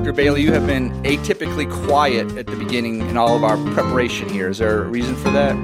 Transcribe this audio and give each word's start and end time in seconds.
Dr. 0.00 0.14
Bailey, 0.14 0.40
you 0.40 0.50
have 0.54 0.66
been 0.66 0.90
atypically 1.02 1.70
quiet 1.86 2.34
at 2.38 2.46
the 2.46 2.56
beginning 2.56 3.02
in 3.10 3.18
all 3.18 3.36
of 3.36 3.44
our 3.44 3.58
preparation 3.74 4.30
here. 4.30 4.48
Is 4.48 4.56
there 4.56 4.84
a 4.84 4.88
reason 4.88 5.14
for 5.14 5.30
that? 5.30 5.54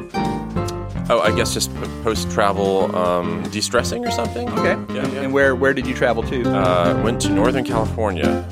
Oh, 1.09 1.21
I 1.21 1.35
guess 1.35 1.55
just 1.55 1.75
post 2.03 2.31
travel 2.31 2.95
um, 2.95 3.43
de 3.45 3.63
stressing 3.63 4.05
or 4.05 4.11
something. 4.11 4.47
Okay. 4.51 4.95
Yeah, 4.95 5.05
and, 5.05 5.13
yeah. 5.15 5.23
and 5.23 5.33
where 5.33 5.57
where 5.57 5.73
did 5.73 5.87
you 5.87 5.95
travel 5.95 6.23
to? 6.25 6.55
Uh, 6.55 7.01
went 7.03 7.19
to 7.23 7.31
Northern 7.31 7.65
California 7.65 8.47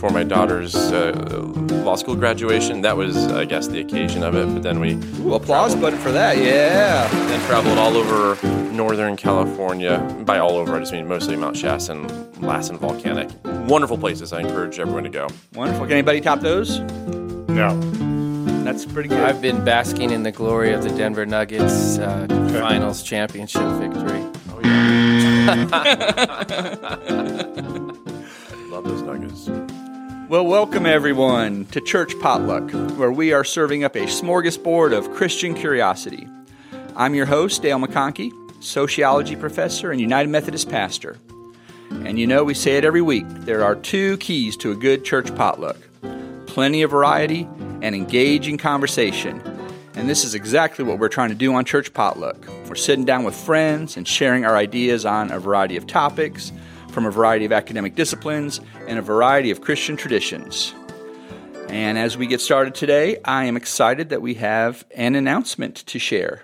for 0.00 0.08
my 0.08 0.24
daughter's 0.24 0.74
uh, 0.74 1.12
law 1.84 1.94
school 1.94 2.16
graduation. 2.16 2.80
That 2.80 2.96
was, 2.96 3.26
I 3.26 3.44
guess, 3.44 3.66
the 3.68 3.80
occasion 3.80 4.22
of 4.22 4.34
it. 4.34 4.46
But 4.46 4.62
then 4.62 4.80
we 4.80 4.94
Ooh, 5.20 5.34
applause 5.34 5.76
button 5.76 5.98
for 5.98 6.10
that. 6.10 6.38
Yeah. 6.38 7.06
then 7.08 7.46
traveled 7.46 7.76
all 7.76 7.94
over 7.94 8.42
Northern 8.72 9.14
California. 9.14 9.98
By 10.24 10.38
all 10.38 10.52
over, 10.56 10.76
I 10.76 10.80
just 10.80 10.92
mean 10.92 11.06
mostly 11.06 11.36
Mount 11.36 11.54
Shasta 11.54 11.92
and 11.92 12.42
Lassen 12.42 12.78
Volcanic. 12.78 13.28
Wonderful 13.44 13.98
places. 13.98 14.32
I 14.32 14.40
encourage 14.40 14.78
everyone 14.78 15.04
to 15.04 15.10
go. 15.10 15.28
Wonderful. 15.54 15.84
Can 15.84 15.92
anybody 15.92 16.22
top 16.22 16.40
those? 16.40 16.78
No. 17.50 17.78
That's 18.64 18.86
pretty 18.86 19.10
good. 19.10 19.20
I've 19.20 19.42
been 19.42 19.62
basking 19.64 20.12
in 20.12 20.22
the 20.22 20.32
glory 20.32 20.72
of 20.72 20.82
the 20.82 20.90
Denver 20.90 21.26
Nuggets 21.26 21.98
uh, 21.98 22.26
finals 22.58 23.02
championship 23.02 23.62
victory. 23.72 24.24
Oh 24.48 24.60
yeah. 24.64 25.68
I 28.50 28.66
love 28.70 28.84
those 28.84 29.02
nuggets. 29.02 29.50
Well, 30.30 30.46
welcome 30.46 30.86
everyone 30.86 31.64
to 31.72 31.80
Church 31.80 32.12
Potluck, 32.20 32.70
where 32.96 33.10
we 33.10 33.32
are 33.32 33.42
serving 33.42 33.82
up 33.82 33.96
a 33.96 34.02
smorgasbord 34.02 34.96
of 34.96 35.12
Christian 35.12 35.54
curiosity. 35.54 36.28
I'm 36.94 37.16
your 37.16 37.26
host, 37.26 37.62
Dale 37.62 37.80
McConkey, 37.80 38.30
sociology 38.62 39.34
professor 39.34 39.90
and 39.90 40.00
United 40.00 40.28
Methodist 40.28 40.68
pastor. 40.68 41.18
And 41.90 42.16
you 42.16 42.28
know, 42.28 42.44
we 42.44 42.54
say 42.54 42.76
it 42.76 42.84
every 42.84 43.02
week 43.02 43.24
there 43.28 43.64
are 43.64 43.74
two 43.74 44.18
keys 44.18 44.56
to 44.58 44.70
a 44.70 44.76
good 44.76 45.04
church 45.04 45.34
potluck 45.34 45.78
plenty 46.46 46.82
of 46.82 46.92
variety 46.92 47.48
and 47.82 47.92
engaging 47.92 48.56
conversation. 48.56 49.40
And 49.94 50.08
this 50.08 50.22
is 50.22 50.36
exactly 50.36 50.84
what 50.84 51.00
we're 51.00 51.08
trying 51.08 51.30
to 51.30 51.34
do 51.34 51.52
on 51.54 51.64
Church 51.64 51.92
Potluck. 51.92 52.46
We're 52.68 52.76
sitting 52.76 53.04
down 53.04 53.24
with 53.24 53.34
friends 53.34 53.96
and 53.96 54.06
sharing 54.06 54.44
our 54.44 54.56
ideas 54.56 55.04
on 55.04 55.32
a 55.32 55.40
variety 55.40 55.76
of 55.76 55.88
topics 55.88 56.52
from 56.90 57.06
a 57.06 57.10
variety 57.10 57.44
of 57.44 57.52
academic 57.52 57.94
disciplines 57.94 58.60
and 58.86 58.98
a 58.98 59.02
variety 59.02 59.50
of 59.50 59.60
Christian 59.60 59.96
traditions. 59.96 60.74
And 61.68 61.96
as 61.96 62.18
we 62.18 62.26
get 62.26 62.40
started 62.40 62.74
today, 62.74 63.18
I 63.24 63.44
am 63.44 63.56
excited 63.56 64.08
that 64.08 64.20
we 64.20 64.34
have 64.34 64.84
an 64.96 65.14
announcement 65.14 65.76
to 65.86 66.00
share. 66.00 66.42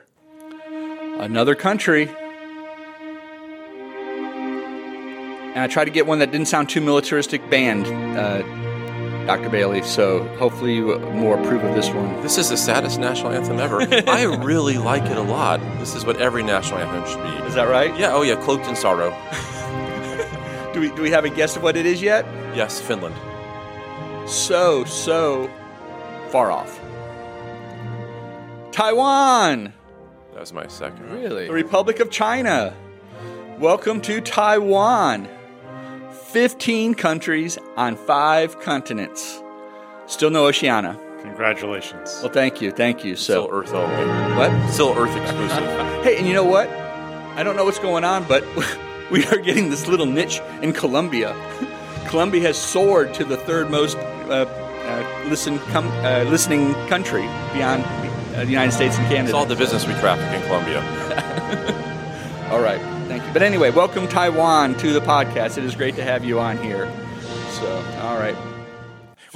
Another 1.18 1.56
country. 1.56 2.08
And 5.48 5.58
I 5.58 5.66
tried 5.66 5.86
to 5.86 5.90
get 5.90 6.06
one 6.06 6.20
that 6.20 6.30
didn't 6.30 6.46
sound 6.46 6.68
too 6.68 6.80
militaristic 6.80 7.48
banned, 7.50 7.86
uh, 8.16 8.42
Dr. 9.26 9.48
Bailey, 9.48 9.82
so 9.82 10.22
hopefully 10.36 10.76
you 10.76 10.96
more 11.00 11.36
approve 11.36 11.64
of 11.64 11.74
this 11.74 11.90
one. 11.90 12.22
This 12.22 12.38
is 12.38 12.50
the 12.50 12.56
saddest 12.56 13.00
national 13.00 13.32
anthem 13.32 13.58
ever. 13.58 13.80
I 14.08 14.22
really 14.44 14.78
like 14.78 15.02
it 15.10 15.16
a 15.16 15.22
lot. 15.22 15.58
This 15.80 15.96
is 15.96 16.04
what 16.04 16.18
every 16.18 16.44
national 16.44 16.78
anthem 16.78 17.04
should 17.10 17.22
be. 17.22 17.46
Is 17.48 17.54
that 17.54 17.68
right? 17.68 17.98
Yeah, 17.98 18.12
oh 18.12 18.22
yeah, 18.22 18.36
cloaked 18.36 18.66
in 18.66 18.76
sorrow. 18.76 19.10
Do 20.76 20.82
we, 20.82 20.90
do 20.90 21.00
we 21.00 21.10
have 21.10 21.24
a 21.24 21.30
guess 21.30 21.56
of 21.56 21.62
what 21.62 21.74
it 21.74 21.86
is 21.86 22.02
yet? 22.02 22.26
Yes, 22.54 22.82
Finland. 22.82 23.14
So, 24.28 24.84
so 24.84 25.48
far 26.28 26.50
off. 26.50 26.78
Taiwan, 28.72 29.72
That 30.34 30.40
was 30.40 30.52
my 30.52 30.66
second. 30.66 31.10
Really? 31.10 31.46
the 31.46 31.52
Republic 31.54 31.98
of 32.00 32.10
China. 32.10 32.76
Welcome 33.58 34.02
to 34.02 34.20
Taiwan. 34.20 35.26
15 36.26 36.92
countries 36.94 37.56
on 37.78 37.96
five 37.96 38.60
continents. 38.60 39.40
Still 40.04 40.28
no 40.28 40.44
Oceania. 40.44 41.00
Congratulations. 41.22 42.18
Well, 42.22 42.30
thank 42.30 42.60
you, 42.60 42.70
thank 42.70 43.02
you. 43.02 43.16
Still 43.16 43.46
So, 43.48 43.50
Earth 43.50 43.72
only. 43.72 44.36
what? 44.36 44.70
Still 44.70 44.92
Earth 44.94 45.16
exclusive. 45.16 45.64
Hey, 46.04 46.18
and 46.18 46.26
you 46.26 46.34
know 46.34 46.44
what? 46.44 46.68
I 46.68 47.42
don't 47.42 47.56
know 47.56 47.64
what's 47.64 47.78
going 47.78 48.04
on, 48.04 48.24
but 48.24 48.44
we 49.10 49.24
are 49.26 49.38
getting 49.38 49.70
this 49.70 49.86
little 49.86 50.06
niche 50.06 50.40
in 50.62 50.72
Colombia. 50.72 51.34
Colombia 52.06 52.40
has 52.42 52.56
soared 52.56 53.14
to 53.14 53.24
the 53.24 53.36
third 53.36 53.70
most 53.70 53.96
uh, 53.96 54.46
uh, 54.86 55.24
listen, 55.28 55.58
com- 55.70 55.88
uh, 56.04 56.24
listening 56.28 56.72
country 56.88 57.22
beyond 57.52 57.84
uh, 57.84 58.44
the 58.44 58.50
United 58.50 58.72
States 58.72 58.96
and 58.96 59.06
Canada. 59.08 59.24
It's 59.24 59.34
all 59.34 59.46
the 59.46 59.56
business 59.56 59.86
we 59.86 59.94
traffic 59.94 60.40
in 60.40 60.46
Colombia. 60.46 60.80
All 62.50 62.60
right, 62.60 62.80
thank 63.08 63.24
you. 63.24 63.32
But 63.32 63.42
anyway, 63.42 63.70
welcome 63.70 64.06
Taiwan 64.06 64.76
to 64.76 64.92
the 64.92 65.00
podcast. 65.00 65.58
It 65.58 65.64
is 65.64 65.74
great 65.74 65.96
to 65.96 66.04
have 66.04 66.24
you 66.24 66.38
on 66.38 66.58
here. 66.58 66.86
So, 67.50 67.84
all 68.00 68.16
right. 68.16 68.36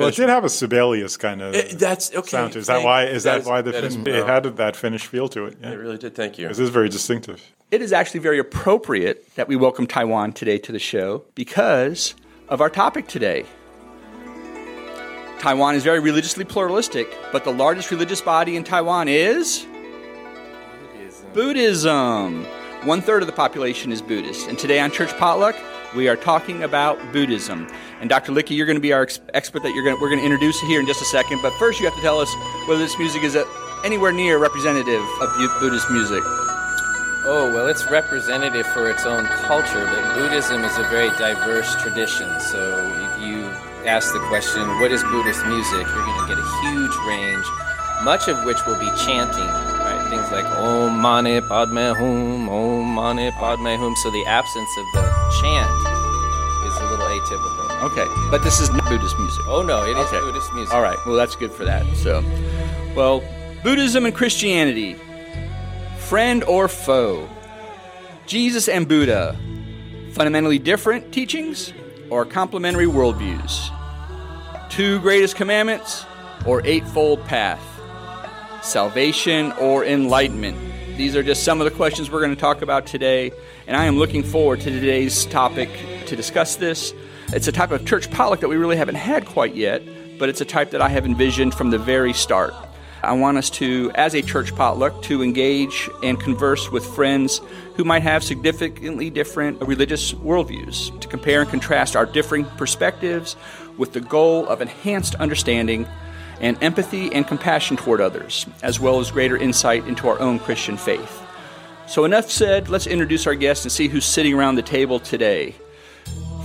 Well, 0.01 0.09
it 0.09 0.17
did 0.17 0.29
have 0.29 0.45
a 0.45 0.49
Sibelius 0.49 1.17
kind 1.17 1.41
of 1.43 1.55
It- 1.55 1.79
that's 1.79 2.13
okay. 2.15 2.29
sound 2.29 2.53
to 2.53 2.59
it. 2.59 2.63
Is 2.63 2.67
that 2.69 2.83
why? 2.83 3.05
Is 3.05 3.23
that, 3.25 3.41
is- 3.41 3.47
why 3.47 3.63
the 3.63 3.71
that 3.73 3.85
is- 3.85 3.95
fin- 3.97 4.07
it 4.07 4.27
had 4.27 4.45
that 4.57 4.77
Finnish 4.77 5.07
feel 5.07 5.29
to 5.29 5.45
it? 5.47 5.59
Yeah. 5.63 5.71
It 5.73 5.75
really 5.77 5.99
did. 5.99 6.15
Thank 6.15 6.39
you. 6.39 6.49
This 6.49 6.59
is 6.59 6.71
very 6.71 6.89
distinctive. 6.89 7.41
It 7.71 7.81
is 7.83 7.93
actually 7.93 8.21
very 8.21 8.39
appropriate 8.39 9.33
that 9.37 9.47
we 9.47 9.55
welcome 9.57 9.87
Taiwan 9.87 10.33
today 10.33 10.59
to 10.59 10.73
the 10.73 10.79
show 10.81 11.23
because 11.35 12.15
of 12.49 12.61
our 12.61 12.71
topic 12.71 13.07
today. 13.07 13.45
Taiwan 15.39 15.75
is 15.75 15.85
very 15.85 16.01
religiously 16.01 16.45
pluralistic, 16.45 17.09
but 17.33 17.45
the 17.45 17.53
largest 17.53 17.91
religious 17.91 18.21
body 18.21 18.57
in 18.57 18.65
Taiwan 18.65 19.09
is 19.09 19.67
Buddhism. 21.33 21.33
Buddhism. 21.33 22.45
One 22.85 23.01
third 23.01 23.23
of 23.23 23.27
the 23.27 23.33
population 23.33 23.93
is 23.93 24.03
Buddhist. 24.03 24.49
And 24.49 24.59
today 24.59 24.81
on 24.81 24.91
Church 24.91 25.17
Potluck, 25.17 25.55
we 25.95 26.09
are 26.09 26.17
talking 26.17 26.63
about 26.63 26.99
Buddhism. 27.13 27.69
And 28.01 28.09
Dr. 28.09 28.33
Lidke, 28.33 28.57
you're 28.57 28.67
going 28.67 28.81
to 28.81 28.83
be 28.83 28.95
our 28.95 29.03
ex- 29.03 29.21
expert 29.35 29.63
that 29.63 29.75
you're 29.75 29.85
going 29.85 29.95
to, 29.95 30.01
we're 30.01 30.09
going 30.09 30.21
to 30.21 30.25
introduce 30.25 30.59
here 30.61 30.81
in 30.81 30.87
just 30.87 31.03
a 31.03 31.05
second. 31.05 31.41
But 31.43 31.53
first, 31.59 31.81
you 31.81 31.87
have 31.87 31.95
to 31.95 32.01
tell 32.01 32.19
us 32.19 32.35
whether 32.67 32.81
this 32.81 32.99
music 32.99 33.23
is 33.23 33.37
uh 33.37 33.45
anywhere 33.85 34.13
near 34.13 34.39
representative 34.39 35.03
of 35.21 35.29
Bu- 35.37 35.61
Buddhist 35.61 35.91
music. 35.91 36.23
Oh, 37.25 37.51
well, 37.53 37.67
it's 37.69 37.91
representative 37.91 38.67
for 38.69 38.91
its 38.91 39.05
own 39.05 39.25
culture, 39.45 39.85
but 39.85 40.15
Buddhism 40.15 40.65
is 40.65 40.77
a 40.79 40.85
very 40.89 41.11
diverse 41.19 41.77
tradition. 41.83 42.29
So 42.41 42.61
if 42.89 43.23
you 43.23 43.45
ask 43.85 44.13
the 44.15 44.21
question, 44.29 44.67
what 44.81 44.91
is 44.91 45.05
Buddhist 45.05 45.45
music, 45.45 45.87
you're 45.87 46.05
going 46.05 46.21
to 46.25 46.35
get 46.35 46.39
a 46.39 46.49
huge 46.65 46.97
range, 47.07 47.45
much 48.03 48.29
of 48.29 48.43
which 48.45 48.65
will 48.67 48.81
be 48.81 48.91
chanting, 48.97 49.45
right? 49.45 50.07
Things 50.09 50.31
like 50.33 50.47
Om 50.57 50.99
Mani 50.99 51.43
Padme 51.43 51.93
Hum, 51.93 52.49
Om 52.49 52.87
Mani 52.89 53.31
Padme 53.33 53.77
Hum. 53.77 53.95
So 53.97 54.11
the 54.11 54.25
absence 54.25 54.71
of 54.79 54.87
the 54.95 55.03
chant 55.43 56.00
atypical. 57.11 57.83
Okay, 57.83 58.07
but 58.31 58.43
this 58.43 58.61
is 58.61 58.71
not 58.71 58.85
Buddhist 58.89 59.19
music. 59.19 59.45
Oh, 59.47 59.63
no, 59.63 59.85
it 59.85 59.97
is 59.97 60.07
Okay. 60.09 60.21
Buddhist 60.21 60.53
music. 60.55 60.75
All 60.75 60.83
right, 60.83 60.99
well, 61.07 61.17
that's 61.17 61.37
good 61.37 61.53
for 61.53 61.65
that. 61.65 61.85
So, 61.97 62.23
well, 62.95 63.23
Buddhism 63.63 64.07
and 64.07 64.15
Christianity, 64.15 64.97
friend 65.99 66.45
or 66.45 66.69
foe? 66.69 67.29
Jesus 68.27 68.69
and 68.69 68.87
Buddha, 68.87 69.37
fundamentally 70.13 70.59
different 70.59 71.13
teachings 71.13 71.73
or 72.11 72.25
complementary 72.25 72.87
worldviews? 72.87 73.71
Two 74.71 75.01
greatest 75.01 75.37
commandments 75.37 76.05
or 76.47 76.63
eightfold 76.65 77.25
path? 77.25 77.61
Salvation 78.63 79.53
or 79.53 79.85
enlightenment? 79.85 80.57
These 80.97 81.17
are 81.17 81.23
just 81.23 81.45
some 81.45 81.61
of 81.61 81.65
the 81.65 81.71
questions 81.71 82.11
we're 82.11 82.21
going 82.21 82.35
to 82.35 82.41
talk 82.41 82.63
about 82.63 82.87
today, 82.87 83.33
and 83.67 83.77
I 83.77 83.87
am 83.87 83.97
looking 83.97 84.23
forward 84.23 84.61
to 84.61 84.71
today's 84.71 85.25
topic 85.27 85.71
to 86.07 86.17
discuss 86.17 86.57
this. 86.57 86.93
It's 87.29 87.49
a 87.49 87.53
type 87.53 87.71
of 87.71 87.87
church 87.87 88.11
potluck 88.11 88.41
that 88.41 88.49
we 88.49 88.57
really 88.57 88.77
haven't 88.77 88.97
had 88.97 89.25
quite 89.25 89.55
yet, 89.55 89.83
but 90.19 90.29
it's 90.29 90.41
a 90.41 90.45
type 90.45 90.71
that 90.73 90.83
I 90.83 90.89
have 90.91 91.07
envisioned 91.07 91.55
from 91.55 91.71
the 91.71 91.79
very 91.79 92.13
start. 92.13 92.53
I 93.03 93.13
want 93.13 93.39
us 93.39 93.49
to, 93.51 93.91
as 93.95 94.15
a 94.15 94.21
church 94.21 94.55
potluck, 94.55 95.01
to 95.05 95.23
engage 95.23 95.89
and 96.03 96.21
converse 96.21 96.71
with 96.71 96.85
friends 96.85 97.41
who 97.77 97.85
might 97.85 98.03
have 98.03 98.23
significantly 98.23 99.09
different 99.09 99.63
religious 99.63 100.13
worldviews, 100.13 101.01
to 101.01 101.09
compare 101.09 101.41
and 101.41 101.49
contrast 101.49 101.97
our 101.97 102.05
differing 102.05 102.45
perspectives 102.45 103.37
with 103.79 103.95
the 103.95 104.01
goal 104.01 104.47
of 104.49 104.61
enhanced 104.61 105.15
understanding 105.15 105.87
and 106.41 106.63
empathy 106.63 107.13
and 107.13 107.27
compassion 107.27 107.77
toward 107.77 108.01
others, 108.01 108.47
as 108.63 108.81
well 108.81 109.01
as 109.01 109.11
greater 109.11 109.37
insight 109.37 109.87
into 109.87 110.09
our 110.09 110.19
own 110.21 110.39
Christian 110.39 110.77
faith. 110.77 111.23
So, 111.87 112.05
enough 112.05 112.31
said, 112.31 112.69
let's 112.69 112.87
introduce 112.87 113.27
our 113.27 113.35
guests 113.35 113.65
and 113.65 113.73
see 113.73 113.89
who's 113.89 114.05
sitting 114.05 114.33
around 114.33 114.55
the 114.55 114.63
table 114.63 115.01
today. 115.01 115.55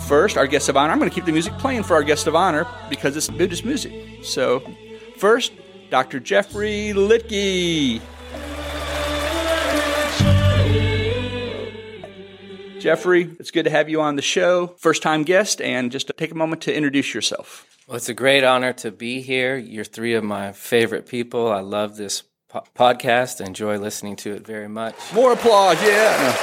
First, 0.07 0.37
our 0.37 0.47
guest 0.47 0.69
of 0.69 0.77
honor, 0.77 0.91
I'm 0.91 0.99
going 0.99 1.09
to 1.09 1.15
keep 1.15 1.25
the 1.25 1.31
music 1.31 1.53
playing 1.57 1.83
for 1.83 1.93
our 1.93 2.03
guest 2.03 2.27
of 2.27 2.35
honor 2.35 2.67
because 2.89 3.15
it's 3.15 3.29
Buddhist 3.29 3.63
music. 3.65 3.93
So, 4.23 4.61
first, 5.17 5.53
Dr. 5.89 6.19
Jeffrey 6.19 6.93
Lidke. 6.95 8.01
Jeffrey, 12.79 13.31
it's 13.39 13.49
good 13.49 13.63
to 13.63 13.71
have 13.71 13.89
you 13.89 14.01
on 14.01 14.15
the 14.15 14.21
show. 14.21 14.67
First 14.77 15.01
time 15.01 15.23
guest, 15.23 15.59
and 15.59 15.91
just 15.91 16.11
take 16.17 16.31
a 16.31 16.35
moment 16.35 16.61
to 16.63 16.75
introduce 16.75 17.15
yourself. 17.15 17.65
Well, 17.87 17.97
it's 17.97 18.09
a 18.09 18.15
great 18.15 18.43
honor 18.43 18.73
to 18.73 18.89
be 18.89 19.21
here. 19.21 19.57
You're 19.57 19.83
three 19.85 20.15
of 20.15 20.23
my 20.23 20.53
favorite 20.53 21.05
people. 21.05 21.51
I 21.51 21.59
love 21.59 21.97
this 21.97 22.23
po- 22.49 22.63
podcast. 22.75 23.45
Enjoy 23.45 23.77
listening 23.77 24.15
to 24.17 24.33
it 24.33 24.45
very 24.45 24.67
much. 24.67 24.95
More 25.13 25.33
applause, 25.33 25.79
yeah. 25.83 26.35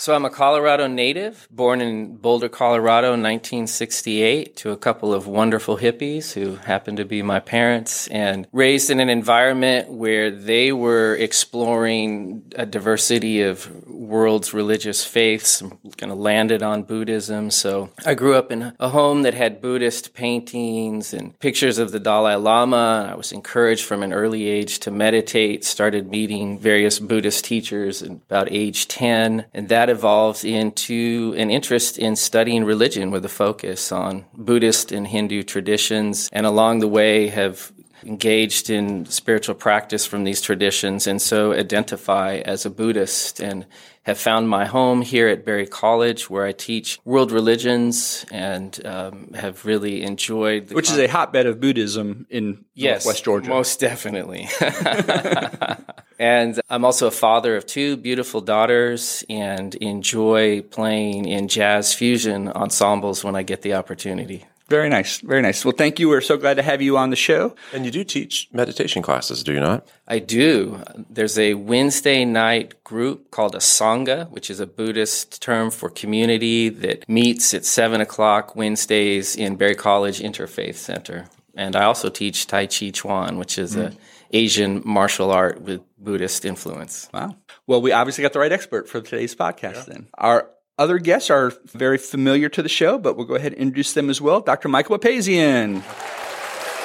So 0.00 0.14
I'm 0.14 0.24
a 0.24 0.30
Colorado 0.30 0.86
native, 0.86 1.48
born 1.50 1.80
in 1.80 2.18
Boulder, 2.18 2.48
Colorado 2.48 3.08
in 3.08 3.20
1968 3.20 4.54
to 4.58 4.70
a 4.70 4.76
couple 4.76 5.12
of 5.12 5.26
wonderful 5.26 5.76
hippies 5.76 6.34
who 6.34 6.54
happened 6.54 6.98
to 6.98 7.04
be 7.04 7.20
my 7.20 7.40
parents 7.40 8.06
and 8.06 8.46
raised 8.52 8.90
in 8.90 9.00
an 9.00 9.08
environment 9.08 9.90
where 9.90 10.30
they 10.30 10.70
were 10.70 11.16
exploring 11.16 12.44
a 12.54 12.64
diversity 12.64 13.42
of 13.42 13.88
world's 13.88 14.54
religious 14.54 15.04
faiths, 15.04 15.60
and 15.60 15.76
kind 15.96 16.12
of 16.12 16.18
landed 16.18 16.62
on 16.62 16.84
Buddhism. 16.84 17.50
So 17.50 17.90
I 18.06 18.14
grew 18.14 18.36
up 18.36 18.52
in 18.52 18.74
a 18.78 18.88
home 18.90 19.22
that 19.22 19.34
had 19.34 19.60
Buddhist 19.60 20.14
paintings 20.14 21.12
and 21.12 21.36
pictures 21.40 21.78
of 21.78 21.90
the 21.90 21.98
Dalai 21.98 22.36
Lama. 22.36 23.10
I 23.10 23.16
was 23.16 23.32
encouraged 23.32 23.84
from 23.84 24.04
an 24.04 24.12
early 24.12 24.46
age 24.46 24.78
to 24.80 24.92
meditate, 24.92 25.64
started 25.64 26.08
meeting 26.08 26.56
various 26.56 27.00
Buddhist 27.00 27.44
teachers 27.44 28.00
about 28.00 28.46
age 28.52 28.86
10, 28.86 29.46
and 29.52 29.68
that 29.68 29.87
evolved 29.88 30.44
into 30.44 31.34
an 31.36 31.50
interest 31.50 31.98
in 31.98 32.16
studying 32.16 32.64
religion 32.64 33.10
with 33.10 33.24
a 33.24 33.28
focus 33.28 33.92
on 33.92 34.24
Buddhist 34.34 34.92
and 34.92 35.06
Hindu 35.06 35.42
traditions, 35.42 36.28
and 36.32 36.46
along 36.46 36.80
the 36.80 36.88
way 36.88 37.28
have 37.28 37.72
engaged 38.04 38.70
in 38.70 39.04
spiritual 39.06 39.54
practice 39.54 40.06
from 40.06 40.24
these 40.24 40.40
traditions 40.40 41.06
and 41.06 41.20
so 41.20 41.52
identify 41.52 42.36
as 42.44 42.64
a 42.64 42.70
Buddhist 42.70 43.40
and 43.40 43.66
have 44.08 44.18
found 44.18 44.48
my 44.48 44.64
home 44.64 45.02
here 45.02 45.28
at 45.28 45.44
Berry 45.44 45.66
College 45.66 46.30
where 46.30 46.46
I 46.46 46.52
teach 46.52 46.98
world 47.04 47.30
religions 47.30 48.24
and 48.32 48.86
um, 48.86 49.34
have 49.34 49.66
really 49.66 50.02
enjoyed 50.02 50.72
Which 50.72 50.90
is 50.90 50.98
a 50.98 51.08
hotbed 51.08 51.44
of 51.44 51.60
Buddhism 51.60 52.26
in 52.30 52.64
yes, 52.74 53.04
Northwest 53.04 53.24
Georgia. 53.24 53.50
Most 53.50 53.80
definitely. 53.80 54.48
and 56.18 56.58
I'm 56.70 56.86
also 56.86 57.08
a 57.08 57.10
father 57.10 57.54
of 57.54 57.66
two 57.66 57.98
beautiful 57.98 58.40
daughters 58.40 59.24
and 59.28 59.74
enjoy 59.74 60.62
playing 60.62 61.26
in 61.26 61.48
jazz 61.48 61.92
fusion 61.92 62.48
ensembles 62.48 63.22
when 63.22 63.36
I 63.36 63.42
get 63.42 63.60
the 63.60 63.74
opportunity. 63.74 64.46
Very 64.68 64.90
nice. 64.90 65.20
Very 65.20 65.40
nice. 65.40 65.64
Well, 65.64 65.74
thank 65.76 65.98
you. 65.98 66.10
We're 66.10 66.20
so 66.20 66.36
glad 66.36 66.54
to 66.54 66.62
have 66.62 66.82
you 66.82 66.98
on 66.98 67.08
the 67.08 67.16
show. 67.16 67.56
And 67.72 67.86
you 67.86 67.90
do 67.90 68.04
teach 68.04 68.48
meditation 68.52 69.00
classes, 69.00 69.42
do 69.42 69.54
you 69.54 69.60
not? 69.60 69.88
I 70.06 70.18
do. 70.18 70.82
There's 71.08 71.38
a 71.38 71.54
Wednesday 71.54 72.26
night 72.26 72.84
group 72.84 73.30
called 73.30 73.54
a 73.54 73.58
Sangha, 73.58 74.30
which 74.30 74.50
is 74.50 74.60
a 74.60 74.66
Buddhist 74.66 75.40
term 75.40 75.70
for 75.70 75.88
community 75.88 76.68
that 76.68 77.08
meets 77.08 77.54
at 77.54 77.64
7 77.64 78.02
o'clock 78.02 78.54
Wednesdays 78.56 79.34
in 79.36 79.56
Berry 79.56 79.74
College 79.74 80.20
Interfaith 80.20 80.76
Center. 80.76 81.28
And 81.54 81.74
I 81.74 81.84
also 81.84 82.10
teach 82.10 82.46
Tai 82.46 82.66
Chi 82.66 82.90
Chuan, 82.90 83.38
which 83.38 83.56
is 83.56 83.74
mm. 83.74 83.86
an 83.86 83.98
Asian 84.32 84.82
martial 84.84 85.30
art 85.30 85.62
with 85.62 85.80
Buddhist 85.98 86.44
influence. 86.44 87.08
Wow. 87.12 87.36
Well, 87.66 87.80
we 87.80 87.92
obviously 87.92 88.22
got 88.22 88.34
the 88.34 88.38
right 88.38 88.52
expert 88.52 88.88
for 88.88 89.00
today's 89.00 89.34
podcast 89.34 89.74
yeah. 89.74 89.84
then. 89.88 90.08
Our 90.18 90.50
other 90.78 90.98
guests 90.98 91.30
are 91.30 91.52
very 91.66 91.98
familiar 91.98 92.48
to 92.48 92.62
the 92.62 92.68
show, 92.68 92.98
but 92.98 93.16
we'll 93.16 93.26
go 93.26 93.34
ahead 93.34 93.52
and 93.52 93.60
introduce 93.60 93.92
them 93.92 94.08
as 94.08 94.20
well. 94.20 94.40
Dr. 94.40 94.68
Michael 94.68 94.98
Papazian. 94.98 95.82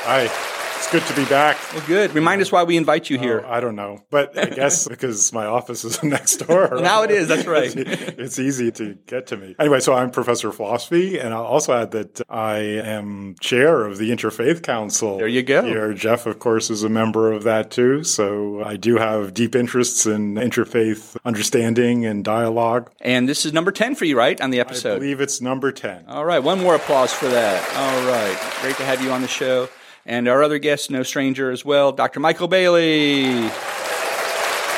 Hi 0.06 0.53
good 0.92 1.04
to 1.04 1.16
be 1.16 1.26
back. 1.26 1.58
Well, 1.74 1.84
good. 1.88 2.14
Remind 2.14 2.42
us 2.42 2.52
why 2.52 2.64
we 2.64 2.78
invite 2.78 3.10
you 3.10 3.18
oh, 3.18 3.22
here. 3.22 3.44
Oh, 3.46 3.52
I 3.52 3.60
don't 3.60 3.76
know, 3.76 4.04
but 4.10 4.38
I 4.38 4.46
guess 4.46 4.88
because 4.94 5.32
my 5.34 5.46
office 5.46 5.84
is 5.84 6.02
next 6.04 6.38
door. 6.38 6.70
well, 6.72 6.82
now 6.82 7.04
it 7.04 7.12
is. 7.12 7.28
That's 7.28 7.46
right. 7.46 7.72
it's, 7.76 8.40
easy 8.40 8.72
to 8.72 8.96
get 9.06 9.28
to 9.28 9.38
me. 9.38 9.56
Anyway, 9.60 9.80
so 9.80 9.94
I'm 9.94 10.12
professor 10.12 10.50
of 10.50 10.56
philosophy, 10.56 11.20
and 11.20 11.34
I'll 11.34 11.44
also 11.44 11.74
add 11.74 11.92
that 11.92 12.22
I 12.30 12.58
am 12.58 13.36
chair 13.40 13.86
of 13.86 13.98
the 13.98 14.10
Interfaith 14.12 14.64
Council. 14.64 15.18
There 15.18 15.28
you 15.28 15.44
go. 15.44 15.64
Here, 15.64 15.94
Jeff, 15.94 16.26
of 16.26 16.40
course, 16.40 16.70
is 16.70 16.84
a 16.84 16.90
member 16.90 17.32
of 17.32 17.44
that 17.44 17.72
too. 17.72 18.04
So 18.04 18.64
I 18.64 18.76
do 18.76 18.98
have 18.98 19.34
deep 19.34 19.56
interests 19.56 20.06
in 20.06 20.36
interfaith 20.36 21.16
understanding 21.26 22.06
and 22.06 22.24
dialogue. 22.24 22.92
And 23.02 23.30
this 23.30 23.46
is 23.46 23.54
number 23.54 23.72
ten 23.72 23.96
for 23.96 24.06
you, 24.06 24.18
right, 24.18 24.40
on 24.42 24.50
the 24.50 24.60
episode? 24.60 24.96
I 24.96 25.00
believe 25.00 25.22
it's 25.22 25.42
number 25.42 25.72
ten. 25.72 26.06
All 26.08 26.26
right. 26.26 26.40
One 26.40 26.60
more 26.60 26.76
applause 26.76 27.14
for 27.14 27.28
that. 27.28 27.62
All 27.76 28.08
right. 28.10 28.62
Great 28.62 28.76
to 28.78 28.86
have 28.86 29.04
you 29.04 29.12
on 29.12 29.22
the 29.22 29.28
show. 29.28 29.70
And 30.06 30.28
our 30.28 30.44
other 30.44 30.60
guest, 30.60 30.92
no 30.92 31.04
stranger 31.04 31.52
as 31.52 31.64
well, 31.64 31.92
Dr. 31.92 32.20
Michael 32.20 32.48
Bailey. 32.48 33.50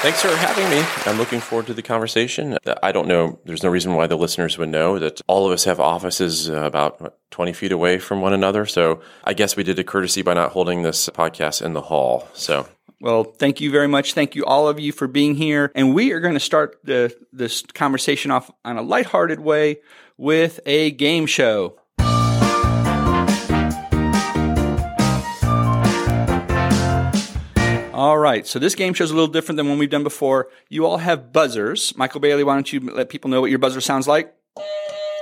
Thanks 0.02 0.22
for 0.22 0.36
having 0.36 0.70
me. 0.70 0.86
I'm 1.06 1.18
looking 1.18 1.40
forward 1.40 1.66
to 1.66 1.74
the 1.74 1.82
conversation. 1.82 2.60
I 2.84 2.92
don't 2.92 3.08
know, 3.08 3.40
there's 3.46 3.64
no 3.64 3.70
reason 3.70 3.96
why 3.96 4.06
the 4.06 4.18
listeners 4.18 4.56
would 4.58 4.70
know 4.70 5.00
that 5.00 5.20
all 5.26 5.48
of 5.48 5.52
us 5.52 5.64
have 5.64 5.80
offices 5.80 6.48
uh, 6.48 6.64
about 6.64 7.16
20 7.32 7.54
feet 7.54 7.72
away 7.72 7.98
from 7.98 8.22
one 8.22 8.34
another. 8.34 8.68
So 8.68 9.02
I 9.24 9.34
guess 9.34 9.56
we 9.56 9.64
did 9.64 9.80
a 9.80 9.84
courtesy 9.84 10.22
by 10.22 10.36
not 10.36 10.52
holding 10.52 10.84
this 10.84 11.10
podcast 11.10 11.64
in 11.64 11.74
the 11.74 11.82
hall. 11.82 12.28
So 12.34 12.68
well, 13.02 13.24
thank 13.24 13.62
you 13.62 13.72
very 13.72 13.88
much. 13.88 14.14
Thank 14.14 14.36
you, 14.36 14.46
all 14.46 14.68
of 14.68 14.80
you, 14.80 14.92
for 14.92 15.08
being 15.08 15.36
here. 15.36 15.72
And 15.76 15.94
we 15.94 16.12
are 16.12 16.20
going 16.20 16.34
to 16.36 16.40
start 16.40 16.80
the, 16.84 17.16
this 17.34 17.64
conversation 17.74 18.32
off 18.32 18.50
on 18.64 18.78
a 18.78 18.82
lighthearted 18.82 19.40
way 19.40 19.78
with 20.18 20.60
a 20.66 20.92
game 20.92 21.26
show. 21.26 21.80
All 27.96 28.18
right. 28.18 28.46
So 28.46 28.60
this 28.60 28.76
game 28.76 28.94
show 28.94 29.06
is 29.06 29.12
a 29.12 29.14
little 29.14 29.32
different 29.32 29.56
than 29.56 29.70
one 29.70 29.78
we've 29.78 29.90
done 29.90 30.04
before. 30.04 30.50
You 30.68 30.86
all 30.86 30.98
have 30.98 31.32
buzzers. 31.32 31.96
Michael 31.96 32.20
Bailey, 32.20 32.44
why 32.44 32.56
don't 32.56 32.74
you 32.74 32.82
let 32.82 33.08
people 33.08 33.30
know 33.30 33.40
what 33.40 33.50
your 33.50 33.60
buzzer 33.60 33.80
sounds 33.80 34.06
like? 34.06 34.36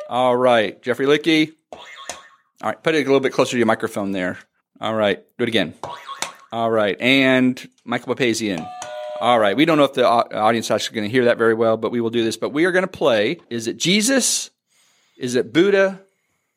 All 0.09 0.35
right. 0.35 0.81
Jeffrey 0.81 1.05
Lidke. 1.05 1.53
All 1.71 1.79
right. 2.63 2.81
Put 2.81 2.95
it 2.95 3.01
a 3.01 3.05
little 3.05 3.19
bit 3.19 3.31
closer 3.31 3.51
to 3.51 3.57
your 3.57 3.67
microphone 3.67 4.11
there. 4.11 4.39
All 4.81 4.95
right. 4.95 5.23
Do 5.37 5.43
it 5.43 5.49
again. 5.49 5.75
All 6.51 6.71
right. 6.71 6.99
And 6.99 7.63
Michael 7.85 8.15
Papazian. 8.15 8.67
All 9.21 9.37
right. 9.37 9.55
We 9.55 9.65
don't 9.65 9.77
know 9.77 9.83
if 9.83 9.93
the 9.93 10.07
audience 10.07 10.65
is 10.65 10.71
actually 10.71 10.95
going 10.95 11.07
to 11.07 11.11
hear 11.11 11.25
that 11.25 11.37
very 11.37 11.53
well, 11.53 11.77
but 11.77 11.91
we 11.91 12.01
will 12.01 12.09
do 12.09 12.23
this. 12.23 12.37
But 12.37 12.53
we 12.53 12.65
are 12.65 12.71
going 12.71 12.85
to 12.85 12.87
play. 12.87 13.39
Is 13.51 13.67
it 13.67 13.77
Jesus? 13.77 14.49
Is 15.15 15.35
it 15.35 15.53
Buddha? 15.53 16.01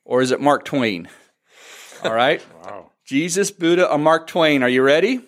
Or 0.07 0.23
is 0.23 0.31
it 0.31 0.41
Mark 0.41 0.65
Twain? 0.65 1.11
All 2.03 2.15
right. 2.15 2.43
wow. 2.65 2.93
Jesus, 3.05 3.51
Buddha, 3.51 3.93
or 3.93 3.99
Mark 3.99 4.29
Twain. 4.29 4.63
Are 4.63 4.69
you 4.69 4.81
ready? 4.81 5.21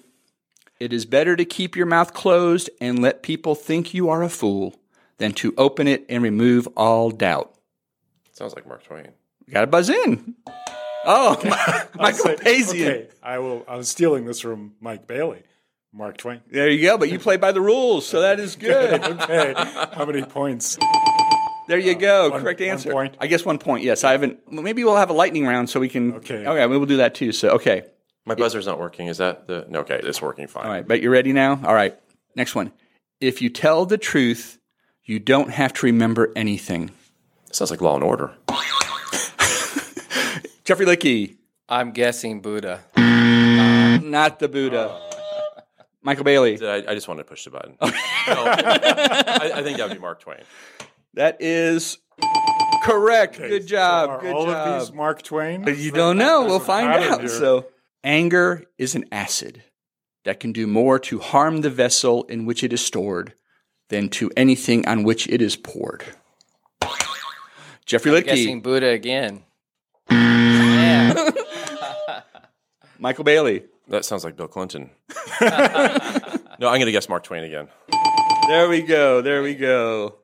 It 0.81 0.93
is 0.93 1.05
better 1.07 1.35
to 1.35 1.45
keep 1.45 1.75
your 1.75 1.87
mouth 1.87 2.15
closed 2.15 2.71
and 2.81 3.03
let 3.03 3.23
people 3.23 3.57
think 3.57 3.95
you 3.95 4.09
are 4.09 4.23
a 4.23 4.29
fool 4.29 4.77
than 5.19 5.33
to 5.33 5.53
open 5.59 5.89
it 5.89 6.05
and 6.09 6.23
remove 6.23 6.69
all 6.77 7.11
doubt. 7.11 7.53
Sounds 8.33 8.55
like 8.55 8.67
Mark 8.67 8.85
Twain. 8.85 9.09
got 9.51 9.63
to 9.63 9.67
buzz 9.67 9.91
in. 9.91 10.37
Oh, 11.05 11.37
Michael 11.97 12.37
Pazian. 12.37 12.71
Okay, 12.71 13.09
I 13.23 13.39
will. 13.41 13.65
I'm 13.69 13.83
stealing 13.83 14.25
this 14.25 14.39
from 14.41 14.75
Mike 14.81 15.09
Bailey. 15.09 15.43
Mark 15.93 16.17
Twain. 16.17 16.43
There 16.49 16.69
you 16.69 16.83
go. 16.83 16.97
But 16.97 17.11
you 17.11 17.19
play 17.19 17.39
by 17.39 17.51
the 17.51 17.61
rules, 17.61 18.07
so 18.07 18.21
that 18.21 18.39
is 18.39 18.55
good. 18.55 19.03
okay. 19.23 19.55
How 19.57 20.05
many 20.05 20.23
points? 20.23 20.79
There 21.67 21.79
you 21.79 21.97
go. 21.97 22.31
one, 22.31 22.41
Correct 22.41 22.61
answer. 22.61 22.95
One 22.95 23.09
point. 23.09 23.17
I 23.21 23.27
guess 23.27 23.45
one 23.45 23.59
point. 23.59 23.83
Yes, 23.83 24.05
I 24.05 24.13
haven't. 24.13 24.53
Maybe 24.53 24.85
we'll 24.85 24.97
have 24.97 25.11
a 25.11 25.15
lightning 25.15 25.45
round 25.45 25.71
so 25.71 25.81
we 25.81 25.89
can. 25.89 26.15
Okay. 26.15 26.47
Okay, 26.47 26.67
we 26.67 26.79
will 26.79 26.87
do 26.87 26.99
that 26.99 27.17
too. 27.17 27.33
So 27.33 27.51
okay. 27.51 27.83
My 28.29 28.35
buzzer's 28.35 28.67
not 28.67 28.79
working. 28.79 29.07
Is 29.07 29.17
that 29.19 29.47
the 29.47 29.65
no? 29.71 29.81
Okay, 29.81 29.99
it's 30.03 30.21
working 30.21 30.49
fine. 30.49 30.67
All 30.67 30.71
right, 30.71 30.87
but 30.87 31.01
you're 31.01 31.11
ready 31.11 31.33
now. 31.33 31.59
All 31.65 31.73
right, 31.73 31.99
next 32.37 32.55
one. 32.55 32.73
If 33.23 33.41
you 33.41 33.49
tell 33.49 33.87
the 33.87 33.97
truth, 33.97 34.59
you 35.03 35.19
don't 35.19 35.49
have 35.49 35.73
to 35.73 35.87
remember 35.87 36.31
anything. 36.37 36.91
Sounds 37.53 37.71
like 37.71 37.81
Law 37.81 37.95
and 37.95 38.05
Order. 38.05 38.35
Jeffrey 40.65 40.85
Lidke. 40.85 41.37
I'm 41.71 41.93
guessing 41.93 42.43
Buddha. 42.43 42.81
Uh, 42.95 43.99
not 44.03 44.39
the 44.41 44.49
Buddha. 44.49 45.01
Michael 46.03 46.25
Bailey. 46.25 46.63
I, 46.63 46.85
I, 46.87 46.95
just 46.95 47.09
wanted 47.09 47.23
to 47.23 47.29
push 47.31 47.45
the 47.45 47.51
button. 47.51 47.79
no, 47.81 47.89
I, 47.89 49.53
I, 49.55 49.63
think 49.63 49.79
that 49.79 49.89
would 49.89 49.97
be 49.97 50.01
Mark 50.01 50.21
Twain. 50.21 50.43
That 51.15 51.39
is 51.41 51.97
correct. 52.83 53.37
Okay, 53.37 53.49
Good 53.49 53.67
job. 53.67 54.11
So 54.11 54.21
Good 54.21 54.35
all 54.35 54.45
job. 54.45 54.69
of 54.69 54.81
these 54.81 54.93
Mark 54.93 55.23
Twain? 55.23 55.63
But 55.63 55.79
you 55.79 55.93
don't 55.93 56.19
know. 56.19 56.45
We'll 56.45 56.61
find 56.61 56.89
out. 56.89 57.21
Here. 57.21 57.29
So 57.29 57.67
Anger 58.05 58.65
is 58.79 58.95
an 58.95 59.07
acid 59.11 59.65
that 60.25 60.39
can 60.39 60.53
do 60.53 60.67
more 60.67 60.99
to 61.01 61.19
harm 61.19 61.63
the 61.63 61.71
vessel 61.71 62.25
in 62.25 62.47
which 62.47 62.63
it 62.63 62.73
is 62.73 62.85
stored 62.85 63.35
than 63.89 64.09
to 64.11 64.31
anything 64.37 64.87
on 64.87 65.03
which 65.03 65.27
it 65.29 65.43
is 65.43 65.57
poured. 65.57 66.05
Jeffrey 67.87 68.15
I'm 68.17 68.23
Guessing 68.23 68.61
Buddha 68.61 68.89
again. 68.89 69.43
Michael 72.99 73.25
Bailey. 73.25 73.65
That 73.89 74.05
sounds 74.05 74.23
like 74.25 74.37
Bill 74.37 74.49
Clinton. 74.49 74.91
no, 75.41 75.49
I'm 75.49 76.59
going 76.59 76.87
to 76.87 76.93
guess 76.93 77.09
Mark 77.09 77.25
Twain 77.25 77.43
again. 77.43 77.69
There 78.47 78.69
we 78.69 78.83
go. 78.83 79.23
There 79.23 79.43
we 79.43 79.55
go. 79.55 80.17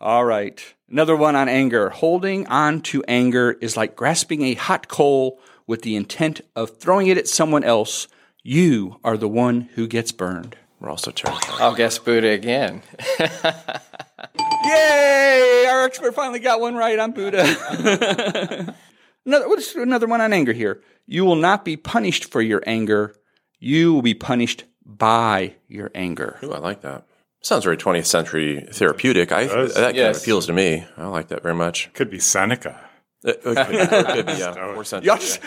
All 0.00 0.24
right. 0.24 0.60
Another 0.90 1.14
one 1.14 1.36
on 1.36 1.48
anger. 1.48 1.90
Holding 1.90 2.46
on 2.46 2.80
to 2.82 3.04
anger 3.06 3.52
is 3.60 3.76
like 3.76 3.94
grasping 3.94 4.42
a 4.42 4.54
hot 4.54 4.88
coal 4.88 5.38
with 5.72 5.80
the 5.80 5.96
intent 5.96 6.42
of 6.54 6.76
throwing 6.76 7.06
it 7.06 7.16
at 7.16 7.26
someone 7.26 7.64
else, 7.64 8.06
you 8.42 9.00
are 9.02 9.16
the 9.16 9.26
one 9.26 9.62
who 9.74 9.86
gets 9.88 10.12
burned. 10.12 10.54
We're 10.78 10.90
also 10.90 11.10
terrified. 11.10 11.62
I'll 11.62 11.74
guess 11.74 11.96
Buddha 11.98 12.28
again. 12.28 12.82
Yay! 14.64 15.64
Our 15.70 15.84
expert 15.84 16.14
finally 16.14 16.40
got 16.40 16.60
one 16.60 16.74
right 16.74 16.98
on 16.98 17.12
Buddha. 17.12 17.42
another, 19.24 19.48
what's 19.48 19.74
another 19.74 20.06
one 20.06 20.20
on 20.20 20.34
anger 20.34 20.52
here? 20.52 20.82
You 21.06 21.24
will 21.24 21.36
not 21.36 21.64
be 21.64 21.78
punished 21.78 22.30
for 22.30 22.42
your 22.42 22.62
anger. 22.66 23.14
You 23.58 23.94
will 23.94 24.02
be 24.02 24.12
punished 24.12 24.64
by 24.84 25.54
your 25.68 25.90
anger. 25.94 26.38
Ooh, 26.42 26.52
I 26.52 26.58
like 26.58 26.82
that. 26.82 27.06
Sounds 27.40 27.64
very 27.64 27.78
20th 27.78 28.04
century 28.04 28.66
therapeutic. 28.70 29.32
I, 29.32 29.46
does. 29.46 29.72
that 29.76 29.84
kind 29.84 29.96
Yes. 29.96 30.16
of 30.18 30.22
appeals 30.22 30.44
to 30.48 30.52
me. 30.52 30.84
I 30.98 31.06
like 31.06 31.28
that 31.28 31.42
very 31.42 31.54
much. 31.54 31.90
Could 31.94 32.10
be 32.10 32.18
Seneca. 32.18 32.90
It, 33.24 33.36
it 33.36 33.42
could, 33.42 33.56
it 33.58 34.06
could 34.06 34.26
be, 34.26 34.32
yeah, 34.32 34.54
more 34.74 34.84
century. 34.84 35.06
Y'all, 35.06 35.18
just- 35.18 35.40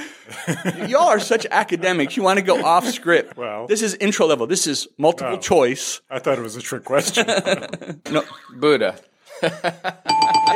y'all 0.89 1.07
are 1.07 1.19
such 1.19 1.45
academics. 1.51 2.15
You 2.15 2.23
want 2.23 2.39
to 2.39 2.45
go 2.45 2.63
off 2.63 2.85
script. 2.87 3.35
Well- 3.35 3.67
this 3.67 3.81
is 3.81 3.95
intro 3.95 4.25
level. 4.27 4.47
This 4.47 4.65
is 4.67 4.87
multiple 4.97 5.33
oh. 5.33 5.39
choice. 5.39 6.01
I 6.09 6.19
thought 6.19 6.37
it 6.37 6.41
was 6.41 6.55
a 6.55 6.61
trick 6.61 6.85
question. 6.85 7.25
No, 8.11 8.23
Buddha. 8.55 8.99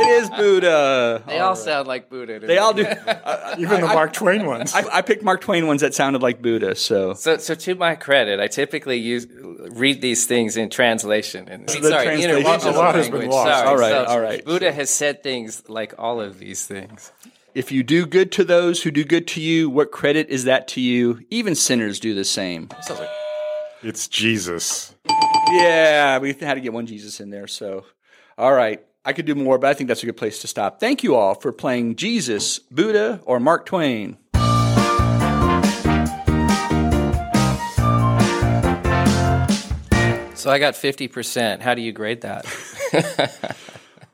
It 0.02 0.08
is 0.24 0.30
Buddha. 0.30 1.24
They 1.28 1.40
all 1.40 1.56
sound 1.56 1.88
like 1.88 2.10
Buddha. 2.10 2.40
to 2.40 2.48
They 2.48 2.54
me. 2.56 2.58
all 2.60 2.74
do. 2.74 2.82
Even 3.58 3.82
the 3.82 3.88
Mark 3.88 4.14
Twain 4.14 4.46
ones. 4.46 4.74
I, 4.74 4.84
I 4.98 5.02
picked 5.02 5.24
Mark 5.24 5.42
Twain 5.42 5.68
ones 5.68 5.82
that 5.82 5.94
sounded 5.94 6.22
like 6.22 6.42
Buddha. 6.42 6.76
So 6.76 7.14
So, 7.14 7.38
so 7.38 7.56
to 7.56 7.76
my 7.76 7.96
credit, 7.96 8.40
I 8.40 8.48
typically 8.48 8.98
use 8.98 9.28
read 9.72 10.02
these 10.02 10.26
things 10.26 10.58
in 10.58 10.70
translation. 10.70 11.48
And, 11.50 11.70
sorry, 11.70 12.06
translation- 12.06 12.30
A 12.36 12.72
lot 12.78 12.96
has 12.96 13.10
been 13.10 13.30
lost. 13.30 13.48
Sorry. 13.50 13.68
All 13.68 13.78
right, 13.78 13.92
So 13.92 14.06
all 14.06 14.20
right. 14.22 14.44
Buddha 14.46 14.72
has 14.72 14.90
said 14.90 15.22
things 15.24 15.64
like 15.70 15.94
all 15.98 16.22
of 16.22 16.40
these 16.40 16.66
things. 16.66 17.12
if 17.54 17.72
you 17.72 17.84
do 17.84 18.06
good 18.06 18.32
to 18.34 18.44
those 18.44 18.84
who 18.84 18.92
do 18.92 19.04
good 19.04 19.28
to 19.30 19.42
you, 19.42 19.70
what 19.70 19.92
credit 19.92 20.30
is 20.30 20.46
that 20.46 20.68
to 20.70 20.82
you? 20.82 21.20
Even 21.30 21.56
sinners 21.56 22.00
do 22.00 22.14
the 22.14 22.24
same. 22.26 22.70
Sounds 22.82 23.00
like 23.00 23.10
It's 23.84 24.08
Jesus. 24.08 24.94
Yeah, 25.52 26.20
we 26.20 26.34
had 26.34 26.56
to 26.56 26.62
get 26.62 26.74
one 26.74 26.86
Jesus 26.86 27.20
in 27.20 27.30
there. 27.32 27.48
So, 27.48 27.86
all 28.38 28.54
right. 28.54 28.82
I 29.06 29.14
could 29.14 29.26
do 29.26 29.34
more, 29.36 29.58
but 29.58 29.70
I 29.70 29.74
think 29.74 29.88
that's 29.88 30.04
a 30.04 30.06
good 30.06 30.18
place 30.18 30.40
to 30.42 30.48
stop. 30.48 30.80
Thank 30.80 31.04
you 31.04 31.16
all 31.16 31.34
for 31.36 31.52
playing 31.52 31.96
Jesus, 31.96 32.60
Buddha, 32.60 33.22
or 33.26 33.40
Mark 33.40 33.66
Twain. 33.66 34.18
So 40.36 40.50
I 40.50 40.58
got 40.58 40.74
50%. 40.76 41.60
How 41.60 41.74
do 41.74 41.82
you 41.82 41.92
grade 41.92 42.22
that? 42.22 42.46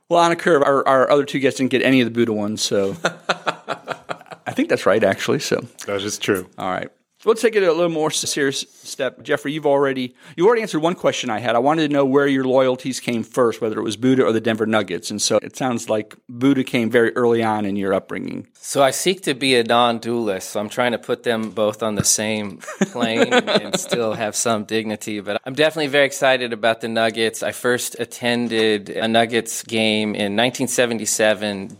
Well, 0.07 0.19
on 0.23 0.31
a 0.31 0.35
curve, 0.35 0.61
our, 0.61 0.87
our 0.87 1.09
other 1.09 1.25
two 1.25 1.39
guests 1.39 1.57
didn't 1.57 1.71
get 1.71 1.81
any 1.81 1.99
of 1.99 2.05
the 2.05 2.11
Buddha 2.11 2.31
ones, 2.31 2.61
so 2.61 2.95
I 4.45 4.51
think 4.51 4.69
that's 4.69 4.85
right, 4.85 5.03
actually. 5.03 5.39
So, 5.39 5.65
That 5.87 5.99
is 6.03 6.19
true. 6.19 6.47
all 6.59 6.69
right. 6.69 6.89
So 7.25 7.31
let's 7.31 7.41
take 7.41 7.55
it 7.55 7.63
a 7.63 7.73
little 7.73 7.89
more 7.89 8.11
serious 8.11 8.59
step. 8.83 9.23
Jeffrey, 9.23 9.51
you've 9.51 9.65
already 9.65 10.13
you 10.37 10.45
already 10.45 10.61
answered 10.61 10.81
one 10.81 10.93
question 10.93 11.31
I 11.31 11.39
had. 11.39 11.55
I 11.55 11.57
wanted 11.57 11.87
to 11.87 11.91
know 11.91 12.05
where 12.05 12.27
your 12.27 12.43
loyalties 12.43 12.99
came 12.99 13.23
first, 13.23 13.61
whether 13.61 13.79
it 13.79 13.81
was 13.81 13.97
Buddha 13.97 14.23
or 14.23 14.31
the 14.31 14.39
Denver 14.39 14.67
Nuggets. 14.67 15.09
And 15.09 15.19
so 15.19 15.37
it 15.41 15.57
sounds 15.57 15.89
like 15.89 16.15
Buddha 16.29 16.63
came 16.63 16.91
very 16.91 17.15
early 17.15 17.41
on 17.41 17.65
in 17.65 17.77
your 17.77 17.95
upbringing. 17.95 18.45
So 18.53 18.83
I 18.83 18.91
seek 18.91 19.23
to 19.23 19.33
be 19.33 19.55
a 19.55 19.63
non-dualist. 19.63 20.51
So 20.51 20.59
I'm 20.59 20.69
trying 20.69 20.91
to 20.91 20.99
put 20.99 21.23
them 21.23 21.49
both 21.49 21.81
on 21.81 21.95
the 21.95 22.03
same 22.03 22.59
plane 22.91 23.33
and, 23.33 23.49
and 23.63 23.79
still 23.79 24.13
have 24.13 24.35
some 24.35 24.65
dignity. 24.65 25.19
But 25.19 25.41
I'm 25.45 25.55
definitely 25.55 25.87
very 25.87 26.05
excited 26.05 26.53
about 26.53 26.81
the 26.81 26.89
Nuggets. 26.89 27.41
I 27.41 27.53
first 27.53 27.95
attended 27.97 28.89
a 28.91 29.07
Nuggets 29.07 29.63
game 29.63 30.09
in 30.09 30.35
1977. 30.35 31.75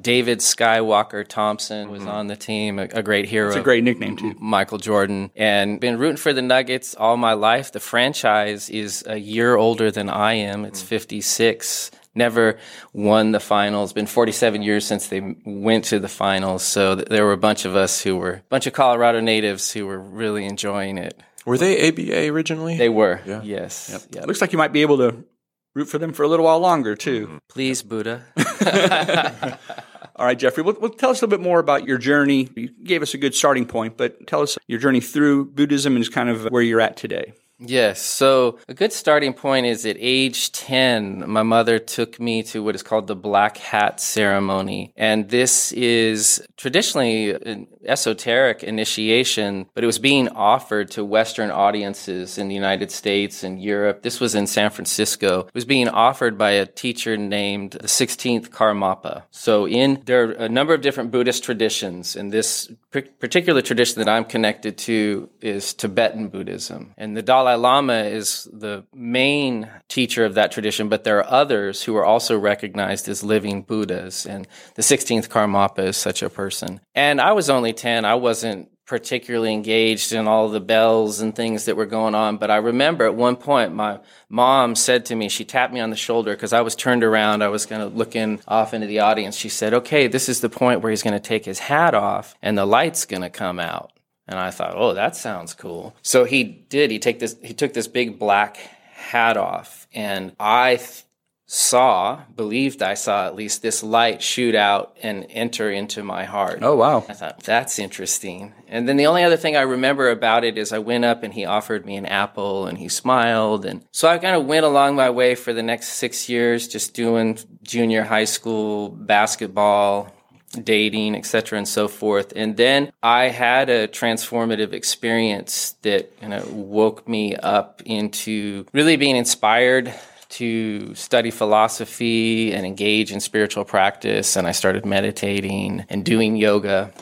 David 0.00 0.38
Skywalker 0.38 1.26
Thompson 1.26 1.90
was 1.90 2.00
mm-hmm. 2.00 2.10
on 2.10 2.26
the 2.26 2.36
team, 2.36 2.78
a, 2.78 2.82
a 2.82 3.02
great 3.02 3.26
hero. 3.26 3.48
It's 3.48 3.56
a 3.56 3.62
great 3.62 3.84
nickname 3.84 4.16
too. 4.16 4.34
Michael 4.38 4.78
Jordan 4.78 5.30
and 5.36 5.80
been 5.80 5.98
rooting 5.98 6.16
for 6.16 6.32
the 6.32 6.42
Nuggets 6.42 6.94
all 6.94 7.16
my 7.16 7.34
life. 7.34 7.72
The 7.72 7.80
franchise 7.80 8.70
is 8.70 9.04
a 9.06 9.16
year 9.16 9.56
older 9.56 9.90
than 9.90 10.08
I 10.08 10.34
am. 10.34 10.64
It's 10.64 10.82
mm. 10.82 10.86
56. 10.86 11.90
Never 12.14 12.58
won 12.92 13.32
the 13.32 13.40
finals. 13.40 13.92
Been 13.92 14.06
47 14.06 14.62
years 14.62 14.86
since 14.86 15.06
they 15.06 15.36
went 15.46 15.84
to 15.86 15.98
the 15.98 16.08
finals. 16.08 16.62
So 16.62 16.96
th- 16.96 17.08
there 17.08 17.24
were 17.24 17.32
a 17.32 17.38
bunch 17.38 17.64
of 17.64 17.74
us 17.74 18.02
who 18.02 18.16
were 18.16 18.32
a 18.32 18.42
bunch 18.50 18.66
of 18.66 18.74
Colorado 18.74 19.20
natives 19.20 19.72
who 19.72 19.86
were 19.86 19.98
really 19.98 20.44
enjoying 20.44 20.98
it. 20.98 21.18
Were 21.46 21.58
they 21.58 21.88
ABA 21.88 22.28
originally? 22.28 22.76
They 22.76 22.88
were. 22.88 23.20
Yes. 23.42 24.06
Yeah. 24.10 24.22
It 24.22 24.28
looks 24.28 24.40
like 24.40 24.52
you 24.52 24.58
might 24.58 24.72
be 24.72 24.82
able 24.82 24.98
to 24.98 25.24
root 25.74 25.86
for 25.86 25.98
them 25.98 26.12
for 26.12 26.22
a 26.22 26.28
little 26.28 26.44
while 26.44 26.58
longer 26.58 26.94
too. 26.94 27.26
Mm-hmm. 27.26 27.36
Please, 27.48 27.82
Buddha. 27.82 28.24
All 30.16 30.26
right, 30.26 30.38
Jeffrey, 30.38 30.62
well, 30.62 30.76
well, 30.80 30.90
tell 30.90 31.10
us 31.10 31.22
a 31.22 31.26
little 31.26 31.38
bit 31.38 31.42
more 31.42 31.58
about 31.58 31.86
your 31.86 31.98
journey. 31.98 32.50
You 32.54 32.68
gave 32.84 33.02
us 33.02 33.14
a 33.14 33.18
good 33.18 33.34
starting 33.34 33.64
point, 33.66 33.96
but 33.96 34.26
tell 34.26 34.42
us 34.42 34.58
your 34.66 34.78
journey 34.78 35.00
through 35.00 35.46
Buddhism 35.46 35.96
and 35.96 36.12
kind 36.12 36.28
of 36.28 36.44
where 36.44 36.62
you're 36.62 36.80
at 36.80 36.96
today. 36.96 37.32
Yes. 37.64 38.02
So 38.02 38.58
a 38.68 38.74
good 38.74 38.92
starting 38.92 39.34
point 39.34 39.66
is 39.66 39.86
at 39.86 39.96
age 39.98 40.52
10, 40.52 41.30
my 41.30 41.42
mother 41.42 41.78
took 41.78 42.18
me 42.18 42.42
to 42.44 42.62
what 42.62 42.74
is 42.74 42.82
called 42.82 43.06
the 43.06 43.16
Black 43.16 43.56
Hat 43.58 44.00
Ceremony. 44.00 44.92
And 44.96 45.28
this 45.28 45.72
is 45.72 46.44
traditionally 46.56 47.30
an 47.30 47.68
esoteric 47.84 48.62
initiation, 48.62 49.66
but 49.74 49.84
it 49.84 49.86
was 49.86 49.98
being 49.98 50.28
offered 50.28 50.90
to 50.92 51.04
Western 51.04 51.50
audiences 51.50 52.38
in 52.38 52.48
the 52.48 52.54
United 52.54 52.90
States 52.90 53.42
and 53.44 53.62
Europe. 53.62 54.02
This 54.02 54.20
was 54.20 54.34
in 54.34 54.46
San 54.46 54.70
Francisco. 54.70 55.40
It 55.40 55.54
was 55.54 55.64
being 55.64 55.88
offered 55.88 56.36
by 56.36 56.50
a 56.50 56.66
teacher 56.66 57.16
named 57.16 57.72
the 57.72 57.86
16th 57.86 58.50
Karmapa. 58.50 59.22
So 59.30 59.66
in, 59.66 60.02
there 60.04 60.24
are 60.24 60.32
a 60.32 60.48
number 60.48 60.74
of 60.74 60.80
different 60.80 61.10
Buddhist 61.10 61.44
traditions, 61.44 62.16
and 62.16 62.32
this 62.32 62.70
particular 62.90 63.62
tradition 63.62 63.98
that 64.00 64.08
I'm 64.08 64.24
connected 64.24 64.78
to 64.78 65.28
is 65.40 65.74
Tibetan 65.74 66.28
Buddhism. 66.28 66.94
And 66.96 67.16
the 67.16 67.22
Dalai 67.22 67.51
Lama 67.54 68.04
is 68.04 68.48
the 68.52 68.84
main 68.94 69.68
teacher 69.88 70.24
of 70.24 70.34
that 70.34 70.52
tradition, 70.52 70.88
but 70.88 71.04
there 71.04 71.18
are 71.18 71.30
others 71.30 71.82
who 71.82 71.96
are 71.96 72.04
also 72.04 72.38
recognized 72.38 73.08
as 73.08 73.22
living 73.22 73.62
Buddhas. 73.62 74.26
And 74.26 74.46
the 74.74 74.82
16th 74.82 75.28
Karmapa 75.28 75.86
is 75.86 75.96
such 75.96 76.22
a 76.22 76.30
person. 76.30 76.80
And 76.94 77.20
I 77.20 77.32
was 77.32 77.50
only 77.50 77.72
10. 77.72 78.04
I 78.04 78.14
wasn't 78.14 78.68
particularly 78.84 79.52
engaged 79.52 80.12
in 80.12 80.28
all 80.28 80.48
the 80.48 80.60
bells 80.60 81.20
and 81.20 81.34
things 81.34 81.64
that 81.64 81.76
were 81.76 81.86
going 81.86 82.14
on. 82.14 82.36
But 82.36 82.50
I 82.50 82.56
remember 82.56 83.06
at 83.06 83.14
one 83.14 83.36
point, 83.36 83.72
my 83.72 84.00
mom 84.28 84.74
said 84.74 85.06
to 85.06 85.14
me, 85.14 85.28
she 85.28 85.44
tapped 85.44 85.72
me 85.72 85.80
on 85.80 85.90
the 85.90 85.96
shoulder 85.96 86.32
because 86.34 86.52
I 86.52 86.60
was 86.60 86.74
turned 86.74 87.04
around. 87.04 87.42
I 87.42 87.48
was 87.48 87.64
kind 87.64 87.82
of 87.82 87.96
looking 87.96 88.40
off 88.46 88.74
into 88.74 88.86
the 88.86 88.98
audience. 88.98 89.36
She 89.36 89.48
said, 89.48 89.72
okay, 89.72 90.08
this 90.08 90.28
is 90.28 90.40
the 90.40 90.50
point 90.50 90.82
where 90.82 90.90
he's 90.90 91.02
going 91.02 91.14
to 91.14 91.20
take 91.20 91.44
his 91.44 91.60
hat 91.60 91.94
off 91.94 92.34
and 92.42 92.58
the 92.58 92.66
light's 92.66 93.06
going 93.06 93.22
to 93.22 93.30
come 93.30 93.60
out. 93.60 93.92
And 94.32 94.40
I 94.40 94.50
thought, 94.50 94.72
oh, 94.74 94.94
that 94.94 95.14
sounds 95.14 95.52
cool. 95.52 95.94
So 96.00 96.24
he 96.24 96.42
did. 96.42 96.90
He 96.90 96.98
take 96.98 97.18
this. 97.18 97.36
He 97.42 97.52
took 97.52 97.74
this 97.74 97.86
big 97.86 98.18
black 98.18 98.56
hat 98.94 99.36
off, 99.36 99.86
and 99.92 100.34
I 100.40 100.76
th- 100.76 101.04
saw, 101.44 102.22
believed 102.34 102.82
I 102.82 102.94
saw 102.94 103.26
at 103.26 103.34
least 103.34 103.60
this 103.60 103.82
light 103.82 104.22
shoot 104.22 104.54
out 104.54 104.96
and 105.02 105.26
enter 105.28 105.70
into 105.70 106.02
my 106.02 106.24
heart. 106.24 106.60
Oh, 106.62 106.76
wow. 106.76 107.04
I 107.06 107.12
thought 107.12 107.42
that's 107.42 107.78
interesting. 107.78 108.54
And 108.68 108.88
then 108.88 108.96
the 108.96 109.06
only 109.06 109.22
other 109.22 109.36
thing 109.36 109.54
I 109.54 109.60
remember 109.60 110.08
about 110.08 110.44
it 110.44 110.56
is 110.56 110.72
I 110.72 110.78
went 110.78 111.04
up 111.04 111.22
and 111.22 111.34
he 111.34 111.44
offered 111.44 111.84
me 111.84 111.96
an 111.96 112.06
apple 112.06 112.66
and 112.66 112.78
he 112.78 112.88
smiled. 112.88 113.66
And 113.66 113.84
so 113.90 114.08
I 114.08 114.16
kind 114.16 114.34
of 114.34 114.46
went 114.46 114.64
along 114.64 114.96
my 114.96 115.10
way 115.10 115.34
for 115.34 115.52
the 115.52 115.62
next 115.62 115.88
six 115.88 116.26
years, 116.26 116.68
just 116.68 116.94
doing 116.94 117.38
junior 117.62 118.04
high 118.04 118.24
school 118.24 118.88
basketball, 118.88 120.10
dating, 120.52 121.16
etc., 121.16 121.58
and 121.58 121.66
so 121.66 121.88
forth. 121.88 122.32
And 122.36 122.56
then 122.56 122.92
I 123.02 123.28
had 123.28 123.70
a 123.70 123.88
transformative 123.88 124.72
experience 124.72 125.76
that 125.82 126.20
kind 126.20 126.34
of 126.34 126.52
woke 126.52 127.08
me 127.08 127.34
up 127.36 127.82
into 127.84 128.66
really 128.72 128.96
being 128.96 129.16
inspired 129.16 129.92
to 130.30 130.94
study 130.94 131.30
philosophy 131.30 132.52
and 132.52 132.64
engage 132.66 133.12
in 133.12 133.20
spiritual 133.20 133.64
practice. 133.64 134.36
And 134.36 134.46
I 134.46 134.52
started 134.52 134.86
meditating 134.86 135.84
and 135.88 136.04
doing 136.04 136.36
yoga. 136.36 136.92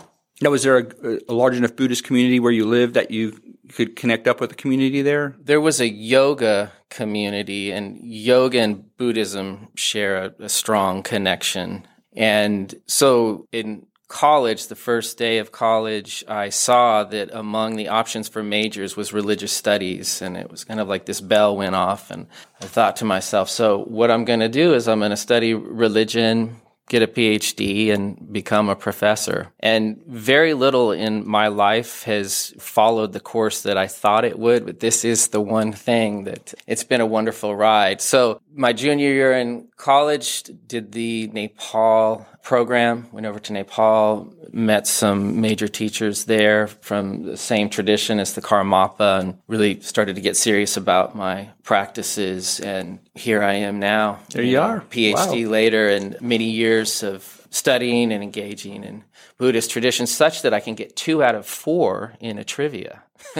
Now, 0.40 0.50
was 0.50 0.62
there 0.62 0.78
a, 0.78 1.18
a 1.28 1.32
large 1.32 1.56
enough 1.56 1.76
Buddhist 1.76 2.02
community 2.04 2.40
where 2.40 2.52
you 2.52 2.66
lived 2.66 2.94
that 2.94 3.10
you 3.10 3.38
could 3.72 3.94
connect 3.94 4.26
up 4.26 4.40
with 4.40 4.50
the 4.50 4.56
community 4.56 5.02
there? 5.02 5.36
There 5.38 5.60
was 5.60 5.80
a 5.80 5.88
yoga 5.88 6.72
community, 6.88 7.70
and 7.70 7.98
yoga 8.02 8.58
and 8.60 8.96
Buddhism 8.96 9.68
share 9.76 10.16
a, 10.16 10.44
a 10.44 10.48
strong 10.48 11.02
connection. 11.02 11.86
And 12.14 12.74
so 12.86 13.46
in 13.52 13.86
college, 14.08 14.66
the 14.66 14.74
first 14.74 15.16
day 15.16 15.38
of 15.38 15.52
college, 15.52 16.24
I 16.26 16.48
saw 16.48 17.04
that 17.04 17.30
among 17.32 17.76
the 17.76 17.88
options 17.88 18.28
for 18.28 18.42
majors 18.42 18.96
was 18.96 19.12
religious 19.12 19.52
studies. 19.52 20.20
And 20.20 20.36
it 20.36 20.50
was 20.50 20.64
kind 20.64 20.80
of 20.80 20.88
like 20.88 21.06
this 21.06 21.20
bell 21.20 21.56
went 21.56 21.76
off. 21.76 22.10
And 22.10 22.26
I 22.60 22.66
thought 22.66 22.96
to 22.96 23.04
myself, 23.04 23.48
so 23.48 23.84
what 23.84 24.10
I'm 24.10 24.24
going 24.24 24.40
to 24.40 24.48
do 24.48 24.74
is 24.74 24.88
I'm 24.88 24.98
going 24.98 25.10
to 25.10 25.16
study 25.16 25.54
religion, 25.54 26.56
get 26.90 27.02
a 27.02 27.06
PhD, 27.06 27.92
and 27.94 28.32
become 28.32 28.68
a 28.68 28.74
professor. 28.74 29.52
And 29.60 30.02
very 30.06 30.54
little 30.54 30.90
in 30.90 31.26
my 31.26 31.46
life 31.46 32.02
has 32.02 32.52
followed 32.58 33.12
the 33.12 33.20
course 33.20 33.62
that 33.62 33.78
I 33.78 33.86
thought 33.86 34.24
it 34.24 34.38
would, 34.38 34.66
but 34.66 34.80
this 34.80 35.04
is 35.04 35.28
the 35.28 35.40
one 35.40 35.72
thing 35.72 36.24
that 36.24 36.52
it's 36.66 36.82
been 36.82 37.00
a 37.00 37.06
wonderful 37.06 37.54
ride. 37.54 38.00
So 38.00 38.40
my 38.52 38.72
junior 38.72 39.08
year 39.08 39.32
in 39.32 39.68
college, 39.76 40.42
did 40.66 40.90
the 40.90 41.30
Nepal 41.32 42.26
program, 42.42 43.08
went 43.12 43.26
over 43.26 43.38
to 43.38 43.52
Nepal, 43.52 44.32
met 44.52 44.86
some 44.86 45.40
major 45.40 45.68
teachers 45.68 46.24
there 46.24 46.66
from 46.66 47.22
the 47.22 47.36
same 47.36 47.68
tradition 47.68 48.18
as 48.18 48.34
the 48.34 48.40
Karmapa, 48.40 49.20
and 49.20 49.38
really 49.46 49.80
started 49.80 50.16
to 50.16 50.20
get 50.20 50.36
serious 50.36 50.76
about 50.76 51.14
my 51.14 51.50
practices. 51.62 52.60
And 52.60 52.98
here 53.14 53.42
I 53.42 53.54
am 53.54 53.78
now. 53.78 54.20
There 54.30 54.42
you 54.42 54.56
know, 54.56 54.62
are. 54.62 54.80
PhD 54.90 55.48
later, 55.48 55.88
and 55.88 56.20
many 56.20 56.50
years 56.50 57.02
of 57.02 57.46
studying 57.50 58.12
and 58.12 58.22
engaging. 58.22 58.84
And 58.84 59.02
Buddhist 59.38 59.70
tradition 59.70 60.06
such 60.06 60.42
that 60.42 60.52
I 60.54 60.60
can 60.60 60.74
get 60.74 60.96
two 60.96 61.22
out 61.22 61.34
of 61.34 61.46
four 61.46 62.14
in 62.20 62.38
a 62.38 62.44
trivia. 62.44 63.02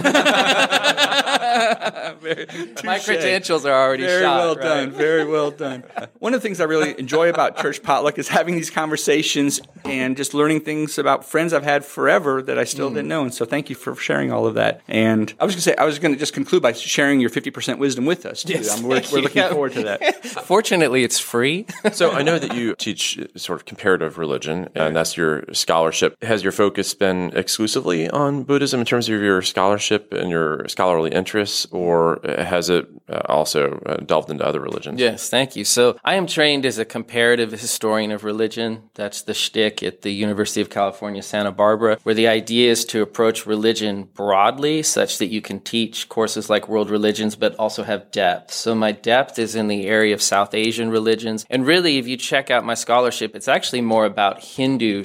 My 2.85 2.99
credentials 3.05 3.65
are 3.65 3.73
already 3.73 4.05
Very 4.05 4.23
shot. 4.23 4.37
well 4.39 4.55
right? 4.57 4.63
done. 4.63 4.91
Very 4.91 5.25
well 5.25 5.51
done. 5.51 5.85
One 6.19 6.35
of 6.35 6.41
the 6.41 6.43
things 6.47 6.61
I 6.61 6.65
really 6.65 6.99
enjoy 6.99 7.29
about 7.31 7.57
church 7.59 7.83
potluck 7.83 8.19
is 8.19 8.29
having 8.29 8.55
these 8.55 8.71
conversations 8.71 9.61
and 9.85 10.17
just 10.17 10.35
learning 10.35 10.61
things 10.61 10.99
about 10.99 11.25
friends 11.25 11.53
I've 11.53 11.63
had 11.65 11.85
forever 11.85 12.43
that 12.43 12.59
I 12.59 12.65
still 12.65 12.89
Hmm. 12.89 12.95
didn't 12.97 13.09
know. 13.09 13.23
And 13.23 13.33
so 13.35 13.45
thank 13.45 13.71
you 13.71 13.77
for 13.77 13.95
sharing 13.97 14.33
all 14.33 14.47
of 14.47 14.55
that. 14.55 14.81
And 14.89 15.33
I 15.41 15.45
was 15.45 15.55
going 15.55 15.59
to 15.59 15.63
say, 15.63 15.75
I 15.77 15.85
was 15.85 15.99
going 15.99 16.13
to 16.13 16.19
just 16.19 16.33
conclude 16.35 16.63
by 16.63 16.73
sharing 16.73 17.21
your 17.21 17.31
50% 17.31 17.79
wisdom 17.79 18.05
with 18.05 18.27
us. 18.27 18.43
Too. 18.43 18.55
Yes, 18.55 18.81
we're, 18.83 19.01
we're 19.13 19.23
looking 19.23 19.49
forward 19.49 19.73
to 19.73 19.83
that. 19.85 20.25
Fortunately, 20.45 21.05
it's 21.05 21.19
free. 21.19 21.67
So 21.93 22.11
I 22.13 22.23
know 22.23 22.39
that 22.39 22.55
you 22.55 22.75
teach 22.77 23.19
sort 23.37 23.59
of 23.59 23.65
comparative 23.67 24.19
religion, 24.19 24.69
and 24.75 24.95
that's 24.95 25.17
your 25.17 25.45
scholarship. 25.71 26.17
Has 26.23 26.43
your 26.43 26.53
focus 26.65 26.95
been 26.95 27.31
exclusively 27.37 28.11
on 28.11 28.43
Buddhism 28.43 28.81
in 28.81 28.87
terms 28.87 29.09
of 29.09 29.23
your 29.23 29.41
scholarship 29.41 30.13
and 30.13 30.29
your 30.29 30.67
scholarly 30.67 31.13
interests, 31.13 31.67
or 31.71 32.21
has 32.25 32.69
it 32.69 32.89
uh, 33.09 33.21
also 33.27 33.81
uh, 33.87 33.97
delved 34.13 34.31
into 34.31 34.45
other 34.45 34.59
religions? 34.59 34.99
Yes, 34.99 35.31
thank 35.31 35.55
you. 35.55 35.65
So 35.65 35.97
I 36.05 36.15
am 36.15 36.27
trained 36.27 36.67
as 36.67 36.79
a 36.79 36.85
comparative 36.85 37.53
historian 37.53 38.11
of 38.11 38.25
religion. 38.25 38.91
That's 38.95 39.23
the 39.23 39.33
shtick 39.33 39.81
at 39.85 40.03
the 40.03 40.11
University 40.11 40.61
of 40.61 40.71
California, 40.71 41.23
Santa 41.23 41.53
Barbara, 41.53 41.99
where 42.03 42.17
the 42.17 42.27
idea 42.27 42.69
is 42.71 42.85
to 42.87 43.01
approach 43.01 43.47
religion 43.47 44.09
broadly 44.21 44.83
such 44.83 45.19
that 45.19 45.29
you 45.35 45.41
can 45.41 45.61
teach 45.61 46.09
courses 46.09 46.51
like 46.51 46.69
world 46.69 46.91
religions, 46.91 47.37
but 47.37 47.55
also 47.57 47.85
have 47.85 48.11
depth. 48.11 48.53
So 48.53 48.75
my 48.75 48.91
depth 48.91 49.39
is 49.39 49.55
in 49.55 49.69
the 49.69 49.87
area 49.87 50.15
of 50.15 50.21
South 50.21 50.53
Asian 50.53 50.91
religions. 50.91 51.47
And 51.49 51.65
really, 51.65 51.99
if 51.99 52.09
you 52.09 52.17
check 52.17 52.51
out 52.51 52.65
my 52.65 52.75
scholarship, 52.75 53.37
it's 53.37 53.53
actually 53.57 53.83
more 53.83 54.05
about 54.05 54.43
Hindu 54.43 55.05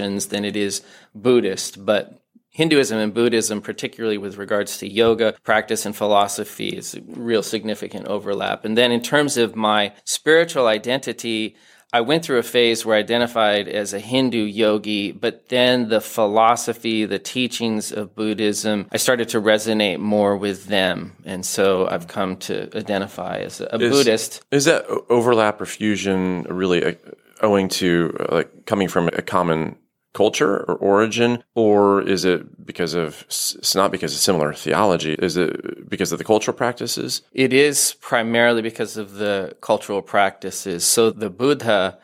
traditions 0.00 0.26
than 0.28 0.44
it 0.44 0.56
is 0.56 0.82
Buddhist, 1.14 1.84
but 1.84 2.16
Hinduism 2.52 2.98
and 2.98 3.14
Buddhism, 3.14 3.60
particularly 3.60 4.18
with 4.18 4.36
regards 4.36 4.78
to 4.78 4.88
yoga, 4.88 5.34
practice, 5.44 5.86
and 5.86 5.94
philosophy, 5.94 6.70
is 6.70 6.94
a 6.94 7.00
real 7.06 7.42
significant 7.42 8.06
overlap. 8.08 8.64
And 8.64 8.76
then 8.76 8.90
in 8.90 9.02
terms 9.02 9.36
of 9.36 9.54
my 9.54 9.92
spiritual 10.04 10.66
identity, 10.66 11.54
I 11.92 12.00
went 12.00 12.24
through 12.24 12.38
a 12.38 12.42
phase 12.42 12.84
where 12.84 12.96
I 12.96 13.00
identified 13.00 13.68
as 13.68 13.92
a 13.92 14.00
Hindu 14.00 14.42
yogi, 14.42 15.12
but 15.12 15.48
then 15.48 15.88
the 15.88 16.00
philosophy, 16.00 17.04
the 17.04 17.18
teachings 17.20 17.92
of 17.92 18.16
Buddhism, 18.16 18.86
I 18.92 18.96
started 18.96 19.28
to 19.30 19.40
resonate 19.40 19.98
more 19.98 20.36
with 20.36 20.66
them. 20.66 21.16
And 21.24 21.46
so 21.46 21.86
I've 21.88 22.08
come 22.08 22.36
to 22.38 22.76
identify 22.76 23.38
as 23.38 23.60
a, 23.60 23.68
a 23.72 23.78
Is- 23.78 23.90
Buddhist. 23.90 24.42
Is 24.50 24.64
that 24.64 24.86
overlap 25.08 25.60
or 25.60 25.66
fusion 25.66 26.46
really 26.48 26.84
uh, 26.84 26.94
owing 27.42 27.68
to 27.68 28.16
uh, 28.20 28.34
like 28.36 28.66
coming 28.66 28.88
from 28.88 29.08
a 29.08 29.22
common 29.22 29.76
culture 30.12 30.64
or 30.64 30.74
origin, 30.76 31.44
or 31.54 32.02
is 32.02 32.24
it 32.24 32.66
because 32.66 32.94
of 32.94 33.24
it's 33.28 33.74
not 33.74 33.92
because 33.92 34.12
of 34.12 34.20
similar 34.20 34.52
theology? 34.52 35.14
Is 35.14 35.36
it 35.36 35.88
because 35.88 36.12
of 36.12 36.18
the 36.18 36.24
cultural 36.24 36.56
practices? 36.56 37.22
It 37.32 37.52
is 37.52 37.94
primarily 38.00 38.62
because 38.62 38.96
of 38.96 39.14
the 39.14 39.56
cultural 39.60 40.02
practices. 40.02 40.84
So 40.84 41.10
the 41.10 41.30
Buddha, 41.30 41.98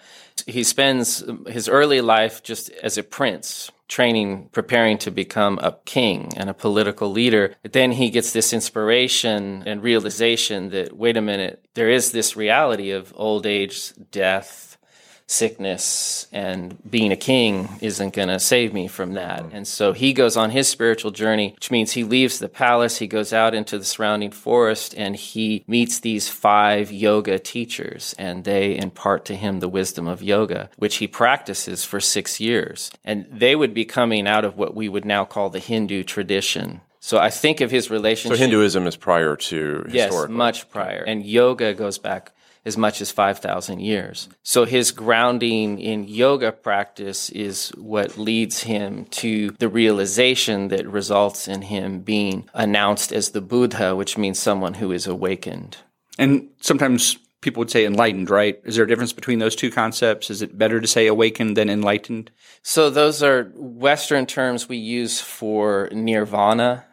he 0.46 0.62
spends 0.62 1.24
his 1.48 1.68
early 1.68 2.00
life 2.00 2.42
just 2.42 2.70
as 2.82 2.98
a 2.98 3.02
prince, 3.02 3.70
training, 3.88 4.48
preparing 4.52 4.98
to 4.98 5.10
become 5.10 5.58
a 5.62 5.76
king 5.84 6.32
and 6.36 6.50
a 6.50 6.54
political 6.54 7.10
leader. 7.10 7.54
But 7.62 7.72
then 7.72 7.92
he 7.92 8.10
gets 8.10 8.32
this 8.32 8.52
inspiration 8.52 9.62
and 9.66 9.82
realization 9.82 10.70
that, 10.70 10.96
wait 10.96 11.16
a 11.16 11.22
minute, 11.22 11.64
there 11.74 11.90
is 11.90 12.12
this 12.12 12.36
reality 12.36 12.90
of 12.90 13.12
old 13.16 13.46
age, 13.46 13.92
death, 14.10 14.65
sickness 15.26 16.28
and 16.32 16.78
being 16.88 17.10
a 17.10 17.16
king 17.16 17.68
isn't 17.80 18.14
going 18.14 18.28
to 18.28 18.38
save 18.38 18.72
me 18.72 18.86
from 18.86 19.14
that. 19.14 19.42
Mm-hmm. 19.42 19.56
And 19.56 19.68
so 19.68 19.92
he 19.92 20.12
goes 20.12 20.36
on 20.36 20.50
his 20.50 20.68
spiritual 20.68 21.10
journey, 21.10 21.52
which 21.54 21.70
means 21.70 21.92
he 21.92 22.04
leaves 22.04 22.38
the 22.38 22.48
palace, 22.48 22.98
he 22.98 23.06
goes 23.06 23.32
out 23.32 23.54
into 23.54 23.78
the 23.78 23.84
surrounding 23.84 24.30
forest, 24.30 24.94
and 24.96 25.16
he 25.16 25.64
meets 25.66 26.00
these 26.00 26.28
five 26.28 26.92
yoga 26.92 27.38
teachers, 27.38 28.14
and 28.18 28.44
they 28.44 28.76
impart 28.76 29.24
to 29.26 29.34
him 29.34 29.60
the 29.60 29.68
wisdom 29.68 30.06
of 30.06 30.22
yoga, 30.22 30.70
which 30.76 30.96
he 30.96 31.08
practices 31.08 31.84
for 31.84 32.00
six 32.00 32.38
years. 32.40 32.90
And 33.04 33.26
they 33.30 33.56
would 33.56 33.74
be 33.74 33.84
coming 33.84 34.28
out 34.28 34.44
of 34.44 34.56
what 34.56 34.74
we 34.74 34.88
would 34.88 35.04
now 35.04 35.24
call 35.24 35.50
the 35.50 35.58
Hindu 35.58 36.04
tradition. 36.04 36.80
So 37.00 37.18
I 37.18 37.30
think 37.30 37.60
of 37.60 37.70
his 37.70 37.88
relationship. 37.88 38.36
So. 38.36 38.42
Hinduism 38.42 38.86
is 38.86 38.96
prior 38.96 39.36
to 39.36 39.86
Yes, 39.88 40.28
much 40.28 40.68
prior. 40.70 41.04
And 41.06 41.24
yoga 41.24 41.72
goes 41.72 41.98
back 41.98 42.32
as 42.66 42.76
much 42.76 43.00
as 43.00 43.12
5,000 43.12 43.80
years. 43.80 44.28
So 44.42 44.64
his 44.64 44.90
grounding 44.90 45.78
in 45.78 46.08
yoga 46.08 46.50
practice 46.50 47.30
is 47.30 47.68
what 47.76 48.18
leads 48.18 48.64
him 48.64 49.06
to 49.06 49.52
the 49.52 49.68
realization 49.68 50.68
that 50.68 50.86
results 50.88 51.46
in 51.46 51.62
him 51.62 52.00
being 52.00 52.50
announced 52.52 53.12
as 53.12 53.30
the 53.30 53.40
Buddha, 53.40 53.94
which 53.94 54.18
means 54.18 54.40
someone 54.40 54.74
who 54.74 54.90
is 54.90 55.06
awakened. 55.06 55.76
And 56.18 56.48
sometimes 56.60 57.16
people 57.40 57.60
would 57.60 57.70
say 57.70 57.84
enlightened, 57.84 58.30
right? 58.30 58.60
Is 58.64 58.74
there 58.74 58.84
a 58.84 58.88
difference 58.88 59.12
between 59.12 59.38
those 59.38 59.54
two 59.54 59.70
concepts? 59.70 60.30
Is 60.30 60.42
it 60.42 60.58
better 60.58 60.80
to 60.80 60.88
say 60.88 61.06
awakened 61.06 61.56
than 61.56 61.70
enlightened? 61.70 62.32
So 62.62 62.90
those 62.90 63.22
are 63.22 63.52
Western 63.54 64.26
terms 64.26 64.68
we 64.68 64.78
use 64.78 65.20
for 65.20 65.88
nirvana. 65.92 66.85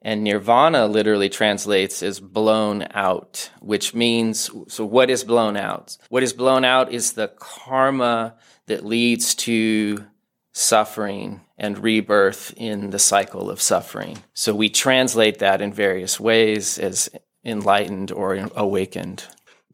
And 0.00 0.22
nirvana 0.22 0.86
literally 0.86 1.28
translates 1.28 2.02
as 2.02 2.20
blown 2.20 2.86
out, 2.92 3.50
which 3.60 3.94
means, 3.94 4.48
so 4.68 4.84
what 4.84 5.10
is 5.10 5.24
blown 5.24 5.56
out? 5.56 5.96
What 6.08 6.22
is 6.22 6.32
blown 6.32 6.64
out 6.64 6.92
is 6.92 7.12
the 7.12 7.28
karma 7.28 8.36
that 8.66 8.86
leads 8.86 9.34
to 9.34 10.06
suffering 10.52 11.40
and 11.56 11.78
rebirth 11.78 12.52
in 12.56 12.90
the 12.90 12.98
cycle 12.98 13.50
of 13.50 13.60
suffering. 13.60 14.22
So 14.34 14.54
we 14.54 14.68
translate 14.68 15.40
that 15.40 15.60
in 15.60 15.72
various 15.72 16.20
ways 16.20 16.78
as 16.78 17.08
enlightened 17.44 18.12
or 18.12 18.48
awakened. 18.54 19.24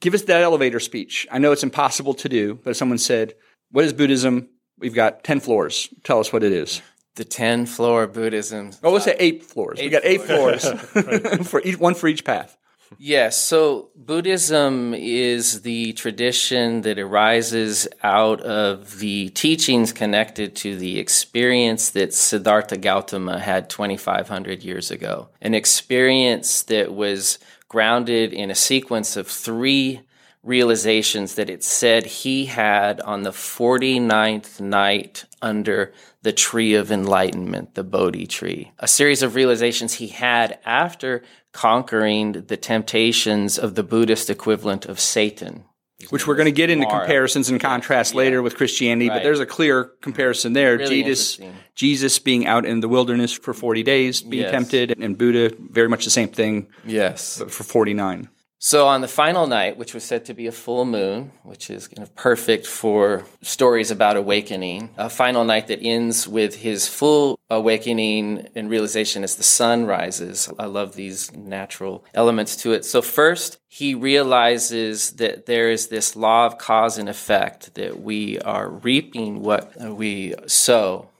Give 0.01 0.15
us 0.15 0.23
that 0.23 0.43
elevator 0.43 0.81
speech. 0.81 1.27
I 1.31 1.39
know 1.39 1.53
it's 1.53 1.63
impossible 1.63 2.15
to 2.15 2.29
do, 2.29 2.55
but 2.63 2.71
if 2.71 2.77
someone 2.77 2.99
said, 2.99 3.35
What 3.71 3.85
is 3.85 3.93
Buddhism? 3.93 4.49
We've 4.79 4.95
got 4.95 5.25
10 5.25 5.41
floors. 5.41 5.89
Tell 6.03 6.19
us 6.19 6.33
what 6.33 6.43
it 6.43 6.53
is. 6.53 6.83
The 7.17 7.25
10 7.25 7.67
floor 7.67 8.07
Buddhism. 8.07 8.73
Oh, 8.83 8.91
let's 8.91 9.05
say 9.05 9.17
eight 9.19 9.45
floors. 9.45 9.79
we 9.79 9.89
got 9.89 10.05
eight 10.05 10.23
floors, 10.23 10.69
for 11.49 11.61
each, 11.63 11.79
one 11.79 11.95
for 11.95 12.09
each 12.09 12.25
path. 12.25 12.57
Yes, 12.99 13.37
so 13.39 13.91
Buddhism 13.97 14.95
is 14.95 15.63
the 15.63 15.93
tradition 15.95 16.83
that 16.83 16.99
arises 16.99 17.89
out 18.03 18.41
of 18.43 18.99
the 18.99 19.31
teachings 19.31 19.93
connected 19.93 20.55
to 20.57 20.77
the 20.77 20.99
experience 20.99 21.91
that 21.91 22.15
Siddhartha 22.15 22.77
Gautama 22.77 23.39
had 23.39 23.71
2,500 23.71 24.63
years 24.63 24.91
ago. 24.91 25.29
An 25.41 25.55
experience 25.55 26.63
that 26.65 26.93
was 26.93 27.39
grounded 27.69 28.33
in 28.33 28.51
a 28.51 28.55
sequence 28.55 29.17
of 29.17 29.27
three 29.27 30.03
realizations 30.45 31.35
that 31.35 31.49
it 31.51 31.65
said 31.65 32.05
he 32.07 32.47
had 32.47 33.01
on 33.01 33.23
the 33.23 33.31
49th 33.31 34.61
night 34.61 35.25
under 35.41 35.93
the 36.25 36.33
tree 36.33 36.75
of 36.75 36.91
enlightenment, 36.91 37.75
the 37.75 37.85
Bodhi 37.85 38.27
tree. 38.27 38.73
A 38.79 38.89
series 38.89 39.23
of 39.23 39.35
realizations 39.35 39.95
he 39.95 40.09
had 40.09 40.59
after 40.65 41.23
conquering 41.53 42.33
the 42.33 42.57
temptations 42.57 43.59
of 43.59 43.75
the 43.75 43.83
Buddhist 43.83 44.31
equivalent 44.31 44.87
of 44.87 44.99
Satan. 44.99 45.65
Which 46.11 46.27
we're 46.27 46.35
going 46.35 46.47
to 46.47 46.53
get 46.53 46.71
into 46.71 46.87
comparisons 46.87 47.49
and 47.51 47.61
contrasts 47.61 48.15
later 48.15 48.43
with 48.43 48.57
Christianity, 48.57 49.09
but 49.09 49.23
there's 49.23 49.39
a 49.39 49.47
clear 49.47 49.85
comparison 50.03 50.53
there. 50.53 50.77
Really 50.77 51.03
Jesus. 51.03 51.39
Jesus 51.75 52.19
being 52.19 52.47
out 52.47 52.67
in 52.67 52.81
the 52.81 52.89
wilderness 52.89 53.33
for 53.33 53.55
40 53.55 53.83
days, 53.83 54.21
being 54.21 54.43
Yes. 54.43 54.51
tempted, 54.51 54.99
and 55.01 55.17
Buddha, 55.17 55.55
very 55.71 55.89
much 55.89 56.05
the 56.05 56.11
same 56.11 56.29
thing, 56.29 56.67
Yes. 56.85 57.43
for 57.49 57.63
49. 57.65 58.29
So 58.67 58.89
on 58.89 59.03
the 59.03 59.09
final 59.09 59.47
night, 59.47 59.77
which 59.77 59.93
was 59.93 60.05
said 60.05 60.25
to 60.25 60.33
be 60.33 60.47
a 60.47 60.53
full 60.53 60.87
moon, 60.87 61.33
which 61.43 61.69
is 61.69 61.87
kind 61.87 62.03
of 62.03 62.15
perfect 62.15 62.67
for 62.67 63.27
stories 63.43 63.91
about 63.91 64.17
awakening, 64.17 64.89
a 64.97 65.11
final 65.11 65.45
night 65.45 65.67
that 65.67 65.83
ends 65.83 66.27
with 66.27 66.55
his 66.55 66.89
full 66.89 67.39
awakening 67.51 68.49
and 68.55 68.71
realization 68.71 69.23
as 69.23 69.37
the 69.37 69.43
sun 69.43 69.85
rises. 69.85 70.49
I 70.59 70.65
love 70.65 70.95
these 70.95 71.31
natural 71.37 72.07
elements 72.15 72.57
to 72.63 72.73
it. 72.73 72.87
So 72.87 73.03
first, 73.03 73.59
he 73.69 73.95
realizes 73.95 75.11
that 75.17 75.45
there 75.45 75.71
is 75.71 75.89
this 75.89 76.17
law 76.17 76.47
of 76.47 76.57
cause 76.57 76.97
and 76.97 77.11
effect 77.11 77.75
that 77.75 78.01
we 78.01 78.39
are 78.39 78.71
reaping 78.71 79.43
what 79.43 79.79
we 79.79 80.37
sow. 80.47 81.11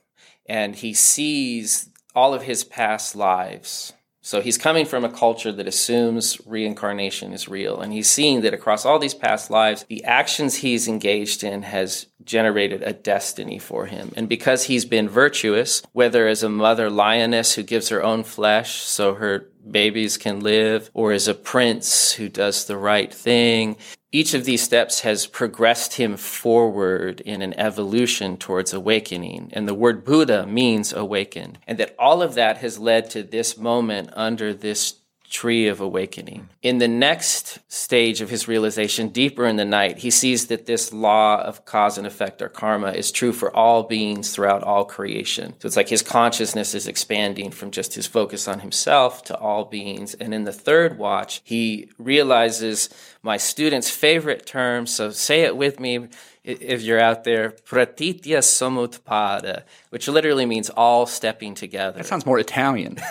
And 0.47 0.77
he 0.77 0.95
sees 0.95 1.91
all 2.15 2.33
of 2.33 2.41
his 2.41 2.65
past 2.65 3.15
lives 3.15 3.93
so 4.25 4.41
he's 4.41 4.57
coming 4.57 4.87
from 4.87 5.05
a 5.05 5.11
culture 5.11 5.53
that 5.53 5.69
assumes 5.69 6.41
reincarnation 6.47 7.35
is 7.35 7.47
real. 7.47 7.79
And 7.83 7.93
he's 7.93 8.09
seeing 8.09 8.41
that 8.41 8.55
across 8.55 8.87
all 8.87 8.99
these 8.99 9.13
past 9.13 9.51
lives, 9.51 9.85
the 9.91 10.03
actions 10.05 10.55
he's 10.55 10.89
engaged 10.89 11.45
in 11.45 11.61
has 11.61 12.07
generated 12.25 12.83
a 12.83 12.95
destiny 12.95 13.59
for 13.59 13.85
him. 13.85 14.13
And 14.17 14.27
because 14.27 14.65
he's 14.65 14.87
been 14.87 15.11
virtuous, 15.11 15.83
whether 15.93 16.27
as 16.27 16.43
a 16.43 16.49
mother 16.49 16.89
lioness 16.89 17.53
who 17.53 17.63
gives 17.63 17.91
her 17.91 18.03
own 18.03 18.25
flesh 18.25 18.77
so 18.77 19.13
her 19.13 19.51
babies 19.71 20.17
can 20.17 20.41
live, 20.41 20.91
or 20.95 21.13
as 21.13 21.29
a 21.29 21.35
prince 21.35 22.13
who 22.13 22.31
does 22.31 22.65
the 22.65 22.79
right 22.79 23.13
thing, 23.13 23.77
each 24.15 24.33
of 24.33 24.45
these 24.45 24.63
steps 24.63 25.01
has 25.01 25.27
progressed 25.27 25.95
him 25.95 26.17
forward 26.17 27.21
in 27.23 27.43
an 27.43 27.53
evolution 27.55 28.37
towards 28.37 28.73
awakening. 28.73 29.51
And 29.53 29.67
the 29.67 29.75
word 29.75 30.05
Buddha 30.05 30.47
means 30.47 30.93
awaken. 30.93 31.59
And 31.67 31.79
that 31.79 31.97
all 31.99 32.23
of 32.23 32.35
that 32.35 32.59
has 32.59 32.79
led 32.79 33.11
to 33.11 33.25
this 33.25 33.59
moment 33.59 34.11
under 34.13 34.55
this 34.55 35.01
tree 35.29 35.67
of 35.67 35.81
awakening. 35.81 36.49
In 36.63 36.79
the 36.79 36.89
next 36.89 37.59
stage 37.69 38.21
of 38.21 38.31
his 38.31 38.47
realization, 38.47 39.09
deeper 39.09 39.47
in 39.47 39.57
the 39.57 39.65
night, 39.65 39.99
he 39.99 40.11
sees 40.11 40.47
that 40.47 40.67
this 40.67 40.93
law 40.93 41.43
of 41.43 41.65
cause 41.65 41.99
and 41.99 42.07
effect 42.07 42.41
or 42.41 42.49
karma 42.49 42.93
is 42.93 43.11
true 43.11 43.33
for 43.33 43.55
all 43.55 43.83
beings 43.83 44.33
throughout 44.33 44.63
all 44.63 44.85
creation. 44.85 45.55
So 45.59 45.67
it's 45.67 45.77
like 45.77 45.89
his 45.89 46.03
consciousness 46.03 46.75
is 46.75 46.87
expanding 46.87 47.51
from 47.51 47.71
just 47.71 47.95
his 47.95 48.07
focus 48.07 48.47
on 48.47 48.61
himself 48.61 49.25
to 49.25 49.37
all 49.37 49.65
beings. 49.65 50.15
And 50.15 50.33
in 50.33 50.45
the 50.45 50.53
third 50.53 50.99
watch, 50.99 51.41
he 51.45 51.91
realizes 51.99 52.89
my 53.23 53.37
student's 53.37 53.91
favorite 53.91 54.47
term, 54.47 54.87
so 54.87 55.11
say 55.11 55.41
it 55.41 55.57
with 55.57 55.81
me 55.81 56.09
if 56.45 56.83
you're 56.83 57.01
out 57.01 57.25
there, 57.25 57.51
pratitya 57.65 58.39
samutpada, 58.39 59.63
which 59.91 60.07
literally 60.09 60.47
means 60.47 60.71
all 60.71 61.07
stepping 61.07 61.55
together. 61.55 61.99
That 61.99 62.07
sounds 62.07 62.27
more 62.27 62.39
Italian. 62.39 62.97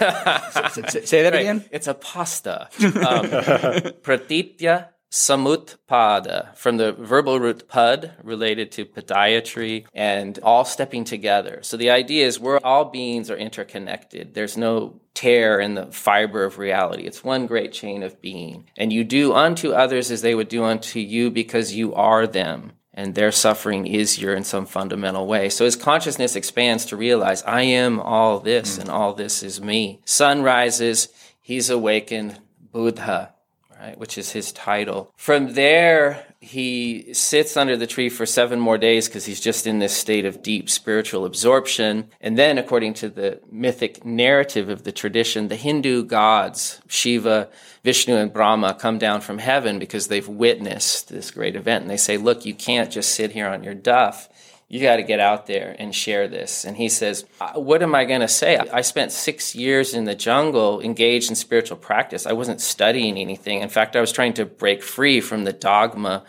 say 0.71 1.23
that 1.23 1.33
Right. 1.33 1.41
again. 1.41 1.65
It's 1.71 1.87
a 1.87 1.93
pasta. 1.95 2.69
Um, 2.83 3.93
pratitya 4.03 4.89
samutpada, 5.11 6.55
from 6.55 6.77
the 6.77 6.91
verbal 6.93 7.39
root 7.39 7.67
pad, 7.67 8.13
related 8.23 8.71
to 8.73 8.85
podiatry, 8.85 9.85
and 9.93 10.39
all 10.41 10.65
stepping 10.65 11.03
together. 11.03 11.59
So 11.61 11.77
the 11.77 11.91
idea 11.91 12.25
is 12.25 12.39
we're 12.39 12.59
all 12.63 12.85
beings 12.85 13.29
are 13.29 13.37
interconnected. 13.37 14.33
There's 14.33 14.57
no 14.57 14.99
tear 15.13 15.59
in 15.59 15.75
the 15.75 15.85
fiber 15.87 16.43
of 16.43 16.57
reality. 16.57 17.03
It's 17.03 17.23
one 17.23 17.45
great 17.45 17.71
chain 17.73 18.01
of 18.03 18.21
being. 18.21 18.67
And 18.77 18.91
you 18.91 19.03
do 19.03 19.33
unto 19.33 19.71
others 19.71 20.09
as 20.09 20.21
they 20.23 20.33
would 20.33 20.49
do 20.49 20.63
unto 20.63 20.99
you 20.99 21.29
because 21.29 21.73
you 21.73 21.93
are 21.93 22.25
them 22.25 22.71
and 22.93 23.15
their 23.15 23.31
suffering 23.31 23.87
is 23.87 24.19
your 24.19 24.35
in 24.35 24.43
some 24.43 24.65
fundamental 24.65 25.25
way. 25.25 25.49
So 25.49 25.65
his 25.65 25.75
consciousness 25.75 26.35
expands 26.35 26.85
to 26.85 26.95
realize, 26.95 27.41
I 27.43 27.63
am 27.63 27.99
all 27.99 28.39
this 28.39 28.77
mm. 28.77 28.81
and 28.81 28.89
all 28.89 29.13
this 29.13 29.41
is 29.41 29.59
me. 29.61 29.99
Sun 30.05 30.43
rises, 30.43 31.09
he's 31.41 31.69
awakened, 31.69 32.39
Buddha, 32.71 33.33
right, 33.79 33.97
which 33.97 34.17
is 34.17 34.31
his 34.31 34.51
title. 34.51 35.11
From 35.15 35.53
there, 35.53 36.25
he 36.43 37.13
sits 37.13 37.55
under 37.55 37.77
the 37.77 37.87
tree 37.87 38.09
for 38.09 38.25
seven 38.25 38.59
more 38.59 38.77
days 38.77 39.07
because 39.07 39.25
he's 39.25 39.39
just 39.39 39.65
in 39.65 39.79
this 39.79 39.95
state 39.95 40.25
of 40.25 40.43
deep 40.43 40.69
spiritual 40.69 41.23
absorption. 41.23 42.09
And 42.19 42.37
then, 42.37 42.57
according 42.57 42.95
to 42.95 43.07
the 43.07 43.39
mythic 43.49 44.03
narrative 44.03 44.67
of 44.67 44.83
the 44.83 44.91
tradition, 44.91 45.47
the 45.47 45.55
Hindu 45.55 46.03
gods, 46.03 46.81
Shiva, 46.87 47.49
Vishnu, 47.85 48.15
and 48.17 48.33
Brahma, 48.33 48.73
come 48.73 48.97
down 48.97 49.21
from 49.21 49.37
heaven 49.37 49.79
because 49.79 50.09
they've 50.09 50.27
witnessed 50.27 51.07
this 51.07 51.31
great 51.31 51.55
event. 51.55 51.83
And 51.83 51.89
they 51.89 51.95
say, 51.95 52.17
Look, 52.17 52.45
you 52.45 52.53
can't 52.53 52.91
just 52.91 53.15
sit 53.15 53.31
here 53.31 53.47
on 53.47 53.63
your 53.63 53.73
duff 53.73 54.27
you 54.67 54.81
got 54.81 54.95
to 54.95 55.03
get 55.03 55.19
out 55.19 55.45
there 55.45 55.75
and 55.77 55.93
share 55.93 56.27
this. 56.27 56.65
And 56.65 56.77
he 56.77 56.89
says, 56.89 57.25
"Uh, 57.39 57.59
What 57.59 57.83
am 57.83 57.93
I 57.93 58.05
going 58.05 58.21
to 58.21 58.27
say? 58.27 58.57
I 58.57 58.81
spent 58.81 59.11
six 59.11 59.55
years 59.55 59.93
in 59.93 60.05
the 60.05 60.15
jungle 60.15 60.81
engaged 60.81 61.29
in 61.29 61.35
spiritual 61.35 61.77
practice. 61.77 62.25
I 62.25 62.33
wasn't 62.33 62.61
studying 62.61 63.17
anything. 63.17 63.61
In 63.61 63.69
fact, 63.69 63.95
I 63.95 64.01
was 64.01 64.11
trying 64.11 64.33
to 64.33 64.45
break 64.45 64.81
free 64.81 65.21
from 65.21 65.43
the 65.43 65.53
dogma 65.53 66.23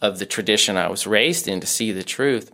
of 0.00 0.18
the 0.18 0.26
tradition 0.26 0.76
I 0.76 0.88
was 0.88 1.06
raised 1.06 1.46
in 1.48 1.60
to 1.60 1.66
see 1.66 1.92
the 1.92 2.02
truth. 2.02 2.52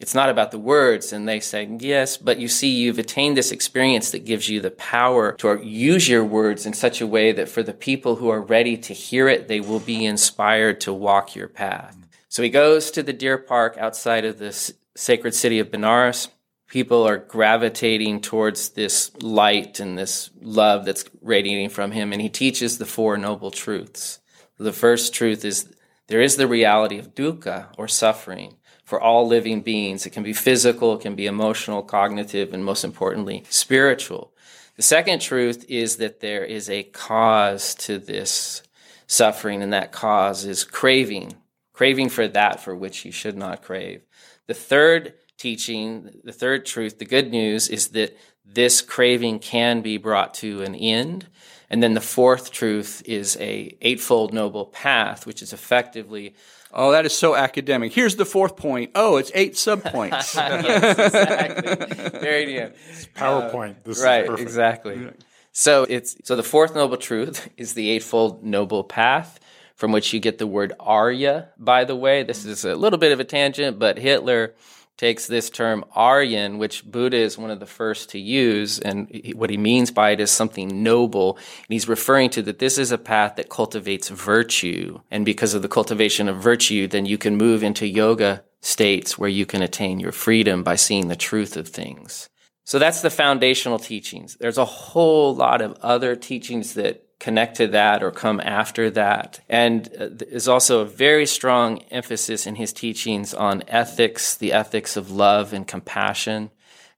It's 0.00 0.14
not 0.14 0.30
about 0.30 0.52
the 0.52 0.58
words. 0.60 1.12
And 1.12 1.28
they 1.28 1.40
say, 1.40 1.68
Yes, 1.80 2.16
but 2.16 2.38
you 2.38 2.48
see, 2.48 2.68
you've 2.68 2.98
attained 3.00 3.36
this 3.36 3.50
experience 3.50 4.12
that 4.12 4.24
gives 4.24 4.48
you 4.48 4.60
the 4.60 4.70
power 4.70 5.32
to 5.38 5.60
use 5.62 6.08
your 6.08 6.24
words 6.24 6.66
in 6.66 6.72
such 6.72 7.00
a 7.00 7.06
way 7.06 7.32
that 7.32 7.48
for 7.48 7.62
the 7.62 7.74
people 7.74 8.16
who 8.16 8.28
are 8.28 8.40
ready 8.40 8.76
to 8.76 8.94
hear 8.94 9.28
it, 9.28 9.48
they 9.48 9.60
will 9.60 9.80
be 9.80 10.06
inspired 10.06 10.80
to 10.82 10.92
walk 10.92 11.34
your 11.34 11.48
path. 11.48 11.96
So 12.28 12.42
he 12.42 12.50
goes 12.50 12.90
to 12.90 13.02
the 13.02 13.12
deer 13.12 13.38
park 13.38 13.76
outside 13.78 14.24
of 14.24 14.38
this 14.38 14.72
sacred 14.94 15.34
city 15.34 15.58
of 15.58 15.70
Benares. 15.70 16.28
People 16.68 17.06
are 17.08 17.16
gravitating 17.16 18.20
towards 18.20 18.70
this 18.70 19.10
light 19.22 19.80
and 19.80 19.96
this 19.96 20.30
love 20.42 20.84
that's 20.84 21.06
radiating 21.22 21.70
from 21.70 21.92
him, 21.92 22.12
and 22.12 22.20
he 22.20 22.28
teaches 22.28 22.76
the 22.76 22.84
Four 22.84 23.16
Noble 23.16 23.50
Truths. 23.50 24.20
The 24.58 24.72
first 24.72 25.14
truth 25.14 25.44
is 25.44 25.72
there 26.08 26.20
is 26.20 26.36
the 26.36 26.46
reality 26.46 26.98
of 26.98 27.14
dukkha, 27.14 27.68
or 27.78 27.88
suffering, 27.88 28.56
for 28.84 29.00
all 29.00 29.26
living 29.26 29.62
beings. 29.62 30.04
It 30.04 30.10
can 30.10 30.22
be 30.22 30.32
physical, 30.32 30.94
it 30.94 31.00
can 31.00 31.14
be 31.14 31.26
emotional, 31.26 31.82
cognitive, 31.82 32.52
and 32.52 32.64
most 32.64 32.84
importantly, 32.84 33.44
spiritual. 33.48 34.32
The 34.76 34.82
second 34.82 35.20
truth 35.20 35.64
is 35.68 35.96
that 35.96 36.20
there 36.20 36.44
is 36.44 36.68
a 36.68 36.82
cause 36.82 37.74
to 37.76 37.98
this 37.98 38.62
suffering, 39.06 39.62
and 39.62 39.72
that 39.72 39.92
cause 39.92 40.44
is 40.44 40.64
craving, 40.64 41.34
craving 41.78 42.08
for 42.08 42.26
that 42.26 42.58
for 42.58 42.74
which 42.74 43.04
you 43.04 43.12
should 43.12 43.36
not 43.36 43.62
crave. 43.62 44.02
The 44.48 44.54
third 44.54 45.14
teaching, 45.36 46.10
the 46.24 46.32
third 46.32 46.66
truth, 46.66 46.98
the 46.98 47.04
good 47.04 47.30
news 47.30 47.68
is 47.68 47.90
that 47.90 48.18
this 48.44 48.80
craving 48.80 49.38
can 49.38 49.80
be 49.80 49.96
brought 49.96 50.34
to 50.34 50.62
an 50.62 50.74
end. 50.74 51.28
And 51.70 51.80
then 51.80 51.94
the 51.94 52.00
fourth 52.00 52.50
truth 52.50 53.00
is 53.04 53.36
a 53.38 53.78
eightfold 53.80 54.32
noble 54.34 54.66
path, 54.66 55.24
which 55.24 55.40
is 55.40 55.52
effectively 55.52 56.34
Oh, 56.72 56.90
that 56.90 57.06
is 57.06 57.16
so 57.16 57.36
academic. 57.36 57.92
Here's 57.92 58.16
the 58.16 58.26
fourth 58.26 58.56
point. 58.56 58.90
Oh, 58.96 59.16
it's 59.16 59.30
eight 59.32 59.54
subpoints. 59.54 60.34
yes, 60.34 60.98
exactly. 60.98 62.20
Very 62.20 62.46
new. 62.46 62.72
PowerPoint. 63.14 63.70
Uh, 63.70 63.80
this 63.84 64.02
right, 64.02 64.24
is 64.24 64.30
perfect. 64.30 64.42
exactly. 64.48 65.08
So 65.52 65.86
it's 65.88 66.16
so 66.24 66.34
the 66.36 66.42
fourth 66.42 66.74
noble 66.74 66.96
truth 66.96 67.48
is 67.56 67.74
the 67.74 67.88
eightfold 67.90 68.44
noble 68.44 68.84
path, 68.84 69.40
from 69.78 69.92
which 69.92 70.12
you 70.12 70.18
get 70.18 70.38
the 70.38 70.46
word 70.46 70.72
Arya. 70.80 71.50
By 71.56 71.84
the 71.84 71.96
way, 71.96 72.24
this 72.24 72.44
is 72.44 72.64
a 72.64 72.74
little 72.74 72.98
bit 72.98 73.12
of 73.12 73.20
a 73.20 73.24
tangent, 73.24 73.78
but 73.78 73.96
Hitler 73.96 74.54
takes 74.96 75.28
this 75.28 75.48
term 75.48 75.84
Aryan, 75.94 76.58
which 76.58 76.84
Buddha 76.84 77.16
is 77.16 77.38
one 77.38 77.52
of 77.52 77.60
the 77.60 77.66
first 77.66 78.10
to 78.10 78.18
use, 78.18 78.80
and 78.80 79.08
what 79.36 79.50
he 79.50 79.56
means 79.56 79.92
by 79.92 80.10
it 80.10 80.18
is 80.18 80.32
something 80.32 80.82
noble. 80.82 81.36
And 81.36 81.68
he's 81.68 81.88
referring 81.88 82.30
to 82.30 82.42
that 82.42 82.58
this 82.58 82.76
is 82.76 82.90
a 82.90 82.98
path 82.98 83.36
that 83.36 83.48
cultivates 83.48 84.08
virtue, 84.08 85.00
and 85.12 85.24
because 85.24 85.54
of 85.54 85.62
the 85.62 85.68
cultivation 85.68 86.28
of 86.28 86.42
virtue, 86.42 86.88
then 86.88 87.06
you 87.06 87.16
can 87.16 87.36
move 87.36 87.62
into 87.62 87.86
yoga 87.86 88.42
states 88.60 89.16
where 89.16 89.30
you 89.30 89.46
can 89.46 89.62
attain 89.62 90.00
your 90.00 90.10
freedom 90.10 90.64
by 90.64 90.74
seeing 90.74 91.06
the 91.06 91.14
truth 91.14 91.56
of 91.56 91.68
things. 91.68 92.28
So 92.64 92.80
that's 92.80 93.00
the 93.00 93.10
foundational 93.10 93.78
teachings. 93.78 94.36
There's 94.40 94.58
a 94.58 94.64
whole 94.64 95.36
lot 95.36 95.62
of 95.62 95.78
other 95.80 96.16
teachings 96.16 96.74
that 96.74 97.07
connect 97.18 97.56
to 97.56 97.66
that 97.68 98.02
or 98.02 98.10
come 98.10 98.40
after 98.40 98.90
that. 98.90 99.40
And 99.48 99.88
uh, 99.96 100.08
there's 100.10 100.48
also 100.48 100.80
a 100.80 100.86
very 100.86 101.26
strong 101.26 101.78
emphasis 101.90 102.46
in 102.46 102.54
his 102.54 102.72
teachings 102.72 103.34
on 103.34 103.64
ethics, 103.66 104.36
the 104.36 104.52
ethics 104.52 104.96
of 104.96 105.10
love 105.10 105.52
and 105.52 105.66
compassion. 105.66 106.50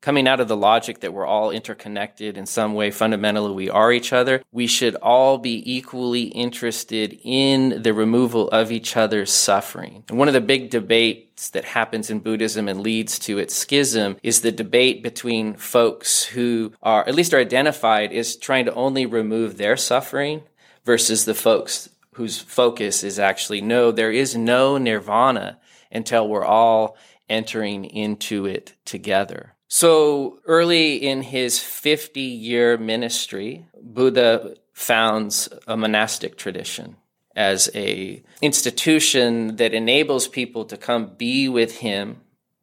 Coming 0.02 0.26
out 0.26 0.40
of 0.40 0.48
the 0.48 0.56
logic 0.56 1.00
that 1.00 1.12
we're 1.12 1.26
all 1.26 1.50
interconnected 1.50 2.38
in 2.38 2.46
some 2.46 2.72
way, 2.72 2.90
fundamentally 2.90 3.52
we 3.52 3.68
are 3.68 3.92
each 3.92 4.14
other, 4.14 4.42
we 4.50 4.66
should 4.66 4.94
all 4.94 5.36
be 5.36 5.62
equally 5.70 6.22
interested 6.22 7.20
in 7.22 7.82
the 7.82 7.92
removal 7.92 8.48
of 8.48 8.72
each 8.72 8.96
other's 8.96 9.30
suffering. 9.30 10.04
And 10.08 10.18
one 10.18 10.26
of 10.26 10.32
the 10.32 10.40
big 10.40 10.70
debates 10.70 11.50
that 11.50 11.66
happens 11.66 12.08
in 12.08 12.20
Buddhism 12.20 12.66
and 12.66 12.80
leads 12.80 13.18
to 13.18 13.36
its 13.36 13.54
schism 13.54 14.16
is 14.22 14.40
the 14.40 14.50
debate 14.50 15.02
between 15.02 15.52
folks 15.52 16.24
who 16.24 16.72
are, 16.82 17.06
at 17.06 17.14
least 17.14 17.34
are 17.34 17.38
identified 17.38 18.10
as 18.10 18.36
trying 18.36 18.64
to 18.64 18.74
only 18.74 19.04
remove 19.04 19.58
their 19.58 19.76
suffering 19.76 20.44
versus 20.82 21.26
the 21.26 21.34
folks 21.34 21.90
whose 22.14 22.38
focus 22.38 23.04
is 23.04 23.18
actually 23.18 23.60
no, 23.60 23.92
there 23.92 24.10
is 24.12 24.34
no 24.34 24.78
nirvana 24.78 25.58
until 25.92 26.26
we're 26.26 26.42
all 26.42 26.96
entering 27.28 27.84
into 27.84 28.46
it 28.46 28.74
together. 28.86 29.54
So 29.72 30.40
early 30.46 30.96
in 30.96 31.22
his 31.22 31.61
50 31.61 32.20
year 32.20 32.76
ministry, 32.76 33.66
Buddha 33.80 34.56
founds 34.72 35.48
a 35.68 35.76
monastic 35.76 36.37
tradition 36.37 36.96
as 37.37 37.70
a 37.72 38.20
institution 38.42 39.54
that 39.56 39.72
enables 39.72 40.26
people 40.26 40.64
to 40.64 40.76
come 40.76 41.14
be 41.16 41.48
with 41.48 41.78
him 41.78 42.20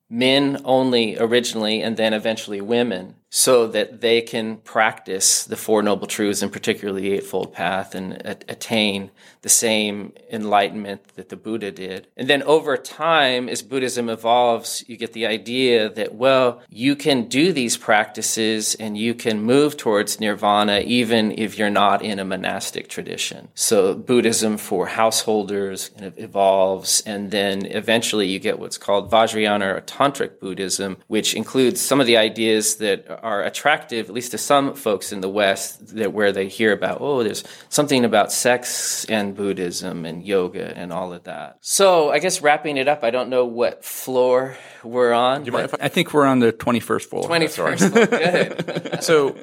men 0.09 0.59
only 0.65 1.17
originally 1.17 1.81
and 1.81 1.95
then 1.95 2.13
eventually 2.13 2.59
women 2.59 3.15
so 3.29 3.67
that 3.67 4.01
they 4.01 4.21
can 4.21 4.57
practice 4.57 5.45
the 5.45 5.55
four 5.55 5.81
noble 5.81 6.07
truths 6.07 6.41
and 6.41 6.51
particularly 6.51 7.03
the 7.03 7.13
eightfold 7.13 7.53
path 7.53 7.95
and 7.95 8.21
attain 8.49 9.11
the 9.47 9.53
same 9.69 10.11
enlightenment 10.29 11.01
that 11.15 11.29
the 11.29 11.37
buddha 11.37 11.71
did. 11.71 12.05
And 12.17 12.27
then 12.27 12.43
over 12.43 12.75
time 12.75 13.47
as 13.47 13.61
buddhism 13.61 14.09
evolves 14.09 14.83
you 14.89 14.97
get 14.97 15.13
the 15.13 15.25
idea 15.25 15.87
that 15.87 16.15
well 16.15 16.61
you 16.67 16.97
can 16.97 17.29
do 17.29 17.53
these 17.53 17.77
practices 17.77 18.75
and 18.75 18.97
you 18.97 19.13
can 19.13 19.41
move 19.41 19.77
towards 19.77 20.19
nirvana 20.19 20.79
even 20.99 21.31
if 21.31 21.57
you're 21.57 21.77
not 21.85 22.01
in 22.01 22.19
a 22.19 22.25
monastic 22.25 22.89
tradition. 22.89 23.47
So 23.55 23.93
buddhism 23.93 24.57
for 24.57 24.87
householders 24.87 25.79
kind 25.95 26.07
of 26.07 26.19
evolves 26.19 27.01
and 27.05 27.31
then 27.31 27.65
eventually 27.67 28.27
you 28.27 28.39
get 28.39 28.59
what's 28.59 28.77
called 28.77 29.09
vajrayana 29.09 29.77
or 29.77 29.79
tantric 29.79 30.41
buddhism 30.41 30.97
which 31.07 31.33
includes 31.35 31.79
some 31.79 32.01
of 32.01 32.05
the 32.05 32.17
ideas 32.17 32.75
that 32.75 32.99
are 33.23 33.43
attractive, 33.43 34.09
at 34.09 34.13
least 34.13 34.31
to 34.31 34.37
some 34.37 34.75
folks 34.75 35.13
in 35.13 35.21
the 35.21 35.29
West, 35.29 35.95
that 35.95 36.11
where 36.11 36.33
they 36.33 36.49
hear 36.49 36.73
about, 36.73 36.97
oh, 36.99 37.23
there's 37.23 37.45
something 37.69 38.03
about 38.03 38.33
sex 38.33 39.05
and 39.05 39.36
Buddhism 39.37 40.05
and 40.05 40.23
yoga 40.25 40.75
and 40.77 40.91
all 40.91 41.13
of 41.13 41.23
that. 41.23 41.57
So 41.61 42.09
I 42.11 42.19
guess 42.19 42.41
wrapping 42.41 42.77
it 42.77 42.87
up, 42.87 43.03
I 43.03 43.11
don't 43.11 43.29
know 43.29 43.45
what 43.45 43.85
floor 43.85 44.57
we're 44.83 45.13
on. 45.13 45.43
Do 45.43 45.45
you 45.47 45.51
mind 45.53 45.69
I- 45.79 45.85
I 45.85 45.87
think 45.87 46.13
we're 46.13 46.25
on 46.25 46.39
the 46.39 46.51
21st 46.51 47.05
floor. 47.05 47.23
Twenty 47.23 47.47
first. 47.47 47.93
Good. 47.93 48.99
so 49.03 49.35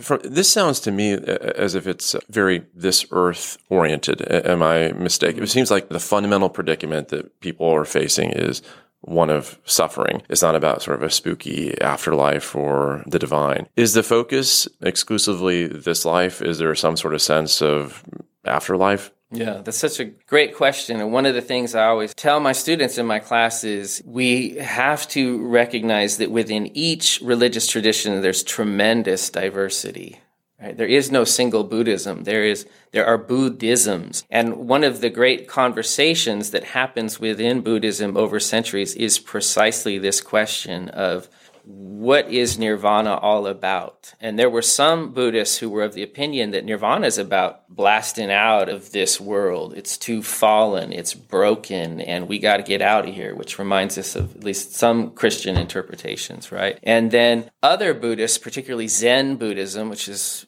from, 0.00 0.20
this 0.24 0.50
sounds 0.50 0.80
to 0.80 0.90
me 0.90 1.12
uh, 1.14 1.18
as 1.56 1.74
if 1.74 1.86
it's 1.86 2.16
very 2.30 2.64
this 2.74 3.04
earth 3.10 3.58
oriented. 3.68 4.22
Am 4.30 4.62
I 4.62 4.92
mistaken? 4.92 5.42
It 5.42 5.50
seems 5.50 5.70
like 5.70 5.88
the 5.90 6.00
fundamental 6.00 6.48
predicament 6.48 7.08
that 7.08 7.40
people 7.40 7.68
are 7.68 7.84
facing 7.84 8.30
is 8.30 8.62
one 9.02 9.30
of 9.30 9.58
suffering. 9.64 10.22
It's 10.30 10.42
not 10.42 10.54
about 10.54 10.80
sort 10.80 10.96
of 10.96 11.02
a 11.02 11.10
spooky 11.10 11.78
afterlife 11.80 12.54
or 12.54 13.02
the 13.06 13.18
divine. 13.18 13.66
Is 13.76 13.94
the 13.94 14.02
focus 14.04 14.68
exclusively 14.80 15.66
this 15.66 16.04
life? 16.04 16.40
Is 16.40 16.58
there 16.58 16.74
some 16.76 16.96
sort 16.96 17.12
of 17.14 17.20
sense 17.20 17.60
of 17.60 18.04
afterlife? 18.44 19.10
Yeah, 19.32 19.62
that's 19.64 19.78
such 19.78 19.98
a 19.98 20.04
great 20.04 20.54
question. 20.54 21.00
And 21.00 21.10
one 21.10 21.24
of 21.24 21.34
the 21.34 21.40
things 21.40 21.74
I 21.74 21.86
always 21.86 22.14
tell 22.14 22.38
my 22.38 22.52
students 22.52 22.98
in 22.98 23.06
my 23.06 23.18
class 23.18 23.64
is 23.64 24.02
we 24.04 24.56
have 24.56 25.08
to 25.08 25.44
recognize 25.46 26.18
that 26.18 26.30
within 26.30 26.70
each 26.76 27.18
religious 27.22 27.66
tradition, 27.66 28.20
there's 28.20 28.42
tremendous 28.42 29.30
diversity. 29.30 30.20
Right? 30.62 30.76
There 30.76 30.86
is 30.86 31.10
no 31.10 31.24
single 31.24 31.64
Buddhism. 31.64 32.24
There 32.24 32.44
is 32.44 32.66
there 32.92 33.06
are 33.06 33.18
Buddhisms, 33.18 34.22
and 34.30 34.68
one 34.68 34.84
of 34.84 35.00
the 35.00 35.10
great 35.10 35.48
conversations 35.48 36.50
that 36.50 36.62
happens 36.62 37.18
within 37.18 37.62
Buddhism 37.62 38.16
over 38.16 38.38
centuries 38.38 38.94
is 38.94 39.18
precisely 39.18 39.98
this 39.98 40.20
question 40.20 40.88
of 40.90 41.28
what 41.64 42.28
is 42.30 42.58
nirvana 42.58 43.14
all 43.14 43.46
about? 43.46 44.14
And 44.20 44.38
there 44.38 44.50
were 44.50 44.62
some 44.62 45.12
Buddhists 45.12 45.58
who 45.58 45.70
were 45.70 45.82
of 45.82 45.94
the 45.94 46.02
opinion 46.02 46.50
that 46.50 46.64
nirvana 46.64 47.06
is 47.06 47.18
about 47.18 47.68
blasting 47.68 48.30
out 48.30 48.68
of 48.68 48.92
this 48.92 49.20
world. 49.20 49.74
It's 49.74 49.96
too 49.96 50.22
fallen, 50.22 50.92
it's 50.92 51.14
broken, 51.14 52.00
and 52.00 52.28
we 52.28 52.38
got 52.38 52.58
to 52.58 52.62
get 52.62 52.82
out 52.82 53.08
of 53.08 53.14
here, 53.14 53.34
which 53.34 53.58
reminds 53.58 53.96
us 53.96 54.16
of 54.16 54.34
at 54.36 54.44
least 54.44 54.74
some 54.74 55.12
Christian 55.12 55.56
interpretations, 55.56 56.50
right? 56.50 56.78
And 56.82 57.10
then 57.10 57.50
other 57.62 57.94
Buddhists, 57.94 58.38
particularly 58.38 58.88
Zen 58.88 59.36
Buddhism, 59.36 59.88
which 59.88 60.08
is 60.08 60.46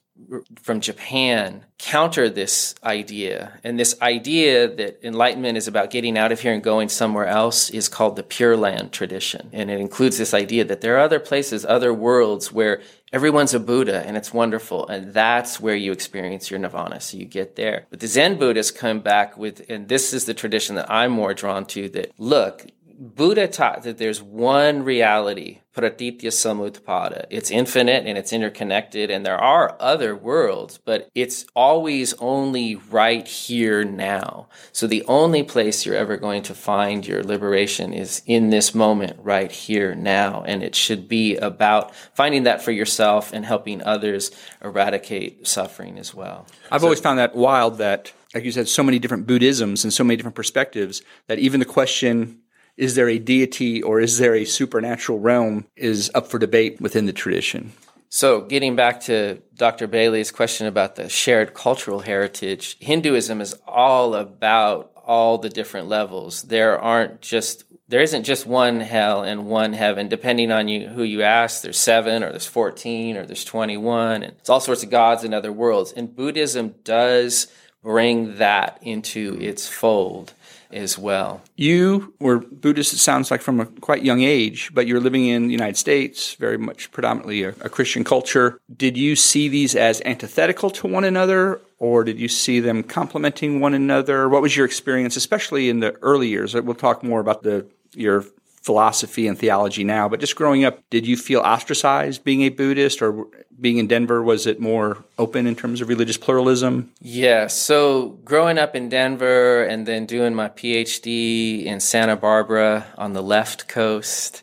from 0.61 0.81
Japan 0.81 1.65
counter 1.79 2.31
this 2.31 2.75
idea. 2.83 3.59
And 3.63 3.79
this 3.79 4.01
idea 4.01 4.69
that 4.75 5.05
enlightenment 5.07 5.59
is 5.59 5.69
about 5.69 5.91
getting 5.91 6.17
out 6.17 6.33
of 6.33 6.41
here 6.41 6.53
and 6.53 6.63
going 6.63 6.89
somewhere 6.89 7.27
else 7.27 7.71
is 7.71 7.89
called 7.89 8.17
the 8.17 8.23
Pure 8.23 8.57
Land 8.57 8.93
tradition. 8.93 9.51
And 9.53 9.71
it 9.71 9.81
includes 9.81 10.19
this 10.19 10.35
idea 10.35 10.65
that 10.65 10.81
there 10.81 10.97
are 10.97 11.01
other 11.01 11.21
places, 11.21 11.65
other 11.65 11.93
worlds 11.93 12.53
where 12.53 12.81
everyone's 13.13 13.55
a 13.55 13.61
Buddha 13.61 14.03
and 14.07 14.17
it's 14.17 14.33
wonderful. 14.33 14.89
And 14.89 15.13
that's 15.13 15.61
where 15.61 15.77
you 15.77 15.93
experience 15.93 16.51
your 16.51 16.59
nirvana. 16.59 17.01
So 17.01 17.19
you 17.19 17.27
get 17.27 17.57
there. 17.57 17.87
But 17.91 18.01
the 18.01 18.07
Zen 18.07 18.39
Buddhists 18.39 18.73
come 18.73 19.01
back 19.01 19.37
with, 19.37 19.69
and 19.69 19.89
this 19.89 20.13
is 20.13 20.25
the 20.25 20.35
tradition 20.35 20.77
that 20.77 20.91
I'm 20.91 21.13
more 21.13 21.35
drawn 21.35 21.67
to 21.67 21.89
that 21.91 22.13
look, 22.19 22.67
Buddha 22.97 23.49
taught 23.49 23.83
that 23.83 23.99
there's 23.99 24.23
one 24.23 24.85
reality, 24.85 25.61
pratitya 25.75 26.31
samutpada. 26.31 27.27
It's 27.31 27.51
infinite 27.51 28.07
and 28.07 28.17
it's 28.17 28.33
interconnected, 28.33 29.11
and 29.11 29.27
there 29.27 29.39
are 29.39 29.77
other 29.81 30.17
worlds, 30.17 30.79
but 30.79 31.11
it's 31.15 31.45
always 31.55 32.15
only 32.15 32.77
right 32.77 33.27
here 33.27 33.85
now. 33.85 34.49
So 34.73 34.87
the 34.87 35.05
only 35.05 35.43
place 35.43 35.85
you're 35.85 35.97
ever 35.97 36.17
going 36.17 36.43
to 36.45 36.55
find 36.55 37.07
your 37.07 37.23
liberation 37.23 37.93
is 37.93 38.23
in 38.27 38.51
this 38.51 38.75
moment, 38.75 39.19
right 39.21 39.51
here 39.51 39.95
now. 39.95 40.45
And 40.47 40.63
it 40.63 40.75
should 40.75 41.09
be 41.09 41.37
about 41.37 41.95
finding 42.15 42.45
that 42.45 42.63
for 42.63 42.71
yourself 42.71 43.33
and 43.33 43.45
helping 43.45 43.83
others 43.83 44.31
eradicate 44.63 45.47
suffering 45.47 45.99
as 45.99 46.15
well. 46.15 46.47
I've 46.71 46.85
always 46.85 47.01
found 47.01 47.19
that 47.19 47.35
wild 47.35 47.79
that, 47.79 48.13
like 48.35 48.45
you 48.45 48.53
said, 48.53 48.69
so 48.69 48.83
many 48.83 48.99
different 48.99 49.27
Buddhisms 49.27 49.85
and 49.85 49.93
so 49.93 50.05
many 50.05 50.17
different 50.17 50.37
perspectives 50.37 51.03
that 51.27 51.39
even 51.39 51.61
the 51.61 51.67
question, 51.67 52.41
is 52.77 52.95
there 52.95 53.09
a 53.09 53.19
deity 53.19 53.83
or 53.83 54.01
is 54.01 54.19
there 54.19 54.35
a 54.35 54.45
supernatural 54.45 55.21
realm, 55.21 55.67
is 55.77 56.11
up 56.15 56.27
for 56.27 56.39
debate 56.39 56.81
within 56.81 57.07
the 57.07 57.13
tradition. 57.13 57.73
So, 58.09 58.43
getting 58.43 58.77
back 58.77 59.01
to 59.03 59.43
Dr. 59.57 59.89
Bailey's 59.89 60.31
question 60.31 60.69
about 60.69 60.95
the 60.95 61.09
shared 61.09 61.53
cultural 61.53 62.01
heritage, 62.01 62.77
Hinduism 62.79 63.41
is 63.41 63.57
all 63.67 64.15
about 64.15 64.93
all 65.05 65.39
the 65.39 65.49
different 65.49 65.89
levels. 65.89 66.43
There 66.43 66.79
aren't 66.79 67.21
just 67.21 67.65
there 67.89 68.01
isn't 68.01 68.25
just 68.25 68.47
one 68.47 68.81
hell 68.81 69.23
and 69.23 69.47
one 69.47 69.73
heaven. 69.73 70.09
Depending 70.09 70.51
on 70.51 70.69
you 70.69 70.89
who 70.89 71.03
you 71.03 71.23
ask, 71.23 71.63
there's 71.63 71.79
seven 71.79 72.23
or 72.23 72.31
there's 72.31 72.47
fourteen 72.47 73.17
or 73.17 73.27
there's 73.27 73.45
twenty-one, 73.45 74.23
and 74.23 74.35
it's 74.39 74.49
all 74.49 74.61
sorts 74.61 74.83
of 74.83 74.91
gods 74.91 75.25
and 75.25 75.35
other 75.35 75.53
worlds. 75.53 75.93
And 75.93 76.15
Buddhism 76.15 76.77
does 76.85 77.49
bring 77.83 78.37
that 78.37 78.79
into 78.81 79.37
its 79.41 79.69
fold 79.69 80.33
as 80.73 80.99
well. 80.99 81.43
You 81.57 82.15
were 82.21 82.39
Buddhist, 82.39 82.93
it 82.93 82.99
sounds 82.99 83.31
like 83.31 83.43
from 83.43 83.61
a 83.61 83.67
quite 83.67 84.03
young 84.03 84.23
age, 84.23 84.71
but 84.75 84.87
you're 84.87 85.01
living 85.01 85.27
in 85.27 85.47
the 85.47 85.53
United 85.53 85.77
States, 85.77 86.35
very 86.35 86.59
much 86.59 86.91
predominantly 86.93 87.45
a, 87.45 87.51
a, 87.61 87.69
Christian 87.69 88.05
culture. 88.05 88.59
Did 88.75 88.97
you 88.97 89.17
see 89.17 89.49
these 89.49 89.75
as 89.75 90.03
antithetical 90.05 90.71
to 90.71 90.87
one 90.87 91.05
another, 91.05 91.61
or 91.79 92.05
did 92.05 92.19
you 92.19 92.29
see 92.29 92.61
them 92.61 92.83
complementing 92.83 93.61
one 93.61 93.75
another? 93.75 94.29
What 94.29 94.43
was 94.43 94.57
your 94.57 94.67
experience, 94.67 95.17
especially 95.17 95.69
in 95.69 95.81
the 95.81 95.93
early 96.03 96.29
years? 96.29 96.55
We'll 96.55 96.75
talk 96.75 97.03
more 97.03 97.21
about 97.21 97.43
the 97.43 97.67
your 97.95 98.25
philosophy 98.65 99.27
and 99.27 99.39
theology 99.39 99.85
now, 99.85 100.09
but 100.09 100.21
just 100.21 100.37
growing 100.37 100.65
up, 100.65 100.81
did 100.89 101.07
you 101.07 101.19
feel 101.19 101.41
ostracized 101.41 102.25
being 102.25 102.43
a 102.43 102.49
Buddhist 102.49 103.03
or 103.03 103.27
being 103.61 103.77
in 103.77 103.87
Denver? 103.87 104.23
Was 104.23 104.47
it 104.47 104.59
more 104.59 105.05
open 105.19 105.47
in 105.47 105.55
terms 105.55 105.83
of 105.83 105.89
religious 105.89 106.17
pluralism? 106.17 106.91
Yeah. 106.99 107.47
So 107.49 108.19
growing 108.25 108.57
up 108.57 108.75
in 108.75 108.89
Denver 108.89 109.65
and 109.65 109.87
then 109.87 110.07
doing 110.07 110.35
my 110.35 110.49
PhD 110.49 111.65
in 111.67 111.79
Santa 111.79 112.17
Barbara 112.17 112.87
on 112.97 113.13
the 113.13 113.23
left 113.23 113.69
coast, 113.69 114.43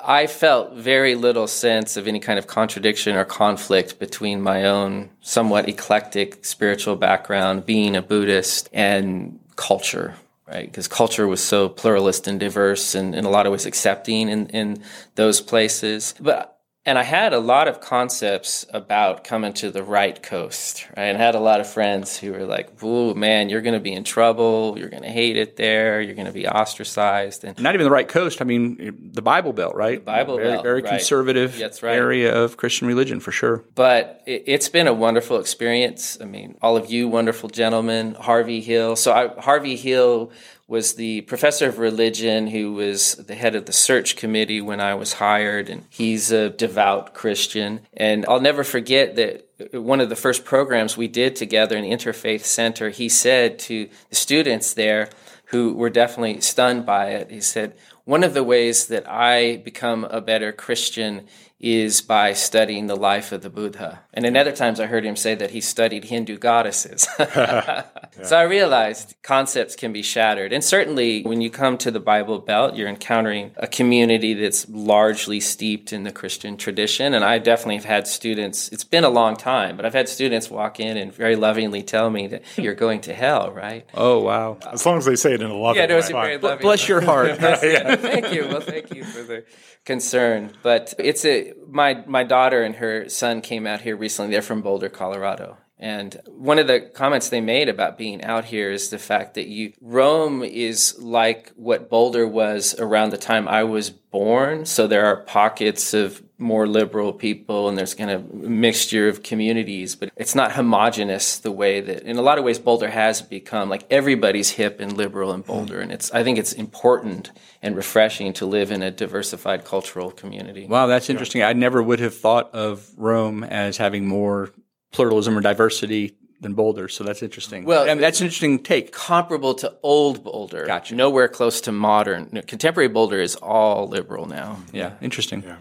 I 0.00 0.28
felt 0.28 0.74
very 0.74 1.16
little 1.16 1.48
sense 1.48 1.96
of 1.96 2.06
any 2.06 2.20
kind 2.20 2.38
of 2.38 2.46
contradiction 2.46 3.16
or 3.16 3.24
conflict 3.24 3.98
between 3.98 4.40
my 4.40 4.66
own 4.66 5.10
somewhat 5.20 5.68
eclectic 5.68 6.44
spiritual 6.44 6.94
background, 6.94 7.66
being 7.66 7.96
a 7.96 8.02
Buddhist, 8.02 8.68
and 8.72 9.40
culture 9.56 10.14
right? 10.46 10.66
Because 10.66 10.88
culture 10.88 11.26
was 11.26 11.42
so 11.42 11.68
pluralist 11.68 12.26
and 12.26 12.38
diverse 12.38 12.94
and 12.94 13.14
in 13.14 13.24
a 13.24 13.30
lot 13.30 13.46
of 13.46 13.52
ways 13.52 13.66
accepting 13.66 14.28
in, 14.28 14.48
in 14.48 14.82
those 15.14 15.40
places. 15.40 16.14
But 16.20 16.55
and 16.86 16.96
I 16.96 17.02
had 17.02 17.32
a 17.32 17.40
lot 17.40 17.66
of 17.66 17.80
concepts 17.80 18.64
about 18.72 19.24
coming 19.24 19.52
to 19.54 19.72
the 19.72 19.82
right 19.82 20.22
coast, 20.22 20.86
right? 20.96 21.06
And 21.06 21.18
I 21.18 21.20
had 21.20 21.34
a 21.34 21.40
lot 21.40 21.60
of 21.60 21.68
friends 21.68 22.16
who 22.16 22.32
were 22.32 22.44
like, 22.44 22.82
"Ooh, 22.82 23.12
man, 23.14 23.48
you're 23.48 23.60
going 23.60 23.74
to 23.74 23.80
be 23.80 23.92
in 23.92 24.04
trouble. 24.04 24.76
You're 24.78 24.88
going 24.88 25.02
to 25.02 25.10
hate 25.10 25.36
it 25.36 25.56
there. 25.56 26.00
You're 26.00 26.14
going 26.14 26.28
to 26.28 26.32
be 26.32 26.46
ostracized." 26.46 27.42
And 27.44 27.58
not 27.60 27.74
even 27.74 27.84
the 27.84 27.90
right 27.90 28.06
coast. 28.06 28.40
I 28.40 28.44
mean, 28.44 29.10
the 29.12 29.20
Bible 29.20 29.52
Belt, 29.52 29.74
right? 29.74 29.98
The 29.98 30.04
Bible 30.04 30.36
very, 30.36 30.52
Belt, 30.52 30.62
very 30.62 30.82
right. 30.82 30.90
conservative 30.90 31.60
right. 31.82 31.96
area 31.96 32.32
of 32.32 32.56
Christian 32.56 32.86
religion 32.86 33.18
for 33.18 33.32
sure. 33.32 33.64
But 33.74 34.22
it, 34.24 34.44
it's 34.46 34.68
been 34.68 34.86
a 34.86 34.94
wonderful 34.94 35.40
experience. 35.40 36.18
I 36.20 36.24
mean, 36.24 36.56
all 36.62 36.76
of 36.76 36.88
you 36.88 37.08
wonderful 37.08 37.48
gentlemen, 37.48 38.14
Harvey 38.14 38.60
Hill. 38.60 38.94
So 38.94 39.12
I, 39.12 39.40
Harvey 39.40 39.74
Hill 39.74 40.30
was 40.68 40.94
the 40.94 41.20
professor 41.22 41.68
of 41.68 41.78
religion 41.78 42.48
who 42.48 42.72
was 42.72 43.14
the 43.14 43.36
head 43.36 43.54
of 43.54 43.66
the 43.66 43.72
search 43.72 44.16
committee 44.16 44.60
when 44.60 44.80
I 44.80 44.94
was 44.94 45.14
hired, 45.14 45.68
and 45.68 45.84
he's 45.90 46.32
a 46.32 46.50
devout 46.50 47.14
Christian. 47.14 47.80
And 47.96 48.26
I'll 48.28 48.40
never 48.40 48.64
forget 48.64 49.14
that 49.16 49.46
one 49.72 50.00
of 50.00 50.08
the 50.08 50.16
first 50.16 50.44
programs 50.44 50.96
we 50.96 51.06
did 51.06 51.36
together 51.36 51.76
in 51.76 51.84
Interfaith 51.84 52.44
Center, 52.44 52.90
he 52.90 53.08
said 53.08 53.58
to 53.60 53.88
the 54.08 54.16
students 54.16 54.74
there 54.74 55.08
who 55.46 55.72
were 55.72 55.90
definitely 55.90 56.40
stunned 56.40 56.84
by 56.84 57.10
it, 57.10 57.30
he 57.30 57.40
said, 57.40 57.76
One 58.04 58.24
of 58.24 58.34
the 58.34 58.42
ways 58.42 58.88
that 58.88 59.08
I 59.08 59.58
become 59.58 60.04
a 60.04 60.20
better 60.20 60.50
Christian 60.50 61.28
is 61.66 62.00
by 62.00 62.32
studying 62.32 62.86
the 62.86 62.94
life 62.94 63.32
of 63.32 63.42
the 63.42 63.50
Buddha. 63.50 64.00
And 64.14 64.24
in 64.24 64.36
other 64.36 64.52
times, 64.52 64.78
I 64.78 64.86
heard 64.86 65.04
him 65.04 65.16
say 65.16 65.34
that 65.34 65.50
he 65.50 65.60
studied 65.60 66.04
Hindu 66.04 66.38
goddesses. 66.38 67.08
yeah. 67.18 67.86
So 68.22 68.38
I 68.38 68.42
realized 68.42 69.16
concepts 69.24 69.74
can 69.74 69.92
be 69.92 70.00
shattered. 70.00 70.52
And 70.52 70.62
certainly, 70.62 71.24
when 71.24 71.40
you 71.40 71.50
come 71.50 71.76
to 71.78 71.90
the 71.90 71.98
Bible 71.98 72.38
Belt, 72.38 72.76
you're 72.76 72.88
encountering 72.88 73.50
a 73.56 73.66
community 73.66 74.32
that's 74.32 74.68
largely 74.68 75.40
steeped 75.40 75.92
in 75.92 76.04
the 76.04 76.12
Christian 76.12 76.56
tradition. 76.56 77.14
And 77.14 77.24
I 77.24 77.38
definitely 77.38 77.76
have 77.76 77.84
had 77.84 78.06
students, 78.06 78.68
it's 78.68 78.84
been 78.84 79.02
a 79.02 79.10
long 79.10 79.34
time, 79.34 79.76
but 79.76 79.84
I've 79.84 79.92
had 79.92 80.08
students 80.08 80.48
walk 80.48 80.78
in 80.78 80.96
and 80.96 81.12
very 81.12 81.34
lovingly 81.34 81.82
tell 81.82 82.10
me 82.10 82.28
that 82.28 82.42
you're 82.56 82.74
going 82.74 83.00
to 83.02 83.12
hell, 83.12 83.50
right? 83.50 83.84
Oh, 83.92 84.20
wow. 84.20 84.58
As 84.72 84.86
long 84.86 84.98
as 84.98 85.04
they 85.04 85.16
say 85.16 85.34
it 85.34 85.42
in 85.42 85.50
a 85.50 85.56
loving 85.56 85.80
yeah, 85.80 85.86
no, 85.86 85.98
it's 85.98 86.12
way. 86.12 86.18
a 86.18 86.22
very 86.22 86.38
loving 86.38 86.62
Bless 86.62 86.86
your 86.86 87.00
heart. 87.00 87.36
thank 87.38 88.32
you. 88.32 88.46
Well, 88.46 88.60
thank 88.60 88.94
you 88.94 89.02
for 89.02 89.24
the 89.24 89.44
concern. 89.86 90.52
But 90.62 90.92
it's 90.98 91.24
a 91.24 91.54
my 91.68 92.04
my 92.06 92.24
daughter 92.24 92.62
and 92.62 92.76
her 92.76 93.08
son 93.08 93.40
came 93.40 93.66
out 93.66 93.80
here 93.80 93.96
recently. 93.96 94.32
They're 94.32 94.42
from 94.42 94.60
Boulder, 94.60 94.90
Colorado. 94.90 95.56
And 95.78 96.18
one 96.26 96.58
of 96.58 96.66
the 96.66 96.80
comments 96.80 97.28
they 97.28 97.42
made 97.42 97.68
about 97.68 97.98
being 97.98 98.24
out 98.24 98.46
here 98.46 98.70
is 98.70 98.88
the 98.88 98.98
fact 98.98 99.34
that 99.34 99.46
you 99.46 99.74
Rome 99.80 100.42
is 100.42 100.98
like 100.98 101.52
what 101.54 101.90
Boulder 101.90 102.26
was 102.26 102.74
around 102.78 103.10
the 103.10 103.18
time 103.18 103.46
I 103.46 103.64
was 103.64 103.90
born. 103.90 104.64
So 104.64 104.86
there 104.86 105.06
are 105.06 105.16
pockets 105.16 105.92
of 105.92 106.22
more 106.38 106.66
liberal 106.66 107.12
people 107.12 107.68
and 107.68 107.78
there's 107.78 107.94
kind 107.94 108.10
of 108.10 108.30
a 108.30 108.34
mixture 108.34 109.08
of 109.08 109.22
communities, 109.22 109.96
but 109.96 110.10
it's 110.16 110.34
not 110.34 110.52
homogenous 110.52 111.38
the 111.38 111.50
way 111.50 111.80
that 111.80 112.02
in 112.02 112.18
a 112.18 112.22
lot 112.22 112.36
of 112.38 112.44
ways 112.44 112.58
Boulder 112.58 112.90
has 112.90 113.22
become 113.22 113.70
like 113.70 113.86
everybody's 113.90 114.50
hip 114.50 114.78
and 114.78 114.96
liberal 114.96 115.32
in 115.32 115.40
Boulder. 115.40 115.80
And 115.80 115.90
it's 115.90 116.12
I 116.12 116.22
think 116.22 116.38
it's 116.38 116.52
important 116.52 117.30
and 117.62 117.74
refreshing 117.74 118.32
to 118.34 118.46
live 118.46 118.70
in 118.70 118.82
a 118.82 118.90
diversified 118.90 119.64
cultural 119.64 120.10
community. 120.10 120.66
Wow, 120.66 120.86
that's 120.86 121.08
interesting. 121.08 121.42
I 121.42 121.54
never 121.54 121.82
would 121.82 122.00
have 122.00 122.14
thought 122.14 122.54
of 122.54 122.90
Rome 122.96 123.42
as 123.42 123.78
having 123.78 124.06
more 124.06 124.50
pluralism 124.92 125.38
or 125.38 125.40
diversity 125.40 126.16
than 126.42 126.52
Boulder, 126.52 126.86
so 126.88 127.02
that's 127.02 127.22
interesting. 127.22 127.64
Well, 127.64 127.84
I 127.84 127.86
mean, 127.86 128.02
that's 128.02 128.20
an 128.20 128.26
interesting 128.26 128.62
take. 128.62 128.92
Comparable 128.92 129.54
to 129.54 129.74
old 129.82 130.22
Boulder. 130.22 130.66
Gotcha. 130.66 130.94
Nowhere 130.94 131.28
close 131.28 131.62
to 131.62 131.72
modern. 131.72 132.26
Contemporary 132.42 132.88
Boulder 132.88 133.20
is 133.20 133.36
all 133.36 133.88
liberal 133.88 134.26
now. 134.26 134.58
Yeah, 134.70 134.92
interesting. 135.00 135.42
Yeah. 135.42 135.56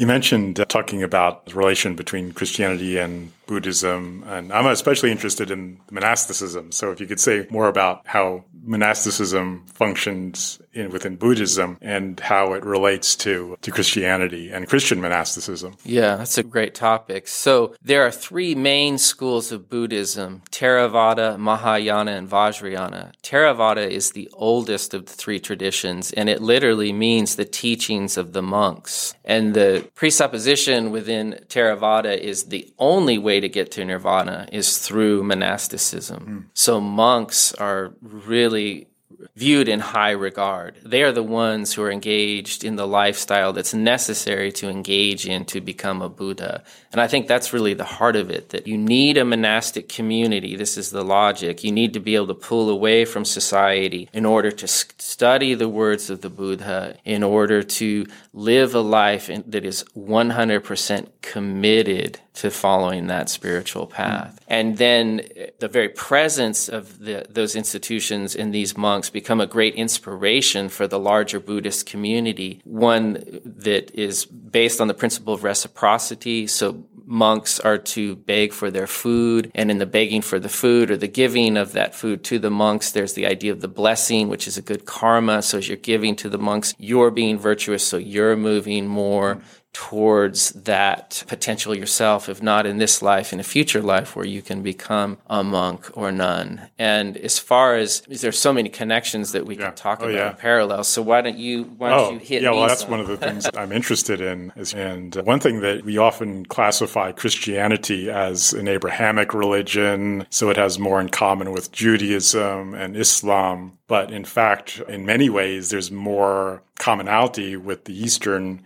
You 0.00 0.06
mentioned 0.06 0.58
uh, 0.58 0.64
talking 0.64 1.02
about 1.02 1.44
the 1.44 1.54
relation 1.54 1.94
between 1.94 2.32
Christianity 2.32 2.96
and 2.96 3.32
Buddhism, 3.50 4.22
and 4.28 4.52
I'm 4.52 4.66
especially 4.66 5.10
interested 5.10 5.50
in 5.50 5.80
monasticism. 5.90 6.70
So 6.70 6.92
if 6.92 7.00
you 7.00 7.08
could 7.08 7.18
say 7.18 7.48
more 7.50 7.66
about 7.66 8.06
how 8.06 8.44
monasticism 8.62 9.66
functions 9.66 10.60
in, 10.72 10.90
within 10.90 11.16
Buddhism 11.16 11.78
and 11.80 12.20
how 12.20 12.52
it 12.52 12.64
relates 12.64 13.16
to, 13.16 13.56
to 13.62 13.70
Christianity 13.70 14.50
and 14.50 14.68
Christian 14.68 15.00
monasticism. 15.00 15.76
Yeah, 15.84 16.16
that's 16.16 16.38
a 16.38 16.42
great 16.42 16.74
topic. 16.74 17.26
So 17.26 17.74
there 17.82 18.06
are 18.06 18.10
three 18.10 18.54
main 18.54 18.98
schools 18.98 19.50
of 19.52 19.68
Buddhism 19.68 20.42
Theravada, 20.50 21.38
Mahayana, 21.38 22.12
and 22.12 22.30
Vajrayana. 22.30 23.12
Theravada 23.22 23.88
is 23.88 24.12
the 24.12 24.28
oldest 24.32 24.94
of 24.94 25.06
the 25.06 25.12
three 25.12 25.40
traditions, 25.40 26.12
and 26.12 26.28
it 26.28 26.40
literally 26.40 26.92
means 26.92 27.34
the 27.34 27.44
teachings 27.44 28.16
of 28.16 28.32
the 28.32 28.42
monks. 28.42 29.14
And 29.24 29.54
the 29.54 29.88
presupposition 29.94 30.90
within 30.90 31.40
Theravada 31.48 32.16
is 32.16 32.44
the 32.44 32.72
only 32.78 33.18
way 33.18 33.39
to 33.40 33.48
get 33.48 33.70
to 33.72 33.84
nirvana 33.84 34.48
is 34.52 34.78
through 34.78 35.22
monasticism. 35.22 36.24
Hmm. 36.24 36.38
So 36.54 36.80
monks 36.80 37.52
are 37.54 37.92
really 38.00 38.88
viewed 39.34 39.68
in 39.68 39.80
high 39.80 40.10
regard. 40.10 40.76
They 40.84 41.02
are 41.02 41.12
the 41.12 41.22
ones 41.22 41.72
who 41.72 41.82
are 41.82 41.90
engaged 41.90 42.64
in 42.64 42.76
the 42.76 42.86
lifestyle 42.86 43.52
that's 43.52 43.74
necessary 43.74 44.52
to 44.52 44.68
engage 44.68 45.26
in 45.26 45.44
to 45.46 45.60
become 45.60 46.02
a 46.02 46.08
Buddha. 46.08 46.62
And 46.92 47.00
I 47.00 47.06
think 47.06 47.26
that's 47.26 47.52
really 47.52 47.74
the 47.74 47.84
heart 47.84 48.16
of 48.16 48.30
it 48.30 48.50
that 48.50 48.66
you 48.66 48.76
need 48.76 49.16
a 49.16 49.24
monastic 49.24 49.88
community. 49.88 50.56
This 50.56 50.76
is 50.76 50.90
the 50.90 51.04
logic. 51.04 51.64
You 51.64 51.72
need 51.72 51.92
to 51.94 52.00
be 52.00 52.14
able 52.14 52.28
to 52.28 52.34
pull 52.34 52.70
away 52.70 53.04
from 53.04 53.24
society 53.24 54.08
in 54.12 54.24
order 54.24 54.50
to 54.50 54.68
study 54.68 55.54
the 55.54 55.68
words 55.68 56.10
of 56.10 56.20
the 56.20 56.30
Buddha, 56.30 56.96
in 57.04 57.22
order 57.22 57.62
to 57.62 58.06
live 58.32 58.74
a 58.74 58.80
life 58.80 59.30
that 59.46 59.64
is 59.64 59.84
100% 59.96 61.08
committed 61.22 62.20
to 62.40 62.50
following 62.50 63.08
that 63.08 63.28
spiritual 63.28 63.86
path. 63.86 64.40
And 64.48 64.78
then 64.78 65.20
uh, 65.20 65.46
the 65.58 65.68
very 65.68 65.90
presence 65.90 66.70
of 66.70 66.98
the, 66.98 67.26
those 67.28 67.54
institutions 67.54 68.34
and 68.34 68.54
these 68.54 68.78
monks 68.78 69.10
become 69.10 69.42
a 69.42 69.46
great 69.46 69.74
inspiration 69.74 70.70
for 70.70 70.86
the 70.86 70.98
larger 70.98 71.38
Buddhist 71.38 71.84
community, 71.84 72.62
one 72.64 73.12
that 73.44 73.94
is 73.94 74.24
based 74.24 74.80
on 74.80 74.88
the 74.88 74.94
principle 74.94 75.34
of 75.34 75.44
reciprocity. 75.44 76.46
So 76.46 76.86
monks 77.04 77.60
are 77.60 77.76
to 77.76 78.16
beg 78.16 78.54
for 78.54 78.70
their 78.70 78.86
food, 78.86 79.50
and 79.54 79.70
in 79.70 79.78
the 79.78 79.84
begging 79.86 80.22
for 80.22 80.38
the 80.38 80.48
food 80.48 80.90
or 80.90 80.96
the 80.96 81.08
giving 81.08 81.58
of 81.58 81.72
that 81.72 81.94
food 81.94 82.24
to 82.24 82.38
the 82.38 82.50
monks, 82.50 82.92
there's 82.92 83.14
the 83.14 83.26
idea 83.26 83.52
of 83.52 83.60
the 83.60 83.68
blessing, 83.68 84.28
which 84.28 84.46
is 84.46 84.56
a 84.56 84.62
good 84.62 84.86
karma. 84.86 85.42
So 85.42 85.58
as 85.58 85.68
you're 85.68 85.76
giving 85.76 86.16
to 86.16 86.30
the 86.30 86.38
monks, 86.38 86.72
you're 86.78 87.10
being 87.10 87.38
virtuous, 87.38 87.86
so 87.86 87.98
you're 87.98 88.36
moving 88.36 88.86
more 88.86 89.42
towards 89.72 90.50
that 90.50 91.22
potential 91.28 91.74
yourself, 91.74 92.28
if 92.28 92.42
not 92.42 92.66
in 92.66 92.78
this 92.78 93.02
life, 93.02 93.32
in 93.32 93.38
a 93.40 93.42
future 93.44 93.80
life 93.80 94.16
where 94.16 94.24
you 94.26 94.42
can 94.42 94.62
become 94.62 95.16
a 95.28 95.44
monk 95.44 95.88
or 95.96 96.10
nun. 96.10 96.68
And 96.78 97.16
as 97.16 97.38
far 97.38 97.76
as 97.76 98.00
there's 98.08 98.38
so 98.38 98.52
many 98.52 98.68
connections 98.68 99.32
that 99.32 99.46
we 99.46 99.56
Yeah. 99.56 99.66
can 99.66 99.74
talk 99.76 100.00
Oh, 100.00 100.06
about 100.06 100.14
yeah. 100.16 100.30
in 100.30 100.36
parallel. 100.36 100.82
So 100.84 101.02
why 101.02 101.20
don't 101.20 101.38
you 101.38 101.64
why 101.78 101.90
don't 101.90 102.00
Oh, 102.00 102.10
you 102.12 102.18
hit 102.18 102.42
yeah. 102.42 102.50
Well, 102.50 102.66
that's 102.66 102.82
some? 102.82 102.90
one 102.90 103.00
of 103.00 103.06
the 103.06 103.16
things 103.16 103.48
I'm 103.56 103.70
interested 103.72 104.20
in. 104.20 104.52
Is, 104.56 104.74
and 104.74 105.14
one 105.24 105.38
thing 105.40 105.60
that 105.60 105.84
we 105.84 105.98
often 105.98 106.46
classify 106.46 107.12
Christianity 107.12 108.10
as 108.10 108.52
an 108.52 108.66
Abrahamic 108.68 109.32
religion, 109.34 110.26
so 110.30 110.50
it 110.50 110.56
has 110.56 110.78
more 110.78 111.00
in 111.00 111.08
common 111.10 111.52
with 111.52 111.70
Judaism 111.72 112.74
and 112.74 112.96
Islam. 112.96 113.78
But 113.86 114.10
in 114.10 114.24
fact, 114.24 114.80
in 114.88 115.06
many 115.06 115.28
ways, 115.30 115.70
there's 115.70 115.90
more 115.90 116.62
commonality 116.78 117.56
with 117.56 117.84
the 117.84 117.94
Eastern 118.04 118.62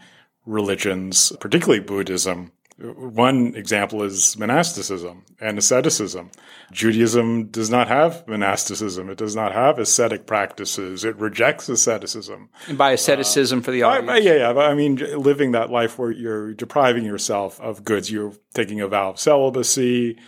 religions, 0.46 1.32
particularly 1.40 1.80
Buddhism. 1.80 2.52
One 2.76 3.54
example 3.54 4.02
is 4.02 4.36
monasticism 4.36 5.24
and 5.40 5.58
asceticism. 5.58 6.32
Judaism 6.72 7.46
does 7.46 7.70
not 7.70 7.86
have 7.86 8.26
monasticism. 8.26 9.08
It 9.10 9.16
does 9.16 9.36
not 9.36 9.52
have 9.52 9.78
ascetic 9.78 10.26
practices. 10.26 11.04
It 11.04 11.16
rejects 11.16 11.68
asceticism. 11.68 12.48
And 12.66 12.76
by 12.76 12.90
asceticism 12.90 13.62
for 13.62 13.70
the 13.70 13.84
I, 13.84 13.98
audience. 13.98 14.10
I- 14.10 14.18
yeah, 14.18 14.52
yeah. 14.52 14.58
I 14.58 14.74
mean, 14.74 14.96
living 14.96 15.52
that 15.52 15.70
life 15.70 16.00
where 16.00 16.10
you're 16.10 16.52
depriving 16.52 17.04
yourself 17.04 17.60
of 17.60 17.84
goods, 17.84 18.10
you're 18.10 18.32
taking 18.54 18.80
a 18.80 18.88
vow 18.88 19.10
of 19.10 19.20
celibacy. 19.20 20.18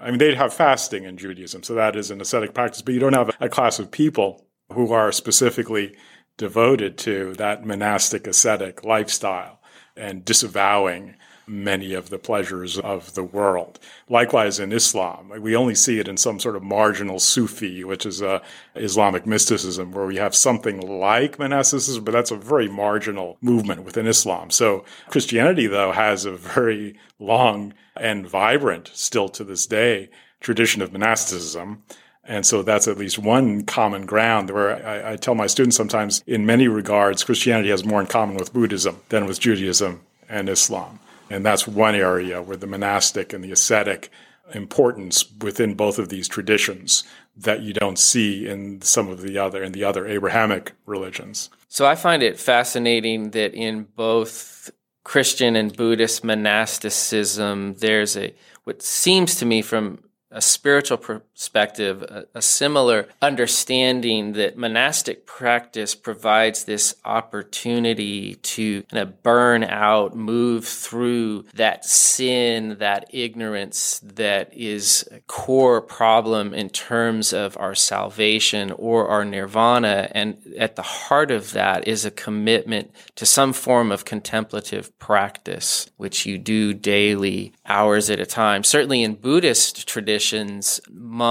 I 0.00 0.08
mean, 0.08 0.18
they'd 0.18 0.36
have 0.36 0.54
fasting 0.54 1.04
in 1.04 1.18
Judaism, 1.18 1.62
so 1.62 1.74
that 1.74 1.96
is 1.96 2.10
an 2.10 2.22
ascetic 2.22 2.54
practice. 2.54 2.80
But 2.80 2.94
you 2.94 3.00
don't 3.00 3.12
have 3.12 3.36
a 3.40 3.50
class 3.50 3.78
of 3.78 3.90
people 3.90 4.46
who 4.72 4.90
are 4.92 5.12
specifically 5.12 5.94
devoted 6.38 6.96
to 6.96 7.34
that 7.34 7.66
monastic 7.66 8.26
ascetic 8.26 8.84
lifestyle 8.84 9.59
and 10.00 10.24
disavowing 10.24 11.14
many 11.46 11.94
of 11.94 12.10
the 12.10 12.18
pleasures 12.18 12.78
of 12.78 13.14
the 13.14 13.24
world. 13.24 13.78
Likewise, 14.08 14.60
in 14.60 14.72
Islam, 14.72 15.32
we 15.40 15.56
only 15.56 15.74
see 15.74 15.98
it 15.98 16.06
in 16.06 16.16
some 16.16 16.38
sort 16.38 16.54
of 16.54 16.62
marginal 16.62 17.18
Sufi, 17.18 17.82
which 17.82 18.06
is 18.06 18.22
a 18.22 18.40
Islamic 18.76 19.26
mysticism, 19.26 19.90
where 19.90 20.06
we 20.06 20.16
have 20.16 20.34
something 20.34 20.80
like 20.80 21.40
monasticism, 21.40 22.04
but 22.04 22.12
that's 22.12 22.30
a 22.30 22.36
very 22.36 22.68
marginal 22.68 23.36
movement 23.40 23.82
within 23.82 24.06
Islam. 24.06 24.50
So 24.50 24.84
Christianity, 25.08 25.66
though, 25.66 25.90
has 25.90 26.24
a 26.24 26.32
very 26.32 26.96
long 27.18 27.74
and 27.96 28.26
vibrant, 28.26 28.88
still 28.94 29.28
to 29.30 29.42
this 29.42 29.66
day, 29.66 30.08
tradition 30.40 30.82
of 30.82 30.92
monasticism. 30.92 31.82
And 32.30 32.46
so 32.46 32.62
that's 32.62 32.86
at 32.86 32.96
least 32.96 33.18
one 33.18 33.64
common 33.64 34.06
ground 34.06 34.50
where 34.50 34.86
I, 34.86 35.14
I 35.14 35.16
tell 35.16 35.34
my 35.34 35.48
students 35.48 35.76
sometimes, 35.76 36.22
in 36.28 36.46
many 36.46 36.68
regards, 36.68 37.24
Christianity 37.24 37.70
has 37.70 37.84
more 37.84 38.00
in 38.00 38.06
common 38.06 38.36
with 38.36 38.52
Buddhism 38.52 39.00
than 39.08 39.26
with 39.26 39.40
Judaism 39.40 40.02
and 40.28 40.48
Islam. 40.48 41.00
And 41.28 41.44
that's 41.44 41.66
one 41.66 41.96
area 41.96 42.40
where 42.40 42.56
the 42.56 42.68
monastic 42.68 43.32
and 43.32 43.42
the 43.42 43.50
ascetic 43.50 44.10
importance 44.54 45.24
within 45.40 45.74
both 45.74 45.98
of 45.98 46.08
these 46.08 46.28
traditions 46.28 47.02
that 47.36 47.62
you 47.62 47.72
don't 47.72 47.98
see 47.98 48.46
in 48.46 48.80
some 48.80 49.08
of 49.08 49.22
the 49.22 49.36
other 49.36 49.64
in 49.64 49.72
the 49.72 49.82
other 49.82 50.06
Abrahamic 50.06 50.72
religions. 50.86 51.50
So 51.66 51.84
I 51.84 51.96
find 51.96 52.22
it 52.22 52.38
fascinating 52.38 53.30
that 53.30 53.54
in 53.54 53.88
both 53.96 54.70
Christian 55.02 55.56
and 55.56 55.76
Buddhist 55.76 56.22
monasticism, 56.22 57.74
there's 57.78 58.16
a 58.16 58.32
what 58.62 58.82
seems 58.82 59.34
to 59.36 59.46
me 59.46 59.62
from 59.62 60.04
a 60.30 60.40
spiritual 60.40 60.96
perspective, 61.40 62.02
a, 62.02 62.26
a 62.34 62.42
similar 62.42 63.08
understanding 63.22 64.34
that 64.34 64.58
monastic 64.58 65.24
practice 65.24 65.94
provides 65.94 66.64
this 66.64 66.94
opportunity 67.02 68.34
to 68.34 68.82
kind 68.82 69.02
of 69.02 69.22
burn 69.22 69.64
out, 69.64 70.14
move 70.14 70.66
through 70.66 71.42
that 71.54 71.82
sin, 71.82 72.76
that 72.78 73.06
ignorance 73.08 74.00
that 74.04 74.52
is 74.52 75.08
a 75.10 75.20
core 75.20 75.80
problem 75.80 76.52
in 76.52 76.68
terms 76.68 77.32
of 77.32 77.56
our 77.56 77.74
salvation 77.74 78.70
or 78.72 79.08
our 79.08 79.24
nirvana. 79.24 80.10
And 80.12 80.36
at 80.58 80.76
the 80.76 80.82
heart 80.82 81.30
of 81.30 81.52
that 81.52 81.88
is 81.88 82.04
a 82.04 82.10
commitment 82.10 82.90
to 83.14 83.24
some 83.24 83.54
form 83.54 83.90
of 83.90 84.04
contemplative 84.04 84.96
practice, 84.98 85.90
which 85.96 86.26
you 86.26 86.36
do 86.36 86.74
daily, 86.74 87.54
hours 87.64 88.10
at 88.10 88.20
a 88.20 88.26
time. 88.26 88.62
Certainly 88.62 89.02
in 89.02 89.14
Buddhist 89.14 89.88
traditions, 89.88 90.82
monks 90.90 91.29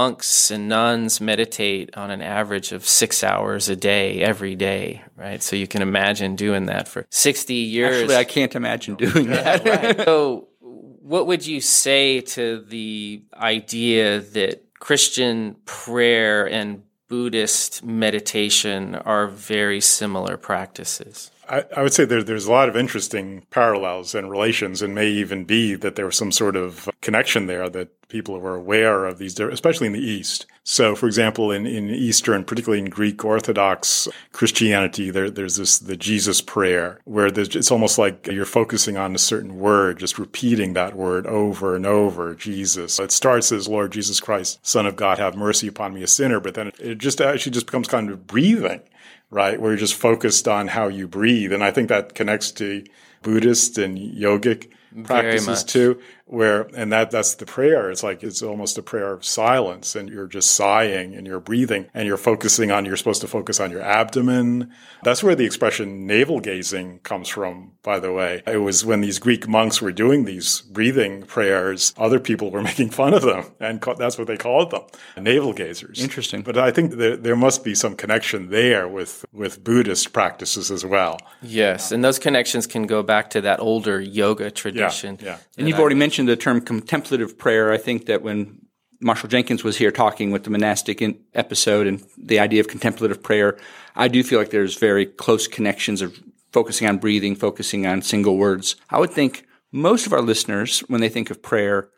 and 0.50 0.68
nuns 0.68 1.20
meditate 1.20 1.96
on 1.96 2.10
an 2.10 2.22
average 2.22 2.72
of 2.72 2.86
six 2.86 3.22
hours 3.22 3.68
a 3.68 3.76
day, 3.76 4.22
every 4.22 4.56
day, 4.56 5.02
right? 5.16 5.42
So 5.42 5.56
you 5.56 5.66
can 5.66 5.82
imagine 5.82 6.36
doing 6.36 6.66
that 6.66 6.88
for 6.88 7.06
60 7.10 7.54
years. 7.54 8.02
Actually, 8.02 8.16
I 8.16 8.24
can't 8.24 8.54
imagine 8.54 8.94
doing 8.96 9.28
that. 9.28 9.64
right. 9.64 10.00
So, 10.10 10.48
what 10.60 11.26
would 11.26 11.46
you 11.46 11.60
say 11.60 12.20
to 12.20 12.60
the 12.60 13.22
idea 13.34 14.20
that 14.20 14.64
Christian 14.78 15.56
prayer 15.64 16.48
and 16.48 16.82
Buddhist 17.08 17.84
meditation 17.84 18.94
are 18.94 19.26
very 19.26 19.80
similar 19.80 20.36
practices? 20.36 21.30
I, 21.50 21.64
I 21.76 21.82
would 21.82 21.92
say 21.92 22.04
there, 22.04 22.22
there's 22.22 22.46
a 22.46 22.52
lot 22.52 22.68
of 22.68 22.76
interesting 22.76 23.42
parallels 23.50 24.14
and 24.14 24.30
relations, 24.30 24.80
and 24.82 24.94
may 24.94 25.08
even 25.08 25.44
be 25.44 25.74
that 25.74 25.96
there 25.96 26.06
was 26.06 26.16
some 26.16 26.30
sort 26.30 26.54
of 26.54 26.88
connection 27.00 27.46
there 27.46 27.68
that 27.68 28.08
people 28.08 28.38
were 28.38 28.54
aware 28.54 29.04
of 29.04 29.18
these, 29.18 29.38
especially 29.38 29.88
in 29.88 29.92
the 29.92 30.00
East. 30.00 30.46
So, 30.62 30.94
for 30.94 31.06
example, 31.06 31.50
in, 31.50 31.66
in 31.66 31.90
Eastern, 31.90 32.44
particularly 32.44 32.80
in 32.84 32.90
Greek 32.90 33.24
Orthodox 33.24 34.08
Christianity, 34.32 35.10
there, 35.10 35.30
there's 35.30 35.56
this, 35.56 35.78
the 35.78 35.96
Jesus 35.96 36.40
prayer, 36.40 37.00
where 37.04 37.26
it's 37.26 37.70
almost 37.70 37.98
like 37.98 38.28
you're 38.28 38.44
focusing 38.44 38.96
on 38.96 39.14
a 39.14 39.18
certain 39.18 39.58
word, 39.58 39.98
just 39.98 40.18
repeating 40.18 40.74
that 40.74 40.94
word 40.94 41.26
over 41.26 41.74
and 41.74 41.86
over, 41.86 42.34
Jesus. 42.34 43.00
It 43.00 43.10
starts 43.10 43.50
as 43.50 43.68
Lord 43.68 43.90
Jesus 43.92 44.20
Christ, 44.20 44.64
Son 44.64 44.86
of 44.86 44.96
God, 44.96 45.18
have 45.18 45.34
mercy 45.34 45.66
upon 45.66 45.94
me, 45.94 46.02
a 46.02 46.06
sinner, 46.06 46.38
but 46.38 46.54
then 46.54 46.68
it, 46.68 46.80
it 46.80 46.98
just 46.98 47.20
actually 47.20 47.52
just 47.52 47.66
becomes 47.66 47.88
kind 47.88 48.10
of 48.10 48.26
breathing, 48.26 48.82
right? 49.30 49.60
Where 49.60 49.70
you're 49.70 49.78
just 49.78 49.94
focused 49.94 50.48
on 50.48 50.68
how 50.68 50.88
you 50.88 51.06
breathe. 51.08 51.52
And 51.52 51.62
I 51.62 51.70
think 51.70 51.88
that 51.88 52.14
connects 52.14 52.50
to 52.52 52.84
Buddhist 53.22 53.78
and 53.78 53.98
yogic 53.98 54.70
practices 55.04 55.62
too 55.62 56.00
where 56.30 56.68
and 56.76 56.92
that 56.92 57.10
that's 57.10 57.34
the 57.34 57.44
prayer. 57.44 57.90
It's 57.90 58.04
like 58.04 58.22
it's 58.22 58.40
almost 58.40 58.78
a 58.78 58.82
prayer 58.82 59.12
of 59.12 59.24
silence 59.24 59.96
and 59.96 60.08
you're 60.08 60.28
just 60.28 60.52
sighing 60.52 61.14
and 61.14 61.26
you're 61.26 61.40
breathing 61.40 61.86
and 61.92 62.06
you're 62.06 62.16
focusing 62.16 62.70
on 62.70 62.84
you're 62.84 62.96
supposed 62.96 63.20
to 63.22 63.26
focus 63.26 63.58
on 63.58 63.72
your 63.72 63.82
abdomen. 63.82 64.72
That's 65.02 65.24
where 65.24 65.34
the 65.34 65.44
expression 65.44 66.06
navel 66.06 66.38
gazing 66.38 67.00
comes 67.00 67.28
from 67.28 67.72
by 67.82 67.98
the 67.98 68.12
way. 68.12 68.42
It 68.46 68.58
was 68.58 68.84
when 68.84 69.00
these 69.00 69.18
greek 69.18 69.48
monks 69.48 69.82
were 69.82 69.90
doing 69.90 70.24
these 70.24 70.60
breathing 70.60 71.22
prayers 71.22 71.92
other 71.96 72.20
people 72.20 72.52
were 72.52 72.62
making 72.70 72.90
fun 72.90 73.12
of 73.12 73.22
them 73.22 73.46
and 73.58 73.82
that's 73.98 74.16
what 74.16 74.28
they 74.28 74.36
called 74.36 74.70
them 74.70 74.82
navel 75.16 75.52
gazers. 75.52 76.00
Interesting. 76.00 76.42
But 76.42 76.56
i 76.56 76.70
think 76.70 76.92
there, 76.92 77.16
there 77.16 77.36
must 77.36 77.64
be 77.64 77.74
some 77.74 77.96
connection 77.96 78.50
there 78.50 78.86
with 78.86 79.24
with 79.32 79.64
buddhist 79.64 80.12
practices 80.12 80.70
as 80.70 80.86
well. 80.86 81.18
Yes 81.42 81.90
and 81.90 82.04
those 82.04 82.20
connections 82.20 82.68
can 82.68 82.86
go 82.86 83.02
back 83.02 83.30
to 83.30 83.40
that 83.40 83.58
older 83.58 84.00
yoga 84.00 84.52
tradition. 84.52 85.18
yeah, 85.20 85.26
yeah. 85.26 85.38
and 85.58 85.68
you've 85.68 85.80
already 85.80 85.96
mentioned 85.96 86.19
mentioned 86.20 86.38
the 86.38 86.42
term 86.42 86.60
contemplative 86.60 87.38
prayer. 87.38 87.72
I 87.72 87.78
think 87.78 88.06
that 88.06 88.22
when 88.22 88.58
Marshall 89.00 89.30
Jenkins 89.30 89.64
was 89.64 89.78
here 89.78 89.90
talking 89.90 90.30
with 90.30 90.44
the 90.44 90.50
monastic 90.50 91.02
episode 91.34 91.86
and 91.86 92.04
the 92.18 92.38
idea 92.38 92.60
of 92.60 92.68
contemplative 92.68 93.22
prayer, 93.22 93.56
I 93.96 94.08
do 94.08 94.22
feel 94.22 94.38
like 94.38 94.50
there's 94.50 94.76
very 94.76 95.06
close 95.06 95.48
connections 95.48 96.02
of 96.02 96.20
focusing 96.52 96.86
on 96.86 96.98
breathing, 96.98 97.36
focusing 97.36 97.86
on 97.86 98.02
single 98.02 98.36
words. 98.36 98.76
I 98.90 98.98
would 98.98 99.12
think 99.12 99.46
most 99.72 100.06
of 100.06 100.12
our 100.12 100.20
listeners, 100.20 100.80
when 100.88 101.00
they 101.00 101.08
think 101.08 101.30
of 101.30 101.40
prayer, 101.40 101.88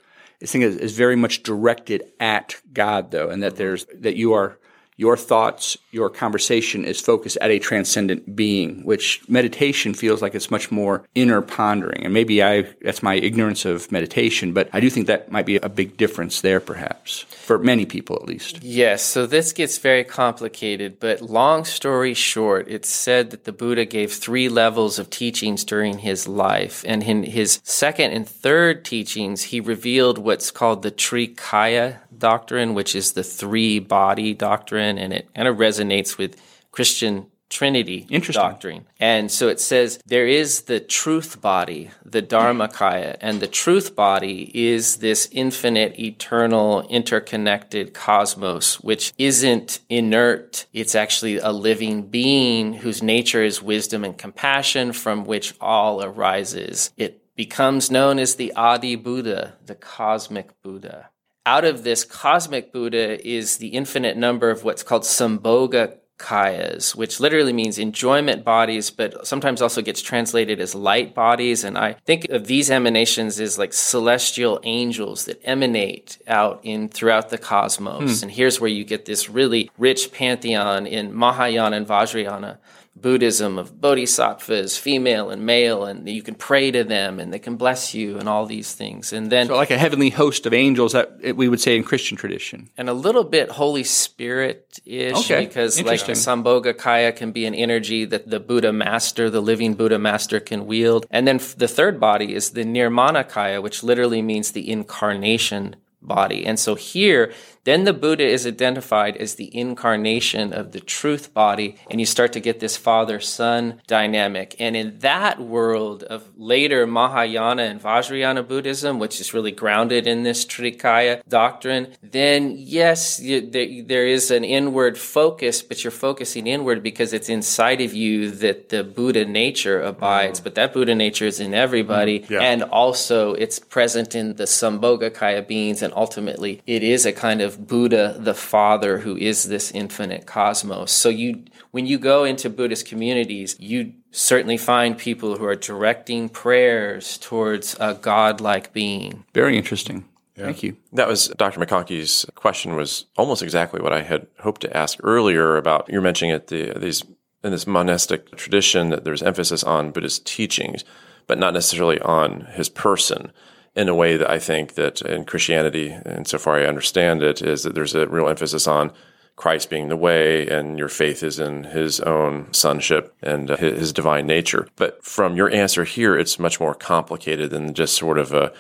think 0.44 0.62
is 0.64 0.96
very 0.96 1.16
much 1.16 1.42
directed 1.42 2.02
at 2.20 2.54
God, 2.72 3.10
though, 3.10 3.28
and 3.28 3.42
that 3.42 3.56
there's 3.56 3.86
that 4.00 4.16
you 4.16 4.34
are 4.34 4.58
your 5.02 5.16
thoughts, 5.16 5.76
your 5.90 6.08
conversation 6.08 6.84
is 6.84 7.00
focused 7.00 7.36
at 7.40 7.50
a 7.50 7.58
transcendent 7.58 8.36
being, 8.36 8.84
which 8.84 9.20
meditation 9.28 9.94
feels 9.94 10.22
like 10.22 10.32
it's 10.32 10.48
much 10.48 10.70
more 10.70 11.02
inner 11.16 11.42
pondering. 11.42 12.04
And 12.04 12.14
maybe 12.14 12.40
I, 12.40 12.62
that's 12.82 13.02
my 13.02 13.16
ignorance 13.16 13.64
of 13.64 13.90
meditation, 13.90 14.52
but 14.52 14.70
I 14.72 14.78
do 14.78 14.88
think 14.88 15.08
that 15.08 15.32
might 15.32 15.44
be 15.44 15.56
a 15.56 15.68
big 15.68 15.96
difference 15.96 16.40
there, 16.40 16.60
perhaps, 16.60 17.22
for 17.48 17.58
many 17.58 17.84
people 17.84 18.14
at 18.14 18.26
least. 18.26 18.62
Yes. 18.62 19.02
So 19.02 19.26
this 19.26 19.52
gets 19.52 19.78
very 19.78 20.04
complicated, 20.04 21.00
but 21.00 21.20
long 21.20 21.64
story 21.64 22.14
short, 22.14 22.68
it's 22.68 22.88
said 22.88 23.30
that 23.32 23.42
the 23.42 23.52
Buddha 23.52 23.84
gave 23.84 24.12
three 24.12 24.48
levels 24.48 25.00
of 25.00 25.10
teachings 25.10 25.64
during 25.64 25.98
his 25.98 26.28
life. 26.28 26.84
And 26.86 27.02
in 27.02 27.24
his 27.24 27.60
second 27.64 28.12
and 28.12 28.28
third 28.28 28.84
teachings, 28.84 29.42
he 29.50 29.58
revealed 29.58 30.18
what's 30.18 30.52
called 30.52 30.82
the 30.82 30.92
Trikaya 30.92 31.98
doctrine, 32.22 32.72
which 32.72 32.94
is 32.94 33.12
the 33.12 33.24
three 33.24 33.80
body 33.80 34.32
doctrine, 34.32 34.96
and 34.96 35.12
it 35.12 35.28
kind 35.34 35.48
of 35.48 35.56
resonates 35.56 36.16
with 36.16 36.40
Christian 36.70 37.26
Trinity 37.50 38.06
doctrine. 38.30 38.86
And 38.98 39.30
so 39.30 39.48
it 39.48 39.60
says 39.60 40.00
there 40.06 40.26
is 40.26 40.62
the 40.62 40.80
truth 40.80 41.42
body, 41.42 41.90
the 42.02 42.22
Dharmakaya, 42.22 43.18
and 43.20 43.40
the 43.40 43.46
truth 43.46 43.94
body 43.94 44.50
is 44.54 44.96
this 44.96 45.28
infinite, 45.32 45.98
eternal, 45.98 46.88
interconnected 46.88 47.92
cosmos, 47.92 48.80
which 48.80 49.12
isn't 49.18 49.80
inert. 49.90 50.64
It's 50.72 50.94
actually 50.94 51.36
a 51.36 51.52
living 51.52 52.04
being 52.04 52.72
whose 52.72 53.02
nature 53.02 53.42
is 53.42 53.60
wisdom 53.60 54.02
and 54.02 54.16
compassion 54.16 54.94
from 54.94 55.26
which 55.26 55.52
all 55.60 56.02
arises. 56.02 56.90
It 56.96 57.20
becomes 57.36 57.90
known 57.90 58.18
as 58.18 58.36
the 58.36 58.54
Adi 58.54 58.96
Buddha, 58.96 59.56
the 59.66 59.74
cosmic 59.74 60.48
Buddha 60.62 61.10
out 61.44 61.64
of 61.64 61.82
this 61.84 62.04
cosmic 62.04 62.72
Buddha 62.72 63.26
is 63.26 63.58
the 63.58 63.68
infinite 63.68 64.16
number 64.16 64.50
of 64.50 64.64
what's 64.64 64.82
called 64.82 65.02
Sambhoga 65.02 65.98
kayas, 66.18 66.94
which 66.94 67.18
literally 67.18 67.52
means 67.52 67.78
enjoyment 67.78 68.44
bodies, 68.44 68.90
but 68.90 69.26
sometimes 69.26 69.60
also 69.60 69.82
gets 69.82 70.00
translated 70.00 70.60
as 70.60 70.74
light 70.74 71.14
bodies. 71.14 71.64
And 71.64 71.76
I 71.76 71.94
think 72.04 72.26
of 72.30 72.46
these 72.46 72.70
emanations 72.70 73.40
as 73.40 73.58
like 73.58 73.72
celestial 73.72 74.60
angels 74.62 75.24
that 75.24 75.40
emanate 75.44 76.18
out 76.28 76.60
in 76.62 76.88
throughout 76.88 77.30
the 77.30 77.38
cosmos. 77.38 78.20
Hmm. 78.20 78.24
And 78.24 78.32
here's 78.32 78.60
where 78.60 78.70
you 78.70 78.84
get 78.84 79.04
this 79.04 79.28
really 79.28 79.70
rich 79.78 80.12
pantheon 80.12 80.86
in 80.86 81.12
Mahayana 81.12 81.76
and 81.76 81.86
Vajrayana 81.86 82.58
Buddhism 82.94 83.58
of 83.58 83.80
bodhisattvas, 83.80 84.76
female 84.76 85.30
and 85.30 85.46
male, 85.46 85.84
and 85.84 86.06
you 86.08 86.22
can 86.22 86.34
pray 86.34 86.70
to 86.70 86.84
them 86.84 87.18
and 87.18 87.32
they 87.32 87.38
can 87.38 87.56
bless 87.56 87.94
you 87.94 88.18
and 88.18 88.28
all 88.28 88.44
these 88.44 88.74
things. 88.74 89.12
And 89.14 89.32
then, 89.32 89.46
so 89.46 89.56
like 89.56 89.70
a 89.70 89.78
heavenly 89.78 90.10
host 90.10 90.44
of 90.44 90.52
angels 90.52 90.92
that 90.92 91.34
we 91.34 91.48
would 91.48 91.60
say 91.60 91.74
in 91.74 91.84
Christian 91.84 92.18
tradition, 92.18 92.68
and 92.76 92.90
a 92.90 92.92
little 92.92 93.24
bit 93.24 93.50
Holy 93.50 93.82
Spirit 93.82 94.78
ish, 94.84 95.30
okay. 95.30 95.46
because 95.46 95.82
like 95.82 96.00
Sambhoga 96.00 96.76
Kaya 96.76 97.12
can 97.12 97.32
be 97.32 97.46
an 97.46 97.54
energy 97.54 98.04
that 98.04 98.28
the 98.28 98.38
Buddha 98.40 98.72
master, 98.72 99.30
the 99.30 99.40
living 99.40 99.74
Buddha 99.74 99.98
master, 99.98 100.38
can 100.38 100.66
wield. 100.66 101.06
And 101.10 101.26
then 101.26 101.40
the 101.56 101.68
third 101.68 101.98
body 101.98 102.34
is 102.34 102.50
the 102.50 102.64
Nirmanakaya, 102.64 103.62
which 103.62 103.82
literally 103.82 104.20
means 104.20 104.52
the 104.52 104.70
incarnation 104.70 105.76
body. 106.02 106.44
And 106.44 106.58
so 106.58 106.74
here, 106.74 107.32
then 107.64 107.84
the 107.84 107.92
Buddha 107.92 108.26
is 108.26 108.46
identified 108.46 109.16
as 109.16 109.36
the 109.36 109.56
incarnation 109.56 110.52
of 110.52 110.72
the 110.72 110.80
truth 110.80 111.32
body, 111.32 111.76
and 111.90 112.00
you 112.00 112.06
start 112.06 112.32
to 112.32 112.40
get 112.40 112.60
this 112.60 112.76
father 112.76 113.20
son 113.20 113.80
dynamic. 113.86 114.56
And 114.58 114.76
in 114.76 114.98
that 115.00 115.40
world 115.40 116.02
of 116.02 116.28
later 116.36 116.86
Mahayana 116.86 117.62
and 117.62 117.80
Vajrayana 117.80 118.46
Buddhism, 118.46 118.98
which 118.98 119.20
is 119.20 119.32
really 119.32 119.52
grounded 119.52 120.06
in 120.06 120.24
this 120.24 120.44
Trikaya 120.44 121.22
doctrine, 121.28 121.94
then 122.02 122.54
yes, 122.56 123.18
there 123.18 124.06
is 124.06 124.30
an 124.30 124.44
inward 124.44 124.98
focus, 124.98 125.62
but 125.62 125.84
you're 125.84 125.90
focusing 125.90 126.46
inward 126.46 126.82
because 126.82 127.12
it's 127.12 127.28
inside 127.28 127.80
of 127.80 127.94
you 127.94 128.30
that 128.30 128.70
the 128.70 128.82
Buddha 128.82 129.24
nature 129.24 129.80
abides. 129.80 130.40
Mm. 130.40 130.44
But 130.44 130.54
that 130.56 130.72
Buddha 130.72 130.94
nature 130.94 131.26
is 131.26 131.38
in 131.38 131.54
everybody, 131.54 132.20
mm. 132.20 132.30
yeah. 132.30 132.40
and 132.40 132.62
also 132.64 133.34
it's 133.34 133.58
present 133.58 134.14
in 134.14 134.34
the 134.36 134.44
Sambhogakaya 134.44 135.46
beings, 135.46 135.82
and 135.82 135.92
ultimately 135.94 136.60
it 136.66 136.82
is 136.82 137.06
a 137.06 137.12
kind 137.12 137.40
of 137.40 137.51
of 137.52 137.66
Buddha 137.66 138.16
the 138.18 138.34
Father 138.34 138.98
who 138.98 139.16
is 139.16 139.44
this 139.44 139.70
infinite 139.70 140.26
cosmos. 140.26 140.90
So 140.90 141.08
you 141.08 141.44
when 141.70 141.86
you 141.86 141.98
go 141.98 142.24
into 142.24 142.50
Buddhist 142.50 142.86
communities, 142.86 143.56
you 143.58 143.94
certainly 144.10 144.56
find 144.56 144.96
people 144.96 145.36
who 145.36 145.44
are 145.44 145.56
directing 145.56 146.28
prayers 146.28 147.18
towards 147.18 147.76
a 147.80 147.94
godlike 147.94 148.72
being. 148.72 149.24
Very 149.32 149.56
interesting. 149.56 150.04
Yeah. 150.36 150.44
Thank 150.44 150.62
you. 150.62 150.76
That 150.92 151.08
was 151.08 151.28
Dr. 151.36 151.60
McConkie's 151.60 152.26
question 152.34 152.74
was 152.74 153.06
almost 153.16 153.42
exactly 153.42 153.80
what 153.80 153.92
I 153.92 154.02
had 154.02 154.26
hoped 154.40 154.62
to 154.62 154.76
ask 154.76 154.98
earlier 155.02 155.56
about 155.56 155.88
you're 155.88 156.00
mentioning 156.00 156.34
it 156.34 156.46
the, 156.48 156.72
these 156.78 157.04
in 157.44 157.50
this 157.50 157.66
monastic 157.66 158.34
tradition 158.36 158.90
that 158.90 159.04
there's 159.04 159.22
emphasis 159.22 159.64
on 159.64 159.90
Buddha's 159.90 160.20
teachings, 160.20 160.84
but 161.26 161.38
not 161.38 161.52
necessarily 161.52 162.00
on 162.00 162.42
his 162.52 162.68
person 162.68 163.32
in 163.74 163.88
a 163.88 163.94
way 163.94 164.16
that 164.16 164.30
I 164.30 164.38
think 164.38 164.74
that 164.74 165.00
in 165.02 165.24
Christianity, 165.24 165.90
and 165.90 166.26
so 166.26 166.38
far 166.38 166.58
I 166.58 166.66
understand 166.66 167.22
it, 167.22 167.40
is 167.42 167.62
that 167.62 167.74
there's 167.74 167.94
a 167.94 168.06
real 168.06 168.28
emphasis 168.28 168.66
on 168.66 168.92
Christ 169.36 169.70
being 169.70 169.88
the 169.88 169.96
way, 169.96 170.46
and 170.46 170.78
your 170.78 170.88
faith 170.88 171.22
is 171.22 171.38
in 171.38 171.64
his 171.64 172.00
own 172.00 172.52
sonship 172.52 173.14
and 173.22 173.50
uh, 173.50 173.56
his 173.56 173.92
divine 173.92 174.26
nature. 174.26 174.68
But 174.76 175.02
from 175.04 175.36
your 175.36 175.50
answer 175.50 175.84
here, 175.84 176.18
it's 176.18 176.38
much 176.38 176.60
more 176.60 176.74
complicated 176.74 177.50
than 177.50 177.74
just 177.74 177.96
sort 177.96 178.18
of 178.18 178.32
a 178.32 178.52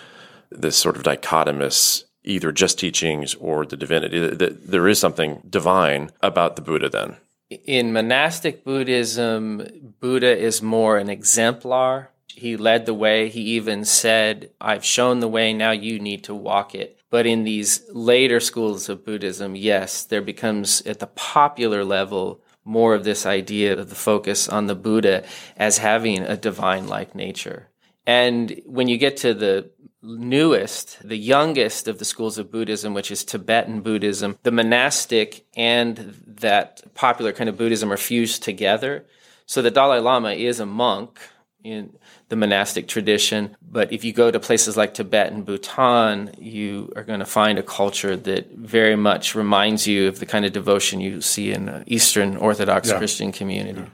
this 0.50 0.76
sort 0.76 0.96
of 0.96 1.02
dichotomous 1.02 2.04
either 2.24 2.52
just 2.52 2.78
teachings 2.78 3.34
or 3.36 3.66
the 3.66 3.76
divinity. 3.76 4.28
There 4.28 4.88
is 4.88 4.98
something 4.98 5.42
divine 5.48 6.10
about 6.20 6.56
the 6.56 6.62
Buddha 6.62 6.88
then. 6.88 7.16
In 7.64 7.92
monastic 7.92 8.64
Buddhism, 8.64 9.94
Buddha 10.00 10.36
is 10.36 10.62
more 10.62 10.98
an 10.98 11.10
exemplar 11.10 12.11
he 12.34 12.56
led 12.56 12.86
the 12.86 12.94
way. 12.94 13.28
He 13.28 13.40
even 13.40 13.84
said, 13.84 14.50
I've 14.60 14.84
shown 14.84 15.20
the 15.20 15.28
way, 15.28 15.52
now 15.52 15.70
you 15.70 15.98
need 15.98 16.24
to 16.24 16.34
walk 16.34 16.74
it. 16.74 16.98
But 17.10 17.26
in 17.26 17.44
these 17.44 17.82
later 17.90 18.40
schools 18.40 18.88
of 18.88 19.04
Buddhism, 19.04 19.54
yes, 19.54 20.04
there 20.04 20.22
becomes 20.22 20.80
at 20.82 20.98
the 20.98 21.06
popular 21.06 21.84
level 21.84 22.42
more 22.64 22.94
of 22.94 23.04
this 23.04 23.26
idea 23.26 23.78
of 23.78 23.90
the 23.90 23.94
focus 23.94 24.48
on 24.48 24.66
the 24.66 24.74
Buddha 24.74 25.24
as 25.56 25.78
having 25.78 26.22
a 26.22 26.36
divine 26.36 26.86
like 26.86 27.14
nature. 27.14 27.68
And 28.06 28.60
when 28.66 28.88
you 28.88 28.98
get 28.98 29.16
to 29.18 29.34
the 29.34 29.70
newest, 30.02 31.06
the 31.06 31.18
youngest 31.18 31.86
of 31.86 31.98
the 31.98 32.04
schools 32.04 32.38
of 32.38 32.50
Buddhism, 32.50 32.94
which 32.94 33.10
is 33.10 33.24
Tibetan 33.24 33.82
Buddhism, 33.82 34.38
the 34.42 34.50
monastic 34.50 35.46
and 35.56 36.14
that 36.26 36.82
popular 36.94 37.32
kind 37.32 37.48
of 37.48 37.56
Buddhism 37.56 37.92
are 37.92 37.96
fused 37.96 38.42
together. 38.42 39.06
So 39.46 39.62
the 39.62 39.70
Dalai 39.70 40.00
Lama 40.00 40.30
is 40.30 40.60
a 40.60 40.66
monk 40.66 41.18
in 41.64 41.96
the 42.28 42.36
monastic 42.36 42.88
tradition, 42.88 43.56
but 43.62 43.92
if 43.92 44.04
you 44.04 44.12
go 44.12 44.30
to 44.30 44.40
places 44.40 44.76
like 44.76 44.94
Tibet 44.94 45.32
and 45.32 45.44
Bhutan, 45.44 46.34
you 46.38 46.92
are 46.96 47.04
going 47.04 47.20
to 47.20 47.26
find 47.26 47.58
a 47.58 47.62
culture 47.62 48.16
that 48.16 48.50
very 48.52 48.96
much 48.96 49.34
reminds 49.34 49.86
you 49.86 50.08
of 50.08 50.18
the 50.18 50.26
kind 50.26 50.44
of 50.44 50.52
devotion 50.52 51.00
you 51.00 51.20
see 51.20 51.52
in 51.52 51.66
the 51.66 51.84
Eastern 51.86 52.36
Orthodox 52.36 52.88
Yeah. 52.88 52.98
Christian 52.98 53.32
community. 53.32 53.84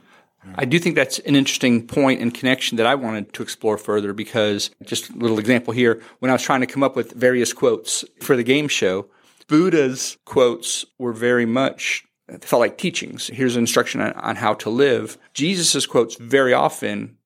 I 0.55 0.64
do 0.64 0.79
think 0.79 0.95
that's 0.95 1.19
an 1.21 1.37
interesting 1.37 1.87
point 1.87 2.23
and 2.23 2.33
connection 2.33 2.79
that 2.79 2.87
I 2.87 2.95
wanted 2.95 3.35
to 3.35 3.43
explore 3.43 3.77
further 3.77 4.14
because 4.14 4.71
just 4.83 5.11
a 5.11 5.12
little 5.16 5.39
example 5.39 5.75
here, 5.75 6.01
when 6.21 6.31
I 6.31 6.35
was 6.35 6.43
trying 6.43 6.61
to 6.61 6.66
come 6.66 6.83
up 6.83 6.97
with 6.97 7.12
various 7.12 7.53
quotes 7.53 8.03
for 8.23 8.35
the 8.35 8.43
game 8.43 8.69
show, 8.69 9.09
Buddha's 9.47 10.16
quotes 10.25 10.87
were 10.99 11.12
very 11.12 11.45
much 11.45 12.05
felt 12.41 12.61
like 12.61 12.79
teachings. 12.79 13.27
Here's 13.27 13.57
an 13.57 13.62
instruction 13.62 14.01
on, 14.01 14.12
on 14.12 14.37
how 14.37 14.55
to 14.55 14.71
live. 14.71 15.19
Jesus' 15.35 15.87
quotes 15.87 16.16
very 16.16 16.53
often 16.55 17.16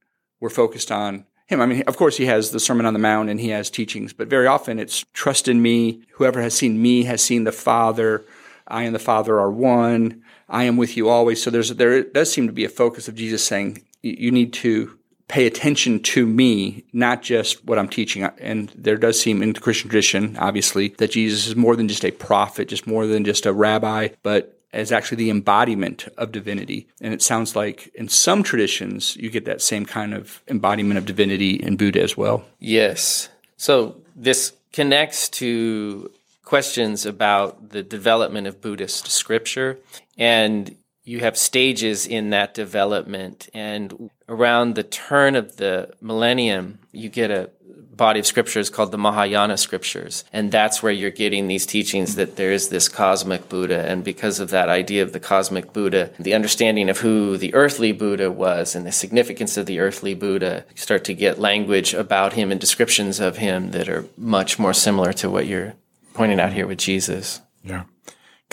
were 0.42 0.50
focused 0.50 0.90
on 0.90 1.24
him. 1.46 1.60
I 1.60 1.66
mean, 1.66 1.84
of 1.86 1.96
course, 1.96 2.16
he 2.16 2.26
has 2.26 2.50
the 2.50 2.60
Sermon 2.60 2.84
on 2.84 2.92
the 2.92 2.98
Mount 2.98 3.30
and 3.30 3.38
he 3.40 3.50
has 3.50 3.70
teachings, 3.70 4.12
but 4.12 4.28
very 4.28 4.48
often 4.48 4.80
it's 4.80 5.04
trust 5.12 5.46
in 5.46 5.62
me. 5.62 6.02
Whoever 6.14 6.42
has 6.42 6.52
seen 6.52 6.82
me 6.82 7.04
has 7.04 7.22
seen 7.22 7.44
the 7.44 7.52
Father. 7.52 8.24
I 8.66 8.82
and 8.82 8.94
the 8.94 8.98
Father 8.98 9.38
are 9.38 9.50
one. 9.50 10.22
I 10.48 10.64
am 10.64 10.76
with 10.76 10.96
you 10.96 11.08
always. 11.08 11.40
So 11.40 11.48
there's 11.48 11.70
there 11.70 12.02
does 12.02 12.32
seem 12.32 12.48
to 12.48 12.52
be 12.52 12.64
a 12.64 12.68
focus 12.68 13.06
of 13.06 13.14
Jesus 13.14 13.44
saying 13.44 13.82
you 14.02 14.32
need 14.32 14.52
to 14.54 14.98
pay 15.28 15.46
attention 15.46 16.00
to 16.00 16.26
me, 16.26 16.84
not 16.92 17.22
just 17.22 17.64
what 17.64 17.78
I'm 17.78 17.88
teaching. 17.88 18.24
And 18.24 18.70
there 18.74 18.96
does 18.96 19.18
seem 19.20 19.42
in 19.42 19.52
the 19.52 19.60
Christian 19.60 19.88
tradition, 19.88 20.36
obviously, 20.38 20.88
that 20.98 21.12
Jesus 21.12 21.46
is 21.46 21.56
more 21.56 21.76
than 21.76 21.88
just 21.88 22.04
a 22.04 22.10
prophet, 22.10 22.68
just 22.68 22.86
more 22.86 23.06
than 23.06 23.24
just 23.24 23.46
a 23.46 23.52
rabbi, 23.52 24.08
but 24.22 24.58
as 24.72 24.90
actually 24.92 25.16
the 25.16 25.30
embodiment 25.30 26.08
of 26.16 26.32
divinity. 26.32 26.86
And 27.00 27.12
it 27.12 27.22
sounds 27.22 27.54
like 27.54 27.90
in 27.94 28.08
some 28.08 28.42
traditions, 28.42 29.16
you 29.16 29.30
get 29.30 29.44
that 29.44 29.60
same 29.60 29.84
kind 29.84 30.14
of 30.14 30.42
embodiment 30.48 30.98
of 30.98 31.06
divinity 31.06 31.54
in 31.54 31.76
Buddha 31.76 32.02
as 32.02 32.16
well. 32.16 32.44
Yes. 32.58 33.28
So 33.56 33.96
this 34.16 34.52
connects 34.72 35.28
to 35.30 36.10
questions 36.44 37.06
about 37.06 37.70
the 37.70 37.82
development 37.82 38.46
of 38.46 38.60
Buddhist 38.60 39.08
scripture. 39.08 39.78
And 40.18 40.76
you 41.04 41.20
have 41.20 41.36
stages 41.36 42.06
in 42.06 42.30
that 42.30 42.54
development. 42.54 43.48
And 43.52 44.10
around 44.28 44.74
the 44.74 44.82
turn 44.82 45.34
of 45.36 45.56
the 45.56 45.92
millennium, 46.00 46.78
you 46.92 47.08
get 47.08 47.30
a 47.30 47.50
body 47.96 48.20
of 48.20 48.26
scriptures 48.26 48.70
called 48.70 48.90
the 48.90 48.98
Mahayana 48.98 49.56
scriptures. 49.56 50.24
And 50.32 50.50
that's 50.50 50.82
where 50.82 50.92
you're 50.92 51.10
getting 51.10 51.46
these 51.46 51.66
teachings 51.66 52.14
that 52.16 52.36
there 52.36 52.52
is 52.52 52.68
this 52.68 52.88
cosmic 52.88 53.48
Buddha. 53.48 53.86
And 53.86 54.02
because 54.02 54.40
of 54.40 54.50
that 54.50 54.68
idea 54.68 55.02
of 55.02 55.12
the 55.12 55.20
cosmic 55.20 55.72
Buddha, 55.72 56.10
the 56.18 56.34
understanding 56.34 56.88
of 56.88 56.98
who 56.98 57.36
the 57.36 57.54
earthly 57.54 57.92
Buddha 57.92 58.30
was 58.30 58.74
and 58.74 58.86
the 58.86 58.92
significance 58.92 59.56
of 59.56 59.66
the 59.66 59.78
earthly 59.78 60.14
Buddha, 60.14 60.64
you 60.70 60.76
start 60.76 61.04
to 61.04 61.14
get 61.14 61.38
language 61.38 61.94
about 61.94 62.32
him 62.32 62.50
and 62.50 62.60
descriptions 62.60 63.20
of 63.20 63.36
him 63.38 63.70
that 63.72 63.88
are 63.88 64.06
much 64.16 64.58
more 64.58 64.72
similar 64.72 65.12
to 65.14 65.30
what 65.30 65.46
you're 65.46 65.74
pointing 66.14 66.40
out 66.40 66.52
here 66.52 66.66
with 66.66 66.78
Jesus. 66.78 67.40
Yeah. 67.64 67.84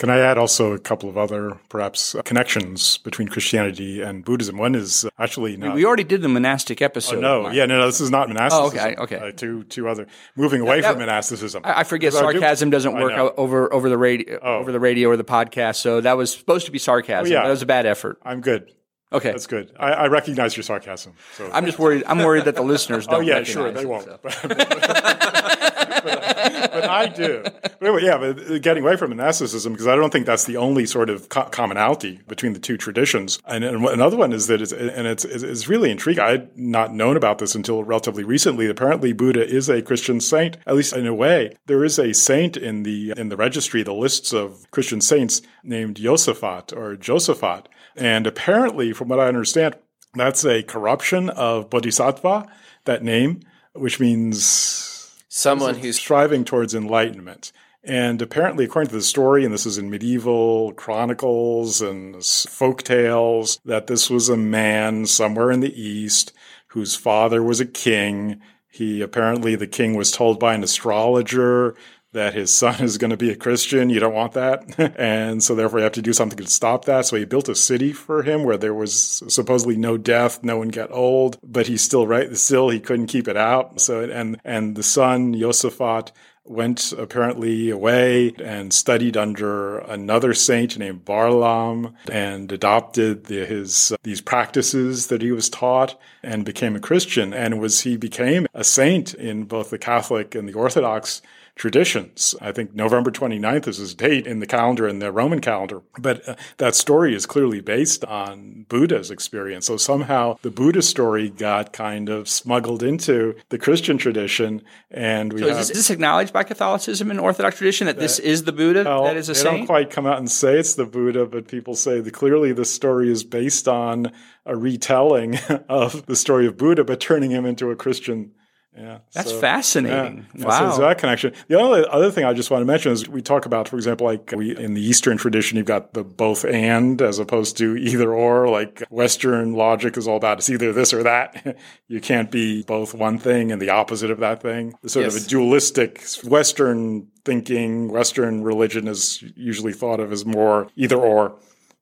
Can 0.00 0.08
I 0.08 0.18
add 0.20 0.38
also 0.38 0.72
a 0.72 0.78
couple 0.78 1.10
of 1.10 1.18
other 1.18 1.60
perhaps 1.68 2.14
uh, 2.14 2.22
connections 2.22 2.96
between 2.96 3.28
Christianity 3.28 4.00
and 4.00 4.24
Buddhism? 4.24 4.56
One 4.56 4.74
is 4.74 5.04
uh, 5.04 5.10
actually 5.18 5.58
not. 5.58 5.74
We 5.74 5.84
already 5.84 6.04
did 6.04 6.22
the 6.22 6.28
monastic 6.28 6.80
episode. 6.80 7.18
Oh, 7.18 7.20
no, 7.20 7.42
Mark. 7.42 7.54
yeah, 7.54 7.66
no, 7.66 7.80
no, 7.80 7.84
this 7.84 8.00
is 8.00 8.10
not 8.10 8.26
monasticism. 8.28 8.94
Oh, 8.98 9.02
okay, 9.02 9.16
okay. 9.16 9.28
Uh, 9.28 9.32
two, 9.32 9.62
two 9.64 9.88
other 9.88 10.06
moving 10.36 10.62
away 10.62 10.80
that- 10.80 10.92
from 10.92 11.00
monasticism. 11.00 11.60
I 11.66 11.80
I 11.80 11.84
forget 11.84 12.14
sarcasm 12.14 12.70
doesn't 12.70 12.94
work 12.94 13.12
over 13.36 13.70
over 13.70 13.90
the 13.90 13.98
radio 13.98 14.38
Oh. 14.42 14.54
over 14.60 14.72
the 14.72 14.80
radio 14.80 15.10
or 15.10 15.18
the 15.18 15.24
podcast. 15.24 15.76
So 15.76 16.00
that 16.00 16.16
was 16.16 16.32
supposed 16.32 16.64
to 16.64 16.72
be 16.72 16.78
sarcasm. 16.78 17.30
Oh, 17.30 17.36
yeah. 17.36 17.42
That 17.44 17.50
was 17.50 17.60
a 17.60 17.66
bad 17.66 17.84
effort. 17.84 18.18
I'm 18.22 18.40
good. 18.40 18.72
Okay. 19.12 19.32
That's 19.32 19.48
good. 19.48 19.70
I, 19.78 19.92
I 19.92 20.06
recognize 20.06 20.56
your 20.56 20.64
sarcasm. 20.64 21.12
So 21.36 21.50
I'm 21.52 21.66
just 21.66 21.78
worried. 21.78 22.04
I'm 22.06 22.20
worried 22.20 22.46
that 22.46 22.54
the 22.54 22.62
listeners 22.62 23.06
don't. 23.06 23.16
Oh 23.16 23.20
yeah, 23.20 23.42
sure, 23.42 23.70
they 23.70 23.82
it, 23.82 23.86
won't. 23.86 24.04
so. 24.06 24.18
But, 26.70 26.88
I 26.88 27.06
do. 27.06 27.42
But 27.42 27.82
anyway, 27.82 28.04
yeah, 28.04 28.16
but 28.16 28.62
getting 28.62 28.84
away 28.84 28.96
from 28.96 29.10
monasticism 29.10 29.72
because 29.72 29.86
I 29.86 29.96
don't 29.96 30.10
think 30.10 30.24
that's 30.24 30.44
the 30.44 30.56
only 30.56 30.86
sort 30.86 31.10
of 31.10 31.28
co- 31.28 31.44
commonality 31.44 32.20
between 32.28 32.52
the 32.52 32.58
two 32.58 32.76
traditions. 32.76 33.40
And, 33.46 33.64
and 33.64 33.84
another 33.86 34.16
one 34.16 34.32
is 34.32 34.46
that, 34.46 34.62
it's, 34.62 34.72
and 34.72 35.06
it's, 35.06 35.24
it's 35.24 35.68
really 35.68 35.90
intriguing. 35.90 36.22
I 36.22 36.30
had 36.30 36.56
not 36.56 36.94
known 36.94 37.16
about 37.16 37.38
this 37.38 37.54
until 37.54 37.82
relatively 37.84 38.24
recently. 38.24 38.68
Apparently, 38.68 39.12
Buddha 39.12 39.46
is 39.46 39.68
a 39.68 39.82
Christian 39.82 40.20
saint, 40.20 40.56
at 40.66 40.76
least 40.76 40.94
in 40.94 41.06
a 41.06 41.14
way. 41.14 41.56
There 41.66 41.84
is 41.84 41.98
a 41.98 42.14
saint 42.14 42.56
in 42.56 42.82
the 42.82 43.12
in 43.16 43.28
the 43.28 43.36
registry, 43.36 43.82
the 43.82 43.92
lists 43.92 44.32
of 44.32 44.70
Christian 44.70 45.00
saints 45.00 45.42
named 45.62 45.96
Josaphat 45.96 46.72
or 46.76 46.96
Josaphat, 46.96 47.66
and 47.96 48.26
apparently, 48.26 48.92
from 48.92 49.08
what 49.08 49.20
I 49.20 49.26
understand, 49.26 49.76
that's 50.14 50.44
a 50.44 50.62
corruption 50.62 51.30
of 51.30 51.70
Bodhisattva. 51.70 52.46
That 52.84 53.02
name, 53.02 53.40
which 53.74 54.00
means 54.00 54.89
Someone 55.32 55.76
who's 55.76 55.96
striving 55.96 56.44
towards 56.44 56.74
enlightenment. 56.74 57.52
And 57.84 58.20
apparently, 58.20 58.64
according 58.64 58.88
to 58.88 58.96
the 58.96 59.02
story, 59.02 59.44
and 59.44 59.54
this 59.54 59.64
is 59.64 59.78
in 59.78 59.88
medieval 59.88 60.72
chronicles 60.72 61.80
and 61.80 62.22
folk 62.24 62.82
tales, 62.82 63.60
that 63.64 63.86
this 63.86 64.10
was 64.10 64.28
a 64.28 64.36
man 64.36 65.06
somewhere 65.06 65.52
in 65.52 65.60
the 65.60 65.80
East 65.80 66.32
whose 66.66 66.96
father 66.96 67.44
was 67.44 67.60
a 67.60 67.64
king. 67.64 68.40
He 68.68 69.00
apparently, 69.00 69.54
the 69.54 69.68
king 69.68 69.94
was 69.94 70.10
told 70.10 70.40
by 70.40 70.52
an 70.52 70.64
astrologer 70.64 71.76
that 72.12 72.34
his 72.34 72.52
son 72.52 72.82
is 72.82 72.98
going 72.98 73.10
to 73.10 73.16
be 73.16 73.30
a 73.30 73.36
Christian. 73.36 73.90
You 73.90 74.00
don't 74.00 74.14
want 74.14 74.32
that. 74.32 74.64
and 74.98 75.42
so 75.42 75.54
therefore 75.54 75.80
you 75.80 75.84
have 75.84 75.92
to 75.92 76.02
do 76.02 76.12
something 76.12 76.38
to 76.38 76.50
stop 76.50 76.84
that. 76.86 77.06
So 77.06 77.16
he 77.16 77.24
built 77.24 77.48
a 77.48 77.54
city 77.54 77.92
for 77.92 78.22
him 78.22 78.44
where 78.44 78.56
there 78.56 78.74
was 78.74 79.22
supposedly 79.28 79.76
no 79.76 79.96
death, 79.96 80.42
no 80.42 80.58
one 80.58 80.68
got 80.68 80.90
old, 80.90 81.38
but 81.42 81.66
he 81.66 81.76
still 81.76 82.06
right 82.06 82.36
still 82.36 82.68
he 82.68 82.80
couldn't 82.80 83.06
keep 83.06 83.28
it 83.28 83.36
out. 83.36 83.80
So 83.80 84.02
and 84.02 84.40
and 84.44 84.76
the 84.76 84.82
son 84.82 85.34
Josaphat 85.34 86.10
went 86.44 86.92
apparently 86.92 87.70
away 87.70 88.32
and 88.42 88.72
studied 88.72 89.16
under 89.16 89.78
another 89.78 90.34
saint 90.34 90.76
named 90.78 91.04
Barlaam 91.04 91.94
and 92.10 92.50
adopted 92.50 93.26
the, 93.26 93.44
his 93.46 93.92
these 94.02 94.20
practices 94.20 95.06
that 95.08 95.22
he 95.22 95.30
was 95.30 95.48
taught 95.48 96.00
and 96.22 96.44
became 96.44 96.74
a 96.74 96.80
Christian 96.80 97.32
and 97.32 97.60
was 97.60 97.82
he 97.82 97.96
became 97.96 98.46
a 98.52 98.64
saint 98.64 99.14
in 99.14 99.44
both 99.44 99.70
the 99.70 99.78
Catholic 99.78 100.34
and 100.34 100.48
the 100.48 100.54
Orthodox 100.54 101.22
traditions. 101.60 102.34
I 102.40 102.52
think 102.52 102.74
November 102.74 103.10
29th 103.10 103.68
is 103.68 103.76
his 103.76 103.94
date 103.94 104.26
in 104.26 104.40
the 104.40 104.46
calendar, 104.46 104.88
in 104.88 104.98
the 104.98 105.12
Roman 105.12 105.42
calendar. 105.42 105.82
But 105.98 106.26
uh, 106.26 106.34
that 106.56 106.74
story 106.74 107.14
is 107.14 107.26
clearly 107.26 107.60
based 107.60 108.02
on 108.06 108.64
Buddha's 108.70 109.10
experience. 109.10 109.66
So 109.66 109.76
somehow 109.76 110.38
the 110.40 110.50
Buddha 110.50 110.80
story 110.80 111.28
got 111.28 111.74
kind 111.74 112.08
of 112.08 112.30
smuggled 112.30 112.82
into 112.82 113.36
the 113.50 113.58
Christian 113.58 113.98
tradition. 113.98 114.62
And 114.90 115.34
we 115.34 115.40
So 115.40 115.48
is 115.48 115.56
this, 115.58 115.70
is 115.70 115.76
this 115.76 115.90
acknowledged 115.90 116.32
by 116.32 116.44
Catholicism 116.44 117.10
and 117.10 117.20
Orthodox 117.20 117.58
tradition 117.58 117.86
that 117.88 117.98
this 117.98 118.18
is 118.18 118.44
the 118.44 118.52
Buddha 118.52 118.84
well, 118.84 119.04
that 119.04 119.18
is 119.18 119.28
a 119.28 119.34
they 119.34 119.42
don't 119.42 119.66
quite 119.66 119.90
come 119.90 120.06
out 120.06 120.16
and 120.16 120.30
say 120.30 120.58
it's 120.58 120.76
the 120.76 120.86
Buddha, 120.86 121.26
but 121.26 121.46
people 121.46 121.74
say 121.74 122.00
that 122.00 122.10
clearly 122.14 122.54
the 122.54 122.64
story 122.64 123.10
is 123.10 123.22
based 123.22 123.68
on 123.68 124.10
a 124.46 124.56
retelling 124.56 125.36
of 125.68 126.06
the 126.06 126.16
story 126.16 126.46
of 126.46 126.56
Buddha, 126.56 126.84
but 126.84 127.00
turning 127.00 127.30
him 127.30 127.44
into 127.44 127.70
a 127.70 127.76
Christian. 127.76 128.32
Yeah, 128.76 128.98
That's 129.12 129.30
so- 129.30 129.40
fascinating. 129.40 130.26
Yeah. 130.34 130.46
Wow. 130.46 130.70
So 130.70 130.82
that 130.82 130.98
connection. 130.98 131.32
The 131.48 131.58
only 131.58 131.84
other 131.90 132.10
thing 132.10 132.24
I 132.24 132.32
just 132.32 132.50
want 132.50 132.62
to 132.62 132.66
mention 132.66 132.92
is 132.92 133.08
we 133.08 133.20
talk 133.20 133.44
about, 133.44 133.68
for 133.68 133.76
example, 133.76 134.06
like 134.06 134.32
we 134.34 134.56
in 134.56 134.74
the 134.74 134.80
Eastern 134.80 135.16
tradition, 135.18 135.56
you've 135.56 135.66
got 135.66 135.92
the 135.92 136.04
both 136.04 136.44
and 136.44 137.02
as 137.02 137.18
opposed 137.18 137.56
to 137.58 137.76
either 137.76 138.12
or. 138.12 138.48
Like 138.48 138.82
Western 138.90 139.54
logic 139.54 139.96
is 139.96 140.06
all 140.06 140.16
about 140.16 140.38
it's 140.38 140.48
either 140.48 140.72
this 140.72 140.94
or 140.94 141.02
that. 141.02 141.56
you 141.88 142.00
can't 142.00 142.30
be 142.30 142.62
both 142.62 142.94
one 142.94 143.18
thing 143.18 143.50
and 143.50 143.60
the 143.60 143.70
opposite 143.70 144.10
of 144.10 144.20
that 144.20 144.40
thing. 144.40 144.74
Sort 144.86 145.06
of 145.06 145.16
a 145.16 145.20
dualistic 145.20 146.04
Western 146.24 147.08
thinking, 147.24 147.88
Western 147.88 148.44
religion 148.44 148.86
is 148.86 149.22
usually 149.36 149.72
thought 149.72 149.98
of 150.00 150.12
as 150.12 150.24
more 150.24 150.68
either 150.76 150.96
or, 150.96 151.36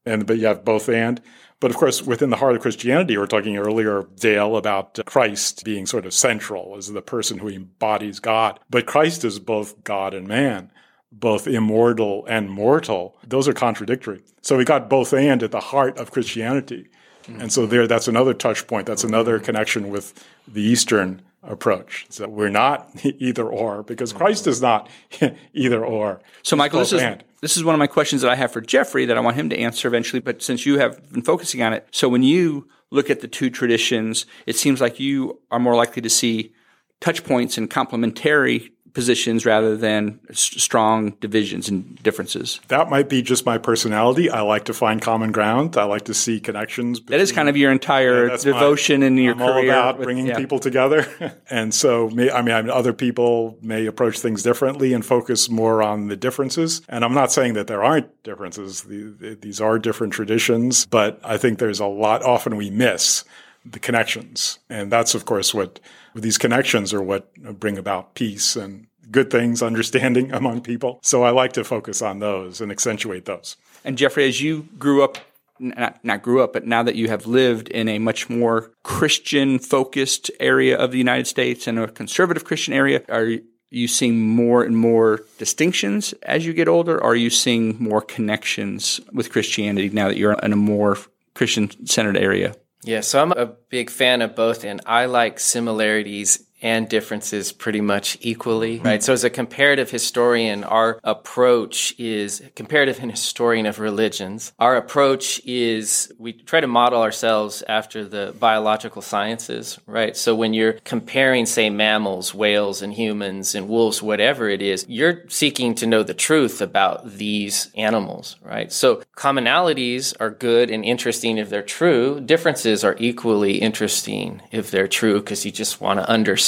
and 0.06 0.26
but 0.26 0.38
you 0.38 0.46
have 0.46 0.64
both 0.64 0.88
and. 0.88 1.20
But 1.60 1.70
of 1.70 1.76
course, 1.76 2.02
within 2.02 2.30
the 2.30 2.36
heart 2.36 2.54
of 2.54 2.62
Christianity, 2.62 3.14
we 3.14 3.18
were 3.18 3.26
talking 3.26 3.56
earlier, 3.56 4.06
Dale, 4.16 4.56
about 4.56 4.98
Christ 5.06 5.64
being 5.64 5.86
sort 5.86 6.06
of 6.06 6.14
central 6.14 6.76
as 6.76 6.92
the 6.92 7.02
person 7.02 7.38
who 7.38 7.48
embodies 7.48 8.20
God. 8.20 8.60
But 8.70 8.86
Christ 8.86 9.24
is 9.24 9.40
both 9.40 9.82
God 9.82 10.14
and 10.14 10.28
man, 10.28 10.70
both 11.10 11.48
immortal 11.48 12.24
and 12.28 12.48
mortal. 12.48 13.16
Those 13.26 13.48
are 13.48 13.52
contradictory. 13.52 14.22
So 14.40 14.56
we 14.56 14.64
got 14.64 14.88
both 14.88 15.12
and 15.12 15.42
at 15.42 15.50
the 15.50 15.60
heart 15.60 15.98
of 15.98 16.12
Christianity. 16.12 16.88
And 17.26 17.52
so 17.52 17.66
there, 17.66 17.86
that's 17.86 18.08
another 18.08 18.34
touch 18.34 18.66
point. 18.66 18.86
That's 18.86 19.04
another 19.04 19.38
connection 19.38 19.90
with 19.90 20.24
the 20.46 20.62
Eastern 20.62 21.22
approach. 21.42 22.06
So 22.08 22.28
we're 22.28 22.48
not 22.48 22.90
either 23.04 23.46
or 23.46 23.82
because 23.82 24.12
Christ 24.12 24.46
is 24.46 24.62
not 24.62 24.88
either 25.52 25.84
or. 25.84 26.20
So, 26.42 26.56
Michael, 26.56 26.80
this 26.80 26.92
is 26.92 27.02
and. 27.02 27.24
This 27.40 27.56
is 27.56 27.64
one 27.64 27.74
of 27.74 27.78
my 27.78 27.86
questions 27.86 28.22
that 28.22 28.30
I 28.30 28.34
have 28.34 28.52
for 28.52 28.60
Jeffrey 28.60 29.06
that 29.06 29.16
I 29.16 29.20
want 29.20 29.36
him 29.36 29.48
to 29.50 29.58
answer 29.58 29.88
eventually. 29.88 30.20
But 30.20 30.42
since 30.42 30.66
you 30.66 30.78
have 30.78 31.12
been 31.12 31.22
focusing 31.22 31.62
on 31.62 31.72
it, 31.72 31.86
so 31.90 32.08
when 32.08 32.22
you 32.22 32.68
look 32.90 33.10
at 33.10 33.20
the 33.20 33.28
two 33.28 33.50
traditions, 33.50 34.26
it 34.46 34.56
seems 34.56 34.80
like 34.80 34.98
you 34.98 35.40
are 35.50 35.58
more 35.58 35.76
likely 35.76 36.02
to 36.02 36.10
see 36.10 36.52
touch 37.00 37.24
points 37.24 37.56
and 37.56 37.70
complementary 37.70 38.72
positions 38.92 39.44
rather 39.46 39.76
than 39.76 40.20
s- 40.30 40.38
strong 40.40 41.10
divisions 41.20 41.68
and 41.68 42.00
differences. 42.02 42.60
That 42.68 42.90
might 42.90 43.08
be 43.08 43.22
just 43.22 43.46
my 43.46 43.58
personality. 43.58 44.30
I 44.30 44.40
like 44.42 44.64
to 44.66 44.74
find 44.74 45.00
common 45.00 45.32
ground. 45.32 45.76
I 45.76 45.84
like 45.84 46.04
to 46.06 46.14
see 46.14 46.40
connections. 46.40 47.00
That 47.06 47.20
is 47.20 47.32
kind 47.32 47.48
of 47.48 47.56
your 47.56 47.70
entire 47.72 48.28
my- 48.28 48.36
devotion 48.36 49.02
in 49.02 49.16
your 49.16 49.32
I'm 49.32 49.38
career. 49.38 49.50
all 49.50 49.64
about 49.64 49.98
with- 49.98 50.04
bringing 50.04 50.26
yeah. 50.26 50.36
people 50.36 50.58
together. 50.58 51.06
and 51.50 51.72
so, 51.74 52.08
may, 52.10 52.30
I 52.30 52.42
mean, 52.42 52.54
I 52.54 52.62
mean, 52.62 52.70
other 52.70 52.92
people 52.92 53.58
may 53.62 53.86
approach 53.86 54.18
things 54.18 54.42
differently 54.42 54.92
and 54.92 55.04
focus 55.04 55.48
more 55.48 55.82
on 55.82 56.08
the 56.08 56.16
differences. 56.16 56.82
And 56.88 57.04
I'm 57.04 57.14
not 57.14 57.30
saying 57.32 57.54
that 57.54 57.66
there 57.66 57.82
aren't 57.84 58.22
differences. 58.22 58.82
The, 58.82 59.38
these 59.40 59.60
are 59.60 59.78
different 59.78 60.12
traditions, 60.12 60.86
but 60.86 61.20
I 61.24 61.36
think 61.38 61.58
there's 61.58 61.80
a 61.80 61.86
lot 61.86 62.22
often 62.22 62.56
we 62.56 62.70
miss 62.70 63.24
the 63.64 63.78
connections. 63.78 64.58
And 64.68 64.90
that's, 64.90 65.14
of 65.14 65.24
course, 65.24 65.52
what 65.52 65.80
these 66.14 66.38
connections 66.38 66.92
are 66.92 67.02
what 67.02 67.32
bring 67.58 67.78
about 67.78 68.14
peace 68.14 68.56
and 68.56 68.86
good 69.10 69.30
things, 69.30 69.62
understanding 69.72 70.32
among 70.32 70.62
people. 70.62 71.00
So 71.02 71.22
I 71.22 71.30
like 71.30 71.52
to 71.54 71.64
focus 71.64 72.02
on 72.02 72.18
those 72.18 72.60
and 72.60 72.70
accentuate 72.70 73.24
those. 73.24 73.56
And 73.84 73.96
Jeffrey, 73.96 74.26
as 74.28 74.40
you 74.40 74.68
grew 74.78 75.02
up, 75.02 75.18
not, 75.60 76.04
not 76.04 76.22
grew 76.22 76.42
up, 76.42 76.52
but 76.52 76.66
now 76.66 76.82
that 76.82 76.94
you 76.94 77.08
have 77.08 77.26
lived 77.26 77.68
in 77.68 77.88
a 77.88 77.98
much 77.98 78.30
more 78.30 78.70
Christian 78.84 79.58
focused 79.58 80.30
area 80.38 80.76
of 80.78 80.92
the 80.92 80.98
United 80.98 81.26
States 81.26 81.66
and 81.66 81.78
a 81.78 81.88
conservative 81.88 82.44
Christian 82.44 82.74
area, 82.74 83.02
are 83.08 83.38
you 83.70 83.88
seeing 83.88 84.20
more 84.20 84.62
and 84.62 84.76
more 84.76 85.20
distinctions 85.38 86.14
as 86.22 86.46
you 86.46 86.52
get 86.52 86.68
older? 86.68 87.02
Are 87.02 87.16
you 87.16 87.30
seeing 87.30 87.76
more 87.82 88.00
connections 88.00 89.00
with 89.12 89.30
Christianity 89.30 89.88
now 89.90 90.08
that 90.08 90.16
you're 90.16 90.32
in 90.34 90.52
a 90.52 90.56
more 90.56 90.96
Christian 91.34 91.86
centered 91.86 92.16
area? 92.16 92.54
Yeah, 92.82 93.00
so 93.00 93.20
I'm 93.20 93.32
a 93.32 93.46
big 93.46 93.90
fan 93.90 94.22
of 94.22 94.36
both, 94.36 94.64
and 94.64 94.80
I 94.86 95.06
like 95.06 95.40
similarities 95.40 96.47
and 96.62 96.88
differences 96.88 97.52
pretty 97.52 97.80
much 97.80 98.18
equally, 98.20 98.78
right? 98.80 99.02
So 99.02 99.12
as 99.12 99.24
a 99.24 99.30
comparative 99.30 99.90
historian, 99.90 100.64
our 100.64 101.00
approach 101.04 101.94
is 101.98 102.42
comparative 102.54 102.98
and 103.00 103.10
historian 103.10 103.66
of 103.66 103.78
religions. 103.78 104.52
Our 104.58 104.76
approach 104.76 105.40
is 105.44 106.12
we 106.18 106.32
try 106.32 106.60
to 106.60 106.66
model 106.66 107.02
ourselves 107.02 107.62
after 107.68 108.04
the 108.04 108.34
biological 108.38 109.02
sciences, 109.02 109.78
right? 109.86 110.16
So 110.16 110.34
when 110.34 110.54
you're 110.54 110.74
comparing, 110.84 111.46
say, 111.46 111.70
mammals, 111.70 112.34
whales, 112.34 112.82
and 112.82 112.92
humans, 112.92 113.54
and 113.54 113.68
wolves, 113.68 114.02
whatever 114.02 114.48
it 114.48 114.62
is, 114.62 114.84
you're 114.88 115.24
seeking 115.28 115.74
to 115.76 115.86
know 115.86 116.02
the 116.02 116.14
truth 116.14 116.60
about 116.60 117.08
these 117.08 117.70
animals, 117.76 118.36
right? 118.42 118.72
So 118.72 119.02
commonalities 119.16 120.14
are 120.18 120.30
good 120.30 120.70
and 120.70 120.84
interesting 120.84 121.38
if 121.38 121.50
they're 121.50 121.62
true. 121.62 122.20
Differences 122.20 122.84
are 122.84 122.96
equally 122.98 123.58
interesting 123.58 124.42
if 124.50 124.70
they're 124.70 124.88
true 124.88 125.20
because 125.20 125.44
you 125.44 125.52
just 125.52 125.80
want 125.80 126.00
to 126.00 126.08
understand, 126.08 126.47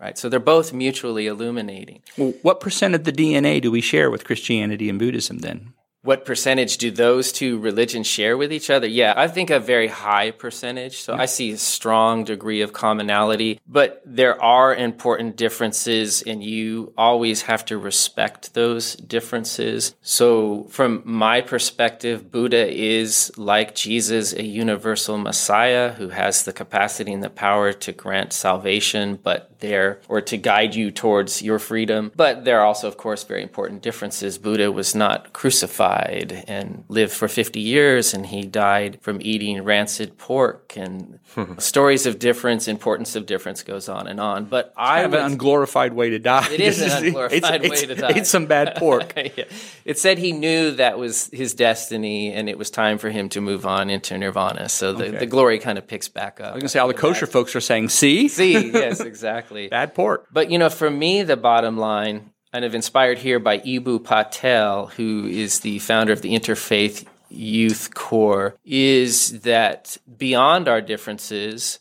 right? 0.00 0.18
So 0.18 0.28
they're 0.28 0.40
both 0.40 0.72
mutually 0.72 1.26
illuminating. 1.26 2.02
Well, 2.16 2.34
what 2.42 2.60
percent 2.60 2.94
of 2.94 3.04
the 3.04 3.12
DNA 3.12 3.60
do 3.60 3.70
we 3.70 3.80
share 3.80 4.10
with 4.10 4.24
Christianity 4.24 4.88
and 4.88 4.98
Buddhism 4.98 5.38
then? 5.38 5.74
What 6.04 6.24
percentage 6.24 6.78
do 6.78 6.90
those 6.90 7.30
two 7.30 7.60
religions 7.60 8.08
share 8.08 8.36
with 8.36 8.52
each 8.52 8.70
other? 8.70 8.88
Yeah, 8.88 9.14
I 9.16 9.28
think 9.28 9.50
a 9.50 9.60
very 9.60 9.86
high 9.86 10.32
percentage. 10.32 10.96
So 10.96 11.14
I 11.14 11.26
see 11.26 11.52
a 11.52 11.56
strong 11.56 12.24
degree 12.24 12.60
of 12.60 12.72
commonality, 12.72 13.60
but 13.68 14.02
there 14.04 14.42
are 14.42 14.74
important 14.74 15.36
differences 15.36 16.20
and 16.22 16.42
you 16.42 16.92
always 16.98 17.42
have 17.42 17.64
to 17.66 17.78
respect 17.78 18.54
those 18.54 18.96
differences. 18.96 19.94
So 20.02 20.64
from 20.70 21.02
my 21.04 21.40
perspective, 21.40 22.32
Buddha 22.32 22.68
is 22.68 23.30
like 23.38 23.76
Jesus, 23.76 24.32
a 24.32 24.42
universal 24.42 25.18
messiah 25.18 25.92
who 25.92 26.08
has 26.08 26.44
the 26.44 26.52
capacity 26.52 27.12
and 27.12 27.22
the 27.22 27.30
power 27.30 27.72
to 27.74 27.92
grant 27.92 28.32
salvation, 28.32 29.20
but 29.22 29.60
there, 29.60 30.00
or 30.08 30.20
to 30.20 30.36
guide 30.36 30.74
you 30.74 30.90
towards 30.90 31.40
your 31.40 31.60
freedom. 31.60 32.10
But 32.16 32.44
there 32.44 32.58
are 32.58 32.66
also, 32.66 32.88
of 32.88 32.96
course, 32.96 33.22
very 33.22 33.44
important 33.44 33.82
differences. 33.82 34.36
Buddha 34.36 34.72
was 34.72 34.96
not 34.96 35.32
crucified 35.32 35.91
and 35.96 36.84
lived 36.88 37.12
for 37.12 37.28
50 37.28 37.60
years, 37.60 38.14
and 38.14 38.26
he 38.26 38.42
died 38.42 38.98
from 39.02 39.18
eating 39.22 39.62
rancid 39.62 40.18
pork. 40.18 40.74
And 40.76 41.18
stories 41.58 42.06
of 42.06 42.18
difference, 42.18 42.68
importance 42.68 43.16
of 43.16 43.26
difference 43.26 43.62
goes 43.62 43.88
on 43.88 44.06
and 44.06 44.20
on. 44.20 44.46
But 44.46 44.72
I 44.76 45.00
have 45.00 45.14
an 45.14 45.20
unglorified 45.32 45.92
way 45.92 46.10
to 46.10 46.18
die. 46.18 46.48
It 46.50 46.60
is 46.60 46.80
an 46.80 46.90
unglorified 47.06 47.64
it's- 47.64 47.70
way 47.70 47.86
to 47.86 47.94
die. 47.94 48.12
Ate 48.16 48.26
some 48.26 48.46
bad 48.46 48.74
pork. 48.76 49.12
Yeah. 49.16 49.44
It 49.84 49.98
said 49.98 50.18
he 50.18 50.32
knew 50.32 50.72
that 50.72 50.98
was 50.98 51.28
his 51.32 51.54
destiny 51.54 52.32
and 52.32 52.48
it 52.48 52.58
was 52.58 52.70
time 52.70 52.98
for 52.98 53.10
him 53.10 53.28
to 53.30 53.40
move 53.40 53.66
on 53.66 53.90
into 53.90 54.16
nirvana. 54.18 54.68
So 54.68 54.92
the, 54.92 55.10
the 55.10 55.26
glory 55.26 55.58
kind 55.58 55.78
of 55.78 55.86
picks 55.86 56.08
back 56.08 56.40
up. 56.40 56.46
I 56.46 56.54
was 56.54 56.62
going 56.62 56.62
to 56.62 56.68
say 56.70 56.78
all 56.78 56.88
the 56.88 56.94
kosher 56.94 57.26
folks 57.26 57.54
are 57.54 57.60
saying, 57.60 57.90
"See, 57.90 58.28
See, 58.28 58.70
yes, 58.72 59.00
exactly. 59.00 59.68
bad 59.68 59.94
pork." 59.94 60.26
But 60.32 60.50
you 60.50 60.58
know, 60.58 60.68
for 60.70 60.90
me, 60.90 61.22
the 61.22 61.36
bottom 61.36 61.76
line, 61.78 62.31
kind 62.52 62.64
of 62.66 62.74
inspired 62.74 63.18
here 63.18 63.38
by 63.38 63.58
Eboo 63.60 64.04
Patel, 64.04 64.86
who 64.88 65.26
is 65.26 65.60
the 65.60 65.78
founder 65.78 66.12
of 66.12 66.20
the 66.20 66.34
Interfaith 66.34 67.06
Youth 67.30 67.94
Core, 67.94 68.56
is 68.64 69.40
that 69.40 69.96
beyond 70.18 70.68
our 70.68 70.82
differences, 70.82 71.78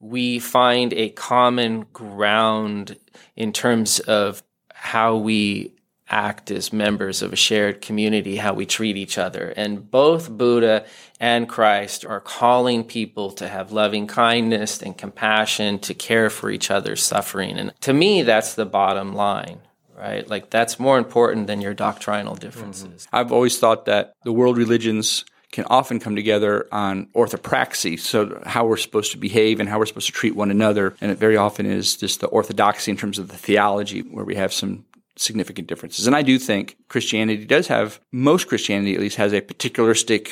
we 0.00 0.38
find 0.38 0.94
a 0.94 1.10
common 1.10 1.82
ground 1.92 2.96
in 3.36 3.52
terms 3.52 4.00
of 4.00 4.42
how 4.72 5.16
we 5.16 5.74
act 6.08 6.50
as 6.50 6.72
members 6.72 7.22
of 7.22 7.32
a 7.32 7.36
shared 7.36 7.80
community, 7.80 8.36
how 8.36 8.54
we 8.54 8.66
treat 8.66 8.96
each 8.96 9.18
other. 9.18 9.52
And 9.56 9.90
both 9.90 10.30
Buddha 10.30 10.86
and 11.18 11.48
Christ 11.48 12.04
are 12.04 12.20
calling 12.20 12.84
people 12.84 13.30
to 13.32 13.48
have 13.48 13.72
loving 13.72 14.06
kindness 14.06 14.82
and 14.82 14.96
compassion, 14.96 15.78
to 15.80 15.94
care 15.94 16.30
for 16.30 16.50
each 16.50 16.70
other's 16.70 17.02
suffering. 17.02 17.58
And 17.58 17.72
to 17.80 17.92
me, 17.92 18.22
that's 18.22 18.54
the 18.54 18.66
bottom 18.66 19.14
line, 19.14 19.60
right? 19.96 20.28
Like 20.28 20.50
that's 20.50 20.78
more 20.78 20.98
important 20.98 21.46
than 21.46 21.60
your 21.60 21.74
doctrinal 21.74 22.34
differences. 22.34 23.06
Mm-hmm. 23.06 23.16
I've 23.16 23.32
always 23.32 23.58
thought 23.58 23.86
that 23.86 24.14
the 24.24 24.32
world 24.32 24.56
religions 24.56 25.24
can 25.52 25.64
often 25.66 26.00
come 26.00 26.16
together 26.16 26.66
on 26.72 27.06
orthopraxy, 27.14 27.98
so 27.98 28.42
how 28.44 28.66
we're 28.66 28.76
supposed 28.76 29.12
to 29.12 29.18
behave 29.18 29.60
and 29.60 29.68
how 29.68 29.78
we're 29.78 29.86
supposed 29.86 30.06
to 30.06 30.12
treat 30.12 30.34
one 30.34 30.50
another. 30.50 30.96
And 31.00 31.12
it 31.12 31.18
very 31.18 31.36
often 31.36 31.64
is 31.64 31.96
just 31.96 32.20
the 32.20 32.26
orthodoxy 32.26 32.90
in 32.90 32.96
terms 32.96 33.20
of 33.20 33.28
the 33.28 33.36
theology 33.36 34.00
where 34.00 34.24
we 34.24 34.34
have 34.34 34.52
some 34.52 34.84
significant 35.16 35.68
differences. 35.68 36.08
And 36.08 36.16
I 36.16 36.22
do 36.22 36.40
think 36.40 36.76
Christianity 36.88 37.44
does 37.44 37.68
have, 37.68 38.00
most 38.10 38.48
Christianity 38.48 38.94
at 38.94 39.00
least, 39.00 39.16
has 39.16 39.32
a 39.32 39.40
particularistic 39.40 40.28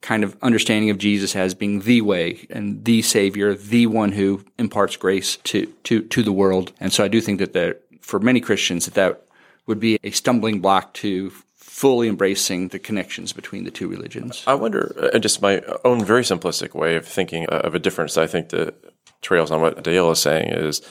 kind 0.00 0.24
of 0.24 0.36
understanding 0.42 0.88
of 0.88 0.98
Jesus 0.98 1.36
as 1.36 1.54
being 1.54 1.80
the 1.80 2.00
way 2.00 2.46
and 2.48 2.84
the 2.84 3.02
Savior, 3.02 3.54
the 3.54 3.86
one 3.86 4.12
who 4.12 4.42
imparts 4.58 4.96
grace 4.96 5.36
to, 5.44 5.66
to, 5.84 6.02
to 6.02 6.22
the 6.22 6.32
world. 6.32 6.72
And 6.80 6.92
so 6.92 7.04
I 7.04 7.08
do 7.08 7.20
think 7.20 7.38
that 7.40 7.52
there, 7.52 7.76
for 8.02 8.18
many 8.20 8.40
Christians, 8.40 8.84
that 8.84 8.94
that 8.94 9.22
would 9.66 9.80
be 9.80 9.98
a 10.02 10.10
stumbling 10.10 10.60
block 10.60 10.92
to 10.94 11.30
fully 11.54 12.08
embracing 12.08 12.68
the 12.68 12.78
connections 12.78 13.32
between 13.32 13.64
the 13.64 13.70
two 13.70 13.88
religions. 13.88 14.44
I 14.46 14.54
wonder, 14.54 15.10
uh, 15.14 15.18
just 15.18 15.40
my 15.40 15.62
own 15.84 16.04
very 16.04 16.22
simplistic 16.22 16.74
way 16.74 16.96
of 16.96 17.06
thinking 17.06 17.46
of 17.46 17.74
a 17.74 17.78
difference, 17.78 18.18
I 18.18 18.26
think 18.26 18.50
that 18.50 18.74
trails 19.22 19.50
on 19.50 19.60
what 19.60 19.82
Dale 19.82 20.10
is 20.10 20.18
saying 20.18 20.48
is 20.50 20.82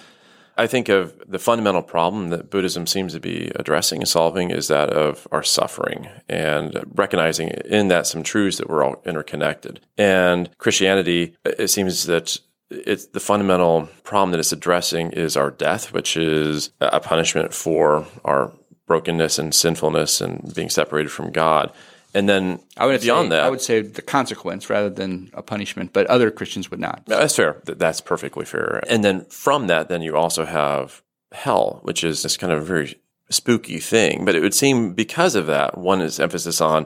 I 0.57 0.67
think 0.67 0.89
of 0.89 1.13
the 1.27 1.39
fundamental 1.39 1.81
problem 1.81 2.29
that 2.29 2.49
Buddhism 2.49 2.85
seems 2.85 3.13
to 3.13 3.19
be 3.19 3.51
addressing 3.55 4.01
and 4.01 4.07
solving 4.07 4.51
is 4.51 4.67
that 4.67 4.89
of 4.89 5.27
our 5.31 5.43
suffering 5.43 6.09
and 6.27 6.83
recognizing 6.93 7.49
in 7.49 7.87
that 7.87 8.05
some 8.05 8.21
truths 8.21 8.57
that 8.57 8.69
we're 8.69 8.83
all 8.83 9.01
interconnected. 9.05 9.79
And 9.97 10.55
Christianity, 10.57 11.35
it 11.45 11.69
seems 11.69 12.05
that 12.05 12.37
it's 12.71 13.07
the 13.07 13.19
fundamental 13.19 13.89
problem 14.03 14.31
that 14.31 14.39
it's 14.39 14.51
addressing 14.51 15.11
is 15.11 15.37
our 15.37 15.51
death, 15.51 15.93
which 15.93 16.17
is 16.17 16.71
a 16.79 16.99
punishment 16.99 17.53
for 17.53 18.05
our 18.23 18.51
brokenness 18.87 19.37
and 19.37 19.53
sinfulness 19.53 20.21
and 20.21 20.53
being 20.55 20.69
separated 20.69 21.11
from 21.11 21.31
God. 21.31 21.71
And 22.13 22.27
then 22.27 22.59
I 22.75 22.85
would 22.85 22.99
beyond 23.01 23.27
say, 23.27 23.37
that, 23.37 23.43
I 23.43 23.49
would 23.49 23.61
say 23.61 23.81
the 23.81 24.01
consequence 24.01 24.69
rather 24.69 24.89
than 24.89 25.29
a 25.33 25.41
punishment, 25.41 25.93
but 25.93 26.07
other 26.07 26.29
Christians 26.29 26.69
would 26.69 26.79
not. 26.79 27.03
that's 27.05 27.35
fair. 27.35 27.61
That's 27.65 28.01
perfectly 28.01 28.45
fair. 28.45 28.83
And 28.89 29.03
then 29.03 29.25
from 29.25 29.67
that, 29.67 29.87
then 29.87 30.01
you 30.01 30.17
also 30.17 30.45
have 30.45 31.01
hell, 31.31 31.79
which 31.83 32.03
is 32.03 32.23
this 32.23 32.35
kind 32.35 32.51
of 32.51 32.65
very 32.65 32.99
spooky 33.29 33.79
thing. 33.79 34.25
But 34.25 34.35
it 34.35 34.41
would 34.41 34.53
seem 34.53 34.93
because 34.93 35.35
of 35.35 35.47
that, 35.47 35.77
one 35.77 36.01
is 36.01 36.19
emphasis 36.19 36.59
on 36.59 36.85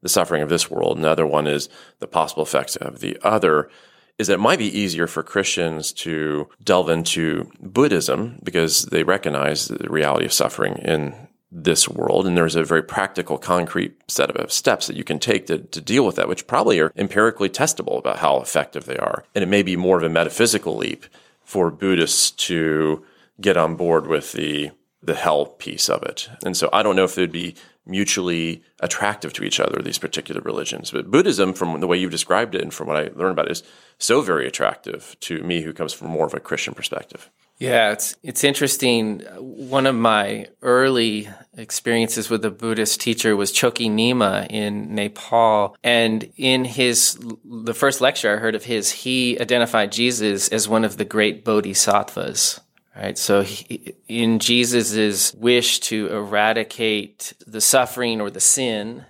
the 0.00 0.08
suffering 0.08 0.42
of 0.42 0.48
this 0.48 0.70
world, 0.70 0.96
and 0.96 1.04
the 1.04 1.10
other 1.10 1.26
one 1.26 1.46
is 1.46 1.68
the 1.98 2.06
possible 2.06 2.42
effects 2.42 2.76
of 2.76 3.00
the 3.00 3.18
other. 3.22 3.70
Is 4.18 4.28
that 4.28 4.34
it 4.34 4.40
might 4.40 4.58
be 4.58 4.78
easier 4.78 5.06
for 5.06 5.22
Christians 5.22 5.92
to 5.92 6.48
delve 6.62 6.88
into 6.88 7.50
Buddhism 7.60 8.38
because 8.42 8.84
they 8.86 9.02
recognize 9.02 9.66
the 9.66 9.88
reality 9.90 10.24
of 10.24 10.32
suffering 10.32 10.74
in 10.76 11.14
this 11.50 11.88
world. 11.88 12.26
And 12.26 12.36
there's 12.36 12.56
a 12.56 12.64
very 12.64 12.82
practical, 12.82 13.38
concrete 13.38 13.94
set 14.08 14.30
of 14.30 14.52
steps 14.52 14.86
that 14.86 14.96
you 14.96 15.04
can 15.04 15.18
take 15.18 15.46
to, 15.46 15.58
to 15.58 15.80
deal 15.80 16.04
with 16.04 16.16
that, 16.16 16.28
which 16.28 16.46
probably 16.46 16.80
are 16.80 16.92
empirically 16.96 17.48
testable 17.48 17.98
about 17.98 18.18
how 18.18 18.40
effective 18.40 18.84
they 18.84 18.96
are. 18.96 19.24
And 19.34 19.42
it 19.42 19.48
may 19.48 19.62
be 19.62 19.76
more 19.76 19.96
of 19.96 20.02
a 20.02 20.08
metaphysical 20.08 20.76
leap 20.76 21.06
for 21.44 21.70
Buddhists 21.70 22.30
to 22.32 23.04
get 23.40 23.56
on 23.56 23.76
board 23.76 24.06
with 24.06 24.32
the 24.32 24.70
the 25.02 25.14
hell 25.14 25.44
piece 25.44 25.90
of 25.90 26.02
it. 26.02 26.30
And 26.44 26.56
so 26.56 26.70
I 26.72 26.82
don't 26.82 26.96
know 26.96 27.04
if 27.04 27.14
they'd 27.14 27.30
be 27.30 27.54
mutually 27.86 28.62
attractive 28.80 29.32
to 29.34 29.44
each 29.44 29.60
other, 29.60 29.82
these 29.82 29.98
particular 29.98 30.40
religions. 30.40 30.90
But 30.90 31.10
Buddhism, 31.10 31.52
from 31.52 31.80
the 31.80 31.86
way 31.86 31.98
you've 31.98 32.10
described 32.10 32.54
it 32.54 32.62
and 32.62 32.72
from 32.72 32.88
what 32.88 32.96
I 32.96 33.10
learned 33.14 33.32
about 33.32 33.46
it, 33.46 33.52
is 33.52 33.62
so 33.98 34.20
very 34.22 34.46
attractive 34.46 35.16
to 35.20 35.42
me 35.42 35.62
who 35.62 35.72
comes 35.72 35.92
from 35.92 36.08
more 36.08 36.26
of 36.26 36.34
a 36.34 36.40
Christian 36.40 36.74
perspective. 36.74 37.30
Yeah, 37.58 37.92
it's 37.92 38.16
it's 38.24 38.42
interesting. 38.42 39.20
One 39.38 39.86
of 39.86 39.94
my 39.94 40.48
early 40.60 41.28
experiences 41.56 42.28
with 42.28 42.44
a 42.44 42.50
Buddhist 42.50 43.00
teacher 43.00 43.36
was 43.36 43.52
Chokyi 43.52 43.88
Nyima 43.88 44.48
in 44.50 44.94
Nepal, 44.94 45.76
and 45.84 46.28
in 46.36 46.64
his 46.64 47.16
the 47.44 47.74
first 47.74 48.00
lecture 48.00 48.34
I 48.34 48.40
heard 48.40 48.56
of 48.56 48.64
his, 48.64 48.90
he 48.90 49.38
identified 49.40 49.92
Jesus 49.92 50.48
as 50.48 50.68
one 50.68 50.84
of 50.84 50.96
the 50.96 51.04
great 51.04 51.44
bodhisattvas. 51.44 52.60
Right. 52.96 53.18
So 53.18 53.42
he, 53.42 53.96
in 54.06 54.38
Jesus's 54.38 55.34
wish 55.36 55.80
to 55.80 56.06
eradicate 56.08 57.32
the 57.44 57.60
suffering 57.60 58.20
or 58.20 58.30
the 58.30 58.40
sin 58.40 59.04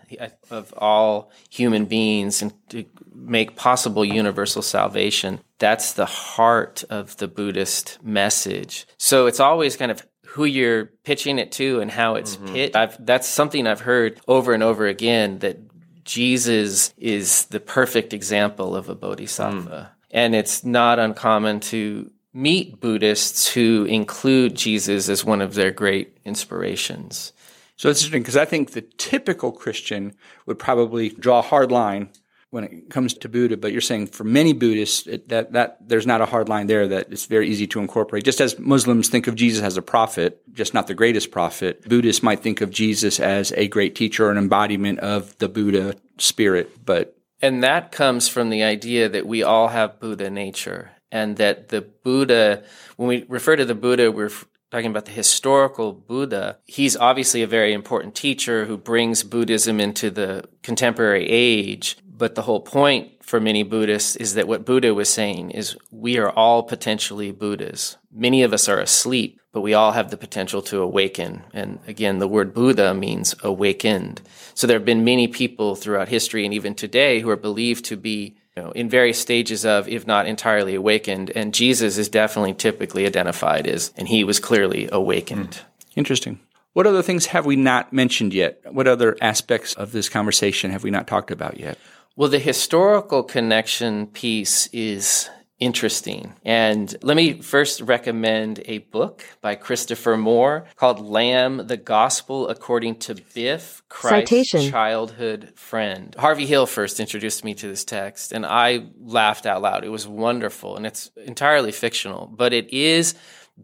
of 0.51 0.73
all 0.79 1.31
human 1.51 1.85
beings 1.85 2.41
and 2.41 2.55
to 2.71 2.87
make 3.15 3.57
possible 3.57 4.05
universal 4.05 4.63
salvation, 4.63 5.41
that's 5.59 5.93
the 5.93 6.07
heart 6.07 6.83
of 6.89 7.19
the 7.19 7.29
Buddhist 7.29 7.99
message. 8.03 8.87
So 8.97 9.27
it's 9.27 9.41
always 9.41 9.77
kind 9.77 9.91
of 9.91 10.07
who 10.29 10.47
you're 10.47 10.87
pitching 11.05 11.39
it 11.39 11.53
to 11.53 11.81
and 11.81 11.91
how 11.91 12.15
it's 12.15 12.37
mm-hmm. 12.37 12.55
pitched. 12.55 12.77
I've, 12.77 13.05
that's 13.05 13.29
something 13.29 13.67
I've 13.67 13.81
heard 13.81 14.19
over 14.27 14.55
and 14.55 14.63
over 14.63 14.87
again 14.87 15.41
that 15.41 15.59
Jesus 16.05 16.93
is 16.97 17.45
the 17.47 17.61
perfect 17.61 18.13
example 18.13 18.75
of 18.75 18.89
a 18.89 18.95
bodhisattva. 18.95 19.91
Mm. 19.91 20.07
And 20.11 20.35
it's 20.35 20.65
not 20.65 20.99
uncommon 20.99 21.61
to 21.61 22.11
meet 22.35 22.81
Buddhists 22.81 23.47
who 23.49 23.85
include 23.85 24.57
Jesus 24.57 25.09
as 25.09 25.25
one 25.25 25.41
of 25.41 25.55
their 25.55 25.71
great 25.71 26.19
inspirations. 26.25 27.33
So 27.77 27.89
it's 27.89 28.01
interesting 28.01 28.23
because 28.23 28.37
I 28.37 28.45
think 28.45 28.73
the 28.73 28.83
typical 28.83 29.53
Christian 29.53 30.15
would 30.47 30.59
probably 30.59 31.11
draw 31.11 31.39
a 31.39 31.43
hard 31.43 31.71
line 31.73 32.11
when 32.51 32.65
it 32.65 32.89
comes 32.89 33.15
to 33.15 33.29
Buddha, 33.29 33.57
but 33.57 33.73
you're 33.73 33.81
saying 33.81 34.07
for 34.07 34.23
many 34.23 34.53
Buddhists 34.53 35.09
it, 35.09 35.29
that 35.29 35.53
that 35.55 35.77
there's 35.89 36.07
not 36.07 36.21
a 36.21 36.27
hard 36.27 36.49
line 36.49 36.69
there 36.69 36.87
that 36.87 37.09
it's 37.11 37.27
very 37.27 37.49
easy 37.49 37.67
to 37.67 37.81
incorporate. 37.81 38.25
Just 38.25 38.41
as 38.41 38.57
Muslims 38.61 39.09
think 39.09 39.27
of 39.27 39.35
Jesus 39.35 39.61
as 39.61 39.77
a 39.77 39.83
prophet, 39.83 40.41
just 40.53 40.73
not 40.73 40.87
the 40.87 40.95
greatest 40.95 41.33
prophet, 41.33 41.89
Buddhists 41.89 42.23
might 42.23 42.41
think 42.41 42.61
of 42.61 42.71
Jesus 42.71 43.19
as 43.19 43.53
a 43.57 43.67
great 43.67 43.97
teacher, 43.97 44.27
or 44.27 44.31
an 44.31 44.39
embodiment 44.39 45.01
of 45.01 45.37
the 45.39 45.49
Buddha 45.49 45.97
spirit, 46.19 46.85
but 46.85 47.17
and 47.43 47.65
that 47.65 47.91
comes 47.91 48.29
from 48.29 48.51
the 48.51 48.63
idea 48.63 49.09
that 49.09 49.27
we 49.27 49.43
all 49.43 49.69
have 49.69 49.99
Buddha 49.99 50.31
nature 50.31 50.94
and 51.15 51.37
that 51.37 51.69
the 51.69 51.81
Buddha, 51.81 52.65
when 52.97 53.09
we 53.09 53.25
refer 53.29 53.55
to 53.55 53.65
the 53.65 53.75
Buddha, 53.75 54.11
we're 54.11 54.33
talking 54.73 54.91
about 54.91 55.05
the 55.05 55.13
historical 55.13 55.93
Buddha. 55.93 56.59
He's 56.67 56.97
obviously 56.97 57.43
a 57.43 57.47
very 57.47 57.73
important 57.73 58.17
teacher 58.17 58.65
who 58.65 58.77
brings 58.77 59.23
Buddhism 59.23 59.79
into 59.79 60.11
the 60.11 60.45
contemporary 60.63 61.27
age. 61.31 61.97
But 62.05 62.35
the 62.35 62.43
whole 62.43 62.61
point 62.61 63.25
for 63.25 63.41
many 63.41 63.63
Buddhists 63.63 64.17
is 64.17 64.35
that 64.35 64.49
what 64.49 64.65
Buddha 64.65 64.93
was 64.93 65.09
saying 65.09 65.53
is 65.53 65.77
we 65.93 66.19
are 66.19 66.31
all 66.31 66.65
potentially 66.65 67.31
Buddhas. 67.31 67.97
Many 68.13 68.43
of 68.43 68.53
us 68.53 68.69
are 68.69 68.81
asleep, 68.81 69.41
but 69.53 69.61
we 69.61 69.75
all 69.75 69.93
have 69.93 70.11
the 70.11 70.17
potential 70.17 70.63
to 70.63 70.81
awaken. 70.81 71.45
And 71.53 71.79
again, 71.87 72.19
the 72.19 72.29
word 72.29 72.55
Buddha 72.55 72.93
means 72.93 73.37
awakened. 73.45 74.21
So 74.55 74.67
there 74.67 74.79
have 74.79 74.85
been 74.85 75.05
many 75.05 75.29
people 75.29 75.77
throughout 75.77 76.09
history 76.09 76.45
and 76.45 76.53
even 76.53 76.75
today 76.75 77.21
who 77.21 77.31
are 77.31 77.37
believed 77.37 77.85
to 77.87 77.97
be 77.97 78.37
you 78.57 78.63
know, 78.63 78.71
in 78.71 78.89
various 78.89 79.19
stages 79.19 79.65
of, 79.65 79.89
if 79.89 80.07
not 80.07 80.27
entirely 80.27 80.75
awakened. 80.75 81.31
And 81.35 81.53
Jesus 81.53 81.99
is 81.99 82.09
definitely 82.09 82.55
typically 82.55 83.07
identified 83.07 83.67
as, 83.67 83.93
and 83.97 84.09
he 84.09 84.25
was 84.25 84.39
clearly 84.39 84.89
awakened. 84.93 85.51
Mm. 85.51 85.65
Interesting. 85.97 86.41
What 86.73 86.87
other 86.87 87.03
things 87.03 87.27
have 87.27 87.47
we 87.47 87.57
not 87.57 87.93
mentioned 87.93 88.35
yet? 88.35 88.61
What 88.73 88.89
other 88.89 89.17
aspects 89.21 89.75
of 89.75 89.93
this 89.93 90.09
conversation 90.09 90.71
have 90.71 90.83
we 90.83 90.91
not 90.91 91.07
talked 91.07 91.31
about 91.31 91.59
yet? 91.59 91.79
Well, 92.17 92.29
the 92.29 92.39
historical 92.39 93.23
connection 93.23 94.07
piece 94.09 94.69
is 94.69 95.29
interesting. 95.59 96.35
And 96.45 96.95
let 97.03 97.17
me 97.17 97.41
first 97.41 97.81
recommend 97.81 98.63
a 98.67 98.79
book 98.79 99.25
by 99.41 99.55
Christopher 99.55 100.17
Moore 100.17 100.67
called 100.77 101.01
Lamb, 101.01 101.67
the 101.67 101.77
Gospel 101.77 102.49
According 102.49 102.97
to 103.01 103.15
Biff, 103.35 103.83
Christ's 103.89 104.31
Citation. 104.31 104.71
Childhood 104.71 105.53
Friend. 105.55 106.15
Harvey 106.19 106.47
Hill 106.47 106.67
first 106.67 107.01
introduced 107.01 107.45
me 107.45 107.55
to 107.55 107.69
this 107.69 107.85
text, 107.85 108.33
and 108.33 108.45
I 108.45 108.87
laughed 109.01 109.47
out 109.47 109.63
loud. 109.63 109.85
It 109.85 109.91
was 109.91 110.07
wonderful, 110.07 110.77
and 110.77 110.87
it's 110.87 111.11
entirely 111.25 111.73
fictional, 111.73 112.27
but 112.27 112.53
it 112.53 112.73
is 112.73 113.15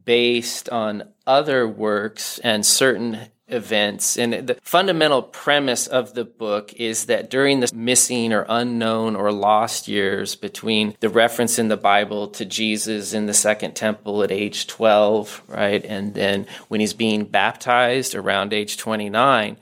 based 0.05 0.69
on 0.69 1.03
other 1.27 1.67
works 1.67 2.39
and 2.41 2.65
certain 2.65 3.19
events. 3.53 4.17
And 4.17 4.47
the 4.47 4.59
fundamental 4.63 5.23
premise 5.23 5.87
of 5.87 6.15
the 6.15 6.25
book 6.25 6.73
is 6.75 7.07
that 7.07 7.31
during 7.31 7.61
the 7.61 7.71
missing 7.75 8.33
or 8.33 8.47
unknown 8.49 9.17
or 9.17 9.33
lost 9.33 9.89
years 9.89 10.35
between 10.35 10.97
the 11.01 11.09
reference 11.09 11.59
in 11.59 11.69
the 11.69 11.77
Bible 11.77 12.29
to 12.29 12.45
Jesus 12.45 13.13
in 13.13 13.27
the 13.27 13.35
second 13.35 13.75
temple 13.75 14.23
at 14.23 14.31
age 14.31 14.67
12, 14.67 15.43
right, 15.49 15.85
and 15.85 16.15
then 16.15 16.47
when 16.69 16.81
he's 16.81 16.95
being 16.95 17.25
baptized 17.25 18.15
around 18.15 18.53
age 18.53 18.77
29, 18.77 19.57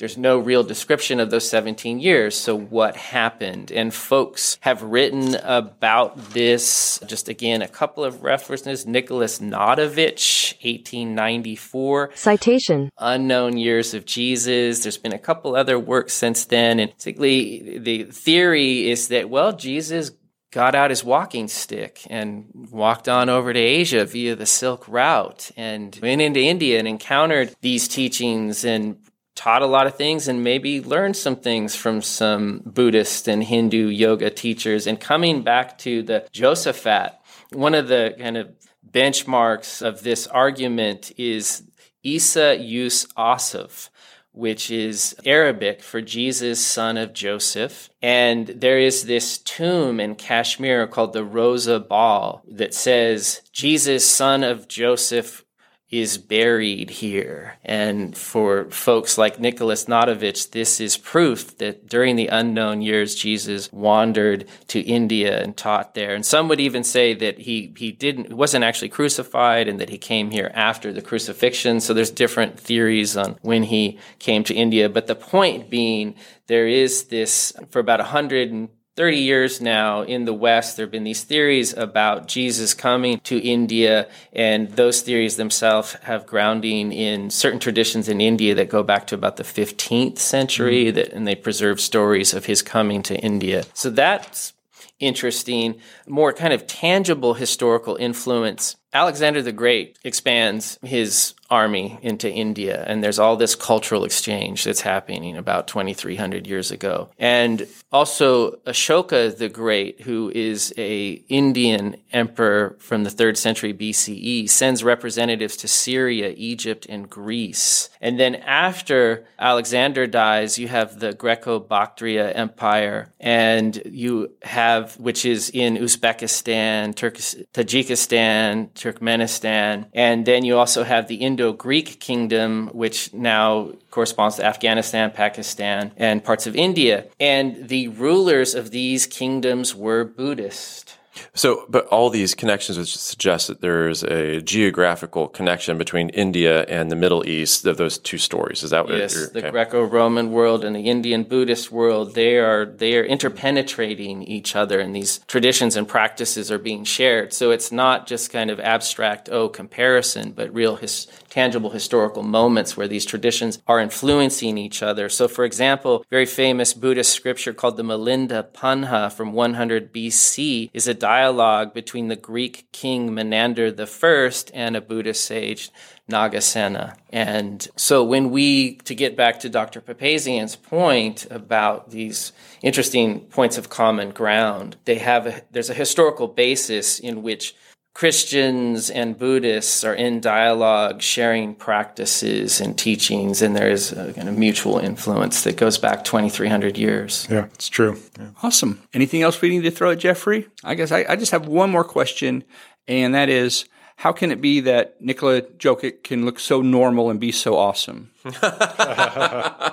there's 0.00 0.16
no 0.16 0.38
real 0.38 0.62
description 0.62 1.20
of 1.20 1.30
those 1.30 1.46
17 1.50 2.00
years. 2.00 2.34
So 2.34 2.56
what 2.56 2.96
happened? 2.96 3.70
And 3.70 3.92
folks 3.92 4.56
have 4.62 4.82
written 4.82 5.34
about 5.34 6.30
this. 6.30 6.98
Just 7.06 7.28
again, 7.28 7.60
a 7.60 7.68
couple 7.68 8.02
of 8.02 8.22
references. 8.22 8.86
Nicholas 8.86 9.40
Notovitch, 9.40 10.54
1894. 10.64 12.12
Citation. 12.14 12.90
Unknown 12.96 13.58
Years 13.58 13.92
of 13.92 14.06
Jesus. 14.06 14.82
There's 14.82 14.96
been 14.96 15.12
a 15.12 15.18
couple 15.18 15.54
other 15.54 15.78
works 15.78 16.14
since 16.14 16.46
then. 16.46 16.80
And 16.80 16.92
basically, 16.92 17.78
the 17.78 18.04
theory 18.04 18.90
is 18.90 19.08
that, 19.08 19.28
well, 19.28 19.52
Jesus 19.52 20.12
got 20.50 20.74
out 20.74 20.90
his 20.90 21.04
walking 21.04 21.46
stick 21.46 22.06
and 22.08 22.46
walked 22.70 23.08
on 23.08 23.28
over 23.28 23.52
to 23.52 23.60
Asia 23.60 24.06
via 24.06 24.34
the 24.34 24.46
Silk 24.46 24.88
Route 24.88 25.50
and 25.58 25.96
went 26.02 26.22
into 26.22 26.40
India 26.40 26.78
and 26.78 26.88
encountered 26.88 27.54
these 27.60 27.86
teachings 27.86 28.64
and 28.64 28.96
taught 29.40 29.62
a 29.62 29.66
lot 29.66 29.86
of 29.86 29.94
things 29.94 30.28
and 30.28 30.44
maybe 30.44 30.82
learned 30.82 31.16
some 31.16 31.34
things 31.34 31.74
from 31.74 32.02
some 32.02 32.60
Buddhist 32.66 33.26
and 33.26 33.42
Hindu 33.42 33.86
yoga 33.86 34.28
teachers. 34.28 34.86
And 34.86 35.00
coming 35.00 35.40
back 35.40 35.78
to 35.78 36.02
the 36.02 36.28
Josaphat, 36.30 37.14
one 37.50 37.74
of 37.74 37.88
the 37.88 38.14
kind 38.18 38.36
of 38.36 38.50
benchmarks 38.86 39.80
of 39.80 40.02
this 40.02 40.26
argument 40.26 41.12
is 41.16 41.62
Isa 42.02 42.58
Yus 42.58 43.06
Asif, 43.16 43.88
which 44.32 44.70
is 44.70 45.16
Arabic 45.24 45.82
for 45.82 46.02
Jesus, 46.02 46.62
son 46.62 46.98
of 46.98 47.14
Joseph. 47.14 47.88
And 48.02 48.46
there 48.48 48.78
is 48.78 49.06
this 49.06 49.38
tomb 49.38 50.00
in 50.00 50.16
Kashmir 50.16 50.86
called 50.86 51.14
the 51.14 51.24
Rosa 51.24 51.80
Bal 51.80 52.42
that 52.46 52.74
says, 52.74 53.40
Jesus, 53.52 54.06
son 54.06 54.44
of 54.44 54.68
Joseph, 54.68 55.46
is 55.90 56.18
buried 56.18 56.88
here. 56.88 57.58
And 57.64 58.16
for 58.16 58.70
folks 58.70 59.18
like 59.18 59.40
Nicholas 59.40 59.86
Notovitch, 59.86 60.52
this 60.52 60.80
is 60.80 60.96
proof 60.96 61.58
that 61.58 61.88
during 61.88 62.14
the 62.14 62.28
unknown 62.28 62.80
years, 62.80 63.16
Jesus 63.16 63.70
wandered 63.72 64.46
to 64.68 64.80
India 64.80 65.42
and 65.42 65.56
taught 65.56 65.94
there. 65.94 66.14
And 66.14 66.24
some 66.24 66.48
would 66.48 66.60
even 66.60 66.84
say 66.84 67.14
that 67.14 67.40
he, 67.40 67.74
he 67.76 67.90
didn't, 67.90 68.32
wasn't 68.32 68.64
actually 68.64 68.90
crucified 68.90 69.66
and 69.66 69.80
that 69.80 69.90
he 69.90 69.98
came 69.98 70.30
here 70.30 70.52
after 70.54 70.92
the 70.92 71.02
crucifixion. 71.02 71.80
So 71.80 71.92
there's 71.92 72.10
different 72.10 72.58
theories 72.58 73.16
on 73.16 73.36
when 73.42 73.64
he 73.64 73.98
came 74.20 74.44
to 74.44 74.54
India. 74.54 74.88
But 74.88 75.08
the 75.08 75.16
point 75.16 75.70
being, 75.70 76.14
there 76.46 76.68
is 76.68 77.04
this, 77.04 77.52
for 77.70 77.80
about 77.80 77.98
100 77.98 78.68
30 79.00 79.16
years 79.16 79.62
now 79.62 80.02
in 80.02 80.26
the 80.26 80.34
West, 80.34 80.76
there 80.76 80.84
have 80.84 80.90
been 80.90 81.04
these 81.04 81.24
theories 81.24 81.72
about 81.72 82.28
Jesus 82.28 82.74
coming 82.74 83.18
to 83.20 83.38
India, 83.38 84.06
and 84.34 84.68
those 84.72 85.00
theories 85.00 85.36
themselves 85.36 85.94
have 86.02 86.26
grounding 86.26 86.92
in 86.92 87.30
certain 87.30 87.58
traditions 87.58 88.10
in 88.10 88.20
India 88.20 88.54
that 88.54 88.68
go 88.68 88.82
back 88.82 89.06
to 89.06 89.14
about 89.14 89.38
the 89.38 89.42
15th 89.42 90.18
century, 90.18 90.84
mm-hmm. 90.84 90.96
that, 90.96 91.14
and 91.14 91.26
they 91.26 91.34
preserve 91.34 91.80
stories 91.80 92.34
of 92.34 92.44
his 92.44 92.60
coming 92.60 93.02
to 93.02 93.16
India. 93.16 93.64
So 93.72 93.88
that's 93.88 94.52
interesting, 94.98 95.80
more 96.06 96.34
kind 96.34 96.52
of 96.52 96.66
tangible 96.66 97.32
historical 97.32 97.96
influence. 97.96 98.76
Alexander 98.92 99.40
the 99.40 99.50
Great 99.50 99.98
expands 100.04 100.78
his 100.82 101.32
army 101.50 101.98
into 102.02 102.30
India, 102.30 102.84
and 102.86 103.02
there's 103.02 103.18
all 103.18 103.36
this 103.36 103.56
cultural 103.56 104.04
exchange 104.04 104.64
that's 104.64 104.82
happening 104.82 105.36
about 105.36 105.66
2,300 105.66 106.46
years 106.46 106.70
ago. 106.70 107.08
And 107.18 107.66
also 107.90 108.52
Ashoka 108.66 109.36
the 109.36 109.48
Great, 109.48 110.02
who 110.02 110.30
is 110.34 110.72
a 110.78 111.22
Indian 111.28 111.96
emperor 112.12 112.76
from 112.78 113.04
the 113.04 113.10
third 113.10 113.36
century 113.36 113.74
BCE, 113.74 114.48
sends 114.48 114.84
representatives 114.84 115.56
to 115.58 115.68
Syria, 115.68 116.32
Egypt, 116.36 116.86
and 116.88 117.10
Greece. 117.10 117.88
And 118.00 118.20
then 118.20 118.36
after 118.36 119.26
Alexander 119.38 120.06
dies, 120.06 120.58
you 120.58 120.68
have 120.68 121.00
the 121.00 121.12
Greco-Bactria 121.14 122.30
Empire, 122.32 123.08
and 123.18 123.82
you 123.86 124.30
have, 124.42 124.94
which 125.00 125.24
is 125.24 125.50
in 125.50 125.76
Uzbekistan, 125.76 126.94
Tajikistan, 126.94 128.70
Turkmenistan, 128.72 129.86
and 129.94 130.26
then 130.26 130.44
you 130.44 130.56
also 130.56 130.84
have 130.84 131.08
the 131.08 131.16
Indo 131.16 131.39
Indo 131.40 131.54
Greek 131.54 132.00
kingdom, 132.00 132.68
which 132.74 133.14
now 133.14 133.72
corresponds 133.90 134.36
to 134.36 134.44
Afghanistan, 134.44 135.10
Pakistan, 135.10 135.90
and 135.96 136.22
parts 136.22 136.46
of 136.46 136.54
India. 136.54 137.06
And 137.18 137.66
the 137.68 137.88
rulers 137.88 138.54
of 138.54 138.72
these 138.72 139.06
kingdoms 139.06 139.74
were 139.74 140.04
Buddhist. 140.04 140.98
So, 141.34 141.66
but 141.68 141.86
all 141.86 142.10
these 142.10 142.34
connections 142.34 142.78
would 142.78 142.88
suggest 142.88 143.48
that 143.48 143.60
there's 143.60 144.02
a 144.02 144.40
geographical 144.40 145.28
connection 145.28 145.76
between 145.76 146.08
India 146.10 146.64
and 146.64 146.90
the 146.90 146.96
Middle 146.96 147.26
East 147.28 147.66
of 147.66 147.76
those 147.76 147.98
two 147.98 148.18
stories. 148.18 148.62
Is 148.62 148.70
that 148.70 148.86
what 148.86 148.96
Yes, 148.96 149.14
you're 149.14 149.28
the 149.28 149.40
okay. 149.40 149.50
Greco-Roman 149.50 150.30
world 150.32 150.64
and 150.64 150.74
the 150.74 150.88
Indian 150.88 151.24
Buddhist 151.24 151.70
world, 151.70 152.14
they 152.14 152.38
are 152.38 152.64
they 152.64 152.96
are 152.96 153.04
interpenetrating 153.04 154.22
each 154.22 154.56
other 154.56 154.80
and 154.80 154.94
these 154.94 155.18
traditions 155.26 155.76
and 155.76 155.86
practices 155.86 156.50
are 156.50 156.58
being 156.58 156.84
shared. 156.84 157.32
So 157.32 157.50
it's 157.50 157.72
not 157.72 158.06
just 158.06 158.30
kind 158.30 158.50
of 158.50 158.60
abstract 158.60 159.28
oh 159.30 159.48
comparison, 159.48 160.32
but 160.32 160.52
real 160.54 160.76
his, 160.76 161.06
tangible 161.30 161.70
historical 161.70 162.22
moments 162.22 162.76
where 162.76 162.88
these 162.88 163.06
traditions 163.06 163.60
are 163.66 163.80
influencing 163.80 164.58
each 164.58 164.82
other. 164.82 165.08
So 165.08 165.28
for 165.28 165.44
example, 165.44 166.04
very 166.10 166.26
famous 166.26 166.74
Buddhist 166.74 167.12
scripture 167.12 167.54
called 167.54 167.76
the 167.76 167.82
Milinda 167.82 168.52
Panha 168.52 169.10
from 169.10 169.32
100 169.32 169.94
BC 169.94 170.70
is 170.74 170.86
a 170.86 170.94
dialogue 170.94 171.72
between 171.72 172.08
the 172.08 172.16
Greek 172.16 172.66
king 172.72 173.14
Menander 173.14 173.74
I 173.78 174.32
and 174.52 174.76
a 174.76 174.80
Buddhist 174.80 175.24
sage 175.24 175.70
Nagasena. 176.10 176.96
And 177.10 177.66
so 177.76 178.04
when 178.04 178.30
we, 178.30 178.76
to 178.78 178.94
get 178.94 179.16
back 179.16 179.40
to 179.40 179.48
Dr. 179.48 179.80
Papazian's 179.80 180.56
point 180.56 181.26
about 181.30 181.90
these 181.90 182.32
interesting 182.62 183.20
points 183.20 183.56
of 183.56 183.70
common 183.70 184.10
ground, 184.10 184.76
they 184.84 184.96
have 184.96 185.26
a, 185.26 185.42
there's 185.50 185.70
a 185.70 185.74
historical 185.74 186.26
basis 186.26 186.98
in 186.98 187.22
which 187.22 187.54
Christians 187.92 188.88
and 188.88 189.18
Buddhists 189.18 189.84
are 189.84 189.94
in 189.94 190.20
dialogue, 190.20 191.02
sharing 191.02 191.54
practices 191.54 192.60
and 192.60 192.78
teachings, 192.78 193.42
and 193.42 193.56
there 193.56 193.68
is 193.68 193.92
a 193.92 194.12
kind 194.12 194.28
of 194.28 194.38
mutual 194.38 194.78
influence 194.78 195.42
that 195.42 195.56
goes 195.56 195.76
back 195.76 196.04
2,300 196.04 196.78
years. 196.78 197.26
Yeah, 197.28 197.46
it's 197.46 197.68
true. 197.68 197.98
Yeah. 198.18 198.30
Awesome. 198.42 198.80
Anything 198.94 199.22
else 199.22 199.40
we 199.40 199.50
need 199.50 199.62
to 199.62 199.70
throw 199.70 199.90
at 199.90 199.98
Jeffrey? 199.98 200.48
I 200.62 200.76
guess 200.76 200.92
I, 200.92 201.04
I 201.08 201.16
just 201.16 201.32
have 201.32 201.46
one 201.46 201.70
more 201.70 201.84
question, 201.84 202.44
and 202.86 203.14
that 203.14 203.28
is 203.28 203.64
how 203.96 204.12
can 204.12 204.30
it 204.30 204.40
be 204.40 204.60
that 204.60 204.98
Nikola 205.02 205.42
Jokic 205.42 206.04
can 206.04 206.24
look 206.24 206.38
so 206.38 206.62
normal 206.62 207.10
and 207.10 207.20
be 207.20 207.32
so 207.32 207.56
awesome? 207.56 208.12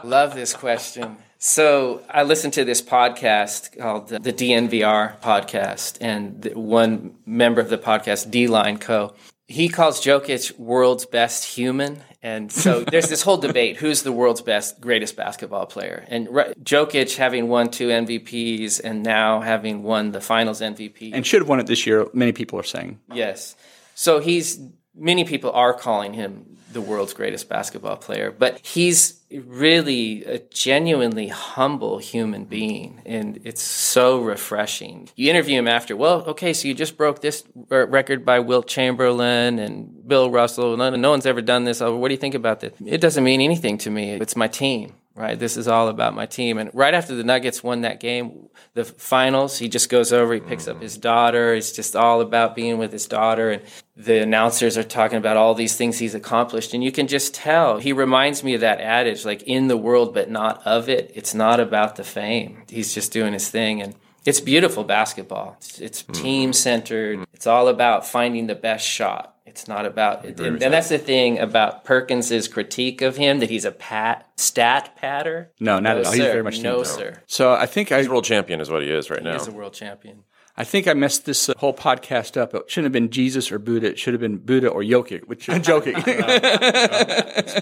Love 0.03 0.36
this 0.36 0.53
question. 0.53 1.15
So 1.47 2.01
I 2.09 2.23
listened 2.23 2.55
to 2.55 2.65
this 2.65 2.81
podcast 2.81 3.79
called 3.79 4.09
the, 4.09 4.19
DNVR 4.19 5.21
podcast, 5.21 5.97
and 6.01 6.43
one 6.53 7.15
member 7.25 7.61
of 7.61 7.69
the 7.69 7.77
podcast, 7.77 8.29
D 8.29 8.47
Line 8.47 8.77
Co. 8.77 9.13
He 9.47 9.69
calls 9.69 10.03
Jokic 10.03 10.59
world's 10.59 11.05
best 11.05 11.45
human, 11.45 12.03
and 12.21 12.51
so 12.51 12.83
there's 12.91 13.07
this 13.07 13.21
whole 13.21 13.37
debate: 13.37 13.77
who's 13.77 14.03
the 14.03 14.11
world's 14.11 14.41
best, 14.41 14.81
greatest 14.81 15.15
basketball 15.15 15.67
player? 15.67 16.03
And 16.09 16.27
right, 16.29 16.61
Jokic 16.61 17.15
having 17.15 17.47
won 17.47 17.69
two 17.69 17.87
MVPs 17.87 18.81
and 18.83 19.01
now 19.01 19.39
having 19.39 19.83
won 19.83 20.11
the 20.11 20.19
Finals 20.19 20.59
MVP, 20.59 21.11
And 21.13 21.25
should 21.25 21.41
have 21.43 21.47
won 21.47 21.61
it 21.61 21.67
this 21.67 21.87
year, 21.87 22.07
many 22.11 22.33
people 22.33 22.59
are 22.59 22.63
saying. 22.63 22.99
Yes. 23.13 23.55
So 23.95 24.19
he's 24.19 24.59
many 24.97 25.23
people 25.23 25.51
are 25.51 25.73
calling 25.73 26.13
him 26.13 26.57
the 26.73 26.81
world's 26.81 27.13
greatest 27.13 27.47
basketball 27.49 27.97
player, 27.97 28.31
but 28.31 28.59
he's 28.65 29.21
really 29.31 30.23
a 30.25 30.39
genuinely 30.39 31.27
humble 31.27 31.97
human 31.97 32.45
being 32.45 33.01
and 33.05 33.39
it's 33.43 33.61
so 33.61 34.19
refreshing. 34.21 35.09
You 35.15 35.29
interview 35.29 35.57
him 35.57 35.67
after, 35.67 35.95
well, 35.95 36.23
okay, 36.25 36.53
so 36.53 36.67
you 36.67 36.73
just 36.73 36.97
broke 36.97 37.21
this 37.21 37.43
record 37.69 38.25
by 38.25 38.39
Wilt 38.39 38.67
Chamberlain 38.67 39.59
and 39.59 40.07
Bill 40.07 40.29
Russell. 40.29 40.77
No, 40.77 40.89
no 40.89 41.09
one's 41.09 41.25
ever 41.25 41.41
done 41.41 41.63
this. 41.63 41.81
Oh, 41.81 41.95
what 41.95 42.09
do 42.09 42.13
you 42.13 42.19
think 42.19 42.35
about 42.35 42.59
this? 42.59 42.73
It 42.85 43.01
doesn't 43.01 43.23
mean 43.23 43.41
anything 43.41 43.77
to 43.79 43.89
me. 43.89 44.11
It's 44.11 44.35
my 44.35 44.47
team 44.47 44.93
right? 45.17 45.39
This 45.39 45.57
is 45.57 45.67
all 45.67 45.87
about 45.87 46.13
my 46.13 46.27
team. 46.27 46.59
And 46.59 46.69
right 46.73 46.93
after 46.93 47.15
the 47.15 47.23
Nuggets 47.23 47.63
won 47.63 47.81
that 47.81 47.99
game, 47.99 48.49
the 48.75 48.85
finals, 48.85 49.57
he 49.57 49.67
just 49.67 49.89
goes 49.89 50.13
over, 50.13 50.35
he 50.35 50.39
picks 50.39 50.67
up 50.67 50.79
his 50.79 50.95
daughter. 50.95 51.55
It's 51.55 51.71
just 51.71 51.95
all 51.95 52.21
about 52.21 52.55
being 52.55 52.77
with 52.77 52.91
his 52.91 53.07
daughter. 53.07 53.49
And 53.49 53.63
the 53.97 54.21
announcers 54.21 54.77
are 54.77 54.83
talking 54.83 55.17
about 55.17 55.37
all 55.37 55.55
these 55.55 55.75
things 55.75 55.97
he's 55.97 56.13
accomplished. 56.13 56.73
And 56.75 56.83
you 56.83 56.91
can 56.91 57.07
just 57.07 57.33
tell. 57.33 57.79
He 57.79 57.91
reminds 57.93 58.43
me 58.43 58.53
of 58.53 58.61
that 58.61 58.79
adage, 58.79 59.25
like 59.25 59.41
in 59.43 59.67
the 59.67 59.77
world, 59.77 60.13
but 60.13 60.29
not 60.29 60.61
of 60.65 60.87
it. 60.87 61.11
It's 61.15 61.33
not 61.33 61.59
about 61.59 61.95
the 61.95 62.03
fame. 62.03 62.63
He's 62.69 62.93
just 62.93 63.11
doing 63.11 63.33
his 63.33 63.49
thing. 63.49 63.81
And 63.81 63.95
it's 64.23 64.39
beautiful 64.39 64.83
basketball. 64.83 65.55
It's, 65.57 65.79
it's 65.79 66.03
mm-hmm. 66.03 66.21
team 66.21 66.53
centered. 66.53 67.25
It's 67.33 67.47
all 67.47 67.67
about 67.67 68.05
finding 68.05 68.45
the 68.45 68.55
best 68.55 68.87
shot. 68.87 69.33
It's 69.47 69.67
not 69.67 69.87
about, 69.87 70.23
and, 70.23 70.39
and 70.39 70.73
that's 70.73 70.89
the 70.89 70.99
thing 70.99 71.39
about 71.39 71.83
Perkins's 71.83 72.47
critique 72.47 73.01
of 73.01 73.17
him 73.17 73.39
that 73.39 73.49
he's 73.49 73.65
a 73.65 73.71
pat 73.71 74.29
stat 74.35 74.95
patter. 74.97 75.51
No, 75.59 75.79
not 75.79 75.95
no, 75.95 75.99
at 76.01 76.05
all. 76.05 76.11
Sir. 76.11 76.17
He's 76.17 76.25
very 76.25 76.43
much 76.43 76.59
no, 76.59 76.77
no. 76.77 76.83
sir. 76.83 77.23
So 77.25 77.53
I 77.53 77.65
think 77.65 77.91
I 77.91 77.97
He's 77.97 78.09
world 78.09 78.25
champion 78.25 78.61
is 78.61 78.69
what 78.69 78.83
he 78.83 78.91
is 78.91 79.09
right 79.09 79.23
now. 79.23 79.33
He's 79.33 79.47
a 79.47 79.51
world 79.51 79.73
champion. 79.73 80.25
I 80.59 80.63
think 80.63 80.87
I 80.87 80.93
messed 80.95 81.25
this 81.25 81.49
uh, 81.49 81.53
whole 81.57 81.73
podcast 81.73 82.35
up. 82.35 82.55
It 82.55 82.63
shouldn't 82.67 82.85
have 82.85 82.91
been 82.91 83.11
Jesus 83.11 83.51
or 83.51 83.59
Buddha. 83.59 83.89
It 83.89 83.99
should 83.99 84.15
have 84.15 84.21
been 84.21 84.37
Buddha 84.37 84.69
or 84.69 84.81
Jokic. 84.81 85.27
Which 85.27 85.47
I'm 85.49 85.61
joking. 85.61 85.93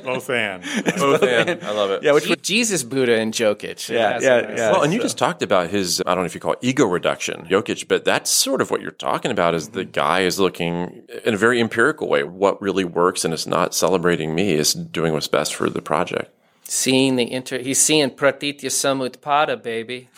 Both 0.04 0.30
and. 0.30 0.64
Both 0.98 1.24
and. 1.24 1.62
I 1.64 1.72
love 1.72 1.92
it. 1.92 2.04
yeah, 2.04 2.14
which 2.14 2.26
Je- 2.26 2.36
Jesus, 2.38 2.84
Buddha, 2.84 3.20
and 3.20 3.34
Jokic. 3.34 3.90
Yeah, 3.90 4.10
That's 4.12 4.24
yeah, 4.24 4.56
yeah. 4.56 4.72
Well, 4.72 4.84
and 4.84 4.94
you 4.94 5.02
just 5.02 5.18
talked 5.18 5.42
about 5.42 5.70
his, 5.70 6.02
I 6.06 6.16
don't 6.16 6.24
know 6.24 6.26
if 6.28 6.36
you 6.36 6.40
call 6.42 6.54
it 6.54 6.60
ego 6.62 6.86
reduction, 6.86 7.46
Jokic, 7.48 7.88
but 7.90 8.06
that's 8.06 8.32
sort 8.32 8.62
of 8.62 8.72
what 8.72 8.82
you're 8.82 8.92
talking 8.92 9.32
about 9.32 9.56
is 9.56 9.70
the 9.70 9.84
guy 9.84 10.22
is 10.22 10.40
looking 10.40 11.04
in 11.26 11.34
a 11.34 11.38
very 11.38 11.60
empirical 11.60 12.08
way. 12.08 12.24
What 12.24 12.62
really 12.62 12.86
works 12.86 13.26
and 13.26 13.34
is 13.34 13.46
not 13.46 13.76
celebrating 13.76 14.34
me 14.34 14.54
is 14.54 14.74
doing 14.74 15.12
what's 15.12 15.28
best 15.28 15.54
for 15.54 15.70
the 15.70 15.82
project. 15.82 16.32
Seeing 16.68 17.16
the 17.16 17.32
inter, 17.32 17.60
he's 17.60 17.80
seeing 17.80 18.10
pratitya 18.10 18.70
samutpada, 18.70 19.62
baby. 19.62 20.10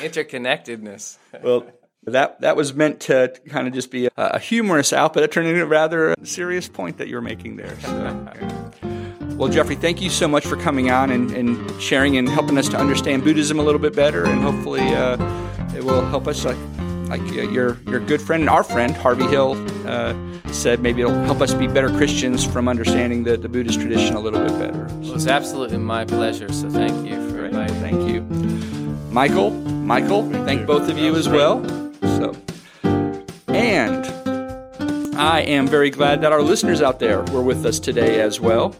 Interconnectedness. 0.00 1.18
well, 1.42 1.66
that 2.04 2.40
that 2.40 2.56
was 2.56 2.74
meant 2.74 3.00
to 3.00 3.32
kind 3.48 3.66
of 3.66 3.74
just 3.74 3.90
be 3.90 4.06
a, 4.06 4.10
a 4.16 4.38
humorous 4.38 4.92
out, 4.92 5.12
but 5.14 5.22
it 5.24 5.32
turned 5.32 5.48
into 5.48 5.62
a 5.62 5.66
rather 5.66 6.14
serious 6.22 6.68
point 6.68 6.98
that 6.98 7.08
you 7.08 7.16
were 7.16 7.22
making 7.22 7.56
there. 7.56 7.78
So. 7.80 8.32
Well, 9.36 9.48
Jeffrey, 9.48 9.76
thank 9.76 10.00
you 10.00 10.10
so 10.10 10.28
much 10.28 10.46
for 10.46 10.56
coming 10.56 10.90
on 10.90 11.10
and, 11.10 11.30
and, 11.32 11.82
sharing 11.82 12.16
and 12.16 12.28
helping 12.28 12.58
us 12.58 12.68
to 12.68 12.76
understand 12.76 13.24
Buddhism 13.24 13.58
a 13.58 13.62
little 13.62 13.80
bit 13.80 13.96
better, 13.96 14.24
and 14.24 14.40
hopefully 14.42 14.94
uh, 14.94 15.16
it 15.74 15.82
will 15.82 16.04
help 16.06 16.28
us. 16.28 16.44
Like, 16.44 16.58
like 17.08 17.20
uh, 17.22 17.42
your 17.50 17.78
your 17.86 18.00
good 18.00 18.20
friend 18.20 18.42
and 18.42 18.50
our 18.50 18.64
friend 18.64 18.96
Harvey 18.96 19.26
Hill 19.26 19.56
uh, 19.86 20.14
said, 20.52 20.80
maybe 20.80 21.02
it'll 21.02 21.24
help 21.24 21.40
us 21.40 21.54
be 21.54 21.66
better 21.66 21.88
Christians 21.88 22.44
from 22.44 22.68
understanding 22.68 23.24
the, 23.24 23.36
the 23.36 23.48
Buddhist 23.48 23.80
tradition 23.80 24.14
a 24.14 24.20
little 24.20 24.40
bit 24.40 24.58
better. 24.58 24.86
It 25.02 25.12
was 25.12 25.26
absolutely 25.26 25.78
my 25.78 26.04
pleasure. 26.04 26.52
So 26.52 26.68
thank 26.68 27.08
you 27.08 27.30
for 27.30 27.46
inviting. 27.46 27.76
Thank 27.76 28.08
you, 28.08 28.22
Michael. 29.10 29.50
Michael, 29.50 30.30
thank, 30.44 30.60
you. 30.60 30.66
both 30.66 30.88
of 30.88 30.98
you 30.98 31.12
That 31.12 31.16
was 31.16 31.26
as 31.26 31.32
well. 31.32 31.64
So, 32.02 32.36
and 33.48 34.06
I 35.16 35.40
am 35.40 35.66
very 35.66 35.90
glad 35.90 36.20
that 36.22 36.32
our 36.32 36.42
listeners 36.42 36.80
out 36.80 36.98
there 36.98 37.22
were 37.24 37.42
with 37.42 37.64
us 37.66 37.78
today 37.78 38.20
as 38.20 38.40
well. 38.40 38.76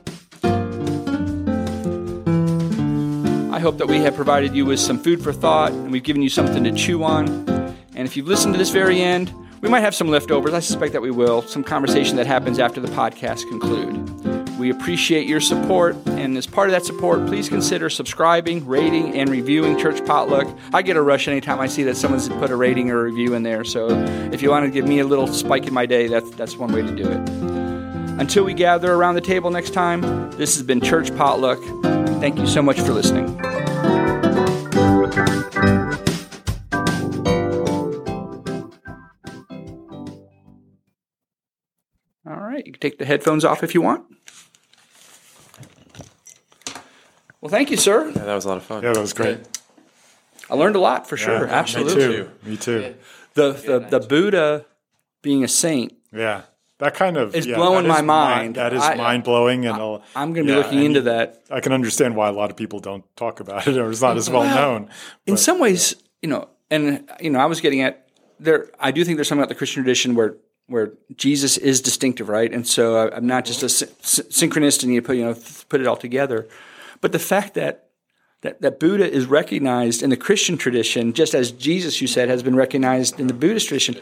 I 3.53 3.59
hope 3.61 3.79
that 3.79 3.87
we 3.87 3.99
have 3.99 4.14
provided 4.16 4.55
you 4.55 4.64
with 4.64 4.81
some 4.81 4.99
food 4.99 5.23
for 5.23 5.33
thought 5.33 5.73
and 5.73 5.93
we've 5.93 6.03
given 6.03 6.23
you 6.23 6.29
something 6.29 6.64
to 6.64 6.73
chew 6.73 7.05
on. 7.05 7.62
And 7.95 8.07
if 8.07 8.16
you've 8.16 8.26
listened 8.26 8.55
to 8.55 8.59
this 8.59 8.70
very 8.70 9.01
end, 9.01 9.34
we 9.61 9.68
might 9.68 9.80
have 9.80 9.95
some 9.95 10.09
leftovers. 10.09 10.55
I 10.55 10.61
suspect 10.61 10.93
that 10.93 11.03
we 11.03 11.11
will. 11.11 11.43
Some 11.43 11.62
conversation 11.62 12.16
that 12.16 12.26
happens 12.26 12.59
after 12.59 12.80
the 12.80 12.88
podcast 12.88 13.49
conclude. 13.49 14.59
We 14.59 14.70
appreciate 14.70 15.26
your 15.26 15.40
support, 15.40 15.97
and 16.07 16.36
as 16.36 16.47
part 16.47 16.68
of 16.68 16.72
that 16.72 16.84
support, 16.84 17.26
please 17.26 17.49
consider 17.49 17.90
subscribing, 17.90 18.66
rating, 18.66 19.14
and 19.14 19.28
reviewing 19.28 19.78
Church 19.78 20.05
Potluck. 20.05 20.47
I 20.72 20.82
get 20.82 20.97
a 20.97 21.03
rush 21.03 21.26
anytime 21.26 21.59
I 21.59 21.66
see 21.66 21.82
that 21.84 21.97
someone's 21.97 22.28
put 22.28 22.51
a 22.51 22.57
rating 22.57 22.90
or 22.90 23.01
a 23.01 23.05
review 23.05 23.34
in 23.34 23.43
there. 23.43 23.64
So 23.64 23.88
if 24.32 24.43
you 24.43 24.51
want 24.51 24.64
to 24.66 24.70
give 24.70 24.86
me 24.86 25.01
a 25.01 25.07
little 25.07 25.26
spike 25.26 25.66
in 25.66 25.74
my 25.74 25.86
day, 25.86 26.07
that's 26.07 26.30
that's 26.30 26.57
one 26.57 26.72
way 26.72 26.82
to 26.82 26.95
do 26.95 27.09
it. 27.09 27.28
Until 28.20 28.45
we 28.45 28.55
gather 28.55 28.93
around 28.93 29.16
the 29.16 29.20
table 29.20 29.51
next 29.51 29.70
time, 29.70 30.03
this 30.32 30.55
has 30.55 30.62
been 30.62 30.80
Church 30.80 31.14
Potluck. 31.16 31.61
Thank 32.20 32.38
you 32.38 32.47
so 32.47 32.62
much 32.62 32.80
for 32.80 32.93
listening. 32.93 33.51
Right, 42.53 42.66
you 42.66 42.72
can 42.72 42.80
take 42.80 42.98
the 42.98 43.05
headphones 43.05 43.44
off 43.44 43.62
if 43.62 43.74
you 43.74 43.80
want. 43.82 44.05
Well, 47.40 47.50
thank 47.50 47.70
you, 47.70 47.76
sir. 47.76 48.07
Yeah, 48.14 48.24
that 48.24 48.34
was 48.34 48.44
a 48.44 48.48
lot 48.48 48.57
of 48.59 48.62
fun. 48.64 48.82
Yeah, 48.82 48.92
that 48.92 49.00
was 49.00 49.12
great. 49.12 49.38
I 50.48 50.55
learned 50.55 50.76
a 50.76 50.80
lot 50.80 51.09
for 51.09 51.16
sure. 51.16 51.46
Yeah, 51.46 51.53
Absolutely. 51.55 51.94
Me 51.94 52.16
too. 52.16 52.30
Me 52.50 52.57
too. 52.57 52.94
The, 53.34 53.53
the 53.53 53.98
the 53.98 54.07
Buddha 54.07 54.66
being 55.22 55.42
a 55.42 55.48
saint. 55.48 55.94
Yeah. 56.12 56.42
That 56.78 56.94
kind 56.94 57.16
of 57.16 57.34
is 57.36 57.46
yeah, 57.46 57.55
blowing 57.57 57.86
my 57.86 57.98
is 57.98 58.03
mind. 58.03 58.57
That 58.57 58.72
is 58.72 58.82
I- 58.82 58.96
mind 58.96 59.22
blowing, 59.22 59.66
and 59.66 59.76
I'll- 59.76 60.03
I'm 60.16 60.32
going 60.32 60.46
to 60.48 60.53
be 60.53 60.57
yeah, 60.59 60.64
looking 60.64 60.82
into 60.82 60.98
you- 60.98 61.05
that. 61.05 61.42
I 61.48 61.61
can 61.61 61.72
understand 61.72 62.16
why 62.16 62.28
a 62.28 62.32
lot 62.32 62.50
of 62.50 62.57
people 62.57 62.80
don't 62.80 63.05
talk 63.16 63.38
about 63.40 63.68
it, 63.68 63.76
or 63.76 63.88
it's 63.90 64.03
not 64.03 64.16
as 64.16 64.28
well 64.28 64.44
known. 64.44 64.90
In 65.26 65.36
some 65.36 65.61
ways, 65.61 65.94
you 66.22 66.28
know, 66.28 66.48
and 66.70 67.09
you 67.20 67.30
know, 67.30 67.38
I 67.38 67.46
was 67.46 67.61
getting 67.61 67.82
at 67.82 68.09
there. 68.40 68.68
I 68.80 68.90
do 68.90 69.05
think 69.05 69.16
there's 69.16 69.28
something 69.28 69.42
about 69.42 69.48
the 69.48 69.55
Christian 69.55 69.82
tradition 69.84 70.14
where 70.16 70.36
where 70.73 70.93
Jesus 71.16 71.57
is 71.59 71.81
distinctive, 71.81 72.29
right? 72.29 72.53
And 72.53 72.66
so 72.66 72.97
I- 72.97 73.16
I'm 73.16 73.27
not 73.27 73.45
just 73.45 73.62
a 73.62 73.68
sy- 73.68 73.87
sy- 74.01 74.23
synchronist 74.25 74.83
and 74.83 74.93
you 74.93 75.01
put 75.03 75.16
you 75.16 75.25
know 75.25 75.37
put 75.68 75.81
it 75.81 75.87
all 75.87 75.97
together, 75.97 76.49
but 77.01 77.12
the 77.12 77.18
fact 77.20 77.55
that 77.55 77.89
that, 78.41 78.61
that 78.62 78.81
Buddha 78.81 79.09
is 79.09 79.27
recognized 79.27 80.03
in 80.03 80.11
the 80.11 80.16
Christian 80.16 80.57
tradition, 80.59 81.12
just 81.12 81.33
as 81.33 81.53
Jesus, 81.53 82.01
you 82.01 82.09
said, 82.09 82.29
has 82.29 82.43
been 82.43 82.57
recognized 82.57 83.20
in 83.20 83.29
the 83.29 83.35
Buddhist 83.35 83.68
tradition. 83.68 83.95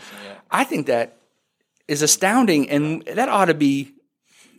I 0.50 0.64
think 0.64 0.86
that 0.86 1.18
is 1.88 2.00
astounding, 2.00 2.70
and 2.70 3.02
that 3.04 3.28
ought 3.28 3.46
to 3.46 3.54
be 3.54 3.92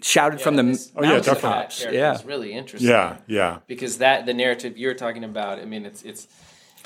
shouted 0.03 0.39
from 0.39 0.55
the 0.55 0.63
this 0.63 0.91
Oh, 0.95 1.01
yeah, 1.03 1.09
mountain 1.13 1.33
definitely. 1.33 1.97
Yeah. 1.97 2.13
is 2.13 2.25
really 2.25 2.53
interesting. 2.53 2.89
Yeah, 2.91 3.17
yeah. 3.25 3.59
because 3.67 3.97
that 3.99 4.25
the 4.27 4.33
narrative 4.35 4.77
you're 4.77 4.93
talking 4.93 5.23
about. 5.23 5.57
I 5.59 5.65
mean, 5.65 5.85
it's 5.85 6.03
it's 6.03 6.27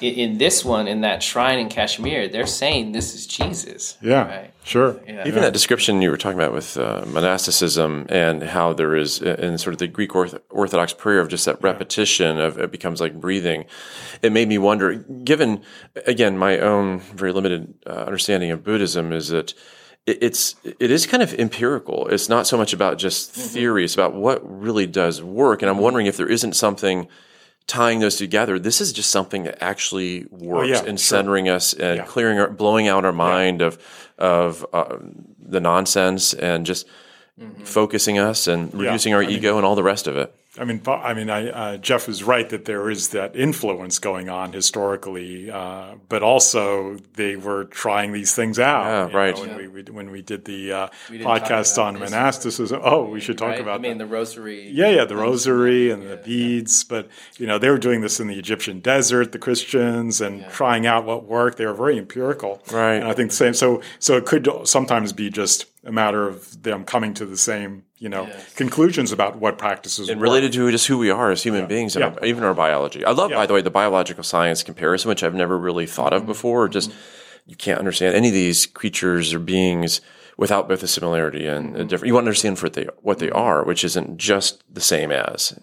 in, 0.01 0.13
in 0.13 0.37
this 0.37 0.63
one 0.65 0.87
in 0.87 1.01
that 1.01 1.23
shrine 1.23 1.59
in 1.59 1.69
Kashmir. 1.69 2.27
They're 2.27 2.45
saying 2.45 2.91
this 2.91 3.13
is 3.13 3.25
Jesus. 3.27 3.97
Yeah, 4.01 4.27
Right. 4.27 4.53
sure. 4.63 4.99
Yeah. 5.07 5.27
Even 5.27 5.41
that 5.41 5.53
description 5.53 6.01
you 6.01 6.09
were 6.11 6.17
talking 6.17 6.39
about 6.39 6.53
with 6.53 6.77
uh, 6.77 7.03
monasticism 7.07 8.05
and 8.09 8.43
how 8.43 8.73
there 8.73 8.95
is 8.95 9.21
uh, 9.21 9.35
in 9.39 9.57
sort 9.57 9.73
of 9.73 9.79
the 9.79 9.87
Greek 9.87 10.15
Orth- 10.15 10.39
Orthodox 10.49 10.93
prayer 10.93 11.19
of 11.19 11.29
just 11.29 11.45
that 11.45 11.61
repetition 11.61 12.39
of 12.39 12.57
it 12.59 12.71
becomes 12.71 12.99
like 13.01 13.19
breathing. 13.19 13.65
It 14.21 14.31
made 14.31 14.47
me 14.47 14.57
wonder, 14.57 14.95
given 14.95 15.61
again 16.07 16.37
my 16.37 16.59
own 16.59 16.99
very 16.99 17.31
limited 17.33 17.73
uh, 17.85 17.91
understanding 17.91 18.51
of 18.51 18.63
Buddhism, 18.63 19.11
is 19.13 19.29
that 19.29 19.53
it's 20.07 20.55
it 20.63 20.91
is 20.91 21.07
kind 21.07 21.23
of 21.23 21.33
empirical. 21.33 22.07
It's 22.09 22.29
not 22.29 22.45
so 22.45 22.57
much 22.57 22.73
about 22.73 22.99
just 22.99 23.31
theory; 23.31 23.83
it's 23.83 23.95
about 23.95 24.13
what 24.13 24.39
really 24.43 24.85
does 24.85 25.23
work. 25.23 25.63
And 25.63 25.69
I'm 25.69 25.79
wondering 25.79 26.05
if 26.05 26.15
there 26.15 26.27
isn't 26.29 26.53
something 26.55 27.07
tying 27.67 27.99
those 27.99 28.17
together. 28.17 28.59
This 28.59 28.79
is 28.81 28.93
just 28.93 29.09
something 29.09 29.43
that 29.43 29.63
actually 29.63 30.25
works 30.29 30.69
yeah, 30.69 30.79
in 30.81 30.97
sure. 30.97 30.97
centering 30.97 31.49
us 31.49 31.73
and 31.73 31.97
Yeah. 31.97 32.05
clearing, 32.05 32.39
our, 32.39 32.49
blowing 32.49 32.87
out 32.87 33.05
our 33.05 33.13
mind 33.13 33.61
of 33.61 33.77
of 34.17 34.65
uh, 34.71 34.97
the 35.39 35.59
nonsense 35.59 36.33
and 36.33 36.65
just 36.65 36.87
focusing 37.63 38.17
us 38.17 38.47
and 38.47 38.73
reducing 38.73 39.13
our 39.13 39.21
ego 39.21 39.57
and 39.57 39.65
all 39.65 39.75
the 39.75 39.83
rest 39.83 40.07
of 40.07 40.15
it. 40.15 40.33
I 40.57 40.63
mean, 40.63 40.81
I 40.87 41.13
mean, 41.13 41.29
I, 41.29 41.49
uh, 41.49 41.77
Jeff 41.77 42.07
is 42.07 42.23
right 42.23 42.47
that 42.49 42.65
there 42.65 42.89
is 42.89 43.09
that 43.09 43.35
influence 43.35 43.99
going 43.99 44.29
on 44.29 44.53
historically, 44.53 45.51
uh, 45.51 45.95
but 46.07 46.23
also 46.23 46.97
they 47.15 47.35
were 47.35 47.65
trying 47.65 48.13
these 48.13 48.33
things 48.33 48.57
out. 48.57 48.85
Yeah, 48.85 49.05
you 49.07 49.11
know, 49.11 49.17
right. 49.17 49.37
when, 49.37 49.57
we, 49.57 49.67
we, 49.67 49.83
when 49.83 50.11
we 50.11 50.21
did 50.21 50.45
the 50.45 50.71
uh, 50.71 50.87
didn't 51.09 51.27
podcast 51.27 51.81
on 51.81 51.95
this. 51.95 52.09
monasticism, 52.11 52.79
oh, 52.83 53.05
we 53.05 53.19
should 53.19 53.37
talk 53.37 53.49
Right? 53.49 53.59
about 53.61 53.79
I 53.79 53.83
mean, 53.83 53.97
that. 53.97 54.05
the 54.05 54.11
rosary. 54.11 54.69
Yeah, 54.69 54.89
yeah, 54.89 55.05
the 55.05 55.17
rosary 55.17 55.91
and 55.91 56.03
the 56.09 56.17
beads, 56.17 56.83
but 56.83 57.09
you 57.37 57.47
know 57.47 57.57
they 57.57 57.69
were 57.69 57.77
doing 57.77 58.01
this 58.01 58.19
in 58.19 58.27
the 58.27 58.39
Egyptian 58.39 58.79
desert, 58.79 59.31
the 59.33 59.39
Christians, 59.39 60.21
and 60.21 60.47
trying 60.51 60.85
out 60.87 61.05
what 61.05 61.25
worked. 61.25 61.57
They 61.57 61.65
were 61.65 61.73
very 61.73 61.97
empirical, 61.97 62.61
Right. 62.71 62.95
And 62.95 63.07
I 63.07 63.13
think 63.13 63.31
the 63.31 63.35
same. 63.35 63.53
So, 63.53 63.81
so 63.99 64.15
it 64.17 64.25
could 64.25 64.47
sometimes 64.63 65.11
be 65.13 65.29
just 65.29 65.65
a 65.85 65.91
matter 65.91 66.27
of 66.27 66.63
them 66.63 66.83
coming 66.83 67.13
to 67.13 67.25
the 67.25 67.37
same, 67.37 67.83
you 67.99 68.09
know, 68.09 68.27
conclusions 68.55 69.11
about 69.11 69.37
what 69.37 69.57
practices 69.57 70.09
And 70.09 70.19
work. 70.19 70.23
related 70.29 70.51
to 70.53 70.71
just 70.71 70.87
who 70.87 70.97
we 70.97 71.11
are 71.11 71.31
as 71.31 71.43
human 71.43 71.67
beings, 71.67 71.95
and 71.95 72.03
Yeah. 72.03 72.13
our- 72.19 72.25
even 72.25 72.43
our 72.43 72.53
biology. 72.55 73.05
I 73.05 73.11
love, 73.11 73.31
by 73.31 73.45
the 73.45 73.53
way, 73.53 73.61
the 73.61 73.69
biological 73.69 74.23
science 74.23 74.63
comparison, 74.63 75.09
which 75.09 75.23
I've 75.23 75.35
never 75.35 75.57
really 75.57 75.85
thought 75.85 76.11
Mm-hmm. 76.11 76.21
of 76.23 76.27
before. 76.27 76.67
Just 76.67 76.91
you 77.45 77.55
can't 77.55 77.77
understand 77.79 78.15
any 78.15 78.29
of 78.29 78.33
these 78.33 78.65
creatures 78.65 79.33
or 79.33 79.39
beings 79.39 80.01
without 80.37 80.67
both 80.67 80.81
a 80.83 80.87
similarity 80.87 81.45
and 81.45 81.73
Mm-hmm. 81.73 81.81
a 81.81 81.83
different. 81.85 82.07
You 82.07 82.13
want 82.15 82.25
to 82.25 82.29
understand 82.29 82.59
what 82.61 82.73
they 82.73 82.87
what 83.01 83.19
they 83.19 83.29
are, 83.29 83.63
which 83.63 83.83
isn't 83.83 84.17
just 84.17 84.63
the 84.73 84.81
same 84.81 85.11
as. 85.11 85.53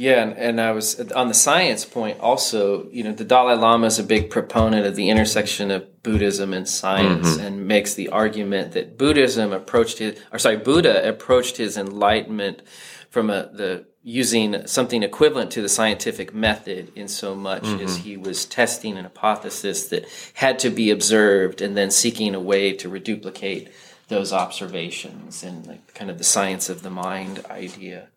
Yeah, 0.00 0.22
and, 0.22 0.32
and 0.38 0.60
I 0.62 0.72
was 0.72 0.98
on 1.12 1.28
the 1.28 1.34
science 1.34 1.84
point 1.84 2.20
also, 2.20 2.88
you 2.88 3.04
know, 3.04 3.12
the 3.12 3.22
Dalai 3.22 3.54
Lama 3.54 3.86
is 3.86 3.98
a 3.98 4.02
big 4.02 4.30
proponent 4.30 4.86
of 4.86 4.96
the 4.96 5.10
intersection 5.10 5.70
of 5.70 6.02
Buddhism 6.02 6.54
and 6.54 6.66
science 6.66 7.36
mm-hmm. 7.36 7.46
and 7.46 7.68
makes 7.68 7.92
the 7.92 8.08
argument 8.08 8.72
that 8.72 8.96
Buddhism 8.96 9.52
approached 9.52 9.98
his, 9.98 10.18
or 10.32 10.38
sorry, 10.38 10.56
Buddha 10.56 11.06
approached 11.06 11.58
his 11.58 11.76
enlightenment 11.76 12.62
from 13.10 13.28
a, 13.28 13.50
the 13.52 13.88
using 14.02 14.66
something 14.66 15.02
equivalent 15.02 15.50
to 15.50 15.60
the 15.60 15.68
scientific 15.68 16.32
method 16.32 16.90
in 16.96 17.06
so 17.06 17.34
much 17.34 17.64
mm-hmm. 17.64 17.84
as 17.84 17.98
he 17.98 18.16
was 18.16 18.46
testing 18.46 18.96
an 18.96 19.04
hypothesis 19.04 19.88
that 19.88 20.06
had 20.32 20.58
to 20.60 20.70
be 20.70 20.90
observed 20.90 21.60
and 21.60 21.76
then 21.76 21.90
seeking 21.90 22.34
a 22.34 22.40
way 22.40 22.72
to 22.72 22.88
reduplicate 22.88 23.70
those 24.08 24.32
observations 24.32 25.42
and 25.42 25.66
like 25.66 25.92
kind 25.92 26.10
of 26.10 26.16
the 26.16 26.24
science 26.24 26.70
of 26.70 26.80
the 26.80 26.88
mind 26.88 27.44
idea. 27.50 28.08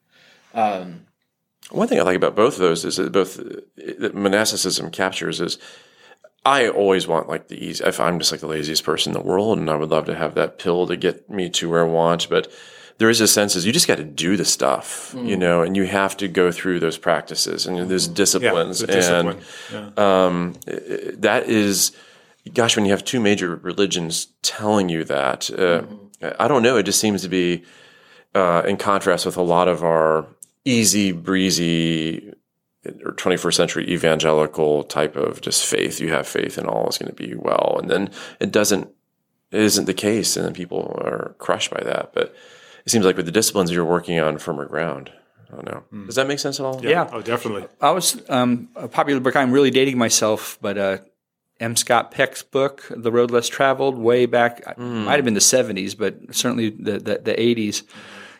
Um, 0.54 1.08
One 1.74 1.88
thing 1.88 2.00
I 2.00 2.04
like 2.04 2.16
about 2.16 2.36
both 2.36 2.54
of 2.54 2.60
those 2.60 2.86
is 2.86 2.98
that 2.98 3.12
both 3.12 3.40
that 3.78 4.14
monasticism 4.14 4.92
captures 4.92 5.42
is 5.42 5.58
I 6.46 6.68
always 6.68 7.08
want 7.08 7.28
like 7.28 7.48
the 7.48 7.58
easy. 7.58 7.84
If 7.84 8.00
I'm 8.00 8.20
just 8.20 8.32
like 8.32 8.42
the 8.42 8.48
laziest 8.48 8.84
person 8.84 9.12
in 9.12 9.20
the 9.20 9.28
world, 9.28 9.58
and 9.58 9.70
I 9.70 9.76
would 9.76 9.90
love 9.90 10.06
to 10.06 10.16
have 10.16 10.36
that 10.36 10.60
pill 10.60 10.86
to 10.88 10.96
get 10.96 11.30
me 11.30 11.50
to 11.50 11.70
where 11.70 11.86
I 11.86 11.90
want, 11.90 12.30
but 12.30 12.52
there 13.00 13.10
is 13.10 13.22
a 13.22 13.28
sense 13.28 13.56
is 13.56 13.66
you 13.66 13.74
just 13.74 13.88
got 13.88 13.98
to 13.98 14.04
do 14.04 14.38
the 14.38 14.46
stuff, 14.46 15.16
you 15.18 15.36
know, 15.36 15.62
and 15.62 15.76
you 15.76 15.86
have 15.86 16.16
to 16.18 16.28
go 16.28 16.52
through 16.52 16.80
those 16.80 16.98
practices 16.98 17.66
and 17.66 17.90
there's 17.90 18.08
yeah, 18.08 18.14
disciplines 18.14 18.80
the 18.80 18.88
discipline. 18.88 19.38
and 19.38 19.44
yeah. 19.72 19.90
that 21.16 21.48
is 21.48 21.92
gosh 22.54 22.76
when 22.76 22.86
you 22.86 22.92
have 22.92 23.04
two 23.04 23.20
major 23.20 23.56
religions 23.56 24.28
telling 24.42 24.90
you 24.90 25.04
that 25.06 25.50
uh, 25.58 25.82
i 26.40 26.48
don't 26.48 26.62
know 26.62 26.76
it 26.76 26.84
just 26.84 27.00
seems 27.00 27.22
to 27.22 27.30
be 27.30 27.64
uh, 28.36 28.64
in 28.66 28.76
contrast 28.76 29.26
with 29.26 29.38
a 29.38 29.42
lot 29.42 29.68
of 29.68 29.84
our 29.84 30.28
easy 30.66 31.12
breezy 31.12 32.34
or 33.06 33.14
21st 33.14 33.54
century 33.54 33.90
evangelical 33.90 34.84
type 34.84 35.16
of 35.16 35.42
just 35.42 35.66
faith 35.66 36.00
you 36.00 36.10
have 36.10 36.28
faith 36.28 36.58
and 36.58 36.68
all 36.68 36.88
is 36.90 36.98
going 36.98 37.10
to 37.10 37.16
be 37.16 37.34
well 37.36 37.78
and 37.82 37.90
then 37.90 38.10
it 38.40 38.52
doesn't 38.52 38.90
it 39.52 39.62
isn't 39.62 39.86
the 39.86 39.94
case 39.94 40.36
and 40.36 40.46
then 40.46 40.54
people 40.54 40.98
are 41.04 41.36
crushed 41.38 41.72
by 41.72 41.82
that 41.84 42.14
but 42.14 42.34
it 42.86 42.90
seems 42.90 43.06
like 43.06 43.16
with 43.18 43.26
the 43.26 43.32
disciplines 43.32 43.72
you're 43.72 43.86
working 43.86 44.20
on 44.20 44.38
firmer 44.38 44.66
ground 44.66 45.12
i 45.52 45.56
don't 45.56 45.66
know 45.66 45.84
does 46.06 46.16
that 46.16 46.28
make 46.28 46.40
sense 46.40 46.60
at 46.60 46.66
all 46.66 46.82
Yeah. 46.84 47.10
Oh, 47.12 47.22
definitely. 47.22 47.66
I 47.80 47.92
was 47.92 48.22
um, 48.30 48.70
a 48.76 48.88
popular 48.88 49.20
book. 49.22 49.36
I'm 49.36 49.52
really 49.52 49.72
dating 49.72 49.98
myself, 49.98 50.58
but 50.62 50.78
uh, 50.78 50.98
M. 51.60 51.76
Scott 51.76 52.12
Peck's 52.12 52.42
book, 52.42 52.84
"The 52.90 53.12
Road 53.12 53.30
Less 53.32 53.48
Traveled," 53.48 53.96
way 53.98 54.26
back, 54.26 54.64
it 54.68 54.78
might 54.80 55.16
have 55.18 55.24
been 55.26 55.36
the 55.36 55.40
'70s, 55.40 55.96
but 55.96 56.34
certainly 56.36 56.72
the 56.72 56.94
the, 56.98 57.20
the 57.24 57.34
'80s. 57.36 57.84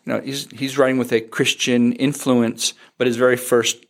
You 0.06 0.14
know, 0.14 0.22
he's 0.22 0.50
he's 0.52 0.78
writing 0.78 0.98
with 0.98 1.12
a 1.12 1.22
Christian 1.22 1.94
influence, 1.94 2.74
but 2.98 3.08
his 3.08 3.16
very 3.16 3.38
first 3.38 3.86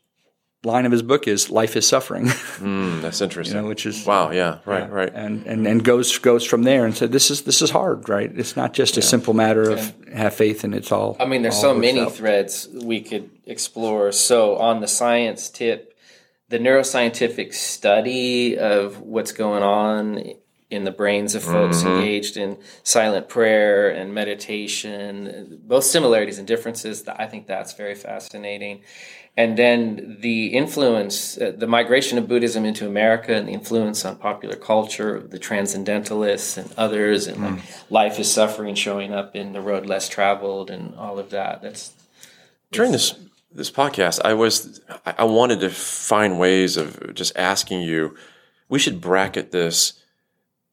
line 0.63 0.85
of 0.85 0.91
his 0.91 1.01
book 1.01 1.27
is 1.27 1.49
"Life 1.49 1.75
is 1.75 1.87
suffering," 1.87 2.25
Mm, 2.27 3.01
that's 3.01 3.19
interesting 3.19 3.55
you 3.57 3.61
know, 3.63 3.67
which 3.67 3.85
is 3.85 4.05
wow 4.05 4.31
yeah 4.31 4.59
right 4.65 4.89
right 4.89 5.11
and 5.13 5.45
and 5.45 5.67
and 5.67 5.83
goes 5.83 6.17
goes 6.19 6.45
from 6.45 6.63
there 6.63 6.85
and 6.85 6.95
said, 6.95 7.11
"This 7.11 7.31
is 7.31 7.41
this 7.41 7.61
is 7.61 7.71
hard, 7.71 8.07
right? 8.09 8.31
It's 8.33 8.55
not 8.55 8.73
just 8.73 8.97
a 8.97 9.01
simple 9.01 9.33
matter 9.33 9.69
of 9.69 9.93
have 10.13 10.33
faith 10.35 10.63
and 10.63 10.75
it's 10.75 10.91
all." 10.91 11.17
I 11.19 11.25
mean, 11.25 11.41
there's 11.41 11.59
so 11.59 11.73
many 11.73 12.01
out. 12.01 12.13
threads 12.13 12.69
we 12.71 13.01
could 13.01 13.29
explore. 13.45 14.11
So, 14.11 14.55
on 14.57 14.81
the 14.81 14.87
science 14.87 15.49
tip, 15.49 15.97
the 16.49 16.59
neuroscientific 16.59 17.53
study 17.53 18.57
of 18.57 19.01
what's 19.01 19.31
going 19.31 19.63
on 19.63 20.23
in 20.73 20.83
the 20.83 20.91
brains 20.91 21.35
of 21.35 21.43
folks 21.43 21.83
engaged 21.83 22.35
in 22.35 22.57
silent 22.83 23.29
prayer 23.29 23.89
and 23.89 24.13
meditation, 24.13 25.61
both 25.65 25.83
similarities 25.83 26.39
and 26.39 26.47
differences, 26.47 27.07
I 27.07 27.27
think 27.27 27.47
that's 27.47 27.73
very 27.73 27.95
fascinating. 27.95 28.81
And 29.35 29.57
then 29.57 30.17
the 30.19 30.47
influence, 30.47 31.39
uh, 31.39 31.53
the 31.55 31.65
migration 31.65 32.19
of 32.19 32.27
Buddhism 32.27 32.65
into 32.65 32.85
America 32.85 33.33
and 33.33 33.47
the 33.47 33.53
influence 33.53 34.05
on 34.05 34.17
popular 34.17 34.55
culture, 34.55 35.19
the 35.21 35.39
transcendentalists 35.39 36.57
and 36.57 36.71
others, 36.77 37.25
and 37.25 37.41
like 37.41 37.59
life 37.89 38.19
is 38.19 38.31
suffering 38.31 38.75
showing 38.75 39.11
up 39.11 39.35
in 39.35 39.53
the 39.53 39.61
road 39.61 39.87
less 39.87 40.07
traveled 40.07 40.69
and 40.69 40.93
all 40.95 41.17
of 41.17 41.31
that. 41.31 41.63
That's 41.63 41.93
during 42.71 42.91
this 42.91 43.15
this 43.51 43.71
podcast, 43.71 44.19
I 44.23 44.35
was 44.35 44.81
I 45.05 45.15
I 45.19 45.23
wanted 45.23 45.61
to 45.61 45.69
find 45.69 46.37
ways 46.37 46.77
of 46.77 47.15
just 47.15 47.35
asking 47.35 47.81
you. 47.81 48.15
We 48.69 48.79
should 48.79 49.01
bracket 49.01 49.51
this 49.51 50.02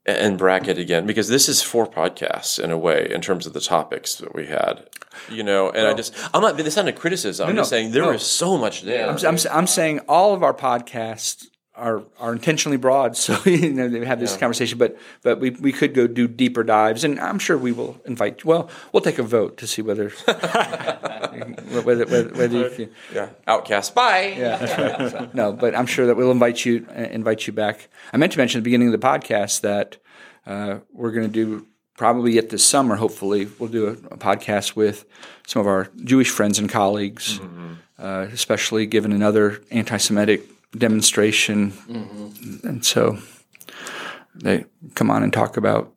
and 0.07 0.39
bracket 0.39 0.79
again 0.79 1.07
because 1.07 1.29
this 1.29 1.49
is 1.49 1.63
four 1.63 1.87
podcasts 1.87 2.63
in 2.63 2.71
a 2.71 2.79
way 2.79 3.11
in 3.11 3.21
terms 3.21 3.47
of 3.47 3.53
the 3.53 3.61
topics 3.61 4.15
that 4.17 4.35
we 4.35 4.47
had. 4.47 4.89
You 5.29 5.43
know, 5.43 5.71
and 5.71 5.87
I 5.87 5.95
just 5.95 6.15
I'm 6.33 6.41
not. 6.41 6.57
This 6.57 6.77
not 6.77 6.89
a 6.89 6.93
criticism. 6.93 7.49
I'm 7.49 7.55
no, 7.55 7.61
just 7.61 7.71
saying 7.71 7.91
there 7.91 8.03
no. 8.03 8.13
is 8.13 8.23
so 8.23 8.57
much 8.57 8.83
there. 8.83 9.09
I'm, 9.09 9.17
I'm, 9.27 9.39
I'm 9.51 9.67
saying 9.67 10.01
all 10.09 10.35
of 10.35 10.43
our 10.43 10.55
podcasts 10.55 11.47
are 11.81 12.03
are 12.19 12.33
intentionally 12.33 12.77
broad, 12.77 13.17
so 13.25 13.37
you 13.45 13.73
know 13.73 13.89
they 13.89 14.05
have 14.05 14.21
this 14.21 14.37
conversation. 14.37 14.79
But 14.79 14.97
but 15.23 15.41
we, 15.41 15.51
we 15.51 15.73
could 15.73 15.95
go 15.95 16.07
do 16.07 16.29
deeper 16.29 16.63
dives, 16.63 17.03
and 17.03 17.19
I'm 17.19 17.39
sure 17.39 17.57
we 17.59 17.73
will 17.73 18.01
invite. 18.05 18.45
Well, 18.45 18.69
we'll 18.93 19.01
take 19.01 19.19
a 19.19 19.23
vote 19.23 19.57
to 19.59 19.67
see 19.67 19.83
whether 19.83 20.11
whether 21.83 22.07
whether, 22.07 22.29
whether 22.35 22.69
you 22.77 22.91
yeah, 23.15 23.31
outcast. 23.47 23.95
Bye. 23.95 24.35
yeah, 24.37 24.61
right. 24.61 25.11
So, 25.11 25.31
no, 25.33 25.53
but 25.53 25.75
I'm 25.75 25.87
sure 25.87 26.07
that 26.07 26.17
we'll 26.17 26.31
invite 26.31 26.65
you 26.65 26.87
uh, 26.91 27.01
invite 27.01 27.47
you 27.47 27.53
back. 27.53 27.89
I 28.13 28.17
meant 28.17 28.33
to 28.33 28.39
mention 28.39 28.59
at 28.59 28.61
the 28.61 28.65
beginning 28.65 28.93
of 28.93 29.01
the 29.01 29.07
podcast 29.07 29.63
that 29.63 29.97
uh, 30.47 30.79
we're 30.93 31.13
going 31.13 31.27
to 31.27 31.33
do 31.33 31.67
probably 31.97 32.33
yet 32.33 32.51
this 32.51 32.65
summer. 32.65 32.97
Hopefully, 32.97 33.49
we'll 33.59 33.71
do 33.71 33.89
a, 33.89 33.93
a 33.93 34.19
podcast 34.19 34.77
with 34.77 35.07
some 35.47 35.61
of 35.61 35.67
our 35.67 35.89
Jewish 36.05 36.31
friends 36.31 36.59
and 36.59 36.69
colleagues, 36.69 37.41
uh, 37.99 38.27
especially 38.33 38.87
given 38.87 39.13
another 39.13 39.63
anti-Semitic 39.71 40.60
demonstration, 40.77 41.73
mm-hmm. 41.73 42.67
and 42.67 42.85
so 42.85 43.19
they 44.35 44.65
come 44.95 45.11
on 45.11 45.23
and 45.23 45.33
talk 45.33 45.57
about 45.57 45.93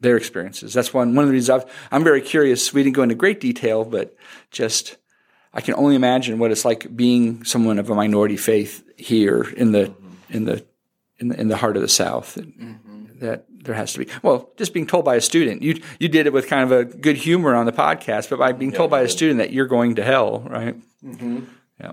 their 0.00 0.16
experiences. 0.16 0.74
That's 0.74 0.92
one 0.92 1.14
one 1.14 1.24
of 1.24 1.28
the 1.28 1.34
reasons 1.34 1.62
I've, 1.62 1.70
I'm 1.90 2.04
very 2.04 2.20
curious. 2.20 2.72
We 2.72 2.82
didn't 2.82 2.96
go 2.96 3.02
into 3.02 3.14
great 3.14 3.40
detail, 3.40 3.84
but 3.84 4.16
just 4.50 4.96
I 5.54 5.60
can 5.60 5.74
only 5.74 5.94
imagine 5.94 6.38
what 6.38 6.50
it's 6.50 6.64
like 6.64 6.94
being 6.94 7.44
someone 7.44 7.78
of 7.78 7.90
a 7.90 7.94
minority 7.94 8.36
faith 8.36 8.84
here 8.96 9.42
in 9.42 9.72
the 9.72 9.86
mm-hmm. 9.86 10.36
in 10.36 10.44
the 10.44 10.64
in 11.18 11.28
the, 11.28 11.40
in 11.40 11.48
the 11.48 11.56
heart 11.56 11.76
of 11.76 11.82
the 11.82 11.88
South. 11.88 12.36
Mm-hmm. 12.36 13.18
That 13.20 13.46
there 13.48 13.74
has 13.76 13.92
to 13.92 14.00
be 14.00 14.08
well, 14.22 14.50
just 14.56 14.74
being 14.74 14.86
told 14.86 15.04
by 15.04 15.14
a 15.14 15.20
student. 15.20 15.62
You 15.62 15.80
you 16.00 16.08
did 16.08 16.26
it 16.26 16.32
with 16.32 16.48
kind 16.48 16.64
of 16.64 16.72
a 16.72 16.84
good 16.84 17.16
humor 17.16 17.54
on 17.54 17.66
the 17.66 17.72
podcast, 17.72 18.28
but 18.30 18.38
by 18.38 18.52
being 18.52 18.72
told 18.72 18.90
by 18.90 19.02
a 19.02 19.08
student 19.08 19.38
that 19.38 19.52
you're 19.52 19.66
going 19.66 19.94
to 19.96 20.02
hell, 20.02 20.40
right? 20.40 20.74
Yeah. 21.80 21.92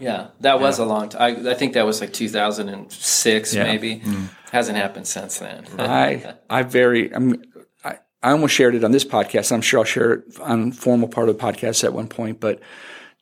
Yeah, 0.00 0.28
that 0.40 0.60
was 0.60 0.78
a 0.78 0.84
long 0.84 1.08
time. 1.10 1.46
I, 1.46 1.50
I 1.50 1.54
think 1.54 1.74
that 1.74 1.86
was 1.86 2.00
like 2.00 2.12
2006, 2.12 3.54
Yeah. 3.54 3.64
maybe. 3.64 4.02
Hasn't 4.50 4.76
happened 4.76 5.06
since 5.06 5.38
then. 5.38 5.66
I 5.78 6.34
I 6.48 6.62
very 6.62 7.14
I'm 7.14 7.42
I, 7.84 7.98
I 8.22 8.30
almost 8.32 8.54
shared 8.54 8.74
it 8.74 8.84
on 8.84 8.92
this 8.92 9.04
podcast. 9.04 9.52
I'm 9.52 9.60
sure 9.60 9.80
I'll 9.80 9.84
share 9.84 10.12
it 10.14 10.40
on 10.40 10.72
formal 10.72 11.08
part 11.08 11.28
of 11.28 11.36
the 11.38 11.42
podcast 11.44 11.84
at 11.84 11.92
one 11.92 12.08
point, 12.08 12.40
but 12.40 12.60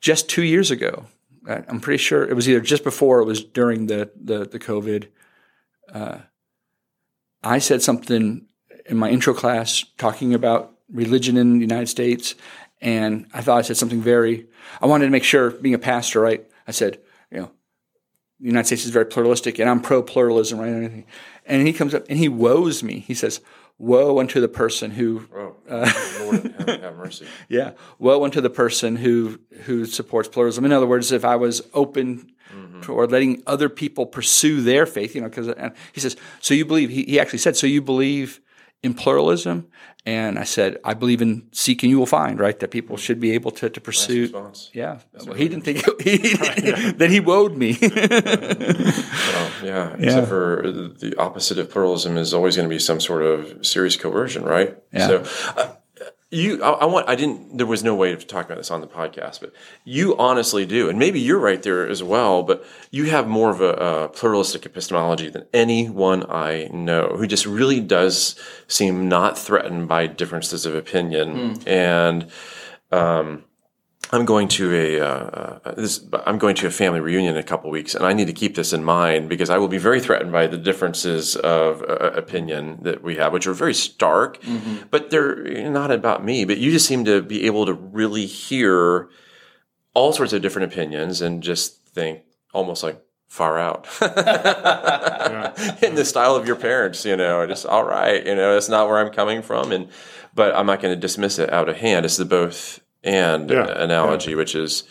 just 0.01 0.29
two 0.29 0.43
years 0.45 0.71
ago, 0.71 1.07
I- 1.49 1.65
I'm 1.69 1.81
pretty 1.81 2.03
sure 2.03 2.25
it 2.25 2.35
was 2.35 2.49
either 2.49 2.61
just 2.61 2.85
before 2.85 3.19
or 3.19 3.23
it 3.23 3.27
was 3.27 3.43
during 3.45 3.87
the 3.87 4.11
the, 4.21 4.45
the 4.47 4.59
COVID. 4.59 5.09
Uh, 5.93 6.19
I 7.43 7.59
said 7.59 7.83
something 7.83 8.47
in 8.87 8.97
my 8.97 9.11
intro 9.11 9.35
class 9.35 9.85
talking 9.99 10.35
about 10.35 10.73
religion 10.91 11.37
in 11.37 11.55
the 11.55 11.61
United 11.61 11.89
States, 11.89 12.35
and 12.85 13.26
I 13.35 13.41
thought 13.41 13.59
I 13.59 13.62
said 13.62 13.76
something 13.76 14.01
very. 14.01 14.47
I 14.80 14.87
wanted 14.87 15.07
to 15.07 15.11
make 15.11 15.24
sure, 15.24 15.51
being 15.51 15.74
a 15.74 15.78
pastor, 15.78 16.20
right? 16.20 16.47
I 16.68 16.70
said, 16.70 17.01
you 17.32 17.39
know, 17.39 17.51
the 18.39 18.47
United 18.47 18.66
States 18.66 18.85
is 18.85 18.91
very 18.91 19.07
pluralistic, 19.07 19.59
and 19.59 19.68
I'm 19.68 19.80
pro 19.80 20.03
pluralism, 20.03 20.61
right? 20.61 20.68
And. 20.68 21.05
And 21.47 21.66
he 21.66 21.74
comes 21.74 21.95
up 21.95 22.07
and 22.09 22.18
he 22.18 22.28
woes 22.28 22.82
me. 22.82 23.01
He 23.01 23.12
says, 23.12 23.41
"Woe 23.78 24.18
unto 24.18 24.41
the 24.41 24.49
person 24.49 24.93
who, 24.93 25.28
Oh, 25.35 25.57
Uh, 25.68 25.93
Lord, 26.20 26.55
have, 26.59 26.80
have 26.80 26.97
mercy. 26.97 27.26
yeah, 27.51 27.72
woe 27.99 28.24
unto 28.24 28.41
the 28.41 28.49
person 28.49 28.97
who 28.97 29.39
who 29.64 29.85
supports 29.85 30.26
pluralism." 30.26 30.64
In 30.64 30.72
other 30.72 30.87
words, 30.87 31.12
if 31.12 31.22
I 31.22 31.37
was 31.37 31.61
open 31.74 32.32
to, 32.80 32.93
or 32.95 33.07
letting 33.07 33.43
other 33.47 33.68
people 33.68 34.07
pursue 34.07 34.62
their 34.62 34.87
faith, 34.87 35.14
you 35.14 35.20
know, 35.20 35.28
because 35.28 35.53
he 35.93 36.01
says, 36.01 36.16
"So 36.41 36.55
you 36.55 36.64
believe?" 36.64 36.89
He, 36.89 37.03
he 37.05 37.20
actually 37.20 37.41
said, 37.41 37.57
"So 37.59 37.66
you 37.66 37.82
believe 37.82 38.41
in 38.85 38.95
pluralism?" 38.95 39.66
And 40.07 40.39
I 40.39 40.45
said, 40.45 40.78
"I 40.85 40.95
believe 40.95 41.22
in 41.22 41.49
seek 41.53 41.82
and 41.82 41.91
you 41.91 41.99
will 41.99 42.07
find." 42.07 42.39
Right, 42.39 42.59
that 42.61 42.70
people 42.70 42.97
should 42.97 43.20
be 43.20 43.32
able 43.32 43.51
to 43.53 43.70
to 43.70 43.80
pursue. 43.80 44.22
response. 44.22 44.70
Yeah, 44.72 44.99
well, 45.26 45.35
he 45.41 45.49
didn't 45.49 45.64
think 45.64 45.78
he, 46.03 46.18
then 46.93 47.11
he 47.11 47.20
woed 47.20 47.57
me. 47.57 47.76
Well, 49.35 49.51
yeah, 49.64 49.97
except 49.99 50.28
for 50.28 50.62
the 51.01 51.14
opposite 51.18 51.59
of 51.59 51.70
pluralism 51.70 52.16
is 52.16 52.35
always 52.35 52.57
going 52.57 52.68
to 52.68 52.74
be 52.74 52.78
some 52.78 53.01
sort 53.01 53.22
of 53.22 53.66
serious 53.66 53.97
coercion, 53.97 54.45
right? 54.45 54.76
Yeah. 54.93 55.07
So, 55.09 55.24
uh, 55.57 55.74
you, 56.35 56.62
I, 56.62 56.70
I 56.70 56.85
want, 56.85 57.09
I 57.09 57.14
didn't. 57.14 57.57
There 57.57 57.66
was 57.66 57.85
no 57.85 57.95
way 57.95 58.14
to 58.14 58.26
talk 58.26 58.47
about 58.47 58.59
this 58.59 58.70
on 58.70 58.80
the 58.80 58.87
podcast, 58.87 59.41
but 59.41 59.53
you 59.85 60.16
honestly 60.18 60.66
do, 60.66 60.89
and 60.89 60.99
maybe 60.99 61.20
you're 61.20 61.39
right 61.39 61.62
there 61.62 61.87
as 61.87 62.03
well. 62.03 62.43
But 62.43 62.64
you 62.91 63.05
have 63.11 63.26
more 63.26 63.51
of 63.51 63.61
a, 63.61 63.72
a 63.72 64.09
pluralistic 64.09 64.66
epistemology 64.66 65.30
than 65.30 65.47
anyone 65.53 66.24
I 66.28 66.68
know, 66.72 67.14
who 67.16 67.26
just 67.26 67.47
really 67.47 67.80
does 67.80 68.39
seem 68.68 69.09
not 69.09 69.39
threatened 69.39 69.89
by 69.89 70.07
differences 70.07 70.66
of 70.66 70.74
opinion 70.74 71.61
and. 71.66 72.30
Um, 72.93 73.45
I'm 74.15 74.25
going 74.25 74.47
to 74.47 74.73
a 74.73 75.01
uh, 75.01 75.59
uh, 75.65 75.75
this, 75.75 76.07
I'm 76.25 76.39
going 76.39 76.55
to 76.57 76.69
a 76.69 76.71
family 76.71 77.01
reunion 77.01 77.35
in 77.35 77.41
a 77.41 77.43
couple 77.43 77.69
weeks, 77.69 77.97
and 77.97 78.07
I 78.07 78.12
need 78.12 78.29
to 78.29 78.33
keep 78.33 78.55
this 78.55 78.73
in 78.73 78.85
mind 78.85 79.29
because 79.29 79.51
I 79.51 79.59
will 79.59 79.67
be 79.67 79.79
very 79.79 79.99
threatened 79.99 80.31
by 80.31 80.47
the 80.47 80.57
differences 80.57 81.35
of 81.35 81.83
uh, 81.83 82.12
opinion 82.15 82.79
that 82.83 83.03
we 83.03 83.17
have, 83.17 83.33
which 83.33 83.49
are 83.49 83.55
very 83.55 83.75
stark, 83.75 84.39
but 84.91 85.11
they're 85.11 85.69
not 85.69 85.91
about 85.91 86.25
me. 86.25 86.45
But 86.45 86.59
you 86.59 86.71
just 86.71 86.87
seem 86.87 87.05
to 87.07 87.23
be 87.23 87.45
able 87.47 87.67
to 87.67 87.73
really 87.73 88.25
hear 88.27 89.09
all 89.95 90.12
sorts 90.12 90.33
of 90.33 90.43
different 90.43 90.73
opinions 90.73 91.21
and 91.21 91.43
just 91.43 91.85
think 91.89 92.21
almost 92.53 92.85
like 92.85 93.03
far 93.27 93.59
out 93.59 93.89
in 95.83 95.97
the 95.97 96.05
style 96.05 96.37
of 96.37 96.47
your 96.47 96.57
parents. 96.57 97.05
You 97.05 97.17
know, 97.17 97.45
just 97.49 97.67
all 97.67 97.85
right. 97.85 98.25
You 98.25 98.37
know, 98.37 98.55
that's 98.55 98.69
not 98.69 98.87
where 98.87 98.99
I'm 98.99 99.12
coming 99.12 99.43
from, 99.43 99.73
and 99.73 99.89
but 100.37 100.55
I'm 100.55 100.67
not 100.67 100.81
going 100.81 100.95
to 100.95 101.01
dismiss 101.01 101.41
it 101.41 101.53
out 101.53 101.69
of 101.69 101.79
hand. 101.79 102.07
It's 102.07 102.17
the 102.17 102.25
both 102.25 102.79
and 103.05 103.51
Yeah, 103.51 103.67
analogy, 103.83 104.35
which 104.35 104.55
is 104.55 104.83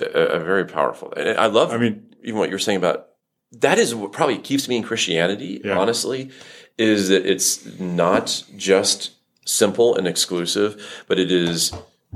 a, 0.00 0.04
a 0.06 0.38
very 0.38 0.64
powerful. 0.64 1.12
And 1.16 1.38
I 1.38 1.46
love. 1.46 1.72
I 1.72 1.76
mean- 1.78 2.06
even 2.22 2.38
what 2.38 2.50
you're 2.50 2.58
saying 2.58 2.76
about 2.76 3.06
that 3.52 3.78
is 3.78 3.94
what 3.94 4.12
probably 4.12 4.36
keeps 4.38 4.68
me 4.68 4.76
in 4.76 4.82
Christianity. 4.82 5.60
Yeah. 5.64 5.78
Honestly, 5.78 6.30
is 6.78 7.08
that 7.08 7.24
it's 7.26 7.78
not 7.80 8.44
just 8.56 9.12
simple 9.46 9.96
and 9.96 10.06
exclusive, 10.06 11.02
but 11.08 11.18
it 11.18 11.32
is 11.32 11.72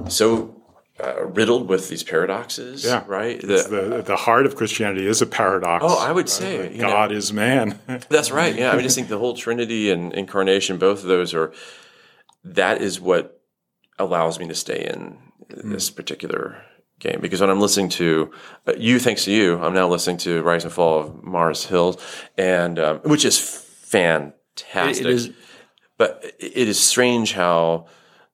so 0.09 0.61
uh, 1.03 1.25
riddled 1.25 1.69
with 1.69 1.89
these 1.89 2.03
paradoxes. 2.03 2.85
Yeah. 2.85 3.03
right. 3.07 3.41
That- 3.41 3.71
the 3.71 4.03
the 4.07 4.17
heart 4.17 4.45
of 4.47 4.57
Christianity 4.57 5.07
is 5.07 5.23
a 5.23 5.27
paradox. 5.27 5.85
Oh, 5.89 5.99
I 5.99 6.13
would 6.13 6.29
say, 6.29 6.71
you 6.73 6.83
know- 6.83 6.89
God 6.89 7.11
is 7.13 7.33
man. 7.33 7.79
That's 8.11 8.31
right. 8.31 8.55
Yeah, 8.55 8.71
I 8.71 8.75
mean, 8.75 8.83
just 8.83 8.95
think 8.95 9.09
the 9.09 9.19
whole 9.19 9.35
Trinity 9.45 9.91
and 9.91 10.13
incarnation, 10.13 10.77
both 10.77 11.01
of 11.03 11.09
those 11.09 11.33
are. 11.35 11.53
That 12.45 12.83
is 12.83 13.01
what 13.01 13.34
allows 13.99 14.39
me 14.39 14.49
to 14.49 14.55
stay 14.55 14.87
in 14.87 15.19
this 15.49 15.91
particular 15.91 16.63
game 16.99 17.21
because 17.21 17.41
when 17.41 17.51
I'm 17.51 17.61
listening 17.61 17.89
to 17.91 18.31
uh, 18.67 18.73
you, 18.77 18.99
thanks 18.99 19.25
to 19.25 19.33
you, 19.33 19.59
I'm 19.63 19.75
now 19.75 19.89
listening 19.89 20.17
to 20.19 20.43
Rise 20.43 20.65
and 20.65 20.73
Fall 20.73 21.01
of 21.01 21.23
Mars 21.23 21.67
Hills, 21.67 21.97
and 22.37 22.79
um, 22.79 22.99
which 23.01 23.25
is 23.25 23.39
fantastic. 23.39 25.07
It 25.07 25.11
is 25.11 25.31
but 25.97 26.25
it 26.39 26.69
is 26.69 26.81
strange 26.81 27.33
how 27.33 27.87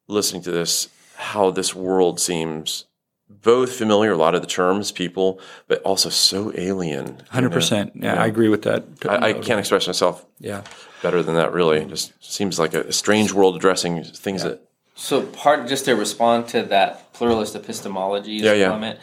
listening 0.08 0.42
to 0.42 0.50
this, 0.50 0.88
how 1.16 1.50
this 1.50 1.74
world 1.74 2.20
seems 2.20 2.86
both 3.28 3.72
familiar, 3.72 4.12
a 4.12 4.16
lot 4.16 4.34
of 4.34 4.40
the 4.40 4.48
terms, 4.48 4.90
people, 4.90 5.40
but 5.68 5.80
also 5.82 6.08
so 6.08 6.52
alien. 6.56 7.06
you 7.06 7.12
know? 7.12 7.18
hundred 7.30 7.52
percent. 7.52 7.92
Yeah, 7.94 8.20
I 8.20 8.26
agree 8.26 8.48
with 8.48 8.62
that. 8.62 8.84
I, 9.08 9.28
I 9.28 9.32
can't 9.34 9.61
express 9.61 9.86
myself 9.86 10.26
yeah. 10.40 10.62
better 11.02 11.22
than 11.22 11.36
that. 11.36 11.52
Really, 11.52 11.78
it 11.78 11.88
just 11.88 12.12
seems 12.24 12.58
like 12.58 12.74
a 12.74 12.92
strange 12.92 13.32
world 13.32 13.56
addressing 13.56 14.02
things 14.04 14.42
that. 14.42 14.66
So, 15.01 15.22
part 15.22 15.66
just 15.66 15.86
to 15.86 15.96
respond 15.96 16.48
to 16.48 16.62
that 16.64 17.14
pluralist 17.14 17.57
epistemology 17.57 18.32
Yeah, 18.32 18.53
yeah. 18.53 18.68
comment, 18.68 18.98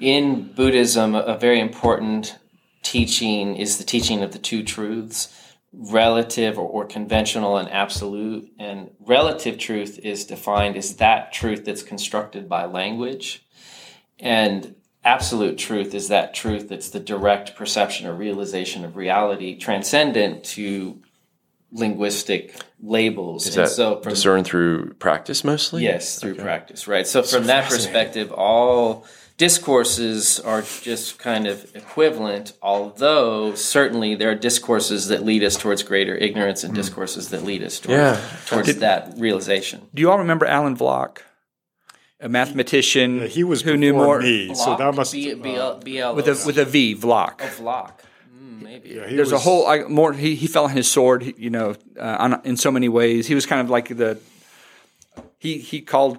in 0.00 0.52
Buddhism, 0.52 1.14
a 1.14 1.38
very 1.38 1.60
important 1.60 2.36
teaching 2.82 3.54
is 3.54 3.78
the 3.78 3.84
teaching 3.84 4.24
of 4.24 4.32
the 4.32 4.40
two 4.40 4.64
truths 4.64 5.54
relative 5.72 6.58
or, 6.58 6.68
or 6.68 6.84
conventional 6.84 7.56
and 7.58 7.70
absolute. 7.70 8.50
And 8.58 8.90
relative 8.98 9.56
truth 9.56 10.00
is 10.00 10.24
defined 10.24 10.76
as 10.76 10.96
that 10.96 11.32
truth 11.32 11.64
that's 11.64 11.84
constructed 11.84 12.48
by 12.48 12.64
language. 12.64 13.46
And 14.18 14.74
absolute 15.04 15.58
truth 15.58 15.94
is 15.94 16.08
that 16.08 16.34
truth 16.34 16.68
that's 16.68 16.90
the 16.90 16.98
direct 16.98 17.54
perception 17.54 18.08
or 18.08 18.14
realization 18.14 18.84
of 18.84 18.96
reality, 18.96 19.56
transcendent 19.56 20.42
to 20.56 21.00
linguistic 21.72 22.54
labels. 22.82 23.46
Is 23.46 23.56
and 23.56 23.66
that 23.66 23.70
so 23.70 24.00
from 24.00 24.10
discerned 24.10 24.46
through 24.46 24.94
practice 24.94 25.44
mostly? 25.44 25.82
Yes, 25.84 26.18
through 26.18 26.34
practice, 26.36 26.86
right? 26.88 27.06
So, 27.06 27.22
from 27.22 27.44
that 27.46 27.68
perspective, 27.68 28.32
all 28.32 29.04
discourses 29.36 30.38
are 30.40 30.62
just 30.82 31.18
kind 31.18 31.46
of 31.46 31.74
equivalent, 31.74 32.52
although 32.60 33.54
certainly 33.54 34.14
there 34.14 34.30
are 34.30 34.34
discourses 34.34 35.08
that 35.08 35.24
lead 35.24 35.42
us 35.42 35.56
towards 35.56 35.82
greater 35.82 36.14
ignorance 36.14 36.62
and 36.62 36.74
discourses 36.74 37.30
that 37.30 37.42
lead 37.44 37.62
us 37.62 37.80
towards, 37.80 37.98
Yeah. 37.98 38.20
towards 38.46 38.76
that 38.76 39.14
realization. 39.16 39.88
Do 39.94 40.02
you 40.02 40.10
all 40.10 40.18
remember 40.18 40.44
Alan 40.46 40.74
Block, 40.74 41.24
a 42.20 42.28
mathematician 42.28 43.20
Yeah, 43.20 43.26
he 43.28 43.42
was 43.44 43.62
who 43.62 43.76
knew 43.78 43.94
more 43.94 44.20
me, 44.20 44.54
so 44.54 44.76
that 44.76 44.94
must 44.94 45.12
B- 45.12 45.32
B- 45.34 45.56
uh, 45.58 45.74
BL 45.76 46.14
with 46.14 46.28
a 46.28 46.42
with 46.44 46.58
a 46.58 46.64
V, 46.66 46.94
Vlock. 46.94 47.38
Vlock. 47.38 47.92
Mm, 48.60 48.64
maybe. 48.64 48.88
yeah, 48.90 49.06
he 49.08 49.16
There's 49.16 49.32
a 49.32 49.38
whole 49.38 49.66
I, 49.66 49.82
more. 49.84 50.12
He, 50.12 50.34
he 50.34 50.46
fell 50.46 50.64
on 50.64 50.70
his 50.70 50.90
sword, 50.90 51.22
he- 51.22 51.34
you 51.38 51.50
know, 51.50 51.74
uh, 51.98 52.16
on, 52.18 52.40
in 52.44 52.56
so 52.56 52.70
many 52.70 52.88
ways. 52.88 53.26
He 53.26 53.34
was 53.34 53.46
kind 53.46 53.60
of 53.60 53.70
like 53.70 53.88
the 53.96 54.18
he 55.38 55.58
he 55.58 55.80
called 55.80 56.18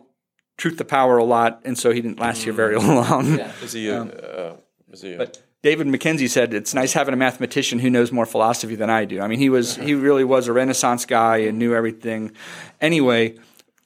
truth 0.58 0.78
to 0.78 0.86
power 0.86 1.18
a 1.18 1.24
lot, 1.24 1.62
and 1.66 1.78
so 1.78 1.92
he 1.92 2.02
didn't 2.02 2.20
last 2.20 2.44
here 2.44 2.54
very 2.54 2.76
long. 2.80 3.38
Yeah. 3.38 3.52
Is 3.64 3.74
he? 3.74 3.88
A, 3.90 4.02
uh, 4.04 4.56
is 4.92 5.02
he? 5.02 5.14
A, 5.14 5.18
But 5.18 5.42
David 5.64 5.88
McKenzie 5.88 6.30
said 6.30 6.54
it's 6.54 6.74
nice 6.74 6.94
having 6.94 7.14
a 7.14 7.18
mathematician 7.18 7.80
who 7.80 7.90
knows 7.90 8.12
more 8.12 8.26
philosophy 8.26 8.76
than 8.76 8.90
I 8.90 9.06
do. 9.06 9.22
I 9.22 9.28
mean, 9.28 9.40
he 9.40 9.50
was 9.50 9.76
he 9.76 9.94
really 9.94 10.24
was 10.24 10.48
a 10.48 10.54
Renaissance 10.54 11.06
guy 11.06 11.38
and 11.38 11.58
knew 11.60 11.74
everything. 11.76 12.32
Anyway, 12.80 13.38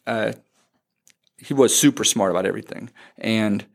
uh, 0.07 0.33
he 1.37 1.53
was 1.53 1.77
super 1.77 2.03
smart 2.03 2.31
about 2.31 2.45
everything, 2.45 2.89
and 3.17 3.65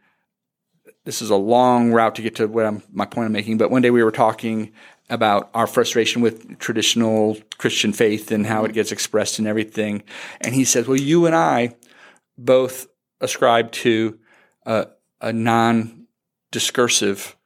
this 1.04 1.22
is 1.22 1.30
a 1.30 1.36
long 1.36 1.92
route 1.92 2.14
to 2.16 2.22
get 2.22 2.34
to 2.36 2.46
what 2.46 2.66
I'm 2.66 2.82
my 2.92 3.06
point 3.06 3.26
I'm 3.26 3.32
making. 3.32 3.58
But 3.58 3.70
one 3.70 3.82
day 3.82 3.90
we 3.90 4.02
were 4.02 4.10
talking 4.10 4.72
about 5.08 5.50
our 5.54 5.66
frustration 5.66 6.22
with 6.22 6.58
traditional 6.58 7.38
Christian 7.58 7.92
faith 7.92 8.30
and 8.30 8.46
how 8.46 8.64
it 8.64 8.72
gets 8.72 8.92
expressed 8.92 9.38
and 9.38 9.48
everything, 9.48 10.02
and 10.40 10.54
he 10.54 10.64
said, 10.64 10.86
"Well, 10.86 10.98
you 10.98 11.26
and 11.26 11.34
I 11.34 11.74
both 12.38 12.86
ascribe 13.20 13.72
to 13.72 14.18
uh, 14.66 14.84
a 15.20 15.32
non-discursive 15.32 17.36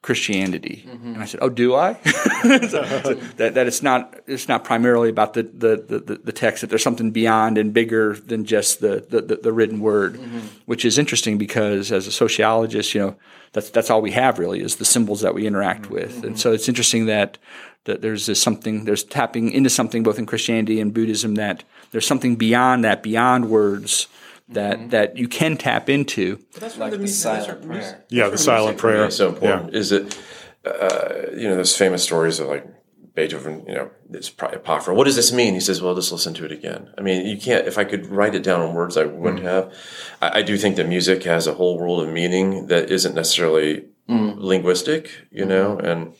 Christianity. 0.00 0.84
Mm-hmm. 0.86 1.14
And 1.14 1.22
I 1.22 1.24
said, 1.24 1.40
"Oh, 1.42 1.48
do 1.48 1.74
I?" 1.74 1.94
So- 2.42 2.84
so 2.84 3.14
that, 3.36 3.54
that 3.54 3.66
it's 3.66 3.82
not 3.82 4.20
it's 4.26 4.48
not 4.48 4.62
primarily 4.62 5.08
about 5.08 5.34
the 5.34 5.42
the, 5.42 6.00
the, 6.00 6.20
the 6.22 6.32
text. 6.32 6.60
That 6.60 6.70
there's 6.70 6.84
something 6.84 7.10
beyond 7.10 7.58
and 7.58 7.74
bigger 7.74 8.14
than 8.14 8.44
just 8.44 8.80
the 8.80 9.04
the, 9.08 9.20
the, 9.22 9.36
the 9.36 9.52
written 9.52 9.80
word, 9.80 10.14
mm-hmm. 10.14 10.38
which 10.66 10.84
is 10.84 10.98
interesting 10.98 11.36
because 11.36 11.90
as 11.90 12.06
a 12.06 12.12
sociologist, 12.12 12.94
you 12.94 13.00
know, 13.00 13.16
that's 13.52 13.70
that's 13.70 13.90
all 13.90 14.00
we 14.00 14.12
have 14.12 14.38
really 14.38 14.60
is 14.60 14.76
the 14.76 14.84
symbols 14.84 15.20
that 15.22 15.34
we 15.34 15.46
interact 15.46 15.82
mm-hmm. 15.82 15.94
with. 15.94 16.24
And 16.24 16.38
so 16.38 16.52
it's 16.52 16.68
interesting 16.68 17.06
that 17.06 17.38
that 17.84 18.00
there's 18.00 18.26
this 18.26 18.40
something 18.40 18.84
there's 18.84 19.02
tapping 19.02 19.50
into 19.50 19.70
something 19.70 20.04
both 20.04 20.18
in 20.18 20.26
Christianity 20.26 20.80
and 20.80 20.94
Buddhism 20.94 21.34
that 21.34 21.64
there's 21.90 22.06
something 22.06 22.36
beyond 22.36 22.84
that 22.84 23.02
beyond 23.02 23.50
words 23.50 24.06
that 24.48 24.90
that 24.90 25.16
you 25.16 25.28
can 25.28 25.56
tap 25.56 25.88
into. 25.88 26.44
that's 26.58 26.78
like 26.78 26.92
the 26.92 27.06
silent 27.06 27.66
prayer. 27.66 28.04
Yeah, 28.08 28.28
the 28.28 28.38
silent 28.38 28.78
prayer. 28.78 29.04
It's 29.06 29.16
so 29.16 29.28
important. 29.28 29.74
Is 29.74 29.92
it, 29.92 30.18
uh, 30.64 31.30
you 31.36 31.48
know, 31.48 31.56
those 31.56 31.76
famous 31.76 32.02
stories 32.02 32.40
of 32.40 32.48
like 32.48 32.66
Beethoven, 33.14 33.64
you 33.66 33.74
know, 33.74 33.90
it's 34.12 34.30
probably 34.30 34.58
apocryphal. 34.58 34.94
What 34.94 35.04
does 35.04 35.16
this 35.16 35.32
mean? 35.32 35.54
He 35.54 35.60
says, 35.60 35.82
well, 35.82 35.94
just 35.94 36.12
listen 36.12 36.34
to 36.34 36.44
it 36.44 36.52
again. 36.52 36.90
I 36.96 37.00
mean, 37.00 37.26
you 37.26 37.36
can't, 37.36 37.66
if 37.66 37.76
I 37.76 37.84
could 37.84 38.06
write 38.06 38.34
it 38.34 38.44
down 38.44 38.62
in 38.62 38.74
words, 38.74 38.96
I 38.96 39.04
wouldn't 39.06 39.42
mm. 39.42 39.46
have. 39.46 39.74
I, 40.22 40.38
I 40.38 40.42
do 40.42 40.56
think 40.56 40.76
that 40.76 40.88
music 40.88 41.24
has 41.24 41.46
a 41.46 41.54
whole 41.54 41.78
world 41.78 42.00
of 42.00 42.12
meaning 42.12 42.68
that 42.68 42.90
isn't 42.90 43.14
necessarily 43.16 43.86
mm. 44.08 44.36
linguistic, 44.38 45.10
you 45.30 45.44
know, 45.44 45.76
mm-hmm. 45.76 45.86
and 45.86 46.14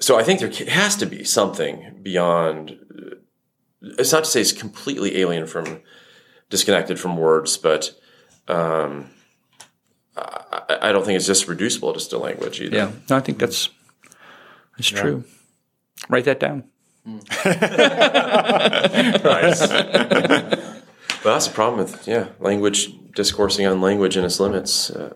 so 0.00 0.18
I 0.18 0.22
think 0.22 0.40
there 0.40 0.50
has 0.68 0.96
to 0.96 1.06
be 1.06 1.24
something 1.24 2.00
beyond. 2.02 2.78
It's 3.82 4.12
not 4.12 4.24
to 4.24 4.30
say 4.30 4.40
it's 4.40 4.52
completely 4.52 5.18
alien 5.18 5.46
from, 5.46 5.82
disconnected 6.50 7.00
from 7.00 7.16
words, 7.16 7.56
but 7.56 7.98
um, 8.48 9.08
I, 10.16 10.78
I 10.82 10.92
don't 10.92 11.04
think 11.04 11.16
it's 11.16 11.26
just 11.26 11.48
reducible 11.48 11.92
to 11.92 11.98
just 11.98 12.12
a 12.12 12.18
language 12.18 12.60
either. 12.60 12.76
Yeah, 12.76 12.92
no, 13.08 13.16
I 13.16 13.20
think 13.20 13.38
that's 13.38 13.70
that's 14.76 14.88
true. 14.88 15.24
Write 16.08 16.24
that 16.26 16.38
down. 16.40 16.64
But 21.22 21.34
that's 21.34 21.48
the 21.48 21.52
problem 21.54 21.78
with 21.84 22.06
yeah 22.08 22.28
language 22.38 22.88
discoursing 23.14 23.66
on 23.66 23.80
language 23.82 24.16
and 24.16 24.24
its 24.24 24.40
limits. 24.40 24.90
Uh, 24.90 25.14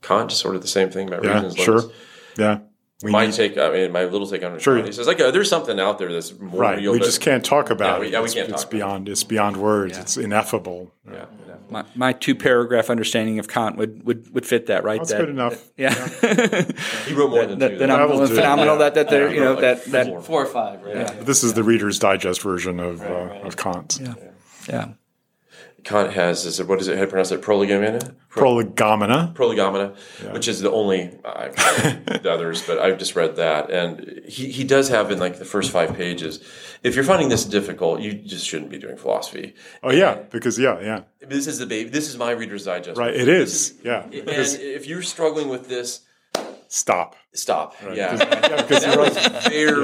Kant 0.00 0.32
is 0.32 0.38
sort 0.38 0.56
of 0.56 0.62
the 0.62 0.68
same 0.68 0.90
thing 0.90 1.08
about 1.08 1.22
Yeah, 1.24 1.34
reason's 1.34 1.56
sure. 1.56 1.76
limits. 1.80 1.94
Yeah. 2.38 2.58
We 3.04 3.12
My 3.12 3.26
need- 3.26 3.34
take, 3.34 3.56
I 3.58 3.70
mean, 3.70 3.92
my 3.92 4.04
little 4.06 4.26
take 4.26 4.42
on 4.42 4.54
it. 4.56 4.62
Sure. 4.62 4.82
He 4.82 4.90
says 4.92 5.06
like, 5.06 5.20
uh, 5.20 5.30
there's 5.30 5.48
something 5.48 5.78
out 5.78 5.98
there 5.98 6.12
that's 6.12 6.36
more 6.38 6.60
right. 6.60 6.78
real. 6.78 6.92
We 6.92 6.98
just 7.00 7.20
can't 7.20 7.44
talk 7.44 7.70
about 7.70 7.94
Yeah, 7.96 8.00
we- 8.00 8.06
it. 8.06 8.12
yeah, 8.12 8.18
we 8.20 8.24
it's, 8.24 8.34
can't 8.34 8.48
it's 8.48 8.62
talk 8.64 8.72
about 8.72 8.76
it. 8.76 8.78
beyond 8.80 9.08
it's 9.10 9.22
beyond 9.24 9.56
words. 9.58 9.98
It's 9.98 10.16
ineffable. 10.16 10.90
Yeah, 11.06 11.26
yeah. 11.46 11.54
My, 11.70 11.84
my 11.94 12.12
two 12.12 12.34
paragraph 12.34 12.90
understanding 12.90 13.38
of 13.38 13.46
Kant 13.48 13.76
would, 13.76 14.04
would, 14.06 14.32
would 14.34 14.46
fit 14.46 14.66
that, 14.66 14.84
right? 14.84 14.98
That's 15.00 15.10
that, 15.12 15.18
good 15.20 15.28
enough. 15.28 15.62
Yeah, 15.76 15.92
He 17.06 17.14
wrote 17.14 17.30
more 17.30 17.46
than 17.46 17.58
that, 17.58 17.68
two. 17.70 17.78
that 17.78 17.86
though. 17.88 17.94
I'm 17.94 18.08
That'll 18.08 18.26
do. 18.26 18.34
phenomenal. 18.34 18.74
Yeah. 18.74 18.78
That 18.78 18.94
that 18.94 19.08
they're 19.10 19.32
you 19.34 19.40
know 19.40 19.52
Like 19.52 19.60
that 19.60 19.84
that 19.86 20.06
four. 20.06 20.20
Four 20.22 20.42
or 20.42 20.46
five, 20.46 20.82
right? 20.82 21.06
But 21.06 21.26
This 21.26 21.44
is 21.44 21.54
the 21.54 21.62
Reader's 21.62 21.98
Digest 21.98 22.40
version 22.42 22.80
of 22.80 23.02
uh, 23.02 23.40
of 23.44 23.56
Kant. 23.56 23.98
yeah 24.00 24.14
yeah. 24.68 24.88
Kant 25.84 26.12
has 26.14 26.46
is 26.46 26.58
it, 26.60 26.66
what 26.66 26.80
is 26.80 26.88
it? 26.88 26.96
How 26.96 27.02
you 27.02 27.08
pronounce 27.08 27.30
it? 27.30 27.42
Prolegomena. 27.42 28.14
Prolegomena. 28.30 29.32
Prolegomena, 29.34 29.94
which 30.32 30.48
is 30.48 30.60
the 30.60 30.70
only 30.70 31.10
I've 31.24 31.56
read 31.56 32.06
the 32.22 32.32
others, 32.32 32.62
but 32.66 32.78
I've 32.78 32.98
just 32.98 33.14
read 33.14 33.36
that, 33.36 33.70
and 33.70 34.22
he 34.26 34.50
he 34.50 34.64
does 34.64 34.88
have 34.88 35.10
in 35.10 35.18
like 35.18 35.38
the 35.38 35.44
first 35.44 35.70
five 35.70 35.94
pages. 35.94 36.40
If 36.82 36.94
you're 36.94 37.04
finding 37.04 37.28
this 37.28 37.44
difficult, 37.44 38.00
you 38.00 38.12
just 38.14 38.46
shouldn't 38.46 38.70
be 38.70 38.78
doing 38.78 38.96
philosophy. 38.96 39.54
Oh 39.82 39.90
yeah, 39.92 40.14
because 40.30 40.58
yeah, 40.58 40.80
yeah, 40.80 41.00
This 41.20 41.46
is 41.46 41.58
the 41.58 41.66
baby. 41.66 41.90
This 41.90 42.08
is 42.08 42.16
my 42.16 42.30
Reader's 42.32 42.64
Digest. 42.64 42.98
right. 42.98 43.14
It 43.14 43.28
is. 43.28 43.74
Yeah, 43.84 44.02
And 44.04 44.12
if 44.28 44.86
you're 44.86 45.02
struggling 45.02 45.48
with 45.48 45.68
this, 45.68 46.00
stop. 46.68 47.16
stop. 47.32 47.74
Yeah, 47.82 47.92
Yeah, 47.94 48.62
because 48.62 48.84
that 48.84 48.96
wrote, 48.96 49.14
was 49.14 49.44
very 49.52 49.82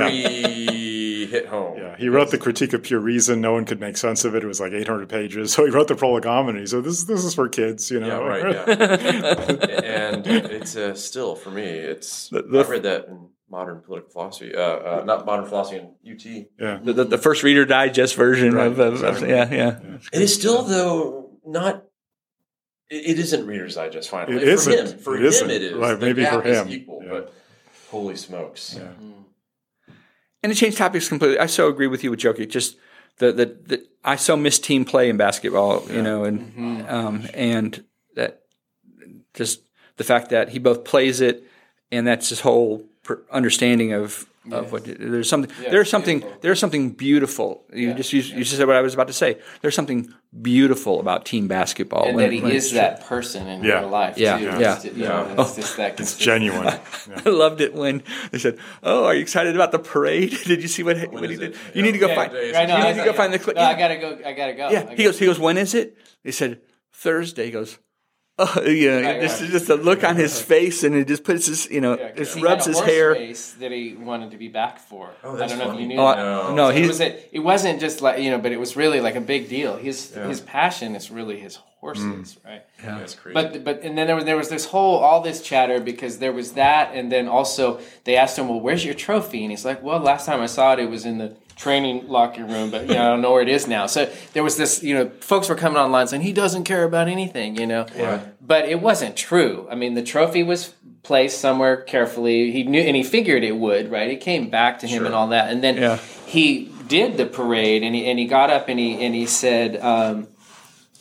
hit 1.30 1.46
home. 1.46 1.78
yeah, 1.78 1.96
he 1.96 2.08
wrote 2.08 2.30
the 2.30 2.38
Critique 2.38 2.72
of 2.74 2.82
Pure 2.82 3.00
Reason. 3.00 3.40
No 3.40 3.52
one 3.52 3.64
could 3.64 3.80
make 3.80 3.96
sense 3.96 4.24
of 4.24 4.34
it. 4.34 4.44
It 4.44 4.46
was 4.46 4.60
like 4.60 4.72
800 4.72 5.08
pages. 5.08 5.52
So 5.52 5.64
he 5.64 5.70
wrote 5.70 5.88
the 5.88 5.94
Prolegomena. 5.96 6.66
So 6.66 6.78
said, 6.78 6.84
"This 6.84 7.04
this 7.04 7.24
is 7.24 7.34
for 7.34 7.48
kids," 7.48 7.90
you 7.90 8.00
know. 8.00 8.06
Yeah, 8.08 8.26
right. 8.26 8.42
Yeah, 8.54 8.64
and 9.84 10.26
it's 10.26 10.76
uh, 10.76 10.94
still 10.94 11.34
for 11.36 11.50
me. 11.50 11.62
It's 11.64 12.30
I've 12.32 12.68
read 12.68 12.82
that 12.82 13.06
in 13.08 13.28
modern 13.50 13.80
political 13.80 14.10
philosophy, 14.10 14.54
uh, 14.54 14.60
uh, 14.60 15.02
not 15.06 15.26
modern 15.26 15.46
philosophy 15.46 15.78
in 15.78 16.12
UT. 16.14 16.24
yeah. 16.58 16.78
The, 16.82 16.92
the, 16.92 17.04
the 17.04 17.18
first 17.18 17.42
Reader 17.42 17.64
Digest 17.64 18.14
version 18.14 18.54
Right, 18.54 18.66
of, 18.68 18.78
of, 18.78 19.02
of 19.02 19.22
exactly. 19.22 19.28
yeah 19.30 19.50
yeah. 19.50 19.98
It 20.12 20.22
is 20.22 20.34
still 20.34 20.62
though 20.62 21.30
not. 21.44 21.84
It 22.90 23.10
it 23.10 23.18
isn't 23.18 23.46
Reader's 23.46 23.74
Digest. 23.76 24.08
Finally, 24.10 24.36
It 24.36 24.40
for 24.42 24.46
isn't. 24.70 24.72
him. 24.94 24.98
For 24.98 25.14
It 25.16 25.20
him, 25.20 25.26
isn't. 25.26 25.50
it 25.50 25.62
is. 25.62 25.72
Right, 25.74 25.94
The 25.98 26.06
maybe 26.06 26.24
for 26.24 26.30
gap 26.42 26.46
is 26.46 26.58
him. 26.58 26.68
equal, 26.70 27.00
Yeah. 27.04 27.10
but 27.10 27.32
holy 27.90 28.16
smokes! 28.16 28.76
Yeah. 28.78 28.88
And 30.42 30.52
to 30.52 30.58
change 30.58 30.76
topics 30.76 31.08
completely, 31.08 31.38
I 31.38 31.46
so 31.46 31.68
agree 31.68 31.86
with 31.86 32.02
you 32.02 32.10
with 32.10 32.20
Jokic. 32.20 32.50
Just 32.50 32.76
the, 33.18 33.32
the, 33.32 33.46
the 33.66 33.86
I 34.04 34.16
so 34.16 34.36
miss 34.36 34.58
team 34.58 34.84
play 34.84 35.10
in 35.10 35.16
basketball, 35.16 35.86
you 35.90 36.02
know, 36.02 36.24
and 36.24 36.88
um, 36.88 37.28
and 37.34 37.84
that 38.16 38.42
just 39.34 39.62
the 39.96 40.04
fact 40.04 40.30
that 40.30 40.48
he 40.50 40.58
both 40.58 40.84
plays 40.84 41.20
it 41.20 41.44
and 41.92 42.06
that's 42.06 42.30
his 42.30 42.40
whole 42.40 42.84
per- 43.02 43.22
understanding 43.30 43.92
of 43.92 44.26
of 44.50 44.72
what 44.72 44.84
there's 44.86 45.28
something 45.28 45.50
there's 45.70 45.90
something 45.90 46.24
there's 46.40 46.58
something 46.58 46.90
beautiful. 46.90 47.62
You 47.74 47.92
just 47.92 48.10
you, 48.12 48.20
you 48.22 48.38
just 48.44 48.56
said 48.56 48.66
what 48.66 48.74
I 48.76 48.80
was 48.80 48.94
about 48.94 49.06
to 49.08 49.12
say. 49.12 49.38
There's 49.60 49.74
something 49.74 50.12
beautiful 50.40 50.98
about 50.98 51.26
team 51.26 51.46
basketball. 51.46 52.04
And 52.06 52.16
when- 52.16 52.24
that 52.30 52.32
he 52.34 52.40
when 52.40 52.52
is 52.52 52.72
it's- 52.72 52.98
that 52.98 53.06
person 53.06 53.46
in 53.46 53.62
Yeah. 53.62 53.80
real 53.80 53.90
life. 53.90 54.16
Yeah, 54.16 54.38
too. 54.38 54.44
yeah. 54.44 54.76
It's, 54.76 54.84
you 54.86 55.04
know, 55.04 55.34
it's 55.38 55.56
just 55.56 55.76
that 55.76 55.90
It's 56.00 56.14
consistent. 56.14 56.24
genuine. 56.24 56.80
I 57.26 57.28
loved 57.28 57.60
it 57.60 57.74
when 57.74 58.02
they 58.32 58.38
said, 58.38 58.58
"Oh, 58.82 59.04
are 59.04 59.14
you 59.14 59.20
excited 59.20 59.54
about 59.54 59.72
the 59.72 59.78
parade? 59.78 60.30
Did 60.46 60.62
you 60.62 60.68
see 60.68 60.82
what, 60.82 60.96
what 61.12 61.28
he 61.28 61.36
did? 61.36 61.52
it? 61.52 61.56
You 61.74 61.82
need 61.82 61.92
to 61.92 61.98
go 61.98 62.08
Yeah, 62.08 62.14
find. 62.16 62.32
Right, 62.32 62.68
no, 62.68 62.76
you 62.78 62.82
I 62.82 62.92
need 62.92 62.98
to 62.98 63.04
go 63.04 63.10
like, 63.10 63.16
find 63.16 63.32
the 63.34 63.38
clip. 63.38 63.56
No, 63.56 63.62
I 63.62 63.74
gotta 63.78 63.96
go. 63.98 64.18
I 64.24 64.32
gotta 64.32 64.54
go. 64.54 64.70
Yeah, 64.70 64.86
I 64.90 64.94
he 64.94 65.04
goes. 65.04 65.18
He 65.18 65.26
goes. 65.26 65.38
When 65.38 65.58
is 65.58 65.74
it? 65.74 65.96
They 66.24 66.32
said 66.32 66.60
Thursday. 66.94 67.44
He 67.46 67.50
goes. 67.50 67.78
Oh, 68.42 68.62
yeah. 68.66 69.00
Right, 69.00 69.20
This 69.20 69.40
right. 69.42 69.50
just 69.50 69.68
a 69.68 69.74
look 69.76 70.02
on 70.02 70.16
his 70.16 70.40
face, 70.40 70.82
and 70.82 70.94
it 70.94 71.06
just 71.06 71.24
puts 71.24 71.46
his, 71.46 71.70
you 71.70 71.80
know, 71.80 71.98
Yeah, 71.98 72.12
just 72.12 72.36
he 72.36 72.42
rubs 72.42 72.64
had 72.64 72.70
a 72.70 72.70
his 72.70 72.78
horse 72.78 72.90
hair. 72.90 73.10
race 73.12 73.52
that 73.60 73.70
he 73.70 73.94
wanted 73.94 74.30
to 74.30 74.38
be 74.38 74.48
back 74.48 74.78
for. 74.78 75.10
Oh, 75.22 75.34
I 75.34 75.36
that's 75.36 75.52
don't 75.52 75.58
know 75.66 75.74
if 75.74 75.80
you 75.80 75.86
knew 75.86 75.98
Oh, 76.00 76.06
that. 76.08 76.18
I- 76.18 76.54
no, 76.54 76.64
So 76.70 76.76
it 76.76 76.78
he's 76.78 76.88
was 76.88 77.00
a, 77.00 77.36
it 77.36 77.40
wasn't 77.40 77.80
just 77.80 78.00
like 78.00 78.20
you 78.22 78.30
know, 78.30 78.38
but 78.38 78.52
it 78.52 78.58
was 78.58 78.76
really 78.76 79.00
like 79.00 79.16
a 79.16 79.20
big 79.20 79.48
deal. 79.48 79.76
His 79.76 80.14
his 80.14 80.40
passion 80.40 80.96
is 80.96 81.10
really 81.10 81.38
his 81.38 81.58
horses, 81.80 82.04
mm. 82.04 82.44
right? 82.44 82.62
Yeah. 82.82 82.98
That's 82.98 83.14
crazy. 83.14 83.34
But 83.34 83.64
but 83.64 83.82
and 83.82 83.96
then 83.96 84.06
there 84.06 84.16
was 84.16 84.24
there 84.24 84.36
was 84.36 84.48
this 84.48 84.64
whole 84.66 84.96
all 84.98 85.20
this 85.20 85.42
chatter 85.42 85.78
because 85.80 86.18
there 86.18 86.32
was 86.32 86.52
that, 86.52 86.94
and 86.94 87.10
then 87.12 87.28
also 87.28 87.80
they 88.04 88.16
asked 88.16 88.38
him, 88.38 88.48
"Well, 88.48 88.60
where's 88.60 88.84
your 88.84 88.94
trophy?" 88.94 89.42
And 89.44 89.50
he's 89.50 89.64
like, 89.64 89.82
"Well, 89.82 90.00
last 90.00 90.24
time 90.26 90.40
I 90.40 90.46
saw 90.46 90.72
it, 90.74 90.78
it 90.80 90.90
was 90.90 91.04
in 91.04 91.18
the 91.18 91.34
training 91.60 92.08
locker 92.08 92.44
room, 92.44 92.70
but 92.70 92.88
you 92.88 92.94
know, 92.94 93.02
I 93.02 93.08
don't 93.10 93.20
know 93.20 93.32
where 93.32 93.42
it 93.42 93.48
is 93.48 93.66
now." 93.68 93.86
So 93.86 94.10
there 94.32 94.42
was 94.42 94.56
this, 94.56 94.82
you 94.82 94.94
know, 94.94 95.10
folks 95.20 95.48
were 95.48 95.54
coming 95.54 95.78
online 95.78 96.06
saying 96.08 96.22
he 96.22 96.32
doesn't 96.32 96.64
care 96.64 96.84
about 96.84 97.06
anything, 97.08 97.56
you 97.56 97.66
know. 97.66 97.86
Yeah. 97.96 98.20
But 98.40 98.68
it 98.68 98.80
wasn't 98.80 99.16
true. 99.16 99.68
I 99.70 99.74
mean, 99.74 99.94
the 99.94 100.02
trophy 100.02 100.42
was 100.42 100.74
placed 101.02 101.40
somewhere 101.40 101.76
carefully. 101.76 102.50
He 102.50 102.62
knew, 102.64 102.80
and 102.80 102.96
he 102.96 103.02
figured 103.02 103.44
it 103.44 103.56
would, 103.56 103.90
right? 103.90 104.10
It 104.10 104.20
came 104.20 104.50
back 104.50 104.78
to 104.80 104.86
him 104.86 105.06
and 105.06 105.14
all 105.14 105.28
that, 105.28 105.50
and 105.50 105.62
then 105.62 105.76
Yeah. 105.76 105.98
he 106.26 106.70
did 106.88 107.16
the 107.16 107.26
parade, 107.26 107.82
and 107.82 107.94
he 107.94 108.06
and 108.10 108.18
he 108.18 108.24
got 108.26 108.50
up 108.50 108.68
and 108.68 108.78
he 108.80 109.04
and 109.04 109.14
he 109.14 109.26
said. 109.26 109.76
Um, 109.80 110.28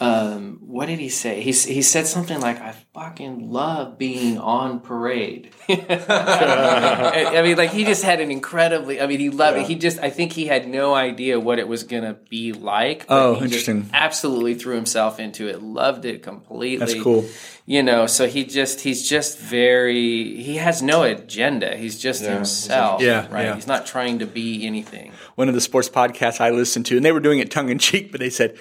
um, 0.01 0.59
what 0.61 0.85
did 0.85 0.99
he 0.99 1.09
say? 1.09 1.41
He, 1.41 1.51
he 1.51 1.81
said 1.81 2.07
something 2.07 2.39
like, 2.39 2.61
I 2.61 2.73
fucking 2.93 3.51
love 3.51 3.97
being 3.97 4.37
on 4.37 4.79
parade. 4.79 5.51
I 5.67 7.33
I 7.37 7.41
mean, 7.41 7.57
like, 7.57 7.71
he 7.71 7.83
just 7.83 8.03
had 8.03 8.21
an 8.21 8.31
incredibly, 8.31 9.01
I 9.01 9.07
mean, 9.07 9.19
he 9.19 9.29
loved 9.29 9.57
it. 9.57 9.67
He 9.67 9.75
just, 9.75 9.99
I 9.99 10.09
think 10.09 10.31
he 10.31 10.45
had 10.45 10.67
no 10.69 10.93
idea 10.93 11.39
what 11.39 11.59
it 11.59 11.67
was 11.67 11.83
going 11.83 12.03
to 12.03 12.13
be 12.13 12.53
like. 12.53 13.05
Oh, 13.09 13.33
he 13.35 13.47
just 13.47 13.67
interesting. 13.67 13.89
absolutely 13.93 14.55
threw 14.55 14.75
himself 14.75 15.19
into 15.19 15.47
it, 15.49 15.61
loved 15.61 16.05
it 16.05 16.23
completely. 16.23 16.77
That's 16.77 17.01
cool. 17.03 17.25
You 17.65 17.83
know, 17.83 18.07
so 18.07 18.25
he 18.27 18.45
just, 18.45 18.81
he's 18.81 19.07
just 19.07 19.37
very, 19.37 20.37
he 20.41 20.55
has 20.57 20.81
no 20.81 21.03
agenda. 21.03 21.75
He's 21.75 21.99
just 21.99 22.23
himself. 22.23 23.01
Yeah, 23.01 23.27
Right. 23.31 23.43
yeah. 23.45 23.55
He's 23.55 23.67
not 23.67 23.85
trying 23.85 24.19
to 24.19 24.25
be 24.25 24.65
anything. 24.65 25.11
One 25.35 25.49
of 25.49 25.55
the 25.55 25.61
sports 25.61 25.89
podcasts 25.89 26.39
I 26.41 26.49
listened 26.51 26.85
to, 26.87 26.95
and 26.95 27.05
they 27.05 27.11
were 27.11 27.19
doing 27.19 27.39
it 27.39 27.51
tongue 27.51 27.69
in 27.69 27.77
cheek, 27.79 28.11
but 28.11 28.19
they 28.19 28.29
said, 28.29 28.57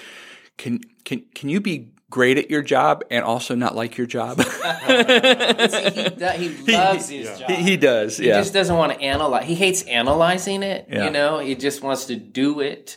"Can 0.59 0.81
can 1.05 1.23
can 1.35 1.49
you 1.49 1.61
be 1.61 1.89
great 2.11 2.39
at 2.39 2.51
your 2.51 2.63
job 2.63 3.05
and 3.11 3.25
also 3.25 3.55
not 3.55 3.75
like 3.75 3.97
your 3.97 4.07
job?" 4.07 4.43
See, 4.43 5.91
he, 5.91 6.09
do- 6.11 6.27
he 6.37 6.73
loves 6.73 7.09
his 7.09 7.39
job. 7.39 7.51
he, 7.51 7.57
he 7.57 7.77
does. 7.77 8.19
He 8.19 8.27
just 8.27 8.53
doesn't 8.53 8.77
want 8.77 8.93
to 8.93 9.01
analyze. 9.01 9.47
He 9.47 9.55
hates 9.55 9.83
analyzing 9.85 10.63
it. 10.63 10.87
Yeah. 10.91 11.07
You 11.07 11.11
know, 11.11 11.39
he 11.39 11.55
just 11.55 11.83
wants 11.83 12.05
to 12.07 12.17
do 12.17 12.61
it. 12.61 12.97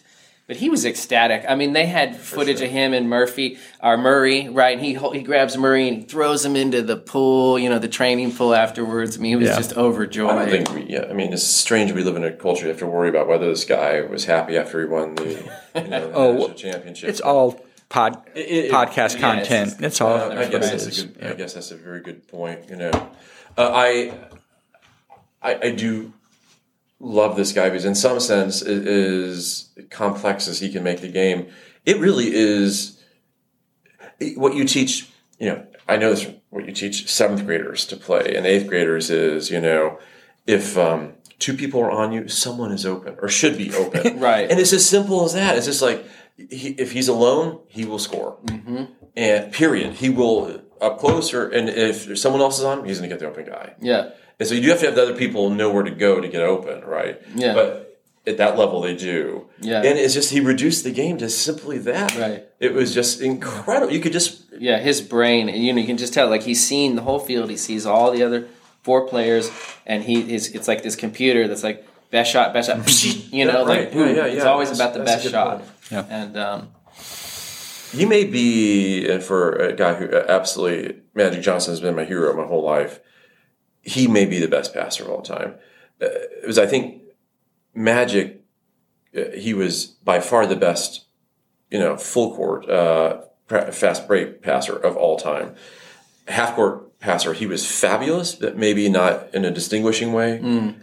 But 0.52 0.58
he 0.58 0.70
was 0.70 0.84
ecstatic. 0.84 1.46
I 1.48 1.56
mean, 1.56 1.72
they 1.72 1.86
had 1.86 2.18
footage 2.18 2.60
of 2.60 2.70
him 2.70 2.92
and 2.94 3.10
Murphy 3.10 3.58
or 3.82 3.96
Murray, 3.98 4.50
right? 4.50 4.78
And 4.78 4.86
he 4.86 4.96
he 5.18 5.24
grabs 5.24 5.56
Murray 5.56 5.88
and 5.88 6.06
throws 6.10 6.44
him 6.44 6.58
into 6.58 6.82
the 6.82 6.98
pool. 6.98 7.58
You 7.58 7.70
know, 7.70 7.80
the 7.80 7.88
training 7.88 8.34
pool 8.34 8.54
afterwards. 8.54 9.18
I 9.18 9.22
mean, 9.22 9.30
he 9.30 9.36
was 9.38 9.48
Yeah. 9.48 9.56
just 9.56 9.78
overjoyed. 9.78 10.30
I 10.32 10.36
don't 10.40 10.50
think 10.50 10.74
we, 10.74 10.84
yeah, 10.94 11.06
I 11.10 11.14
mean, 11.14 11.32
it's 11.32 11.42
strange 11.48 11.94
we 11.94 12.04
live 12.04 12.18
in 12.18 12.26
a 12.26 12.34
culture 12.34 12.64
you 12.64 12.68
have 12.68 12.80
to 12.80 12.86
worry 12.86 13.08
about 13.08 13.30
whether 13.30 13.48
this 13.48 13.64
guy 13.64 14.02
was 14.02 14.26
happy 14.26 14.58
after 14.58 14.82
he 14.82 14.88
won 14.88 15.16
the 15.16 15.24
you 15.74 15.88
know, 15.88 16.12
Oh, 16.14 16.32
national 16.34 16.56
championship. 16.56 17.10
it's 17.10 17.22
all 17.22 17.64
pod 17.88 18.18
It- 18.36 18.40
it- 18.66 18.72
podcast 18.74 18.98
yeah, 18.98 19.06
it's 19.06 19.16
content. 19.16 19.70
just- 19.70 19.80
That's 19.80 20.02
all. 20.02 20.18
Uh, 20.18 20.36
I 20.36 20.50
guess 20.50 20.70
that's 20.70 20.86
is. 20.86 21.00
a 21.04 21.06
good. 21.06 21.28
I 21.32 21.34
guess 21.36 21.54
that's 21.54 21.72
a 21.72 21.78
very 21.78 22.02
good 22.02 22.28
point. 22.28 22.70
You 22.70 22.76
know, 22.76 22.92
Uh, 23.58 23.72
I, 23.74 24.12
I 25.42 25.56
I 25.68 25.72
do 25.72 26.12
love 27.02 27.36
this 27.36 27.52
guy 27.52 27.70
because 27.70 27.86
in 27.86 27.96
some 27.96 28.20
sense 28.20 28.62
it 28.62 28.88
is 28.88 29.70
complex 29.90 30.48
as 30.48 30.60
he 30.60 30.72
can 30.72 30.84
make 30.84 31.02
the 31.02 31.08
game. 31.08 31.50
It 31.86 32.00
really 32.00 32.34
is 32.34 33.04
what 34.36 34.56
you 34.56 34.66
teach. 34.66 35.10
You 35.40 35.48
know, 35.48 35.68
I 35.88 35.98
know 35.98 36.12
this. 36.12 36.28
What 36.50 36.66
you 36.66 36.74
teach 36.74 37.10
seventh 37.10 37.46
graders 37.46 37.86
to 37.88 37.98
play 37.98 38.36
and 38.36 38.46
eighth 38.46 38.68
graders 38.68 39.10
is 39.10 39.50
you 39.50 39.60
know 39.60 40.00
if 40.46 40.78
um, 40.78 41.14
two 41.40 41.56
people 41.56 41.82
are 41.82 41.92
on 41.92 42.12
you, 42.12 42.28
someone 42.28 42.72
is 42.72 42.86
open 42.86 43.18
or 43.22 43.28
should 43.30 43.58
be 43.58 43.74
open. 43.74 44.20
Right. 44.20 44.50
And 44.50 44.60
it's 44.60 44.74
as 44.74 44.88
simple 44.88 45.26
as 45.26 45.34
that. 45.34 45.58
It's 45.58 45.66
just 45.66 45.82
like 45.82 46.06
he, 46.38 46.70
if 46.70 46.92
he's 46.92 47.08
alone, 47.08 47.60
he 47.68 47.86
will 47.86 48.00
score. 48.00 48.38
Mm-hmm. 48.46 48.86
And 49.16 49.52
period. 49.52 49.94
He 49.94 50.10
will 50.10 50.62
up 50.80 51.00
close 51.00 51.34
or 51.34 51.50
and 51.50 51.70
if 51.70 52.18
someone 52.18 52.42
else 52.42 52.60
is 52.60 52.66
on 52.66 52.80
him, 52.80 52.86
he's 52.86 53.00
going 53.00 53.10
to 53.10 53.16
get 53.16 53.20
the 53.20 53.28
open 53.28 53.46
guy. 53.46 53.74
Yeah. 53.82 54.12
And 54.40 54.48
so 54.48 54.56
you 54.56 54.62
do 54.62 54.70
have 54.70 54.80
to 54.80 54.86
have 54.88 54.96
the 54.96 55.04
other 55.04 55.16
people 55.16 55.50
know 55.50 55.72
where 55.72 55.84
to 55.84 55.92
go 55.92 56.20
to 56.22 56.28
get 56.28 56.42
open, 56.42 56.82
right? 56.84 57.22
Yeah. 57.36 57.54
But 57.54 58.00
at 58.28 58.38
that 58.38 58.58
level, 58.58 58.82
they 58.82 58.96
do. 58.96 59.48
Yeah. 59.60 59.78
And 59.78 59.98
it's 60.00 60.14
just 60.14 60.32
he 60.32 60.40
reduced 60.40 60.84
the 60.84 60.92
game 60.92 61.18
to 61.20 61.30
simply 61.30 61.78
that. 61.80 62.16
Right. 62.18 62.44
It 62.60 62.74
was 62.74 62.94
just 62.94 63.22
incredible. 63.22 63.92
You 63.94 64.00
could 64.00 64.14
just 64.14 64.44
Yeah, 64.58 64.80
his 64.80 65.02
brain, 65.02 65.50
and 65.50 65.64
you 65.64 65.74
know, 65.74 65.80
you 65.82 65.88
can 65.88 65.98
just 65.98 66.14
tell 66.14 66.30
like 66.30 66.44
he's 66.44 66.66
seen 66.66 66.96
the 66.96 67.02
whole 67.02 67.20
field. 67.20 67.50
He 67.50 67.58
sees 67.58 67.86
all 67.86 68.12
the 68.12 68.24
other 68.24 68.48
four 68.84 69.08
players, 69.08 69.50
and 69.86 70.04
he 70.04 70.34
is. 70.36 70.54
It's 70.56 70.68
like 70.68 70.84
this 70.84 70.96
computer 70.96 71.48
that's 71.48 71.64
like 71.64 71.88
best 72.12 72.32
shot, 72.32 72.54
best 72.54 72.68
shot. 72.70 72.78
You 73.32 73.46
know, 73.46 73.60
Yeah, 73.62 73.62
like 73.62 73.92
boom. 73.94 74.10
Yeah, 74.16 74.26
yeah, 74.28 74.34
it's 74.34 74.46
always 74.46 74.70
That's- 74.70 74.80
about 74.96 75.00
the 75.00 75.04
best 75.06 75.30
shot. 75.30 75.58
point. 75.60 75.70
Yeah. 75.92 76.06
And 76.10 76.38
um, 76.38 76.70
He 77.92 78.06
may 78.06 78.24
be, 78.24 79.08
and 79.10 79.22
for 79.24 79.52
a 79.54 79.74
guy 79.74 79.94
who 79.96 80.16
absolutely, 80.16 81.02
Magic 81.14 81.42
Johnson 81.42 81.72
has 81.74 81.82
been 81.82 81.96
my 81.96 82.06
hero 82.06 82.34
my 82.36 82.46
whole 82.46 82.64
life. 82.64 83.00
He 83.82 84.08
may 84.08 84.26
be 84.26 84.40
the 84.40 84.48
best 84.48 84.74
passer 84.74 85.04
of 85.04 85.10
all 85.10 85.22
time. 85.22 85.56
Uh, 86.02 86.08
it 86.44 86.48
was, 86.48 86.58
I 86.58 86.66
think, 86.68 87.02
Magic. 87.74 88.42
Uh, 89.16 89.32
he 89.36 89.54
was 89.54 89.86
by 89.86 90.20
far 90.20 90.46
the 90.46 90.56
best, 90.56 91.06
you 91.70 91.80
know, 91.80 91.98
full 91.98 92.36
court, 92.36 92.70
uh, 92.70 93.22
fast 93.48 94.08
break 94.08 94.42
passer 94.42 94.76
of 94.76 94.96
all 94.96 95.18
time. 95.18 95.56
Half 96.28 96.56
court 96.56 97.00
passer, 97.00 97.34
he 97.34 97.46
was 97.46 97.66
fabulous, 97.70 98.36
but 98.36 98.56
maybe 98.58 98.88
not 98.88 99.34
in 99.34 99.44
a 99.46 99.52
distinguishing 99.52 100.14
way. 100.14 100.38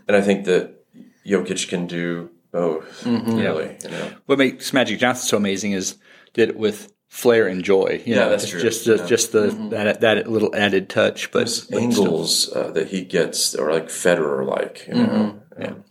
And 0.06 0.16
I 0.16 0.20
think 0.20 0.44
that 0.46 0.84
Jokic 1.24 1.68
can 1.68 1.86
do 1.86 2.30
both. 2.50 3.06
Really, 3.36 3.76
you 3.84 3.90
know. 3.90 4.12
What 4.26 4.38
makes 4.38 4.72
Magic 4.72 4.98
Johnson 4.98 5.26
so 5.26 5.36
amazing 5.36 5.72
is 5.72 5.96
did 6.34 6.48
it 6.50 6.56
with 6.56 6.92
flair 7.08 7.46
and 7.48 7.64
joy. 7.64 8.02
You 8.04 8.14
Yeah, 8.14 8.24
know, 8.24 8.30
that's 8.30 8.42
just, 8.44 8.52
true. 8.52 8.60
Just 8.62 8.86
Yeah. 8.86 9.06
just 9.06 9.32
the 9.32 9.46
that 9.70 10.00
that 10.00 10.28
little 10.30 10.54
added 10.54 10.88
touch, 10.88 11.30
but 11.30 11.40
those 11.40 11.62
but 11.62 11.80
angles 11.80 12.52
uh, 12.54 12.70
that 12.72 12.88
he 12.88 13.02
gets 13.02 13.54
are 13.54 13.72
like 13.72 13.88
Federer 13.88 14.46
like. 14.46 14.86
You 14.88 14.94
know, 14.94 15.40
Um, 15.60 15.84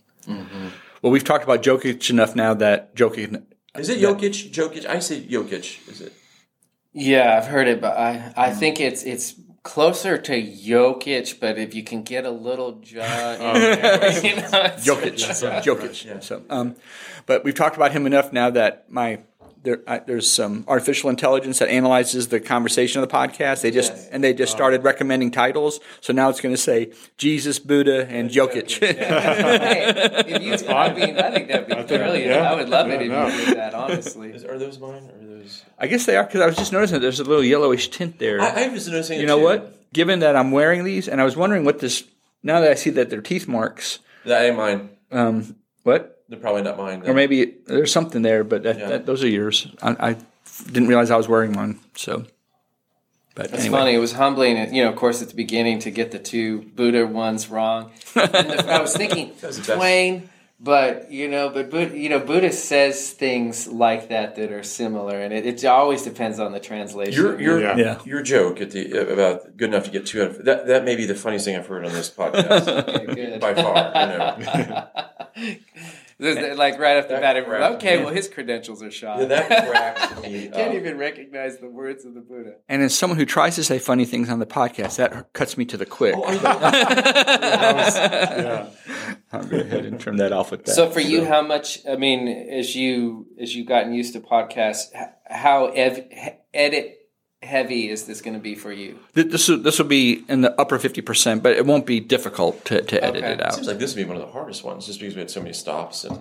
Well, 1.02 1.12
we've 1.12 1.24
talked 1.24 1.44
about 1.44 1.62
Jokic 1.62 2.10
enough 2.10 2.34
now 2.34 2.54
that 2.54 2.94
Jokic. 2.96 3.42
is 3.78 3.88
it 3.88 4.00
Jokic? 4.00 4.50
Jokic? 4.52 4.86
I 4.86 4.98
say 5.00 5.20
Jokic. 5.20 5.88
Is 5.88 6.00
it? 6.00 6.12
yeah, 6.92 7.36
I've 7.36 7.46
heard 7.46 7.68
it, 7.68 7.80
but 7.80 7.96
I 7.96 8.32
I 8.36 8.50
think 8.50 8.80
it's 8.80 9.02
it's 9.04 9.34
closer 9.62 10.16
to 10.18 10.32
Jokic. 10.42 11.38
But 11.40 11.58
if 11.58 11.74
you 11.74 11.82
can 11.84 12.02
get 12.02 12.24
a 12.24 12.30
little 12.30 12.72
jaw, 12.80 13.00
in 13.34 13.52
there, 13.54 14.24
you 14.24 14.36
know, 14.36 14.64
it's- 14.64 14.86
Jokic, 14.86 15.62
Jokic. 15.68 16.22
So, 16.22 16.42
um, 16.50 16.74
but 17.26 17.44
we've 17.44 17.54
talked 17.54 17.76
about 17.76 17.92
him 17.92 18.06
enough 18.06 18.32
now 18.32 18.50
that 18.50 18.90
my 18.90 19.20
there, 19.62 19.80
I, 19.86 19.98
there's 19.98 20.30
some 20.30 20.64
artificial 20.68 21.10
intelligence 21.10 21.58
that 21.58 21.68
analyzes 21.68 22.28
the 22.28 22.40
conversation 22.40 23.02
of 23.02 23.08
the 23.08 23.14
podcast. 23.14 23.62
They 23.62 23.70
just 23.70 23.92
Yes. 23.92 24.08
and 24.12 24.22
they 24.22 24.32
just 24.34 24.52
started 24.52 24.84
recommending 24.84 25.30
titles. 25.30 25.80
So 26.00 26.12
now 26.12 26.28
it's 26.28 26.40
going 26.40 26.54
to 26.54 26.60
say 26.60 26.92
Jesus, 27.16 27.58
Buddha, 27.58 28.06
and 28.08 28.30
Jokic. 28.30 28.78
Hey, 28.98 29.92
if 30.26 30.42
you, 30.62 30.68
I 30.68 30.92
mean, 30.94 31.18
I 31.18 31.30
think 31.32 31.48
that'd 31.48 31.66
be 31.66 31.96
brilliant. 31.96 32.26
yeah. 32.26 32.50
I 32.50 32.54
would 32.54 32.68
love 32.68 32.88
it 32.88 33.00
Yeah, 33.06 33.26
if 33.26 33.32
no. 33.32 33.38
you 33.38 33.46
did 33.46 33.56
that. 33.56 33.74
Honestly, 33.74 34.30
Is, 34.30 34.44
are 34.44 34.58
those 34.58 34.78
mine? 34.78 35.10
Or 35.10 35.22
are 35.22 35.38
those? 35.38 35.64
I 35.78 35.86
guess 35.86 36.06
they 36.06 36.16
are 36.16 36.24
because 36.24 36.40
I 36.40 36.46
was 36.46 36.56
just 36.56 36.72
noticing 36.72 36.94
that 36.94 37.00
there's 37.00 37.20
a 37.20 37.24
little 37.24 37.44
yellowish 37.44 37.88
tint 37.90 38.18
there. 38.18 38.40
I, 38.40 38.64
I 38.64 38.68
was 38.68 38.88
noticing. 38.88 39.20
you 39.20 39.26
know 39.26 39.38
too. 39.38 39.44
what? 39.44 39.92
Given 39.92 40.18
that 40.20 40.36
I'm 40.36 40.50
wearing 40.50 40.84
these, 40.84 41.08
and 41.08 41.20
I 41.20 41.24
was 41.24 41.36
wondering 41.36 41.64
what 41.64 41.78
this. 41.78 42.04
Now 42.42 42.60
that 42.60 42.70
I 42.70 42.74
see 42.74 42.90
that 42.90 43.10
they're 43.10 43.20
teeth 43.22 43.48
marks, 43.48 43.98
That 44.24 44.42
ain't 44.44 44.56
mine. 44.56 44.90
um, 45.10 45.56
what? 45.82 46.22
They're 46.28 46.38
probably 46.38 46.62
not 46.62 46.76
mine. 46.76 47.02
Or 47.06 47.14
maybe 47.14 47.54
there's 47.66 47.92
something 47.92 48.22
there, 48.22 48.44
but 48.44 48.62
that, 48.64 48.78
Yeah. 48.78 48.88
that, 48.88 49.06
those 49.06 49.22
are 49.24 49.28
yours. 49.28 49.66
I, 49.82 50.10
I 50.10 50.16
didn't 50.66 50.88
realize 50.88 51.10
I 51.10 51.16
was 51.16 51.28
wearing 51.28 51.54
one. 51.54 51.80
So, 51.94 52.26
but 53.34 53.46
It's 53.46 53.54
anyway. 53.64 53.78
funny. 53.78 53.94
It 53.94 53.98
was 53.98 54.12
humbling, 54.12 54.74
you 54.74 54.82
know, 54.84 54.90
of 54.90 54.96
course, 54.96 55.22
at 55.22 55.28
the 55.28 55.34
beginning 55.34 55.78
to 55.80 55.90
get 55.90 56.10
the 56.10 56.18
two 56.18 56.62
Buddha 56.76 57.06
ones 57.06 57.48
wrong. 57.48 57.92
And 58.14 58.30
the, 58.32 58.66
I 58.70 58.80
was 58.82 58.94
thinking 58.96 59.30
was 59.42 59.56
the 59.56 59.62
best. 59.66 59.78
Twain, 59.78 60.28
but 60.60 61.10
you 61.10 61.28
know, 61.28 61.50
but 61.50 61.70
Buddha, 61.70 61.96
you 61.96 62.08
know, 62.08 62.18
Buddha 62.18 62.52
says 62.52 63.10
things 63.12 63.68
like 63.68 64.08
that 64.08 64.34
that 64.36 64.50
are 64.50 64.62
similar, 64.62 65.20
and 65.20 65.32
it, 65.32 65.46
it 65.46 65.64
always 65.64 66.02
depends 66.02 66.40
on 66.40 66.52
the 66.52 66.60
translation. 66.60 67.14
Your 67.22 67.40
your 67.40 67.60
Yeah. 67.60 67.76
Yeah. 67.76 67.98
your 68.04 68.22
joke 68.22 68.60
at 68.60 68.70
the 68.72 69.12
about 69.12 69.56
good 69.56 69.68
enough 69.70 69.84
to 69.84 69.90
get 69.90 70.06
two 70.06 70.22
out 70.22 70.30
of 70.30 70.44
that 70.44 70.66
that 70.66 70.84
may 70.84 70.96
be 70.96 71.06
the 71.06 71.14
funniest 71.14 71.44
thing 71.44 71.56
I've 71.56 71.66
heard 71.66 71.84
on 71.84 71.92
this 71.92 72.10
podcast 72.10 72.68
Okay, 73.08 73.38
by 73.38 73.54
far. 73.54 73.76
You 73.94 74.06
know. 74.18 75.54
This 76.20 76.58
like 76.58 76.80
right 76.80 76.96
off 76.96 77.04
the 77.06 77.14
That 77.14 77.22
bat, 77.22 77.36
everyone, 77.36 77.74
okay, 77.74 77.98
me. 77.98 78.04
well, 78.04 78.12
his 78.12 78.28
credentials 78.28 78.82
are 78.82 78.90
shot. 78.90 79.20
Yeah, 79.20 79.26
that 79.26 79.48
cracks 79.70 80.22
me 80.22 80.48
Can't 80.48 80.70
up. 80.70 80.74
even 80.74 80.98
recognize 80.98 81.58
the 81.58 81.68
words 81.70 82.04
of 82.04 82.14
the 82.14 82.20
Buddha. 82.20 82.54
And 82.68 82.82
as 82.82 82.96
someone 82.96 83.16
who 83.18 83.24
tries 83.24 83.54
to 83.54 83.62
say 83.62 83.78
funny 83.78 84.04
things 84.04 84.28
on 84.28 84.40
the 84.40 84.46
podcast, 84.46 84.96
that 84.96 85.32
cuts 85.32 85.56
me 85.56 85.64
to 85.66 85.76
the 85.76 85.86
quick. 85.86 86.16
Oh, 86.18 86.24
I- 86.24 86.34
Yeah. 88.38 88.70
I'll 89.32 89.44
go 89.44 89.58
ahead 89.58 89.84
and 89.84 90.00
turn 90.00 90.16
that 90.16 90.32
off 90.32 90.50
with 90.50 90.64
that. 90.64 90.74
So 90.74 90.90
for 90.90 91.00
you, 91.00 91.24
how 91.24 91.42
much? 91.42 91.86
I 91.86 91.96
mean, 91.96 92.28
as 92.28 92.74
you 92.74 93.26
as 93.40 93.54
you've 93.54 93.66
gotten 93.68 93.92
used 93.92 94.14
to 94.14 94.20
podcasts, 94.20 94.86
how 95.28 95.66
ev- 95.66 96.06
edit 96.54 96.97
heavy 97.42 97.88
is 97.88 98.04
this 98.04 98.20
going 98.20 98.34
to 98.34 98.40
be 98.40 98.54
for 98.54 98.72
you? 98.72 98.98
This 99.14 99.48
will, 99.48 99.58
this 99.58 99.78
will 99.78 99.86
be 99.86 100.24
in 100.28 100.40
the 100.40 100.58
upper 100.60 100.78
fifty 100.78 101.00
percent, 101.00 101.42
but 101.42 101.56
it 101.56 101.66
won't 101.66 101.86
be 101.86 102.00
difficult 102.00 102.64
to, 102.66 102.82
to 102.82 103.04
edit 103.04 103.22
Okay. 103.24 103.32
it 103.34 103.42
out. 103.44 103.54
Seems 103.54 103.66
like 103.68 103.78
this 103.78 103.94
would 103.94 104.02
be 104.02 104.08
one 104.08 104.16
of 104.16 104.22
the 104.22 104.32
hardest 104.32 104.64
ones, 104.64 104.86
just 104.86 105.00
because 105.00 105.14
we 105.14 105.20
had 105.20 105.30
so 105.30 105.40
many 105.40 105.52
stops 105.52 106.04
and 106.04 106.18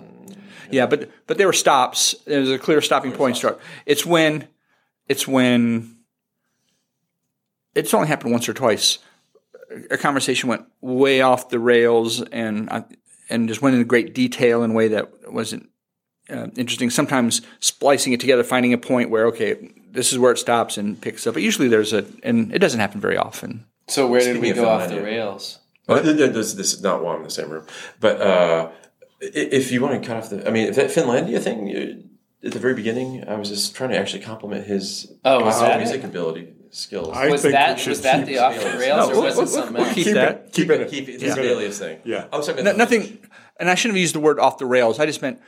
Yeah, 0.71 0.85
but 0.85 1.09
but 1.27 1.37
there 1.37 1.47
were 1.47 1.53
stops. 1.53 2.15
There 2.25 2.39
was 2.39 2.51
a 2.51 2.59
clear 2.59 2.81
stopping 2.81 3.11
point. 3.13 3.37
Start. 3.37 3.59
It's 3.85 4.05
when 4.05 4.47
it's 5.07 5.27
when 5.27 5.97
it's 7.75 7.93
only 7.93 8.07
happened 8.07 8.31
once 8.31 8.47
or 8.49 8.53
twice. 8.53 8.99
A 9.91 9.97
conversation 9.97 10.49
went 10.49 10.65
way 10.81 11.21
off 11.21 11.49
the 11.49 11.59
rails, 11.59 12.21
and 12.21 12.69
I, 12.69 12.85
and 13.29 13.47
just 13.49 13.61
went 13.61 13.75
into 13.75 13.85
great 13.85 14.13
detail 14.13 14.63
in 14.63 14.71
a 14.71 14.73
way 14.73 14.87
that 14.89 15.31
wasn't 15.31 15.69
uh, 16.29 16.47
interesting. 16.55 16.89
Sometimes 16.89 17.41
splicing 17.59 18.13
it 18.13 18.19
together, 18.19 18.43
finding 18.43 18.73
a 18.73 18.77
point 18.77 19.09
where 19.09 19.27
okay, 19.27 19.71
this 19.91 20.11
is 20.11 20.19
where 20.19 20.31
it 20.31 20.37
stops 20.37 20.77
and 20.77 20.99
picks 21.01 21.25
up. 21.27 21.33
But 21.33 21.43
usually 21.43 21.67
there's 21.67 21.93
a, 21.93 22.05
and 22.23 22.53
it 22.53 22.59
doesn't 22.59 22.79
happen 22.79 22.99
very 23.01 23.17
often. 23.17 23.65
So 23.87 24.07
where 24.07 24.19
did 24.19 24.25
Speaking 24.37 24.41
we 24.41 24.49
of 24.51 24.55
go 24.57 24.69
off 24.69 24.89
the 24.89 25.01
rails? 25.01 25.59
Well, 25.87 26.03
th- 26.03 26.17
th- 26.17 26.33
this, 26.33 26.53
this 26.53 26.73
is 26.73 26.81
not 26.81 27.01
while 27.01 27.13
I'm 27.13 27.21
in 27.21 27.23
the 27.23 27.29
same 27.31 27.49
room, 27.49 27.65
but 28.01 28.19
uh, 28.21 28.69
if 29.21 29.71
you 29.71 29.81
want 29.81 30.01
to 30.01 30.05
cut 30.05 30.17
off 30.17 30.29
the, 30.29 30.45
I 30.45 30.51
mean, 30.51 30.73
that 30.73 30.89
Finlandia 30.89 31.41
thing 31.41 31.67
you, 31.67 32.03
at 32.43 32.51
the 32.51 32.59
very 32.59 32.73
beginning, 32.73 33.23
I 33.27 33.35
was 33.35 33.47
just 33.47 33.73
trying 33.73 33.91
to 33.91 33.97
actually 33.97 34.21
compliment 34.23 34.67
his 34.67 35.09
Oh, 35.23 35.45
was 35.45 35.61
uh, 35.61 35.67
that 35.69 35.77
music 35.77 36.03
it? 36.03 36.07
ability 36.07 36.53
skills. 36.71 37.15
I 37.15 37.29
Was 37.29 37.41
think 37.41 37.53
that 37.53 37.77
we 37.77 37.81
should 37.83 37.89
was 37.91 38.01
that 38.01 38.17
keep- 38.17 38.35
the 38.35 38.39
off 38.39 38.53
the 38.61 38.77
rails, 38.77 38.97
No, 38.97 39.05
or 39.07 39.11
we'll- 39.13 39.23
was 39.23 39.35
we'll- 39.37 39.45
it 39.45 39.47
something 39.47 39.73
we'll 39.75 39.85
else? 39.85 39.95
keep 39.95 40.03
Keep 40.05 40.13
that. 40.15 40.31
it. 40.31 40.53
Keep 40.53 40.69
it. 40.71 40.89
Keep 40.91 41.07
it. 41.09 41.11
It's 41.13 41.23
Yeah. 41.23 41.35
the 41.35 41.43
alias 41.51 41.79
thing. 41.79 41.99
Yeah. 42.03 42.25
I 42.33 42.37
was 42.37 42.47
talking 42.47 42.65
No, 42.65 42.73
nothing, 42.73 43.19
and 43.57 43.69
I 43.69 43.75
shouldn't 43.75 43.95
have 43.95 44.01
used 44.01 44.13
the 44.13 44.19
word 44.19 44.39
off 44.39 44.57
the 44.57 44.65
rails. 44.65 44.99
I 44.99 45.05
just 45.05 45.21
meant 45.21 45.39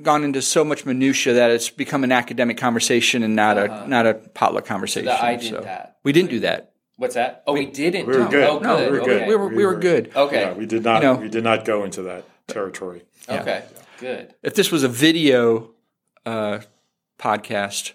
gone 0.00 0.24
into 0.24 0.40
so 0.40 0.64
much 0.64 0.86
minutia 0.86 1.34
that 1.34 1.50
it's 1.50 1.68
become 1.68 2.04
an 2.04 2.12
academic 2.12 2.56
conversation 2.56 3.22
and 3.22 3.36
not 3.36 3.58
a 3.58 3.86
not 3.88 4.06
a 4.06 4.14
potluck 4.14 4.64
conversation. 4.64 5.08
Uh-huh. 5.08 5.26
I 5.26 5.36
did 5.36 5.54
that. 5.64 5.98
We 6.02 6.12
didn't 6.12 6.30
do 6.30 6.40
that. 6.40 6.72
What's 6.96 7.14
that? 7.14 7.42
Oh, 7.46 7.54
we, 7.54 7.66
didn't. 7.66 8.06
we 8.06 8.16
were 8.16 8.28
good. 8.28 8.44
Oh, 8.48 8.58
No, 8.58 8.76
we 8.76 8.90
were 8.90 9.00
okay. 9.00 9.18
good. 9.18 9.28
We 9.28 9.36
were 9.36 9.48
we 9.48 9.66
were 9.66 9.74
good. 9.74 10.12
Okay. 10.14 10.40
Yeah, 10.40 10.52
we 10.52 10.66
did 10.66 10.84
not. 10.84 11.02
You 11.02 11.08
know- 11.08 11.14
we 11.20 11.28
did 11.28 11.44
not 11.44 11.64
go 11.64 11.84
into 11.84 12.02
that 12.02 12.24
territory. 12.46 13.02
Okay. 13.28 13.64
Good. 13.98 14.34
If 14.42 14.54
this 14.54 14.70
was 14.72 14.82
a 14.82 14.88
video 14.88 15.70
uh, 16.26 16.60
podcast, 17.18 17.92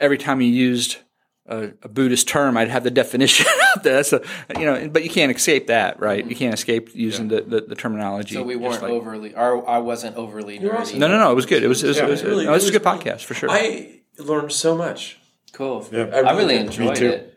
every 0.00 0.18
time 0.18 0.40
you 0.40 0.48
used 0.48 0.98
a, 1.46 1.72
a 1.82 1.88
Buddhist 1.88 2.28
term, 2.28 2.56
I'd 2.56 2.68
have 2.68 2.84
the 2.84 2.90
definition 2.90 3.46
out 3.76 3.82
there. 3.82 3.94
That's 3.94 4.12
a, 4.12 4.22
you 4.58 4.64
know, 4.64 4.88
but 4.88 5.02
you 5.04 5.10
can't 5.10 5.34
escape 5.34 5.66
that, 5.66 5.98
right? 6.00 6.20
Mm-hmm. 6.20 6.30
You 6.30 6.36
can't 6.36 6.54
escape 6.54 6.90
using 6.94 7.28
the, 7.28 7.40
the, 7.42 7.60
the 7.62 7.74
terminology. 7.74 8.34
So 8.34 8.42
we 8.42 8.56
weren't 8.56 8.82
like- 8.82 8.90
overly, 8.90 9.34
or 9.34 9.68
I 9.68 9.78
wasn't 9.78 10.16
overly 10.16 10.58
nerdy. 10.58 10.98
No, 10.98 11.08
no, 11.08 11.18
no. 11.18 11.30
It 11.32 11.34
was 11.34 11.46
good. 11.46 11.62
It 11.62 11.68
was. 11.68 11.82
It 11.82 11.88
was, 11.88 11.96
Yeah, 11.96 12.04
it 12.06 12.10
was, 12.10 12.22
really, 12.24 12.44
no, 12.44 12.50
it 12.50 12.54
was 12.54 12.64
it 12.66 12.74
a 12.74 12.78
good 12.78 12.84
was- 12.84 13.02
podcast 13.02 13.24
for 13.24 13.34
sure. 13.34 13.50
I 13.50 14.00
learned 14.18 14.52
so 14.52 14.76
much. 14.76 15.18
Cool. 15.52 15.86
Yeah. 15.92 16.04
I 16.04 16.36
really 16.36 16.56
did. 16.58 16.66
enjoyed 16.66 16.96
too. 16.96 17.08
it. 17.10 17.34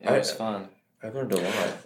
It 0.00 0.08
I- 0.08 0.18
was 0.18 0.30
fun. 0.32 0.68
I 1.02 1.08
learned 1.10 1.32
a 1.32 1.36
lot. 1.36 1.74